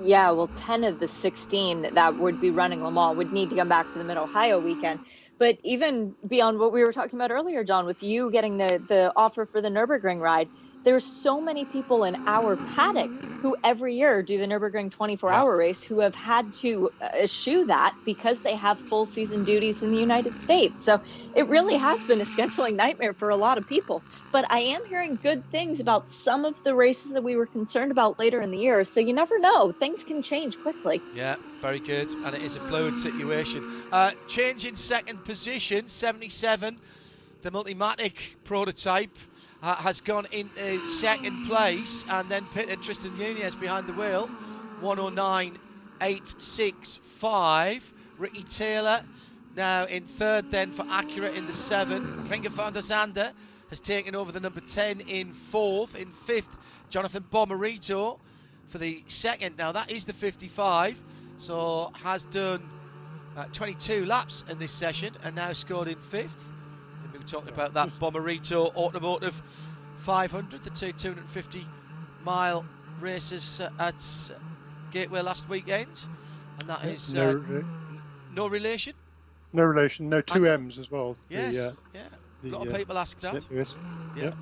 Yeah, 0.00 0.30
well, 0.30 0.50
10 0.58 0.84
of 0.84 1.00
the 1.00 1.08
16 1.08 1.94
that 1.94 2.18
would 2.18 2.40
be 2.40 2.50
running 2.50 2.84
Le 2.84 3.12
would 3.14 3.32
need 3.32 3.50
to 3.50 3.56
come 3.56 3.68
back 3.68 3.86
for 3.88 3.98
the 3.98 4.04
Mid 4.04 4.18
Ohio 4.18 4.60
weekend. 4.60 5.00
But 5.38 5.58
even 5.64 6.14
beyond 6.28 6.58
what 6.58 6.72
we 6.72 6.84
were 6.84 6.92
talking 6.92 7.18
about 7.18 7.30
earlier, 7.30 7.64
John, 7.64 7.86
with 7.86 8.02
you 8.02 8.30
getting 8.30 8.58
the, 8.58 8.80
the 8.88 9.12
offer 9.16 9.46
for 9.46 9.60
the 9.60 9.70
Nürburgring 9.70 10.20
ride, 10.20 10.48
there's 10.84 11.04
so 11.04 11.40
many 11.40 11.64
people 11.64 12.04
in 12.04 12.16
our 12.26 12.56
paddock 12.74 13.10
who 13.40 13.56
every 13.62 13.96
year 13.96 14.22
do 14.22 14.38
the 14.38 14.46
Nürburgring 14.46 14.90
24 14.90 15.32
hour 15.32 15.56
race 15.56 15.82
who 15.82 16.00
have 16.00 16.14
had 16.14 16.52
to 16.54 16.90
eschew 17.14 17.66
that 17.66 17.94
because 18.04 18.40
they 18.40 18.56
have 18.56 18.78
full 18.88 19.06
season 19.06 19.44
duties 19.44 19.82
in 19.82 19.92
the 19.92 19.98
United 19.98 20.40
States. 20.40 20.82
So 20.82 21.00
it 21.34 21.48
really 21.48 21.76
has 21.76 22.02
been 22.04 22.20
a 22.20 22.24
scheduling 22.24 22.74
nightmare 22.74 23.14
for 23.14 23.30
a 23.30 23.36
lot 23.36 23.58
of 23.58 23.68
people. 23.68 24.02
But 24.30 24.46
I 24.50 24.60
am 24.60 24.84
hearing 24.86 25.18
good 25.22 25.48
things 25.50 25.80
about 25.80 26.08
some 26.08 26.44
of 26.44 26.62
the 26.64 26.74
races 26.74 27.12
that 27.12 27.22
we 27.22 27.36
were 27.36 27.46
concerned 27.46 27.90
about 27.90 28.18
later 28.18 28.40
in 28.40 28.50
the 28.50 28.58
year. 28.58 28.84
So 28.84 29.00
you 29.00 29.12
never 29.12 29.38
know. 29.38 29.72
Things 29.72 30.04
can 30.04 30.22
change 30.22 30.58
quickly. 30.60 31.00
Yeah, 31.14 31.36
very 31.60 31.80
good. 31.80 32.10
And 32.24 32.34
it 32.34 32.42
is 32.42 32.56
a 32.56 32.60
fluid 32.60 32.96
situation. 32.96 33.68
Uh, 33.90 34.12
change 34.26 34.66
in 34.66 34.74
second 34.74 35.24
position, 35.24 35.88
77. 35.88 36.78
The 37.42 37.50
Multimatic 37.50 38.36
prototype 38.44 39.16
uh, 39.62 39.76
has 39.76 40.00
gone 40.00 40.26
into 40.32 40.90
second 40.90 41.46
place 41.46 42.04
and 42.08 42.28
then 42.28 42.44
Tristan 42.82 43.16
Nunez 43.16 43.54
behind 43.54 43.86
the 43.86 43.92
wheel. 43.92 44.28
109.865. 44.82 47.82
Ricky 48.18 48.42
Taylor 48.42 49.04
now 49.56 49.84
in 49.84 50.04
third 50.04 50.50
then 50.50 50.72
for 50.72 50.82
Acura 50.84 51.34
in 51.34 51.46
the 51.46 51.52
seven. 51.52 52.26
Renger 52.28 52.50
van 52.50 52.72
der 52.72 52.80
Zande 52.80 53.32
has 53.70 53.80
taken 53.80 54.14
over 54.14 54.32
the 54.32 54.40
number 54.40 54.60
10 54.60 55.00
in 55.00 55.32
fourth. 55.32 55.96
In 55.96 56.10
fifth, 56.10 56.58
Jonathan 56.90 57.24
Bomarito 57.32 58.18
for 58.68 58.76
the 58.78 59.02
second. 59.06 59.56
Now 59.58 59.72
that 59.72 59.90
is 59.90 60.04
the 60.04 60.12
55. 60.12 61.02
So 61.38 61.90
has 62.02 62.26
done 62.26 62.68
uh, 63.36 63.44
22 63.52 64.04
laps 64.06 64.44
in 64.48 64.58
this 64.58 64.72
session 64.72 65.14
and 65.24 65.36
now 65.36 65.52
scored 65.52 65.88
in 65.88 65.98
fifth. 65.98 66.51
And 67.22 67.30
we 67.30 67.38
talking 67.38 67.54
about 67.54 67.74
that 67.74 67.88
Bomarito 68.00 68.74
Automotive 68.74 69.42
500, 69.98 70.64
the 70.64 70.70
two 70.70 70.92
250 70.92 71.66
mile 72.24 72.64
races 73.00 73.60
uh, 73.60 73.70
at 73.78 73.94
uh, 74.30 74.38
Gateway 74.90 75.20
last 75.20 75.48
weekend. 75.48 76.08
And 76.60 76.68
that 76.68 76.84
is 76.84 77.14
uh, 77.14 77.32
no, 77.32 77.64
no, 78.34 78.46
relation? 78.48 78.94
No 79.52 79.62
relation, 79.62 80.08
no 80.08 80.20
two 80.20 80.46
M's 80.46 80.78
as 80.78 80.90
well. 80.90 81.16
Yes, 81.28 81.54
the, 81.56 81.66
uh, 81.68 81.72
yeah. 81.94 82.00
A 82.44 82.48
lot 82.48 82.66
of 82.66 82.74
people 82.74 82.98
ask 82.98 83.20
that. 83.20 83.46
Yeah. 83.52 83.64
yeah. 84.16 84.32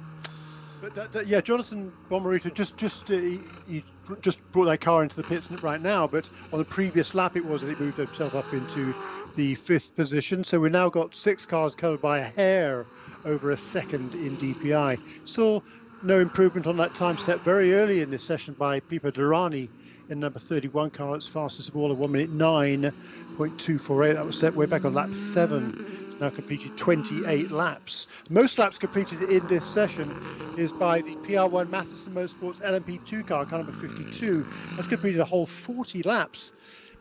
But 0.80 0.94
that, 0.94 1.12
that, 1.12 1.26
yeah, 1.26 1.40
Jonathan 1.40 1.92
Bomarito 2.10 2.54
just 2.54 2.76
just 2.76 3.10
uh, 3.10 3.14
he, 3.14 3.44
he, 3.66 3.84
just 4.22 4.40
brought 4.52 4.64
that 4.66 4.80
car 4.80 5.02
into 5.02 5.16
the 5.16 5.24
pits 5.24 5.50
right 5.62 5.80
now. 5.80 6.06
But 6.06 6.30
on 6.52 6.58
the 6.58 6.64
previous 6.64 7.14
lap, 7.14 7.36
it 7.36 7.44
was 7.44 7.60
that 7.62 7.68
he 7.78 7.84
moved 7.84 7.98
himself 7.98 8.34
up 8.34 8.52
into 8.52 8.94
the 9.36 9.54
fifth 9.56 9.94
position. 9.94 10.42
So 10.42 10.58
we've 10.58 10.72
now 10.72 10.88
got 10.88 11.14
six 11.14 11.44
cars 11.46 11.74
covered 11.74 12.00
by 12.00 12.18
a 12.20 12.24
hair 12.24 12.86
over 13.24 13.50
a 13.50 13.56
second 13.56 14.14
in 14.14 14.36
DPI. 14.38 14.98
Saw 15.24 15.60
no 16.02 16.18
improvement 16.20 16.66
on 16.66 16.78
that 16.78 16.94
time 16.94 17.18
set 17.18 17.44
very 17.44 17.74
early 17.74 18.00
in 18.00 18.10
this 18.10 18.24
session 18.24 18.54
by 18.58 18.80
Pipo 18.80 19.12
Derani 19.12 19.70
in 20.08 20.18
number 20.18 20.38
31 20.38 20.90
car. 20.90 21.14
It's 21.14 21.28
fastest 21.28 21.68
of 21.68 21.76
all 21.76 21.92
at 21.92 21.98
1 21.98 22.10
minute 22.10 22.32
9.248. 22.32 24.14
That 24.14 24.26
was 24.26 24.36
set 24.38 24.54
way 24.54 24.66
back 24.66 24.84
on 24.86 24.94
lap 24.94 25.14
7. 25.14 25.74
Now 26.20 26.28
completed 26.30 26.76
28 26.76 27.50
laps. 27.50 28.06
Most 28.28 28.58
laps 28.58 28.78
completed 28.78 29.22
in 29.22 29.46
this 29.46 29.64
session 29.64 30.14
is 30.58 30.70
by 30.70 31.00
the 31.00 31.16
PR1 31.16 31.70
Mathiasen 31.70 32.12
Motorsports 32.12 32.60
LMP2 32.62 33.26
car, 33.26 33.46
car 33.46 33.58
number 33.58 33.72
52. 33.72 34.46
That's 34.76 34.86
completed 34.86 35.20
a 35.20 35.24
whole 35.24 35.46
40 35.46 36.02
laps 36.02 36.52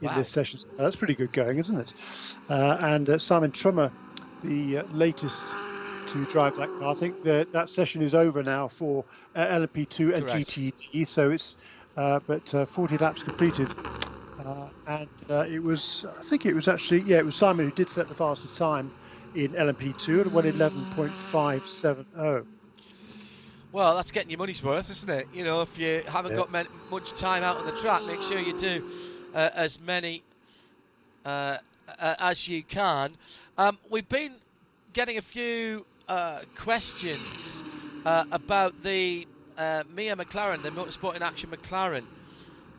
in 0.01 0.07
wow. 0.07 0.15
this 0.15 0.29
session. 0.29 0.59
That's 0.77 0.95
pretty 0.95 1.15
good 1.15 1.33
going, 1.33 1.57
isn't 1.57 1.77
it? 1.77 1.93
Uh, 2.49 2.77
and 2.79 3.09
uh, 3.09 3.17
Simon 3.17 3.51
Trummer, 3.51 3.91
the 4.41 4.77
uh, 4.77 4.83
latest 4.93 5.43
to 6.07 6.25
drive 6.25 6.55
that 6.55 6.69
car. 6.79 6.91
I 6.91 6.93
think 6.95 7.21
that 7.23 7.51
that 7.51 7.69
session 7.69 8.01
is 8.01 8.15
over 8.15 8.41
now 8.41 8.67
for 8.67 9.03
uh, 9.35 9.45
LMP2 9.47 10.13
and 10.13 10.27
Correct. 10.27 10.49
GTD. 10.49 11.07
So 11.07 11.31
it's 11.31 11.57
uh, 11.97 12.19
but 12.25 12.53
uh, 12.53 12.65
40 12.65 12.97
laps 12.97 13.23
completed, 13.23 13.73
uh, 14.45 14.69
and 14.87 15.09
uh, 15.29 15.45
it 15.49 15.61
was 15.61 16.05
I 16.17 16.23
think 16.23 16.45
it 16.45 16.55
was 16.55 16.67
actually 16.67 17.01
yeah 17.01 17.17
it 17.17 17.25
was 17.25 17.35
Simon 17.35 17.65
who 17.65 17.71
did 17.71 17.89
set 17.89 18.07
the 18.07 18.15
fastest 18.15 18.57
time 18.57 18.91
in 19.35 19.51
LMP2 19.53 20.21
at 20.21 20.27
111.570. 20.27 22.45
Well, 23.71 23.95
that's 23.95 24.11
getting 24.11 24.31
your 24.31 24.39
money's 24.39 24.63
worth, 24.63 24.89
isn't 24.89 25.09
it? 25.09 25.27
You 25.33 25.43
know, 25.43 25.61
if 25.61 25.77
you 25.77 26.01
haven't 26.07 26.31
yeah. 26.31 26.37
got 26.37 26.51
much 26.89 27.11
time 27.11 27.43
out 27.43 27.57
on 27.57 27.67
the 27.67 27.73
track, 27.73 28.03
make 28.05 28.21
sure 28.21 28.39
you 28.39 28.57
do 28.57 28.89
uh, 29.35 29.49
as 29.53 29.79
many 29.79 30.23
as 31.97 32.47
you 32.47 32.63
can. 32.63 33.15
Um, 33.57 33.77
we've 33.89 34.09
been 34.09 34.33
getting 34.93 35.17
a 35.17 35.21
few 35.21 35.85
uh, 36.07 36.39
questions 36.55 37.63
uh, 38.05 38.25
about 38.31 38.81
the 38.83 39.27
uh, 39.57 39.83
Mia 39.93 40.15
McLaren, 40.15 40.63
the 40.63 40.71
Motorsport 40.71 41.15
in 41.15 41.21
Action 41.21 41.49
McLaren, 41.49 42.03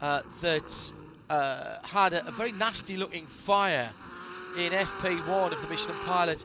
uh, 0.01 0.23
that 0.41 0.93
uh, 1.29 1.77
had 1.83 2.15
a, 2.15 2.27
a, 2.27 2.33
very 2.33 2.53
nasty 2.53 2.97
looking 2.97 3.27
fire 3.27 3.91
in 4.57 4.73
FP1 4.73 5.53
of 5.53 5.61
the 5.61 5.69
Michelin 5.69 5.99
Pilot 6.05 6.45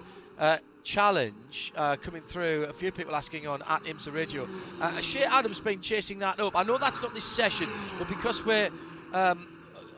challenge 0.85 1.73
uh, 1.75 1.97
coming 1.97 2.21
through. 2.21 2.63
A 2.65 2.73
few 2.73 2.91
people 2.91 3.15
asking 3.15 3.47
on 3.47 3.61
at 3.63 3.83
IMSA 3.83 4.13
Radio. 4.13 4.47
Uh, 4.79 5.01
Shea 5.01 5.23
Adams 5.23 5.59
been 5.59 5.81
chasing 5.81 6.19
that 6.19 6.39
up. 6.39 6.55
I 6.55 6.63
know 6.63 6.77
that's 6.77 7.01
not 7.01 7.13
this 7.13 7.25
session, 7.25 7.69
but 7.97 8.07
because 8.07 8.45
we're 8.45 8.69
um, 9.11 9.47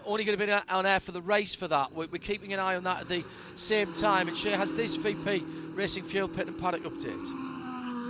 only 0.05 0.23
going 0.23 0.37
to 0.37 0.45
be 0.45 0.51
on 0.51 0.85
air 0.85 0.99
for 0.99 1.11
the 1.11 1.21
race 1.21 1.53
for 1.53 1.67
that. 1.67 1.93
We're, 1.93 2.07
we're 2.07 2.17
keeping 2.19 2.53
an 2.53 2.59
eye 2.59 2.75
on 2.75 2.83
that 2.83 3.01
at 3.01 3.07
the 3.07 3.23
same 3.55 3.93
time. 3.93 4.27
And 4.27 4.37
she 4.37 4.49
has 4.49 4.73
this 4.73 4.95
VP 4.95 5.43
Racing 5.73 6.05
Fuel 6.05 6.29
Pit 6.29 6.47
and 6.47 6.57
Paddock 6.57 6.83
update. 6.83 7.46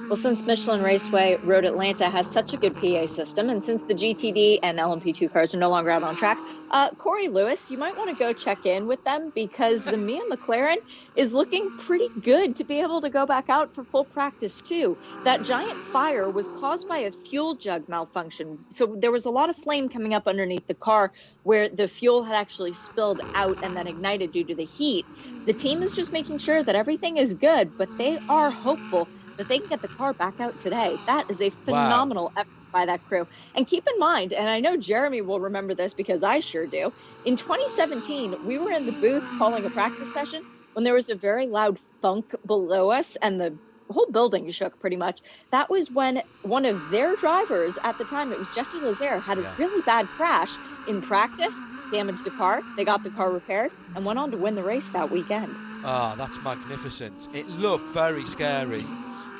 Well, 0.09 0.17
since 0.17 0.45
Michelin 0.45 0.81
Raceway 0.83 1.37
Road 1.43 1.65
Atlanta 1.65 2.09
has 2.11 2.31
such 2.31 2.53
a 2.53 2.57
good 2.57 2.77
PA 2.77 3.07
system, 3.07 3.49
and 3.49 3.63
since 3.65 3.83
the 3.87 3.95
GTD 3.95 4.59
and 4.63 4.79
LMP2 4.79 5.31
cars 5.33 5.55
are 5.55 5.59
no 5.59 5.69
longer 5.71 5.89
out 5.91 6.03
on 6.03 6.15
track, 6.15 6.43
uh, 6.71 6.91
Corey 6.91 7.27
Lewis, 7.27 7.71
you 7.71 7.79
might 7.79 7.97
want 7.97 8.09
to 8.11 8.15
go 8.15 8.33
check 8.33 8.65
in 8.67 8.87
with 8.87 9.03
them 9.03 9.31
because 9.35 9.87
the 9.87 9.97
Mia 9.97 10.21
McLaren 10.31 10.77
is 11.15 11.33
looking 11.33 11.71
pretty 11.77 12.09
good 12.21 12.55
to 12.57 12.65
be 12.65 12.81
able 12.81 13.01
to 13.01 13.09
go 13.09 13.25
back 13.25 13.49
out 13.49 13.75
for 13.75 13.83
full 13.85 14.05
practice, 14.05 14.61
too. 14.61 14.97
That 15.25 15.41
giant 15.43 15.83
fire 15.91 16.29
was 16.31 16.49
caused 16.49 16.87
by 16.87 16.99
a 16.99 17.13
fuel 17.27 17.57
jug 17.57 17.89
malfunction. 17.89 18.65
So 18.71 18.95
there 18.99 19.11
was 19.11 19.25
a 19.25 19.31
lot 19.31 19.49
of 19.49 19.57
flame 19.57 19.89
coming 19.89 20.13
up 20.13 20.27
underneath 20.27 20.67
the 20.67 20.75
car 20.75 21.13
where 21.43 21.69
the 21.69 21.87
fuel 21.89 22.23
had 22.23 22.35
actually 22.35 22.73
spilled 22.73 23.21
out 23.33 23.57
and 23.63 23.75
then 23.75 23.87
ignited 23.87 24.31
due 24.31 24.45
to 24.45 24.55
the 24.55 24.65
heat. 24.65 25.07
The 25.47 25.53
team 25.53 25.83
is 25.83 25.95
just 25.95 26.13
making 26.13 26.37
sure 26.39 26.63
that 26.63 26.75
everything 26.75 27.17
is 27.17 27.33
good, 27.33 27.73
but 27.77 27.89
they 27.97 28.19
are 28.29 28.51
hopeful 28.51 29.03
that 29.37 29.47
they 29.47 29.59
can 29.59 29.67
get 29.69 29.81
the 29.81 29.87
car 29.89 30.13
back 30.13 30.35
out 30.39 30.57
today. 30.57 30.99
That 31.07 31.25
is 31.29 31.41
a 31.41 31.51
phenomenal 31.65 32.31
wow. 32.35 32.41
effort 32.41 32.47
by 32.73 32.85
that 32.85 33.03
crew. 33.03 33.27
And 33.55 33.67
keep 33.67 33.85
in 33.91 33.99
mind, 33.99 34.33
and 34.33 34.49
I 34.49 34.59
know 34.59 34.77
Jeremy 34.77 35.21
will 35.21 35.39
remember 35.39 35.75
this 35.75 35.93
because 35.93 36.23
I 36.23 36.39
sure 36.39 36.67
do, 36.67 36.91
in 37.23 37.37
2017, 37.37 38.35
we 38.41 38.57
were 38.57 38.71
in 38.71 38.85
the 38.85 38.91
booth 38.93 39.31
calling 39.33 39.65
a 39.65 39.69
practice 39.71 40.11
session 40.11 40.43
when 40.73 40.83
there 40.83 40.93
was 40.93 41.09
a 41.09 41.15
very 41.15 41.47
loud 41.47 41.79
thunk 42.01 42.33
below 42.45 42.91
us 42.91 43.15
and 43.17 43.39
the 43.39 43.59
whole 43.89 44.11
building 44.11 44.49
shook 44.51 44.79
pretty 44.79 44.97
much. 44.97 45.21
That 45.51 45.69
was 45.69 45.89
when 45.91 46.21
one 46.41 46.65
of 46.65 46.89
their 46.89 47.15
drivers 47.15 47.77
at 47.83 47.97
the 47.97 48.05
time, 48.05 48.31
it 48.31 48.39
was 48.39 48.53
Jesse 48.53 48.81
Lazare, 48.81 49.21
had 49.23 49.39
a 49.39 49.43
yeah. 49.43 49.55
really 49.57 49.81
bad 49.81 50.11
crash 50.11 50.59
in 50.85 51.01
practice, 51.01 51.67
damaged 51.91 52.23
the 52.25 52.31
car. 52.31 52.63
They 52.75 52.85
got 52.85 53.03
the 53.03 53.11
car 53.11 53.31
repaired 53.31 53.71
and 53.95 54.05
went 54.05 54.19
on 54.19 54.31
to 54.31 54.37
win 54.37 54.55
the 54.55 54.63
race 54.63 54.89
that 54.91 55.09
weekend. 55.09 55.59
Ah, 55.83 56.15
that's 56.17 56.41
magnificent. 56.41 57.29
It 57.33 57.47
looked 57.47 57.89
very 57.89 58.25
scary. 58.25 58.85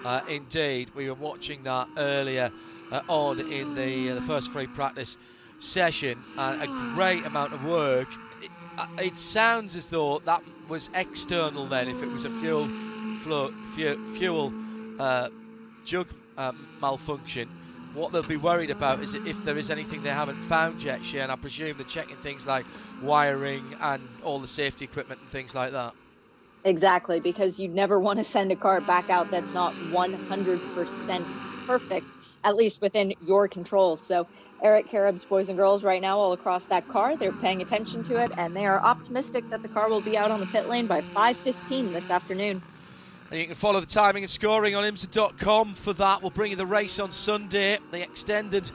Uh, 0.05 0.21
indeed, 0.29 0.89
we 0.95 1.09
were 1.09 1.15
watching 1.15 1.63
that 1.63 1.87
earlier 1.97 2.51
uh, 2.91 3.01
on 3.07 3.39
in 3.51 3.75
the, 3.75 4.11
uh, 4.11 4.15
the 4.15 4.21
first 4.21 4.51
free 4.51 4.67
practice 4.67 5.17
session. 5.59 6.23
a 6.37 6.67
great 6.93 7.25
amount 7.25 7.53
of 7.53 7.63
work. 7.65 8.07
It, 8.41 8.49
uh, 8.77 8.87
it, 9.01 9.17
sounds 9.17 9.75
as 9.75 9.89
though 9.89 10.19
that 10.19 10.43
was 10.69 10.89
external 10.93 11.65
then, 11.65 11.87
if 11.87 12.01
it 12.01 12.07
was 12.07 12.25
a 12.25 12.29
fuel 12.29 12.67
flow, 13.21 13.51
fuel 13.73 14.53
uh, 14.99 15.29
jug 15.83 16.07
um, 16.37 16.67
malfunction. 16.81 17.49
what 17.93 18.11
they'll 18.11 18.21
be 18.23 18.37
worried 18.37 18.69
about 18.69 19.01
is 19.01 19.15
if 19.15 19.43
there 19.43 19.57
is 19.57 19.71
anything 19.71 20.03
they 20.03 20.09
haven't 20.09 20.39
found 20.41 20.83
yet. 20.83 21.01
And 21.15 21.31
I 21.31 21.35
presume 21.35 21.75
they're 21.77 21.85
checking 21.85 22.15
things 22.17 22.45
like 22.45 22.65
wiring 23.01 23.75
and 23.81 24.07
all 24.23 24.39
the 24.39 24.47
safety 24.47 24.85
equipment 24.85 25.19
and 25.21 25.29
things 25.29 25.55
like 25.55 25.71
that. 25.71 25.93
Exactly, 26.63 27.19
because 27.19 27.59
you 27.59 27.67
never 27.67 27.99
want 28.07 28.17
to 28.17 28.23
send 28.23 28.51
a 28.51 28.55
car 28.55 28.81
back 28.81 29.09
out 29.09 29.31
that's 29.31 29.53
not 29.53 29.73
100% 29.73 31.65
perfect, 31.65 32.09
at 32.43 32.55
least 32.55 32.81
within 32.81 33.13
your 33.25 33.47
control. 33.47 33.97
So, 33.97 34.27
Eric 34.63 34.89
Carib's 34.89 35.23
boys 35.23 35.49
and 35.49 35.57
girls 35.57 35.83
right 35.83 36.01
now 36.01 36.17
all 36.17 36.33
across 36.33 36.65
that 36.65 36.87
car, 36.87 37.15
they're 37.15 37.31
paying 37.31 37.61
attention 37.61 38.03
to 38.05 38.19
it, 38.23 38.31
and 38.37 38.55
they 38.55 38.65
are 38.65 38.79
optimistic 38.79 39.47
that 39.51 39.61
the 39.61 39.67
car 39.67 39.87
will 39.87 40.01
be 40.01 40.17
out 40.17 40.31
on 40.31 40.39
the 40.39 40.47
pit 40.47 40.67
lane 40.67 40.87
by 40.87 41.01
5:15 41.01 41.93
this 41.93 42.09
afternoon. 42.09 42.63
And 43.29 43.39
you 43.39 43.45
can 43.45 43.55
follow 43.55 43.79
the 43.79 43.85
timing 43.85 44.23
and 44.23 44.29
scoring 44.29 44.73
on 44.73 44.83
IMSA.com 44.83 45.73
for 45.73 45.93
that. 45.93 46.21
We'll 46.21 46.31
bring 46.31 46.51
you 46.51 46.57
the 46.57 46.65
race 46.65 46.97
on 46.97 47.11
Sunday, 47.11 47.77
the 47.91 48.01
extended 48.01 48.71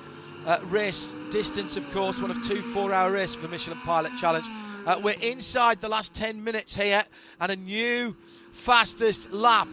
uh, 0.46 0.58
race 0.64 1.16
distance, 1.30 1.76
of 1.76 1.90
course, 1.92 2.20
one 2.20 2.30
of 2.30 2.40
two 2.42 2.60
four-hour 2.60 3.12
races 3.12 3.36
for 3.36 3.48
Michelin 3.48 3.78
Pilot 3.78 4.12
Challenge. 4.18 4.46
Uh, 4.84 5.00
we're 5.00 5.18
inside 5.20 5.80
the 5.80 5.88
last 5.88 6.12
10 6.12 6.42
minutes 6.42 6.74
here, 6.74 7.04
and 7.40 7.52
a 7.52 7.56
new 7.56 8.16
fastest 8.50 9.30
lap. 9.32 9.68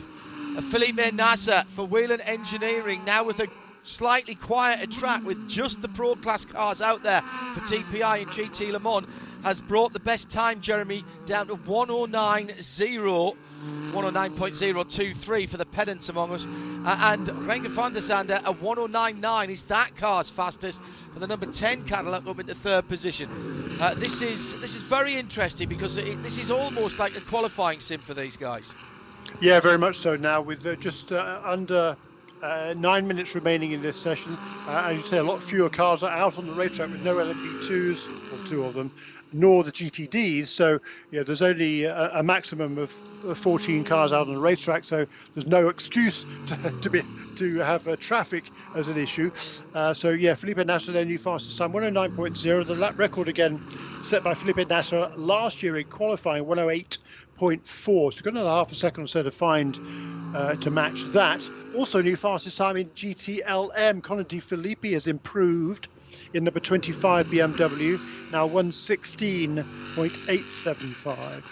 Felipe 0.70 1.14
Nasr 1.14 1.64
for 1.70 1.86
Whelen 1.88 2.22
Engineering 2.22 3.04
now 3.06 3.24
with 3.24 3.40
a 3.40 3.48
slightly 3.82 4.36
quieter 4.36 4.86
track 4.86 5.24
with 5.24 5.50
just 5.50 5.82
the 5.82 5.88
pro 5.88 6.16
class 6.16 6.46
cars 6.46 6.82
out 6.82 7.02
there 7.02 7.22
for 7.54 7.62
DPI 7.62 8.22
and 8.22 8.28
GT 8.30 8.72
Le 8.72 8.80
Mans 8.80 9.08
has 9.44 9.62
brought 9.62 9.94
the 9.94 10.00
best 10.00 10.30
time, 10.30 10.62
Jeremy, 10.62 11.04
down 11.26 11.48
to 11.48 11.56
109.0. 11.56 13.36
109.023 13.92 15.50
for 15.50 15.58
the 15.58 15.66
pedants 15.66 16.10
among 16.10 16.32
us. 16.32 16.48
Uh, 16.86 16.98
and 17.02 17.28
Renger 17.28 17.68
van 17.68 17.92
der 17.92 18.00
Zande 18.00 18.32
at 18.32 18.44
109.9 18.44 19.50
is 19.50 19.64
that 19.64 19.96
car's 19.96 20.30
fastest 20.30 20.82
for 21.14 21.20
the 21.20 21.28
number 21.28 21.46
10 21.46 21.84
Cadillac 21.86 22.26
up 22.26 22.40
into 22.40 22.56
third 22.56 22.88
position. 22.88 23.30
Uh, 23.82 23.94
this 23.96 24.22
is 24.22 24.60
this 24.62 24.76
is 24.76 24.84
very 24.84 25.16
interesting 25.16 25.68
because 25.68 25.98
it, 25.98 26.22
this 26.24 26.38
is 26.38 26.52
almost 26.52 27.00
like 27.00 27.18
a 27.18 27.22
qualifying 27.22 27.80
sim 27.80 28.00
for 28.00 28.14
these 28.14 28.38
guys. 28.38 28.76
Yeah, 29.42 29.60
very 29.60 29.78
much 29.78 29.98
so. 29.98 30.16
Now 30.16 30.42
with 30.42 30.66
uh, 30.66 30.76
just 30.76 31.12
uh, 31.12 31.42
under 31.44 31.98
uh, 32.42 32.74
nine 32.78 33.08
minutes 33.08 33.36
remaining 33.36 33.72
in 33.72 33.82
this 33.82 34.00
session. 34.00 34.38
Uh, 34.68 34.84
as 34.86 34.98
you 34.98 35.06
say, 35.06 35.18
a 35.18 35.24
lot 35.24 35.42
fewer 35.42 35.70
cars 35.70 36.04
are 36.04 36.12
out 36.12 36.38
on 36.38 36.48
the 36.48 36.54
racetrack 36.54 36.90
with 36.90 37.04
no 37.04 37.16
LMP2s, 37.16 38.08
or 38.34 38.48
two 38.48 38.64
of 38.64 38.74
them, 38.74 38.92
nor 39.32 39.64
the 39.64 39.72
GTDs. 39.72 40.48
So, 40.48 40.80
yeah, 41.12 41.24
there's 41.24 41.42
only 41.42 41.84
a, 41.84 42.20
a, 42.20 42.24
maximum 42.24 42.78
of 42.78 42.92
14 43.38 43.84
cars 43.84 44.14
out 44.14 44.28
on 44.28 44.34
the 44.34 44.40
racetrack. 44.40 44.84
So 44.84 45.06
there's 45.34 45.48
no 45.48 45.68
excuse 45.68 46.26
to, 46.48 46.74
to 46.82 46.90
be 46.90 47.02
to 47.36 47.58
have 47.58 47.88
uh, 47.88 47.96
traffic 47.98 48.46
as 48.76 48.88
an 48.88 48.98
issue. 48.98 49.32
Uh, 49.74 49.94
so 49.94 50.10
yeah, 50.10 50.36
Felipe 50.36 50.58
Nasr 50.58 50.92
their 50.92 51.06
new 51.06 51.18
fastest 51.18 51.58
time, 51.58 51.72
109.0. 51.74 52.68
The 52.68 52.76
lap 52.76 52.98
record 52.98 53.28
again 53.28 53.64
set 54.04 54.24
by 54.24 54.34
Felipe 54.34 54.68
Nasr 54.70 55.12
last 55.16 55.64
year 55.64 55.78
in 55.78 55.86
qualifying, 55.86 56.46
108. 56.46 56.98
0.4. 57.40 57.64
So 57.66 58.02
we've 58.04 58.24
got 58.24 58.34
another 58.34 58.50
half 58.50 58.72
a 58.72 58.76
second 58.76 59.06
or 59.06 59.08
so 59.08 59.24
to 59.24 59.32
find 59.32 59.80
uh, 60.36 60.56
to 60.56 60.70
match 60.70 61.04
that. 61.14 61.50
Also, 61.76 62.02
new 62.02 62.18
fastest 62.18 62.58
time 62.58 62.76
in 62.76 62.90
GTLM. 62.90 64.04
Connor 64.04 64.24
De 64.24 64.40
Phillippi 64.40 64.94
has 64.94 65.08
improved 65.08 65.88
in 66.34 66.44
number 66.44 66.60
25 66.60 67.28
BMW, 67.28 68.00
now 68.32 68.48
116.875. 68.48 71.44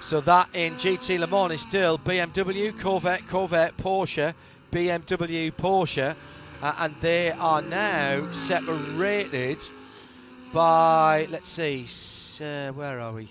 So 0.00 0.20
that 0.20 0.48
in 0.52 0.74
GT 0.74 1.18
Le 1.18 1.26
Mans 1.26 1.54
is 1.54 1.62
still 1.62 1.98
BMW, 1.98 2.78
Corvette, 2.78 3.26
Corvette, 3.26 3.74
Porsche, 3.76 4.34
BMW, 4.70 5.50
Porsche, 5.52 6.14
uh, 6.62 6.74
and 6.78 6.94
they 6.96 7.32
are 7.32 7.62
now 7.62 8.30
separated 8.32 9.62
by, 10.52 11.26
let's 11.30 11.48
see, 11.48 11.86
uh, 12.44 12.70
where 12.72 13.00
are 13.00 13.12
we? 13.12 13.30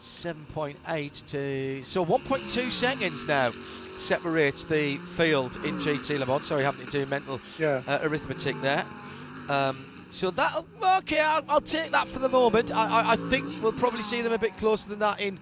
7.8 0.00 1.26
to 1.26 1.82
so 1.82 2.06
1.2 2.06 2.72
seconds 2.72 3.26
now 3.26 3.52
separates 3.96 4.64
the 4.64 4.96
field 4.98 5.56
in 5.64 5.78
GT 5.78 6.18
Le 6.18 6.26
Mans. 6.26 6.46
Sorry, 6.46 6.62
having 6.62 6.86
to 6.86 6.90
do 6.90 7.06
mental 7.06 7.40
yeah. 7.58 7.82
uh, 7.86 7.98
arithmetic 8.02 8.60
there. 8.60 8.84
Um, 9.48 9.87
so 10.10 10.30
that 10.30 10.64
okay, 10.98 11.20
I'll, 11.20 11.44
I'll, 11.48 11.60
take 11.60 11.92
that 11.92 12.08
for 12.08 12.18
the 12.18 12.28
moment. 12.28 12.74
I, 12.74 13.00
I, 13.00 13.12
I, 13.12 13.16
think 13.16 13.62
we'll 13.62 13.72
probably 13.72 14.02
see 14.02 14.22
them 14.22 14.32
a 14.32 14.38
bit 14.38 14.56
closer 14.56 14.88
than 14.88 14.98
that 15.00 15.20
in 15.20 15.38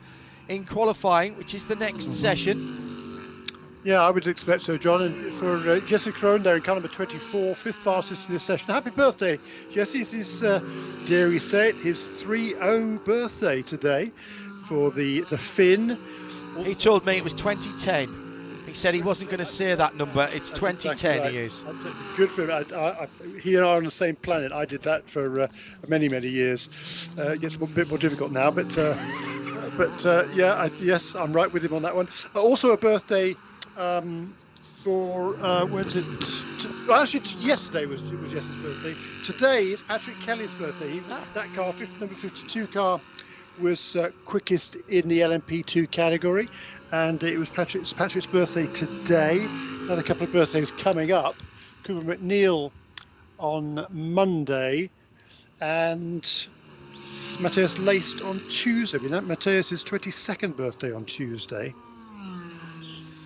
in 0.49 0.65
qualifying, 0.65 1.37
which 1.37 1.55
is 1.55 1.67
the 1.67 1.77
next 1.77 2.13
session. 2.13 3.45
Yeah, 3.85 4.03
I 4.03 4.11
would 4.11 4.27
expect 4.27 4.63
so, 4.63 4.77
John. 4.77 5.03
And 5.03 5.33
for 5.35 5.57
uh, 5.71 5.79
Jesse 5.81 6.11
Krohn 6.11 6.43
there 6.43 6.57
in 6.57 6.63
car 6.63 6.75
number 6.75 6.89
24, 6.89 7.55
fifth 7.55 7.77
fastest 7.77 8.27
in 8.27 8.35
this 8.35 8.43
session. 8.43 8.67
Happy 8.67 8.91
birthday, 8.91 9.39
Jesse. 9.71 10.01
It's 10.01 10.11
his, 10.11 10.43
uh, 10.43 10.61
dare 11.07 11.29
we 11.29 11.39
say 11.39 11.69
it, 11.69 11.77
his 11.77 12.03
3 12.03 12.55
0 12.55 12.99
birthday 13.05 13.63
today 13.63 14.11
for 14.65 14.91
the, 14.91 15.21
the 15.31 15.39
Finn. 15.39 15.97
He 16.65 16.75
told 16.75 17.07
me 17.07 17.17
it 17.17 17.23
was 17.23 17.33
2010. 17.35 18.26
He 18.67 18.75
said 18.75 18.95
he 18.95 19.03
wasn't 19.03 19.31
going 19.31 19.39
to 19.39 19.45
say 19.45 19.75
that 19.75 19.95
number. 19.97 20.29
It's 20.33 20.51
That's 20.51 20.61
2010. 20.61 20.91
Exactly 20.93 21.21
right. 21.21 21.33
He 21.33 21.39
is 21.39 21.65
good 22.17 22.31
for 22.31 22.45
him. 22.45 22.51
I, 22.51 22.77
I, 22.77 23.09
he 23.41 23.55
and 23.55 23.65
I 23.65 23.71
are 23.71 23.77
on 23.77 23.85
the 23.85 23.91
same 23.91 24.17
planet. 24.17 24.53
I 24.53 24.65
did 24.65 24.83
that 24.83 25.09
for 25.09 25.43
uh, 25.43 25.49
many 25.89 26.09
many 26.09 26.29
years. 26.29 27.09
Uh, 27.19 27.33
it 27.33 27.41
gets 27.41 27.57
a 27.57 27.67
bit 27.67 27.89
more 27.89 27.99
difficult 27.99 28.33
now, 28.33 28.51
but 28.51 28.77
uh, 28.77 28.97
but 29.77 30.05
uh, 30.05 30.25
yeah, 30.33 30.55
I, 30.55 30.71
yes, 30.79 31.15
I'm 31.15 31.33
right 31.33 31.53
with 31.53 31.65
him 31.65 31.75
on 31.75 31.83
that 31.83 31.95
one. 31.95 32.09
Uh, 32.35 32.41
also 32.41 32.71
a 32.73 32.77
birthday. 32.77 33.35
Um, 33.77 34.35
for 34.87 35.37
uh, 35.41 35.67
when's 35.67 35.97
it? 35.97 36.05
T- 36.61 36.69
well, 36.87 37.03
actually, 37.03 37.21
t- 37.21 37.39
yesterday 37.39 37.87
was 37.87 38.03
was 38.03 38.33
yesterday's 38.33 38.63
birthday. 38.63 38.95
Today 39.25 39.63
is 39.73 39.83
Patrick 39.83 40.21
Kelly's 40.21 40.55
birthday. 40.55 40.91
He, 40.91 41.03
ah. 41.11 41.27
That 41.35 41.53
car, 41.55 41.73
50, 41.73 41.99
number 41.99 42.15
52 42.15 42.69
car, 42.69 43.01
was 43.61 43.97
uh, 43.97 44.11
quickest 44.25 44.77
in 44.89 45.09
the 45.09 45.21
LMP2 45.21 45.91
category, 45.91 46.49
and 46.93 47.23
it 47.23 47.39
was 47.39 47.49
Patrick's 47.49 47.93
Patrick's 47.93 48.27
birthday 48.27 48.67
today. 48.69 49.45
Another 49.83 50.03
couple 50.03 50.25
of 50.25 50.33
birthdays 50.33 50.71
coming 50.73 51.13
up. 51.13 51.37
Cooper 51.85 52.17
MacNeil 52.17 52.73
on 53.39 53.87
Monday, 53.91 54.91
and 55.61 56.23
Matheus 57.39 57.77
Leist 57.77 58.25
on 58.25 58.41
Tuesday. 58.49 58.99
You 59.01 59.09
know, 59.09 59.21
Matheus's 59.21 59.85
22nd 59.85 60.57
birthday 60.57 60.93
on 60.93 61.05
Tuesday. 61.05 61.75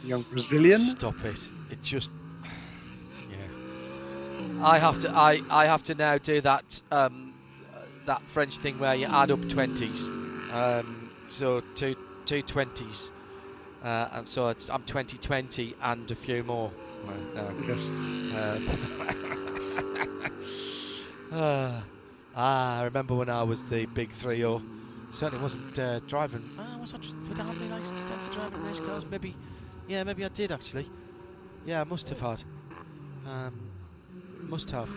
Young 0.04 0.22
Brazilian. 0.22 0.80
Stop 0.80 1.24
it! 1.24 1.48
It 1.70 1.82
just. 1.82 2.10
Yeah. 3.30 3.36
I 4.62 4.78
have 4.78 4.98
to. 5.00 5.10
I. 5.10 5.42
I 5.50 5.66
have 5.66 5.82
to 5.84 5.94
now 5.94 6.18
do 6.18 6.40
that. 6.40 6.82
Um, 6.90 7.34
that 8.06 8.22
French 8.22 8.56
thing 8.56 8.78
where 8.78 8.94
you 8.94 9.06
add 9.06 9.30
up 9.30 9.48
twenties. 9.48 10.10
Um, 10.52 11.10
so 11.28 11.62
two 11.74 11.94
two 12.24 12.42
twenties, 12.42 13.10
uh, 13.82 14.08
and 14.12 14.28
so 14.28 14.48
I'm 14.48 14.82
2020 14.82 15.74
and 15.82 16.10
a 16.10 16.14
few 16.14 16.44
more. 16.44 16.70
Uh, 17.36 17.50
yes. 17.66 17.90
Uh, 21.32 21.80
ah, 22.34 22.80
I 22.80 22.82
remember 22.82 23.14
when 23.14 23.30
I 23.30 23.44
was 23.44 23.62
the 23.62 23.86
big 23.86 24.10
three 24.10 24.42
or 24.42 24.60
certainly 25.10 25.40
wasn't 25.40 25.78
uh, 25.78 26.00
driving. 26.00 26.42
Uh, 26.58 26.76
was 26.80 26.92
I? 26.92 26.98
Did 26.98 27.38
I 27.38 27.44
have 27.44 27.60
my 27.60 27.78
license 27.78 28.04
then 28.06 28.18
for 28.18 28.32
driving 28.32 28.64
race 28.64 28.80
cars? 28.80 29.06
Maybe. 29.06 29.36
Yeah, 29.86 30.02
maybe 30.02 30.24
I 30.24 30.28
did 30.28 30.50
actually. 30.50 30.90
Yeah, 31.64 31.82
I 31.82 31.84
must 31.84 32.08
have 32.08 32.20
had. 32.20 32.42
Um, 33.28 33.60
must 34.40 34.72
have. 34.72 34.90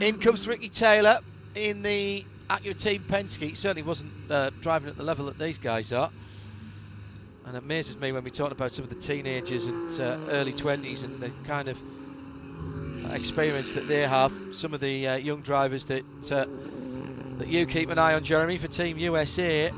In 0.00 0.18
comes 0.18 0.48
Ricky 0.48 0.70
Taylor 0.70 1.20
in 1.54 1.82
the 1.82 2.24
Acura 2.50 2.76
Team 2.76 3.04
Penske 3.08 3.56
certainly 3.56 3.82
wasn't 3.82 4.12
uh, 4.30 4.50
driving 4.62 4.88
at 4.88 4.96
the 4.96 5.02
level 5.02 5.26
that 5.26 5.38
these 5.38 5.58
guys 5.58 5.92
are. 5.92 6.10
And 7.44 7.56
it 7.56 7.62
amazes 7.62 7.98
me 7.98 8.12
when 8.12 8.24
we 8.24 8.30
talk 8.30 8.52
about 8.52 8.72
some 8.72 8.84
of 8.84 8.88
the 8.88 8.96
teenagers 8.96 9.66
and 9.66 9.90
uh, 10.00 10.18
early 10.30 10.52
20s 10.52 11.04
and 11.04 11.20
the 11.20 11.30
kind 11.44 11.68
of 11.68 11.82
experience 13.12 13.72
that 13.72 13.86
they 13.88 14.06
have. 14.06 14.32
Some 14.52 14.74
of 14.74 14.80
the 14.80 15.08
uh, 15.08 15.16
young 15.16 15.40
drivers 15.42 15.84
that 15.86 16.04
uh, 16.32 16.46
that 17.38 17.48
you 17.48 17.66
keep 17.66 17.90
an 17.90 17.98
eye 17.98 18.14
on, 18.14 18.24
Jeremy, 18.24 18.56
for 18.56 18.68
Team 18.68 18.98
USA. 18.98 19.70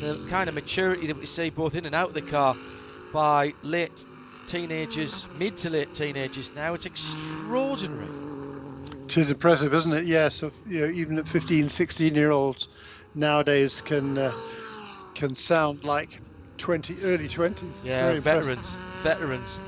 The 0.00 0.26
kind 0.28 0.48
of 0.48 0.54
maturity 0.54 1.06
that 1.06 1.16
we 1.16 1.26
see 1.26 1.50
both 1.50 1.74
in 1.74 1.86
and 1.86 1.94
out 1.94 2.08
of 2.08 2.14
the 2.14 2.22
car 2.22 2.56
by 3.12 3.54
late 3.62 4.04
teenagers, 4.46 5.26
mid 5.38 5.56
to 5.58 5.70
late 5.70 5.94
teenagers 5.94 6.54
now, 6.54 6.74
it's 6.74 6.86
extraordinary. 6.86 8.23
It 9.04 9.16
is 9.18 9.30
impressive, 9.30 9.74
isn't 9.74 9.92
it? 9.92 10.04
Yes, 10.04 10.40
yeah, 10.42 10.48
so, 10.48 10.52
you 10.66 10.80
know, 10.80 10.92
even 10.92 11.18
at 11.18 11.28
15, 11.28 11.68
16 11.68 12.14
year 12.14 12.30
olds 12.30 12.68
nowadays 13.14 13.82
can 13.82 14.16
uh, 14.18 14.32
can 15.14 15.34
sound 15.34 15.84
like 15.84 16.20
20, 16.58 17.02
early 17.02 17.28
20s. 17.28 17.62
Yeah, 17.84 18.06
Very 18.06 18.20
veterans, 18.20 18.74
impressive. 18.74 19.02
veterans. 19.02 19.60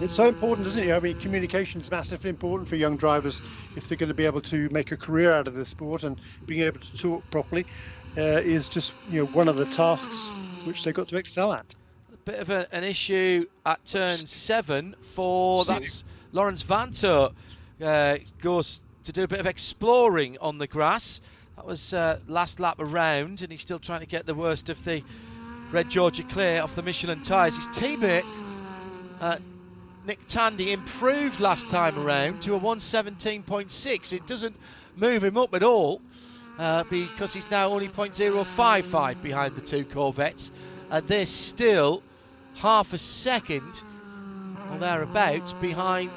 It's 0.00 0.12
so 0.12 0.28
important, 0.28 0.66
isn't 0.68 0.88
it? 0.88 0.92
I 0.92 1.00
mean, 1.00 1.18
communication 1.18 1.80
is 1.80 1.90
massively 1.90 2.30
important 2.30 2.68
for 2.68 2.76
young 2.76 2.96
drivers 2.96 3.42
if 3.74 3.88
they're 3.88 3.98
going 3.98 4.08
to 4.08 4.14
be 4.14 4.26
able 4.26 4.40
to 4.42 4.68
make 4.70 4.92
a 4.92 4.96
career 4.96 5.32
out 5.32 5.48
of 5.48 5.54
this 5.54 5.68
sport, 5.68 6.04
and 6.04 6.20
being 6.46 6.62
able 6.62 6.80
to 6.80 6.96
talk 6.96 7.28
properly 7.30 7.66
uh, 8.16 8.40
is 8.42 8.68
just 8.68 8.94
you 9.10 9.20
know 9.20 9.26
one 9.26 9.48
of 9.48 9.56
the 9.56 9.66
tasks 9.66 10.30
which 10.64 10.84
they've 10.84 10.94
got 10.94 11.08
to 11.08 11.16
excel 11.16 11.52
at. 11.52 11.74
A 12.12 12.16
bit 12.18 12.38
of 12.38 12.50
a, 12.50 12.72
an 12.74 12.84
issue 12.84 13.46
at 13.66 13.84
turn 13.84 14.18
seven 14.18 14.94
for 15.00 15.64
that's 15.64 16.04
Laurens 16.32 16.62
Vanthoor 16.62 17.32
uh, 17.82 18.18
goes 18.40 18.82
to 19.04 19.12
do 19.12 19.24
a 19.24 19.28
bit 19.28 19.40
of 19.40 19.46
exploring 19.46 20.36
on 20.40 20.58
the 20.58 20.66
grass. 20.66 21.20
That 21.56 21.66
was 21.66 21.94
uh, 21.94 22.20
last 22.28 22.60
lap 22.60 22.76
around, 22.78 23.42
and 23.42 23.50
he's 23.50 23.62
still 23.62 23.78
trying 23.78 24.00
to 24.00 24.06
get 24.06 24.26
the 24.26 24.34
worst 24.34 24.70
of 24.70 24.84
the 24.84 25.02
red 25.72 25.90
Georgia 25.90 26.22
clear 26.22 26.62
off 26.62 26.74
the 26.74 26.82
Michelin 26.82 27.22
tyres. 27.22 27.56
His 27.56 27.68
teammate, 27.68 28.24
uh, 29.20 29.36
Nick 30.06 30.26
Tandy, 30.26 30.72
improved 30.72 31.40
last 31.40 31.68
time 31.68 31.98
around 31.98 32.42
to 32.42 32.54
a 32.54 32.60
117.6. 32.60 34.12
It 34.12 34.26
doesn't 34.26 34.56
move 34.96 35.24
him 35.24 35.36
up 35.36 35.54
at 35.54 35.62
all 35.62 36.00
uh, 36.58 36.84
because 36.84 37.34
he's 37.34 37.50
now 37.50 37.68
only 37.70 37.88
0.055 37.88 39.22
behind 39.22 39.56
the 39.56 39.60
two 39.60 39.84
Corvettes. 39.84 40.52
And 40.90 41.06
they're 41.06 41.26
still 41.26 42.02
half 42.56 42.92
a 42.92 42.98
second 42.98 43.82
or 44.70 44.78
thereabouts 44.78 45.52
behind 45.54 46.10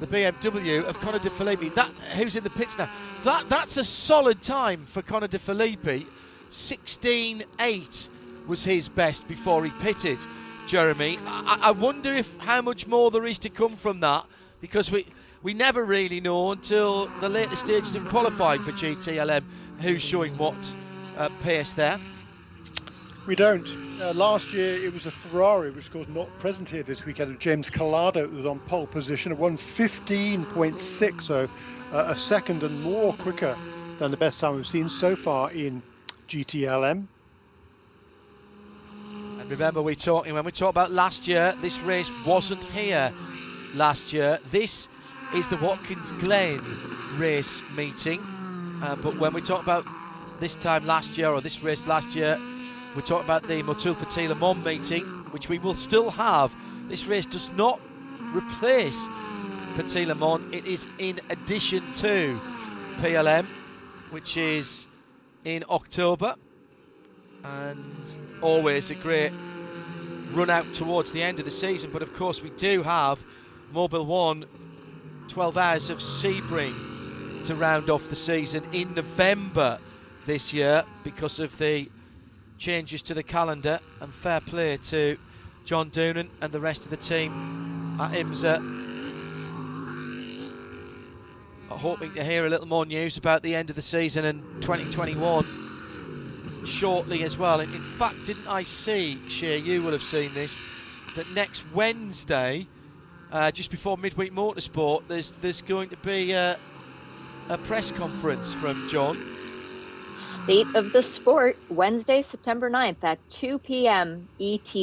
the 0.00 0.06
BMW 0.06 0.82
of 0.84 0.98
Connor 1.00 1.18
De 1.18 1.30
Phillippi. 1.30 1.68
That 1.70 1.90
who's 2.16 2.34
in 2.34 2.42
the 2.42 2.50
pits 2.50 2.78
now. 2.78 2.90
That 3.22 3.48
that's 3.48 3.76
a 3.76 3.84
solid 3.84 4.40
time 4.40 4.84
for 4.86 5.02
Connor 5.02 5.28
De 5.28 5.38
Phillippi. 5.38 6.06
16.8 6.50 8.08
was 8.46 8.64
his 8.64 8.88
best 8.88 9.28
before 9.28 9.64
he 9.64 9.70
pitted. 9.80 10.18
Jeremy, 10.66 11.18
I, 11.24 11.58
I 11.64 11.70
wonder 11.70 12.12
if 12.14 12.36
how 12.38 12.60
much 12.62 12.86
more 12.86 13.10
there 13.10 13.26
is 13.26 13.38
to 13.40 13.50
come 13.50 13.76
from 13.76 14.00
that 14.00 14.24
because 14.60 14.90
we 14.90 15.06
we 15.42 15.54
never 15.54 15.84
really 15.84 16.20
know 16.20 16.52
until 16.52 17.06
the 17.20 17.28
later 17.28 17.56
stages 17.56 17.94
of 17.94 18.08
qualifying 18.08 18.60
for 18.60 18.72
GTLM 18.72 19.44
who's 19.80 20.02
showing 20.02 20.36
what 20.36 20.76
uh, 21.16 21.28
pace 21.42 21.72
there. 21.72 21.98
We 23.26 23.34
don't. 23.34 23.68
Uh, 24.00 24.14
last 24.14 24.52
year 24.52 24.82
it 24.82 24.92
was 24.92 25.04
a 25.04 25.10
Ferrari, 25.10 25.70
which 25.70 25.86
of 25.86 25.92
course 25.92 26.08
not 26.08 26.26
present 26.38 26.68
here 26.68 26.82
this 26.82 27.04
weekend, 27.04 27.30
of 27.30 27.38
James 27.38 27.68
Calado, 27.68 28.28
who 28.28 28.36
was 28.36 28.46
on 28.46 28.60
pole 28.60 28.86
position 28.86 29.30
at 29.30 29.38
115.6, 29.38 31.22
so 31.22 31.48
uh, 31.92 32.04
a 32.08 32.16
second 32.16 32.62
and 32.62 32.80
more 32.82 33.12
quicker 33.14 33.56
than 33.98 34.10
the 34.10 34.16
best 34.16 34.40
time 34.40 34.56
we've 34.56 34.66
seen 34.66 34.88
so 34.88 35.14
far 35.14 35.50
in 35.50 35.82
GTLM. 36.28 37.06
And 39.38 39.50
remember, 39.50 39.82
we're 39.82 39.94
talking 39.94 40.32
when 40.32 40.44
we 40.44 40.52
talk 40.52 40.70
about 40.70 40.90
last 40.90 41.28
year, 41.28 41.54
this 41.60 41.78
race 41.80 42.10
wasn't 42.24 42.64
here 42.64 43.12
last 43.74 44.14
year. 44.14 44.38
This 44.50 44.88
is 45.34 45.46
the 45.48 45.58
Watkins 45.58 46.12
Glen 46.12 46.62
race 47.16 47.62
meeting. 47.76 48.20
Uh, 48.82 48.96
but 48.96 49.18
when 49.18 49.34
we 49.34 49.42
talk 49.42 49.62
about 49.62 49.84
this 50.40 50.56
time 50.56 50.86
last 50.86 51.18
year 51.18 51.28
or 51.28 51.42
this 51.42 51.62
race 51.62 51.86
last 51.86 52.14
year, 52.14 52.40
we're 52.94 53.02
talking 53.02 53.24
about 53.24 53.44
the 53.44 53.62
Motul 53.62 53.96
Petit 53.96 54.26
Le 54.26 54.34
Mans 54.34 54.64
meeting, 54.64 55.04
which 55.30 55.48
we 55.48 55.58
will 55.58 55.74
still 55.74 56.10
have. 56.10 56.54
This 56.88 57.06
race 57.06 57.26
does 57.26 57.50
not 57.52 57.80
replace 58.32 59.08
Petit 59.76 60.06
Le 60.06 60.14
Mans, 60.14 60.42
it 60.52 60.66
is 60.66 60.88
in 60.98 61.20
addition 61.30 61.92
to 61.94 62.38
PLM, 62.96 63.46
which 64.10 64.36
is 64.36 64.88
in 65.44 65.64
October. 65.70 66.34
And 67.44 68.16
always 68.42 68.90
a 68.90 68.94
great 68.94 69.32
run 70.32 70.50
out 70.50 70.72
towards 70.74 71.12
the 71.12 71.22
end 71.22 71.38
of 71.38 71.44
the 71.44 71.50
season. 71.50 71.90
But 71.92 72.02
of 72.02 72.12
course, 72.14 72.42
we 72.42 72.50
do 72.50 72.82
have 72.82 73.24
Mobil 73.72 74.04
1 74.04 74.46
12 75.28 75.56
hours 75.56 75.90
of 75.90 75.98
Sebring 75.98 77.44
to 77.44 77.54
round 77.54 77.88
off 77.88 78.10
the 78.10 78.16
season 78.16 78.64
in 78.72 78.92
November 78.94 79.78
this 80.26 80.52
year 80.52 80.84
because 81.04 81.38
of 81.38 81.56
the 81.58 81.88
changes 82.60 83.02
to 83.02 83.14
the 83.14 83.24
calendar. 83.24 83.80
And 84.00 84.14
fair 84.14 84.40
play 84.40 84.76
to 84.76 85.18
John 85.64 85.90
Doonan 85.90 86.28
and 86.40 86.52
the 86.52 86.60
rest 86.60 86.84
of 86.84 86.90
the 86.90 86.96
team 86.96 87.96
at 87.98 88.12
IMSA. 88.12 88.76
Hoping 91.68 92.12
to 92.12 92.22
hear 92.22 92.46
a 92.46 92.50
little 92.50 92.68
more 92.68 92.84
news 92.84 93.16
about 93.16 93.42
the 93.42 93.54
end 93.54 93.70
of 93.70 93.76
the 93.76 93.82
season 93.82 94.26
and 94.26 94.42
2021 94.60 95.46
shortly 96.66 97.24
as 97.24 97.38
well. 97.38 97.60
in 97.60 97.82
fact, 97.82 98.26
didn't 98.26 98.46
I 98.46 98.64
see, 98.64 99.18
Shea, 99.28 99.58
you 99.58 99.82
will 99.82 99.92
have 99.92 100.02
seen 100.02 100.34
this, 100.34 100.60
that 101.16 101.30
next 101.30 101.64
Wednesday 101.72 102.66
uh, 103.32 103.50
just 103.50 103.70
before 103.70 103.96
midweek 103.96 104.32
motorsport, 104.32 105.02
there's 105.08 105.30
there's 105.32 105.62
going 105.62 105.88
to 105.88 105.96
be 105.98 106.32
a, 106.32 106.58
a 107.48 107.58
press 107.58 107.90
conference 107.90 108.52
from 108.52 108.88
John. 108.88 109.39
State 110.12 110.66
of 110.74 110.92
the 110.92 111.02
Sport, 111.02 111.56
Wednesday, 111.68 112.22
September 112.22 112.70
9th 112.70 113.02
at 113.02 113.18
2 113.30 113.58
p.m. 113.58 114.28
ET. 114.40 114.74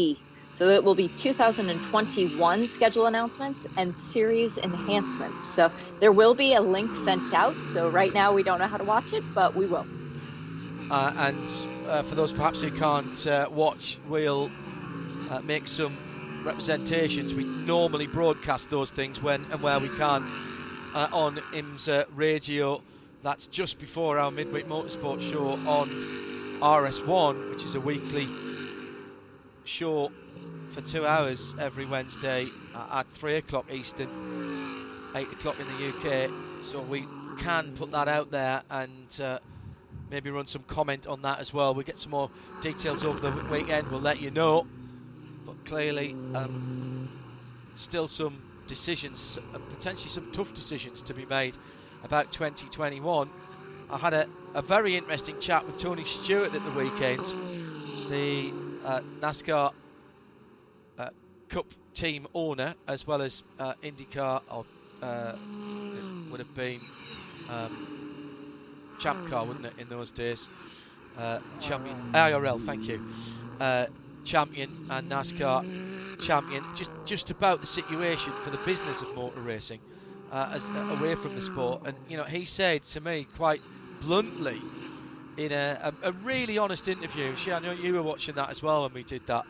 So 0.55 0.69
it 0.69 0.83
will 0.83 0.95
be 0.95 1.07
2021 1.07 2.67
schedule 2.67 3.05
announcements 3.05 3.67
and 3.77 3.97
series 3.97 4.57
enhancements. 4.57 5.45
So 5.45 5.71
there 5.99 6.11
will 6.11 6.33
be 6.33 6.55
a 6.55 6.61
link 6.61 6.95
sent 6.95 7.33
out. 7.33 7.55
So 7.67 7.89
right 7.89 8.11
now 8.11 8.33
we 8.33 8.41
don't 8.41 8.57
know 8.57 8.67
how 8.67 8.77
to 8.77 8.83
watch 8.83 9.13
it, 9.13 9.23
but 9.35 9.55
we 9.55 9.67
will. 9.67 9.85
Uh, 10.89 11.13
and 11.17 11.67
uh, 11.87 12.01
for 12.01 12.15
those 12.15 12.33
perhaps 12.33 12.61
who 12.61 12.71
can't 12.71 13.27
uh, 13.27 13.47
watch, 13.51 13.99
we'll 14.07 14.49
uh, 15.29 15.41
make 15.41 15.67
some 15.67 15.97
representations. 16.43 17.35
We 17.35 17.43
normally 17.43 18.07
broadcast 18.07 18.69
those 18.69 18.89
things 18.89 19.21
when 19.21 19.45
and 19.51 19.61
where 19.61 19.79
we 19.79 19.89
can 19.89 20.27
uh, 20.95 21.07
on 21.11 21.35
IMSA 21.53 22.05
radio. 22.15 22.81
That's 23.23 23.47
just 23.47 23.79
before 23.79 24.19
our 24.19 24.31
midweek 24.31 24.67
motorsport 24.67 25.21
show 25.21 25.49
on 25.69 25.89
RS1, 26.61 27.49
which 27.49 27.63
is 27.63 27.75
a 27.75 27.79
weekly 27.81 28.27
show 29.63 30.11
for 30.71 30.81
two 30.81 31.05
hours 31.05 31.55
every 31.59 31.85
Wednesday 31.85 32.47
at 32.91 33.07
three 33.09 33.35
o'clock 33.35 33.65
Eastern, 33.71 34.09
eight 35.15 35.31
o'clock 35.31 35.55
in 35.59 35.65
the 35.67 35.89
UK. 35.89 36.29
So 36.63 36.81
we 36.81 37.05
can 37.39 37.73
put 37.73 37.91
that 37.91 38.07
out 38.07 38.29
there 38.31 38.61
and 38.69 39.19
uh, 39.21 39.39
maybe 40.09 40.29
run 40.29 40.45
some 40.45 40.63
comment 40.63 41.07
on 41.07 41.21
that 41.23 41.39
as 41.39 41.53
well. 41.53 41.73
We'll 41.73 41.85
get 41.85 41.97
some 41.97 42.11
more 42.11 42.29
details 42.61 43.03
over 43.03 43.19
the 43.19 43.31
weekend. 43.49 43.89
We'll 43.89 43.99
let 43.99 44.21
you 44.21 44.31
know 44.31 44.67
But 45.45 45.63
clearly 45.65 46.11
um, 46.33 47.09
still 47.75 48.07
some 48.07 48.41
decisions 48.67 49.39
and 49.53 49.69
potentially 49.69 50.09
some 50.09 50.31
tough 50.31 50.53
decisions 50.53 51.01
to 51.03 51.13
be 51.13 51.25
made 51.25 51.57
about 52.03 52.31
2021. 52.31 53.29
I 53.89 53.97
had 53.97 54.13
a, 54.13 54.27
a 54.53 54.61
very 54.61 54.95
interesting 54.95 55.39
chat 55.39 55.65
with 55.65 55.77
Tony 55.77 56.05
Stewart 56.05 56.53
at 56.53 56.63
the 56.63 56.71
weekend, 56.71 57.25
the 58.09 58.53
uh, 58.83 59.01
NASCAR 59.19 59.73
uh, 60.97 61.09
Cup 61.49 61.67
team 61.93 62.27
owner, 62.33 62.75
as 62.87 63.07
well 63.07 63.21
as 63.21 63.43
uh, 63.59 63.73
IndyCar, 63.83 64.41
or 64.51 64.65
uh, 65.01 65.35
it 65.35 66.31
would 66.31 66.39
have 66.39 66.53
been 66.55 66.81
um, 67.49 68.95
Champ 68.99 69.27
Car, 69.29 69.45
wouldn't 69.45 69.65
it, 69.65 69.73
in 69.77 69.89
those 69.89 70.11
days? 70.11 70.49
Uh, 71.17 71.39
champion 71.59 71.95
IRL, 72.13 72.61
thank 72.61 72.87
you. 72.87 73.01
Uh, 73.59 73.87
champion 74.23 74.85
and 74.89 75.09
NASCAR 75.09 76.19
champion, 76.19 76.63
just 76.75 76.91
just 77.05 77.31
about 77.31 77.61
the 77.61 77.67
situation 77.67 78.33
for 78.41 78.49
the 78.49 78.57
business 78.59 79.01
of 79.01 79.13
motor 79.15 79.39
racing, 79.39 79.79
uh, 80.31 80.49
as 80.53 80.69
uh, 80.69 80.73
away 80.99 81.15
from 81.15 81.35
the 81.35 81.41
sport. 81.41 81.81
And 81.85 81.95
you 82.07 82.17
know, 82.17 82.23
he 82.23 82.45
said 82.45 82.83
to 82.83 83.01
me 83.01 83.27
quite 83.35 83.61
bluntly 84.01 84.61
in 85.37 85.51
a, 85.51 85.93
a, 86.03 86.09
a 86.09 86.11
really 86.13 86.57
honest 86.57 86.87
interview. 86.87 87.35
She, 87.35 87.51
I 87.51 87.59
know 87.59 87.71
you 87.71 87.93
were 87.93 88.01
watching 88.01 88.35
that 88.35 88.49
as 88.49 88.63
well 88.63 88.83
when 88.83 88.93
we 88.93 89.03
did 89.03 89.25
that 89.27 89.45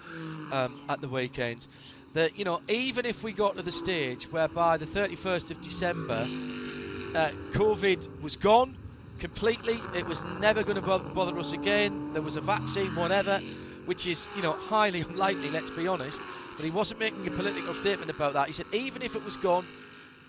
um, 0.52 0.80
at 0.90 1.02
the 1.02 1.08
weekend. 1.08 1.68
That 2.14 2.38
you 2.38 2.46
know, 2.46 2.62
even 2.68 3.06
if 3.06 3.24
we 3.24 3.32
got 3.32 3.58
to 3.58 3.64
the 3.64 3.72
stage 3.72 4.26
whereby 4.32 4.78
the 4.78 4.86
31st 4.86 5.52
of 5.52 5.62
December, 5.62 6.28
uh, 7.16 7.32
COVID 7.52 8.22
was 8.22 8.36
gone 8.36 8.78
completely, 9.20 9.80
it 9.96 10.06
was 10.06 10.24
never 10.40 10.64
going 10.64 10.76
to 10.76 10.82
bother 10.82 11.38
us 11.40 11.54
again. 11.54 12.14
There 12.14 12.22
was 12.22 12.36
a 12.36 12.42
vaccine, 12.42 12.96
whatever 12.96 13.42
which 13.88 14.06
is, 14.06 14.28
you 14.36 14.42
know, 14.42 14.52
highly 14.52 15.02
unlikely, 15.10 15.50
let's 15.50 15.72
be 15.72 15.88
honest. 15.88 16.22
But 16.56 16.66
he 16.66 16.72
wasn't 16.72 17.00
making 17.00 17.26
a 17.28 17.32
political 17.32 17.74
statement 17.74 18.12
about 18.12 18.34
that. 18.34 18.48
He 18.48 18.54
said 18.54 18.68
even 18.72 19.02
if 19.02 19.16
it 19.16 19.24
was 19.24 19.38
gone, 19.38 19.66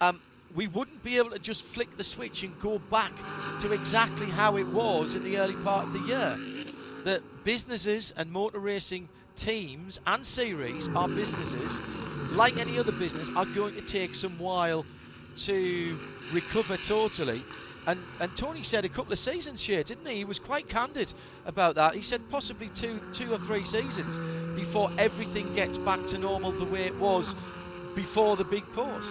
um, 0.01 0.21
we 0.59 0.67
wouldn't 0.67 1.05
be 1.05 1.19
able 1.19 1.31
to 1.31 1.39
just 1.39 1.63
flick 1.63 1.97
the 1.97 2.03
switch 2.03 2.43
and 2.43 2.61
go 2.61 2.81
back 2.91 3.13
to 3.61 3.71
exactly 3.71 4.27
how 4.27 4.57
it 4.57 4.67
was 4.67 5.15
in 5.15 5.23
the 5.23 5.39
early 5.39 5.55
part 5.63 5.87
of 5.87 5.93
the 5.93 6.01
year. 6.01 6.37
That 7.05 7.23
businesses 7.45 8.13
and 8.17 8.29
motor 8.33 8.59
racing 8.59 9.09
teams 9.37 10.01
and 10.09 10.27
series 10.27 10.89
are 10.97 11.07
businesses, 11.07 11.81
like 12.33 12.59
any 12.59 12.77
other 12.77 12.91
business, 12.91 13.31
are 13.37 13.47
going 13.47 13.77
to 13.77 13.83
take 13.83 14.17
some 14.17 14.37
while 14.37 14.85
to 15.37 15.97
recover 16.33 16.77
totally. 16.77 17.45
And, 17.87 18.01
and 18.19 18.37
Tony 18.37 18.65
said 18.65 18.85
a 18.85 18.89
couple 18.89 19.13
of 19.13 19.21
seasons 19.21 19.63
here, 19.63 19.85
didn't 19.85 20.09
he? 20.09 20.17
He 20.17 20.25
was 20.25 20.41
quite 20.41 20.69
candid 20.69 21.13
about 21.47 21.77
that. 21.77 21.95
He 21.95 22.03
said 22.03 22.21
possibly 22.31 22.69
two, 22.71 23.01
two 23.13 23.33
or 23.33 23.39
three 23.39 23.65
seasons 23.65 24.19
before 24.57 24.91
everything 24.99 25.55
gets 25.55 25.79
back 25.79 26.05
to 26.09 26.19
normal 26.19 26.51
the 26.51 26.65
way 26.65 26.83
it 26.83 26.97
was 26.97 27.37
before 27.95 28.35
the 28.35 28.43
big 28.43 28.65
pause. 28.73 29.09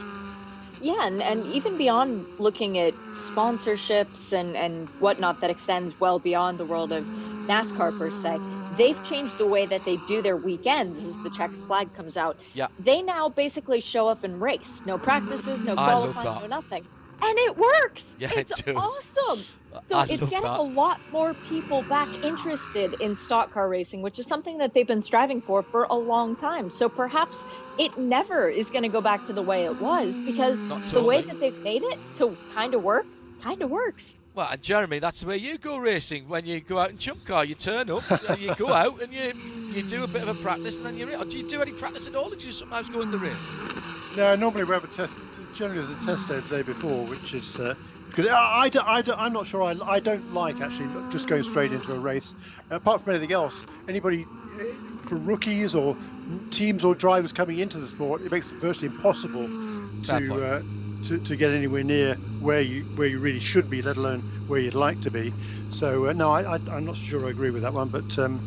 Yeah, 0.81 1.07
and, 1.07 1.21
and 1.21 1.45
even 1.47 1.77
beyond 1.77 2.25
looking 2.39 2.77
at 2.77 2.93
sponsorships 3.13 4.33
and, 4.33 4.55
and 4.55 4.87
whatnot 4.99 5.41
that 5.41 5.49
extends 5.49 5.99
well 5.99 6.19
beyond 6.19 6.59
the 6.59 6.65
world 6.65 6.91
of 6.91 7.03
NASCAR 7.47 7.97
per 7.97 8.11
se, 8.11 8.37
they've 8.77 9.01
changed 9.03 9.37
the 9.37 9.47
way 9.47 9.65
that 9.65 9.85
they 9.85 9.97
do 10.07 10.21
their 10.21 10.37
weekends 10.37 11.03
as 11.03 11.15
the 11.23 11.29
checkered 11.29 11.65
flag 11.65 11.93
comes 11.95 12.17
out. 12.17 12.37
Yeah. 12.53 12.67
They 12.79 13.01
now 13.01 13.29
basically 13.29 13.81
show 13.81 14.07
up 14.07 14.23
and 14.23 14.39
race. 14.41 14.81
No 14.85 14.97
practices, 14.97 15.61
no 15.61 15.73
qualifying, 15.73 16.41
no 16.41 16.47
nothing. 16.47 16.85
And 17.21 17.37
it 17.39 17.57
works. 17.57 18.15
Yeah, 18.19 18.31
it 18.31 18.51
it's 18.51 18.61
does. 18.61 18.75
awesome. 18.75 19.43
So 19.87 19.97
I 19.97 20.03
it's 20.03 20.21
getting 20.21 20.41
that. 20.41 20.59
a 20.59 20.61
lot 20.61 20.99
more 21.11 21.33
people 21.49 21.83
back 21.83 22.07
interested 22.23 22.95
in 22.99 23.15
stock 23.15 23.53
car 23.53 23.69
racing, 23.69 24.01
which 24.01 24.19
is 24.19 24.25
something 24.25 24.57
that 24.57 24.73
they've 24.73 24.87
been 24.87 25.01
striving 25.01 25.41
for 25.41 25.63
for 25.63 25.83
a 25.89 25.95
long 25.95 26.35
time. 26.35 26.69
So 26.69 26.89
perhaps 26.89 27.45
it 27.77 27.97
never 27.97 28.49
is 28.49 28.71
going 28.71 28.83
to 28.83 28.89
go 28.89 29.01
back 29.01 29.25
to 29.27 29.33
the 29.33 29.41
way 29.41 29.65
it 29.65 29.79
was 29.81 30.17
because 30.17 30.63
Not 30.63 30.85
the 30.87 31.03
way 31.03 31.21
that 31.21 31.39
they've 31.39 31.61
made 31.63 31.83
it 31.83 31.99
to 32.15 32.35
kind 32.53 32.73
of 32.73 32.83
work, 32.83 33.05
kind 33.41 33.61
of 33.61 33.69
works. 33.69 34.17
Well, 34.35 34.49
and 34.51 34.61
Jeremy, 34.61 34.99
that's 34.99 35.21
the 35.21 35.27
way 35.27 35.37
you 35.37 35.57
go 35.57 35.77
racing. 35.77 36.27
When 36.29 36.45
you 36.45 36.59
go 36.61 36.77
out 36.77 36.91
in 36.91 36.99
jump 36.99 37.25
car, 37.25 37.43
you 37.43 37.55
turn 37.55 37.89
up, 37.89 38.03
you 38.39 38.53
go 38.53 38.71
out, 38.71 39.01
and 39.01 39.11
you 39.11 39.33
you 39.73 39.81
do 39.81 40.03
a 40.03 40.07
bit 40.07 40.21
of 40.21 40.27
a 40.27 40.35
practice, 40.35 40.77
and 40.77 40.85
then 40.85 40.95
you're. 40.95 41.17
Or 41.17 41.25
do 41.25 41.37
you 41.39 41.47
do 41.47 41.59
any 41.59 41.71
practice 41.71 42.07
at 42.07 42.15
all, 42.15 42.31
or 42.31 42.35
do 42.35 42.45
you 42.45 42.51
sometimes 42.51 42.87
go 42.89 43.01
in 43.01 43.09
the 43.09 43.17
race? 43.17 43.49
No, 44.15 44.35
normally 44.35 44.63
we 44.63 44.73
have 44.73 44.83
a 44.83 44.87
test. 44.87 45.17
Generally, 45.55 45.87
there's 45.87 46.03
a 46.03 46.05
test 46.05 46.27
day 46.27 46.39
the 46.39 46.57
day 46.57 46.61
before, 46.61 47.05
which 47.07 47.33
is 47.33 47.59
uh, 47.59 47.73
good. 48.17 48.29
I, 48.29 48.69
I, 48.75 48.99
I, 48.99 49.03
I'm 49.17 49.33
not 49.33 49.47
sure. 49.47 49.63
I, 49.63 49.75
I 49.87 50.01
don't 50.01 50.29
like 50.29 50.61
actually 50.61 50.91
just 51.11 51.27
going 51.27 51.43
straight 51.43 51.73
into 51.73 51.93
a 51.93 51.99
race. 51.99 52.35
apart 52.71 53.03
from 53.03 53.11
anything 53.13 53.33
else, 53.33 53.67
anybody 53.87 54.27
uh, 54.59 54.63
for 55.01 55.19
rookies 55.19 55.75
or 55.75 55.97
teams 56.51 56.85
or 56.85 56.95
drivers 56.95 57.33
coming 57.33 57.59
into 57.59 57.79
the 57.79 57.89
sport, 57.89 58.23
it 58.23 58.31
makes 58.31 58.51
it 58.51 58.59
virtually 58.61 58.87
impossible 58.87 59.53
to, 60.03 60.43
uh, 60.43 60.63
to 61.03 61.19
to 61.21 61.37
get 61.37 61.51
anywhere 61.51 61.85
near 61.85 62.19
where 62.39 62.61
you 62.61 62.85
where 62.95 63.09
you 63.09 63.19
really 63.21 63.41
should 63.41 63.69
be, 63.69 63.83
let 63.83 63.97
alone 63.97 64.25
where 64.47 64.61
you'd 64.61 64.75
like 64.75 65.01
to 65.01 65.11
be. 65.11 65.35
So 65.69 66.07
uh, 66.07 66.13
no, 66.13 66.31
I, 66.33 66.57
I, 66.57 66.59
I'm 66.71 66.85
not 66.85 66.97
sure 66.97 67.27
I 67.27 67.31
agree 67.31 67.51
with 67.51 67.63
that 67.63 67.75
one, 67.75 67.89
but. 67.89 68.17
Um, 68.19 68.43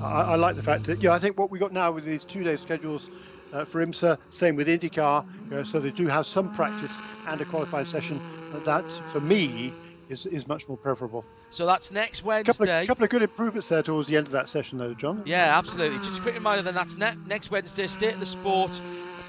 I, 0.00 0.22
I 0.22 0.36
like 0.36 0.56
the 0.56 0.62
fact 0.64 0.86
that 0.86 1.02
yeah, 1.02 1.12
I 1.12 1.20
think 1.20 1.38
what 1.38 1.50
we 1.52 1.60
got 1.60 1.72
now 1.72 1.92
with 1.92 2.04
these 2.04 2.26
two-day 2.26 2.58
schedules 2.58 3.10
uh, 3.52 3.64
for 3.64 3.84
IMSA, 3.84 4.18
same 4.30 4.56
with 4.56 4.68
IndyCar, 4.68 5.24
you 5.50 5.64
so 5.64 5.80
they 5.80 5.92
do 5.92 6.06
have 6.08 6.26
some 6.26 6.50
practice 6.50 7.02
and 7.26 7.40
a 7.40 7.46
qualified 7.46 7.88
session. 7.88 8.22
That 8.52 8.90
for 9.12 9.20
me 9.20 9.72
is 10.08 10.26
is 10.26 10.46
much 10.48 10.68
more 10.68 10.76
preferable. 10.76 11.24
So 11.50 11.64
that's 11.66 11.90
next 11.90 12.20
Couple 12.20 12.28
Wednesday. 12.28 12.82
of, 12.82 12.88
couple 12.88 13.04
of 13.04 13.10
good 13.10 13.22
improvements 13.22 13.68
there 13.68 13.82
towards 13.82 14.08
the 14.08 14.16
end 14.16 14.26
of 14.26 14.32
that 14.32 14.48
session, 14.48 14.78
though, 14.78 14.92
John. 14.94 15.22
Yeah, 15.24 15.56
absolutely. 15.56 15.98
Just 15.98 16.18
a 16.18 16.22
quick 16.22 16.34
reminder 16.34 16.62
then 16.62 16.74
that's 16.74 16.98
ne- 16.98 17.14
next 17.26 17.50
Wednesday, 17.50 17.86
State 17.86 18.14
of 18.14 18.20
the 18.20 18.26
Sport, 18.26 18.78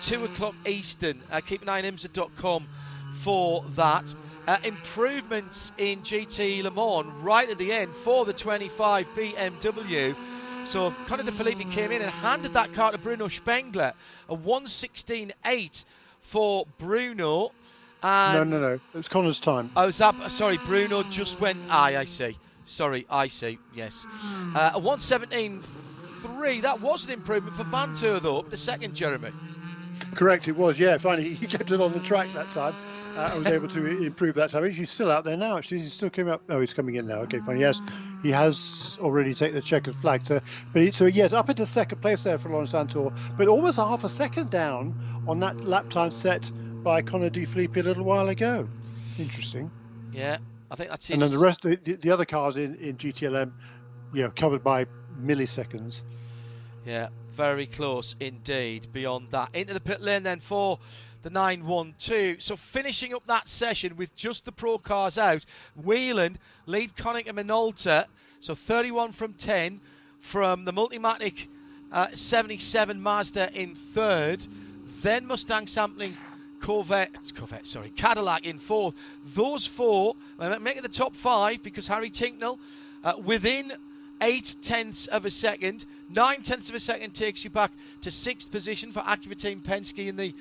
2 0.01 0.25
o'clock 0.25 0.53
Eastern. 0.65 1.21
Uh, 1.31 1.39
keep 1.39 1.61
an 1.61 1.69
eye 1.69 1.79
on 1.79 1.85
IMSA.com 1.85 2.67
for 3.13 3.63
that. 3.75 4.13
Uh, 4.47 4.57
improvements 4.65 5.71
in 5.77 6.01
GT 6.01 6.61
Le 6.63 6.71
Mans 6.71 7.07
right 7.21 7.49
at 7.49 7.57
the 7.57 7.71
end 7.71 7.93
for 7.95 8.25
the 8.25 8.33
25 8.33 9.07
BMW. 9.15 10.15
So 10.65 10.93
Connor 11.07 11.23
De 11.23 11.31
Phillippi 11.31 11.65
came 11.65 11.91
in 11.91 12.01
and 12.01 12.11
handed 12.11 12.51
that 12.53 12.73
car 12.73 12.91
to 12.91 12.97
Bruno 12.97 13.27
Spengler. 13.29 13.93
A 14.27 14.35
116.8 14.35 15.85
for 16.19 16.65
Bruno. 16.77 17.51
No, 18.03 18.41
And 18.41 18.49
no, 18.49 18.59
no. 18.59 18.73
It 18.73 18.81
was 18.93 19.07
Connor's 19.07 19.39
time. 19.39 19.71
I 19.76 19.85
was 19.85 19.99
up. 20.01 20.30
sorry? 20.30 20.57
Bruno 20.59 21.03
just 21.03 21.39
went. 21.41 21.59
Aye, 21.69 21.97
I 21.97 22.03
see. 22.05 22.38
Sorry, 22.65 23.05
I 23.09 23.27
see. 23.27 23.57
Yes, 23.73 24.05
uh, 24.55 24.71
a 24.76 24.80
117.3. 24.80 26.61
That 26.61 26.80
was 26.81 27.05
an 27.05 27.11
improvement 27.11 27.55
for 27.55 27.63
Vanthoor 27.63 28.21
though, 28.21 28.39
up 28.39 28.49
to 28.51 28.57
second, 28.57 28.93
Jeremy. 28.95 29.31
Correct, 30.15 30.47
it 30.47 30.55
was. 30.55 30.80
Yeah, 30.80 30.97
finally 30.97 31.34
he 31.34 31.47
kept 31.47 31.71
it 31.71 31.81
on 31.81 31.93
the 31.93 31.99
track 31.99 32.27
that 32.34 32.51
time. 32.51 32.76
Uh, 33.17 33.31
I 33.34 33.38
was 33.38 33.47
able 33.51 33.67
to 33.69 33.85
improve 34.05 34.35
that 34.35 34.51
time. 34.51 34.69
He's 34.69 34.91
still 34.91 35.11
out 35.11 35.23
there 35.26 35.35
now. 35.35 35.57
Actually, 35.57 35.80
he's 35.80 35.93
still 35.93 36.09
coming 36.09 36.31
up. 36.31 36.41
Oh, 36.49 36.59
he's 36.59 36.73
coming 36.73 36.95
in 36.95 37.07
now. 37.07 37.17
Okay, 37.21 37.39
fine. 37.39 37.59
Yes, 37.59 37.81
he 38.21 38.30
has 38.31 38.97
already 39.01 39.34
taken 39.34 39.55
the 39.55 39.61
checkered 39.61 39.95
flag. 39.95 40.23
To, 40.26 40.41
but 40.71 40.81
he, 40.84 40.91
so 40.91 41.05
yes, 41.07 41.34
up 41.34 41.49
into 41.49 41.65
second 41.65 42.01
place 42.01 42.23
there 42.23 42.38
for 42.38 42.49
Laurens 42.49 42.71
Vanthoor, 42.71 43.15
but 43.38 43.47
almost 43.47 43.77
half 43.77 44.03
a 44.03 44.09
second 44.09 44.49
down 44.51 44.93
on 45.27 45.39
that 45.39 45.63
lap 45.63 45.89
time 45.89 46.11
set 46.11 46.51
by 46.84 47.01
Connor 47.01 47.30
De 47.30 47.45
Phillippi 47.45 47.80
a 47.80 47.84
little 47.84 48.03
while 48.03 48.30
ago. 48.30 48.68
Interesting. 49.18 49.69
Yeah, 50.11 50.38
I 50.72 50.76
think 50.76 50.89
that's 50.89 51.10
it. 51.10 51.14
And 51.14 51.22
then 51.22 51.31
the 51.31 51.39
rest, 51.39 51.61
the, 51.61 51.76
the 51.76 52.11
other 52.11 52.26
cars 52.26 52.57
in, 52.57 52.76
in 52.76 52.97
GTLM, 52.97 53.51
you 54.14 54.23
know, 54.23 54.31
covered 54.35 54.64
by 54.64 54.85
milliseconds. 55.22 56.03
Yeah, 56.85 57.10
very 57.31 57.68
close 57.68 58.15
indeed. 58.19 58.88
Beyond 58.91 59.31
that, 59.31 59.49
into 59.53 59.73
the 59.73 59.80
pit 59.80 60.01
lane 60.01 60.23
then 60.23 60.39
for 60.39 60.80
the 61.22 61.30
912. 61.30 62.41
So 62.41 62.56
finishing 62.56 63.14
up 63.14 63.27
that 63.27 63.47
session 63.47 63.95
with 63.95 64.15
just 64.15 64.45
the 64.45 64.51
pro 64.51 64.77
cars 64.77 65.18
out, 65.18 65.45
Whelen 65.76 66.38
lead 66.65 66.95
Konica 66.95 67.30
Minolta. 67.30 68.06
So 68.39 68.56
31 68.56 69.11
from 69.11 69.34
10 69.34 69.81
from 70.19 70.65
the 70.65 70.72
Multimatic 70.72 71.47
uh, 71.91 72.07
77 72.14 73.01
Mazda 73.01 73.51
in 73.53 73.76
third. 73.76 74.47
Then 75.01 75.26
Mustang 75.26 75.68
sampling 75.68 76.18
Corvette, 76.60 77.31
Corvette, 77.36 77.65
sorry, 77.65 77.90
Cadillac 77.91 78.45
in 78.45 78.60
fourth. 78.60 78.95
Those 79.34 79.65
four 79.65 80.15
make 80.61 80.77
it 80.77 80.84
the 80.84 80.90
top 80.90 81.15
five 81.15 81.64
because 81.64 81.88
Harry 81.88 82.10
Tinknell 82.10 82.60
uh, 83.03 83.14
within 83.23 83.73
eight 84.22 84.56
tenths 84.61 85.07
of 85.07 85.26
a 85.26 85.31
second. 85.31 85.86
Nine 86.10 86.41
tenths 86.41 86.69
of 86.69 86.76
a 86.76 86.80
second 86.80 87.14
takes 87.14 87.44
you 87.44 87.49
back 87.49 87.72
to 88.02 88.11
sixth 88.11 88.52
position 88.52 88.91
for 88.91 88.99
Acura 89.02 89.40
Team 89.40 89.61
Penske 89.61 90.07
in 90.07 90.15
the 90.15 90.34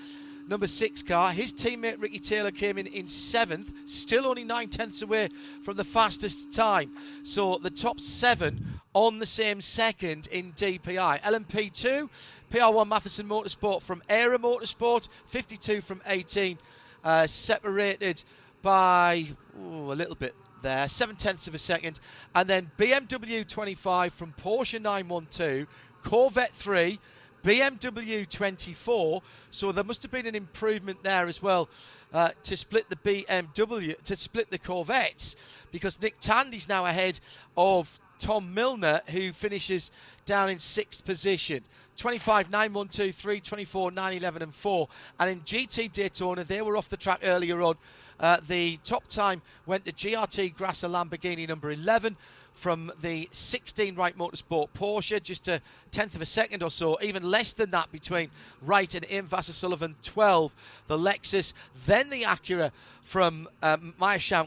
number 0.49 0.67
six 0.67 1.03
car. 1.03 1.31
His 1.31 1.53
teammate 1.53 2.01
Ricky 2.01 2.19
Taylor 2.19 2.51
came 2.51 2.79
in 2.79 2.87
in 2.87 3.07
seventh, 3.07 3.73
still 3.87 4.27
only 4.27 4.45
nine 4.45 4.69
tenths 4.69 5.03
away 5.03 5.29
from 5.63 5.77
the 5.77 5.85
fastest 5.85 6.53
time. 6.53 6.91
So 7.23 7.59
the 7.63 7.71
top 7.71 8.01
seven 8.01 8.65
on 8.95 9.19
the 9.19 9.27
same 9.27 9.61
second 9.61 10.27
in 10.33 10.53
DPI. 10.53 11.21
LMP2, 11.21 12.09
PR1 12.51 12.89
Mathiasen 12.89 13.27
Motorsport 13.27 13.83
from 13.83 14.03
Era 14.09 14.39
Motorsport, 14.39 15.09
52 15.27 15.81
from 15.81 16.01
18, 16.07 16.59
uh, 17.05 17.27
separated 17.27 18.23
by 18.63 19.27
ooh, 19.61 19.93
a 19.93 19.95
little 19.95 20.15
bit 20.15 20.35
there, 20.63 20.89
seven 20.89 21.17
tenths 21.17 21.47
of 21.47 21.55
a 21.55 21.59
second, 21.59 22.01
and 22.35 22.49
then 22.49 22.71
BMW 22.79 23.47
25 23.47 24.13
from 24.13 24.35
Porsche 24.43 24.81
912, 24.81 25.67
Corvette 26.03 26.55
3, 26.55 26.99
BMW 27.45 28.29
24. 28.29 29.23
So 29.51 29.73
there 29.73 29.85
must 29.85 30.03
have 30.03 30.11
been 30.11 30.27
an 30.27 30.35
improvement 30.35 31.03
there 31.03 31.27
as 31.27 31.43
well 31.43 31.69
uh, 32.13 32.31
to 32.43 32.57
split 32.57 32.89
the 32.89 32.97
BMW, 32.97 34.01
to 34.03 34.17
split 34.17 34.51
the 34.51 34.59
Corvettes, 34.59 35.37
because 35.71 36.01
Nick 36.01 36.19
Tandy's 36.19 36.69
now 36.69 36.87
ahead 36.87 37.21
of 37.57 38.01
Tom 38.19 38.53
Milner, 38.55 39.01
who 39.09 39.33
finishes 39.33 39.91
down 40.25 40.51
in 40.51 40.59
sixth 40.59 41.05
position. 41.05 41.65
25, 41.97 42.51
9, 42.51 42.73
1, 42.73 42.89
2, 42.89 43.13
3, 43.13 43.41
24, 43.41 43.91
9, 43.91 44.17
11, 44.17 44.43
and 44.43 44.55
4. 44.55 44.89
And 45.19 45.31
in 45.31 45.41
GT 45.41 45.91
Daytona, 45.91 46.45
they 46.45 46.63
were 46.63 46.77
off 46.77 46.89
the 46.89 46.97
track 46.97 47.21
earlier 47.25 47.61
on. 47.61 47.77
Uh, 48.21 48.39
the 48.47 48.79
top 48.85 49.07
time 49.09 49.43
went 49.67 49.85
to 49.85 49.93
GRT 49.93 50.55
Grasser 50.55 50.89
Lamborghini 50.89 51.49
number 51.49 51.73
11 51.73 52.17
from 52.59 52.91
the 53.01 53.29
16 53.31 53.95
Wright 53.95 54.19
Motorsport 54.19 54.71
Porsche, 54.75 55.23
just 55.23 55.47
a 55.47 55.63
tenth 55.93 56.17
of 56.17 56.21
a 56.21 56.27
second 56.27 56.65
or 56.65 56.73
so, 56.73 56.99
even 57.01 57.23
less 57.23 57.53
than 57.53 57.71
that 57.71 57.91
between 57.93 58.31
Wright 58.63 58.93
and 58.97 59.07
AIM 59.09 59.29
Vasser 59.29 59.53
Sullivan 59.53 59.95
12, 60.03 60.57
the 60.89 60.99
Lexus, 60.99 61.53
then 61.87 62.11
the 62.11 62.23
Acura 62.23 62.73
from 63.03 63.49
um, 63.63 63.95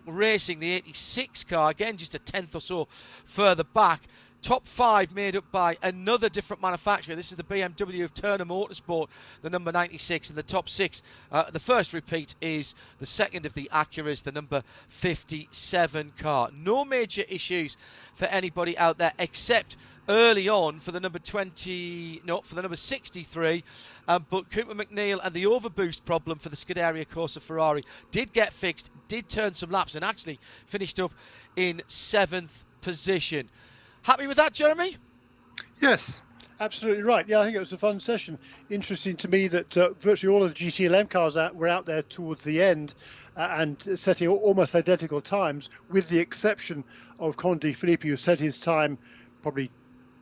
Racing, 0.05 0.59
the 0.59 0.71
86 0.73 1.45
car, 1.45 1.71
again 1.71 1.95
just 1.95 2.13
a 2.13 2.19
tenth 2.19 2.53
or 2.53 2.59
so 2.59 2.89
further 3.23 3.63
back. 3.63 4.01
Top 4.41 4.65
five 4.65 5.13
made 5.13 5.35
up 5.35 5.51
by 5.51 5.77
another 5.83 6.27
different 6.27 6.63
manufacturer. 6.63 7.15
This 7.15 7.31
is 7.31 7.37
the 7.37 7.43
BMW 7.43 8.03
of 8.03 8.11
Turner 8.11 8.43
Motorsport, 8.43 9.07
the 9.43 9.51
number 9.51 9.71
96, 9.71 10.29
and 10.29 10.37
the 10.37 10.41
top 10.41 10.67
six. 10.67 11.03
Uh, 11.31 11.51
the 11.51 11.59
first 11.59 11.93
repeat 11.93 12.33
is 12.41 12.73
the 12.97 13.05
second 13.05 13.45
of 13.45 13.53
the 13.53 13.69
Acuras, 13.71 14.23
the 14.23 14.31
number 14.31 14.63
57 14.87 16.13
car. 16.17 16.49
No 16.55 16.83
major 16.83 17.23
issues 17.29 17.77
for 18.15 18.25
anybody 18.25 18.75
out 18.79 18.97
there 18.97 19.13
except 19.19 19.77
early 20.09 20.49
on 20.49 20.79
for 20.79 20.91
the 20.91 20.99
number 20.99 21.19
20, 21.19 22.23
no, 22.25 22.41
for 22.41 22.55
the 22.55 22.63
number 22.63 22.75
63. 22.75 23.63
Um, 24.07 24.25
but 24.31 24.49
Cooper 24.49 24.73
MacNeil 24.73 25.19
and 25.23 25.35
the 25.35 25.43
overboost 25.43 26.03
problem 26.03 26.39
for 26.39 26.49
the 26.49 26.55
Scuderia 26.55 27.05
Corsa 27.05 27.39
Ferrari 27.39 27.83
did 28.09 28.33
get 28.33 28.53
fixed, 28.53 28.89
did 29.07 29.29
turn 29.29 29.53
some 29.53 29.69
laps, 29.69 29.93
and 29.93 30.03
actually 30.03 30.39
finished 30.65 30.99
up 30.99 31.13
in 31.55 31.83
seventh 31.85 32.63
position. 32.81 33.47
Happy 34.03 34.27
with 34.27 34.37
that, 34.37 34.53
Jeremy? 34.53 34.97
Yes, 35.79 36.21
absolutely 36.59 37.03
right. 37.03 37.27
Yeah, 37.27 37.39
I 37.39 37.45
think 37.45 37.55
it 37.55 37.59
was 37.59 37.73
a 37.73 37.77
fun 37.77 37.99
session. 37.99 38.39
Interesting 38.69 39.15
to 39.17 39.27
me 39.27 39.47
that 39.47 39.77
uh, 39.77 39.93
virtually 39.99 40.33
all 40.33 40.43
of 40.43 40.53
the 40.53 40.55
GTLM 40.55 41.09
cars 41.09 41.37
out, 41.37 41.55
were 41.55 41.67
out 41.67 41.85
there 41.85 42.01
towards 42.03 42.43
the 42.43 42.61
end 42.61 42.93
uh, 43.37 43.47
and 43.51 43.99
setting 43.99 44.27
almost 44.27 44.75
identical 44.75 45.21
times, 45.21 45.69
with 45.89 46.09
the 46.09 46.19
exception 46.19 46.83
of 47.19 47.37
Connor 47.37 47.59
De 47.59 47.73
Phillippi, 47.73 48.09
who 48.09 48.17
set 48.17 48.39
his 48.39 48.59
time 48.59 48.97
probably 49.41 49.69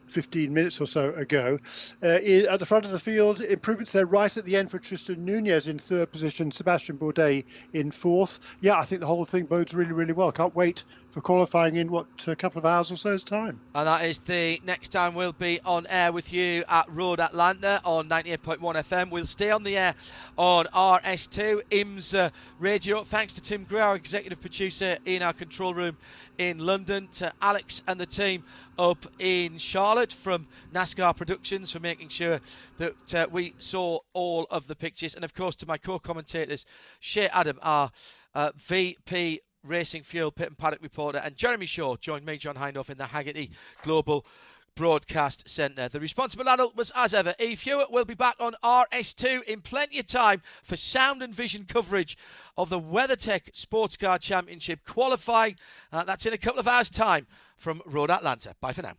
15 0.09 0.53
minutes 0.53 0.81
or 0.81 0.87
so 0.87 1.13
ago. 1.13 1.59
Uh, 2.03 2.19
at 2.49 2.59
the 2.59 2.65
front 2.65 2.85
of 2.85 2.91
the 2.91 2.99
field, 2.99 3.41
improvements 3.41 3.91
there 3.91 4.05
right 4.05 4.35
at 4.35 4.45
the 4.45 4.55
end 4.55 4.71
for 4.71 4.79
Tristan 4.79 5.23
Nunez 5.23 5.67
in 5.67 5.79
third 5.79 6.11
position, 6.11 6.51
Sebastian 6.51 6.97
Bourdais 6.97 7.43
in 7.73 7.91
fourth. 7.91 8.39
Yeah, 8.61 8.77
I 8.77 8.85
think 8.85 9.01
the 9.01 9.07
whole 9.07 9.25
thing 9.25 9.45
bodes 9.45 9.73
really, 9.73 9.93
really 9.93 10.13
well. 10.13 10.31
Can't 10.31 10.55
wait 10.55 10.83
for 11.11 11.21
qualifying 11.21 11.77
in 11.77 11.89
what 11.89 12.05
a 12.27 12.35
couple 12.35 12.59
of 12.59 12.65
hours 12.65 12.91
or 12.91 12.95
so's 12.95 13.23
time. 13.23 13.59
And 13.73 13.87
that 13.87 14.05
is 14.05 14.19
the 14.19 14.61
next 14.63 14.89
time 14.89 15.15
we'll 15.15 15.33
be 15.33 15.59
on 15.65 15.87
air 15.87 16.11
with 16.11 16.31
you 16.31 16.63
at 16.69 16.85
Road 16.89 17.19
Atlanta 17.19 17.81
on 17.83 18.07
98.1 18.09 18.59
FM. 18.59 19.09
We'll 19.09 19.25
stay 19.25 19.49
on 19.49 19.63
the 19.63 19.77
air 19.77 19.95
on 20.37 20.65
RS2 20.65 21.61
IMSA 21.71 22.31
Radio. 22.59 23.03
Thanks 23.03 23.35
to 23.35 23.41
Tim 23.41 23.63
Gray, 23.63 23.81
our 23.81 23.95
executive 23.95 24.39
producer 24.39 24.97
in 25.05 25.23
our 25.23 25.33
control 25.33 25.73
room 25.73 25.97
in 26.37 26.59
London, 26.59 27.07
to 27.13 27.33
Alex 27.41 27.81
and 27.87 27.99
the 27.99 28.05
team 28.05 28.43
up 28.79 29.05
in 29.19 29.57
Charlotte 29.57 30.13
from 30.13 30.47
NASCAR 30.73 31.13
Productions 31.13 31.69
for 31.69 31.81
making 31.81 32.07
sure 32.07 32.39
that 32.77 33.13
uh, 33.13 33.27
we 33.29 33.53
saw 33.59 33.99
all 34.13 34.47
of 34.49 34.67
the 34.67 34.75
pictures, 34.75 35.13
and 35.15 35.25
of 35.25 35.33
course 35.33 35.57
to 35.57 35.67
my 35.67 35.77
co-commentators, 35.77 36.65
Shea 37.01 37.27
Adam, 37.27 37.59
our 37.61 37.91
uh, 38.33 38.51
VP 38.55 39.41
Racing 39.65 40.03
Fuel 40.03 40.31
Pit 40.31 40.47
and 40.47 40.57
Paddock 40.57 40.81
reporter, 40.81 41.17
and 41.17 41.35
Jeremy 41.35 41.65
Shaw 41.65 41.97
joined 41.97 42.25
me, 42.25 42.37
John 42.37 42.55
Hindhaugh, 42.55 42.89
in 42.89 42.97
the 42.97 43.03
Hagerty 43.03 43.49
Global 43.83 44.25
Broadcast 44.79 45.49
Centre. 45.49 45.89
The 45.89 45.99
responsible 45.99 46.47
adult 46.47 46.73
was, 46.73 46.89
as 46.95 47.13
ever, 47.13 47.35
Eve 47.37 47.59
Hewitt. 47.59 47.91
will 47.91 48.05
be 48.05 48.13
back 48.13 48.37
on 48.39 48.55
RS2 48.63 49.43
in 49.43 49.59
plenty 49.59 49.99
of 49.99 50.07
time 50.07 50.41
for 50.63 50.77
sound 50.77 51.21
and 51.21 51.35
vision 51.35 51.65
coverage 51.67 52.17
of 52.57 52.69
the 52.69 52.79
WeatherTech 52.79 53.53
Sports 53.53 53.97
Car 53.97 54.17
Championship 54.17 54.85
qualifying. 54.85 55.57
Uh, 55.91 56.05
that's 56.05 56.25
in 56.25 56.31
a 56.31 56.37
couple 56.37 56.61
of 56.61 56.67
hours' 56.69 56.89
time 56.89 57.27
from 57.57 57.81
Road 57.85 58.09
Atlanta. 58.09 58.55
Bye 58.61 58.71
for 58.71 58.83
now. 58.83 58.93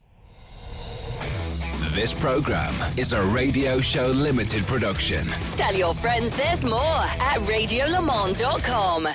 This 1.95 2.13
program 2.13 2.75
is 2.99 3.15
a 3.15 3.23
Radio 3.29 3.81
Show 3.81 4.09
Limited 4.09 4.67
production. 4.67 5.27
Tell 5.57 5.75
your 5.75 5.95
friends 5.95 6.37
there's 6.37 6.63
more 6.63 6.77
at 6.77 7.39
radiolemans.com. 7.49 9.09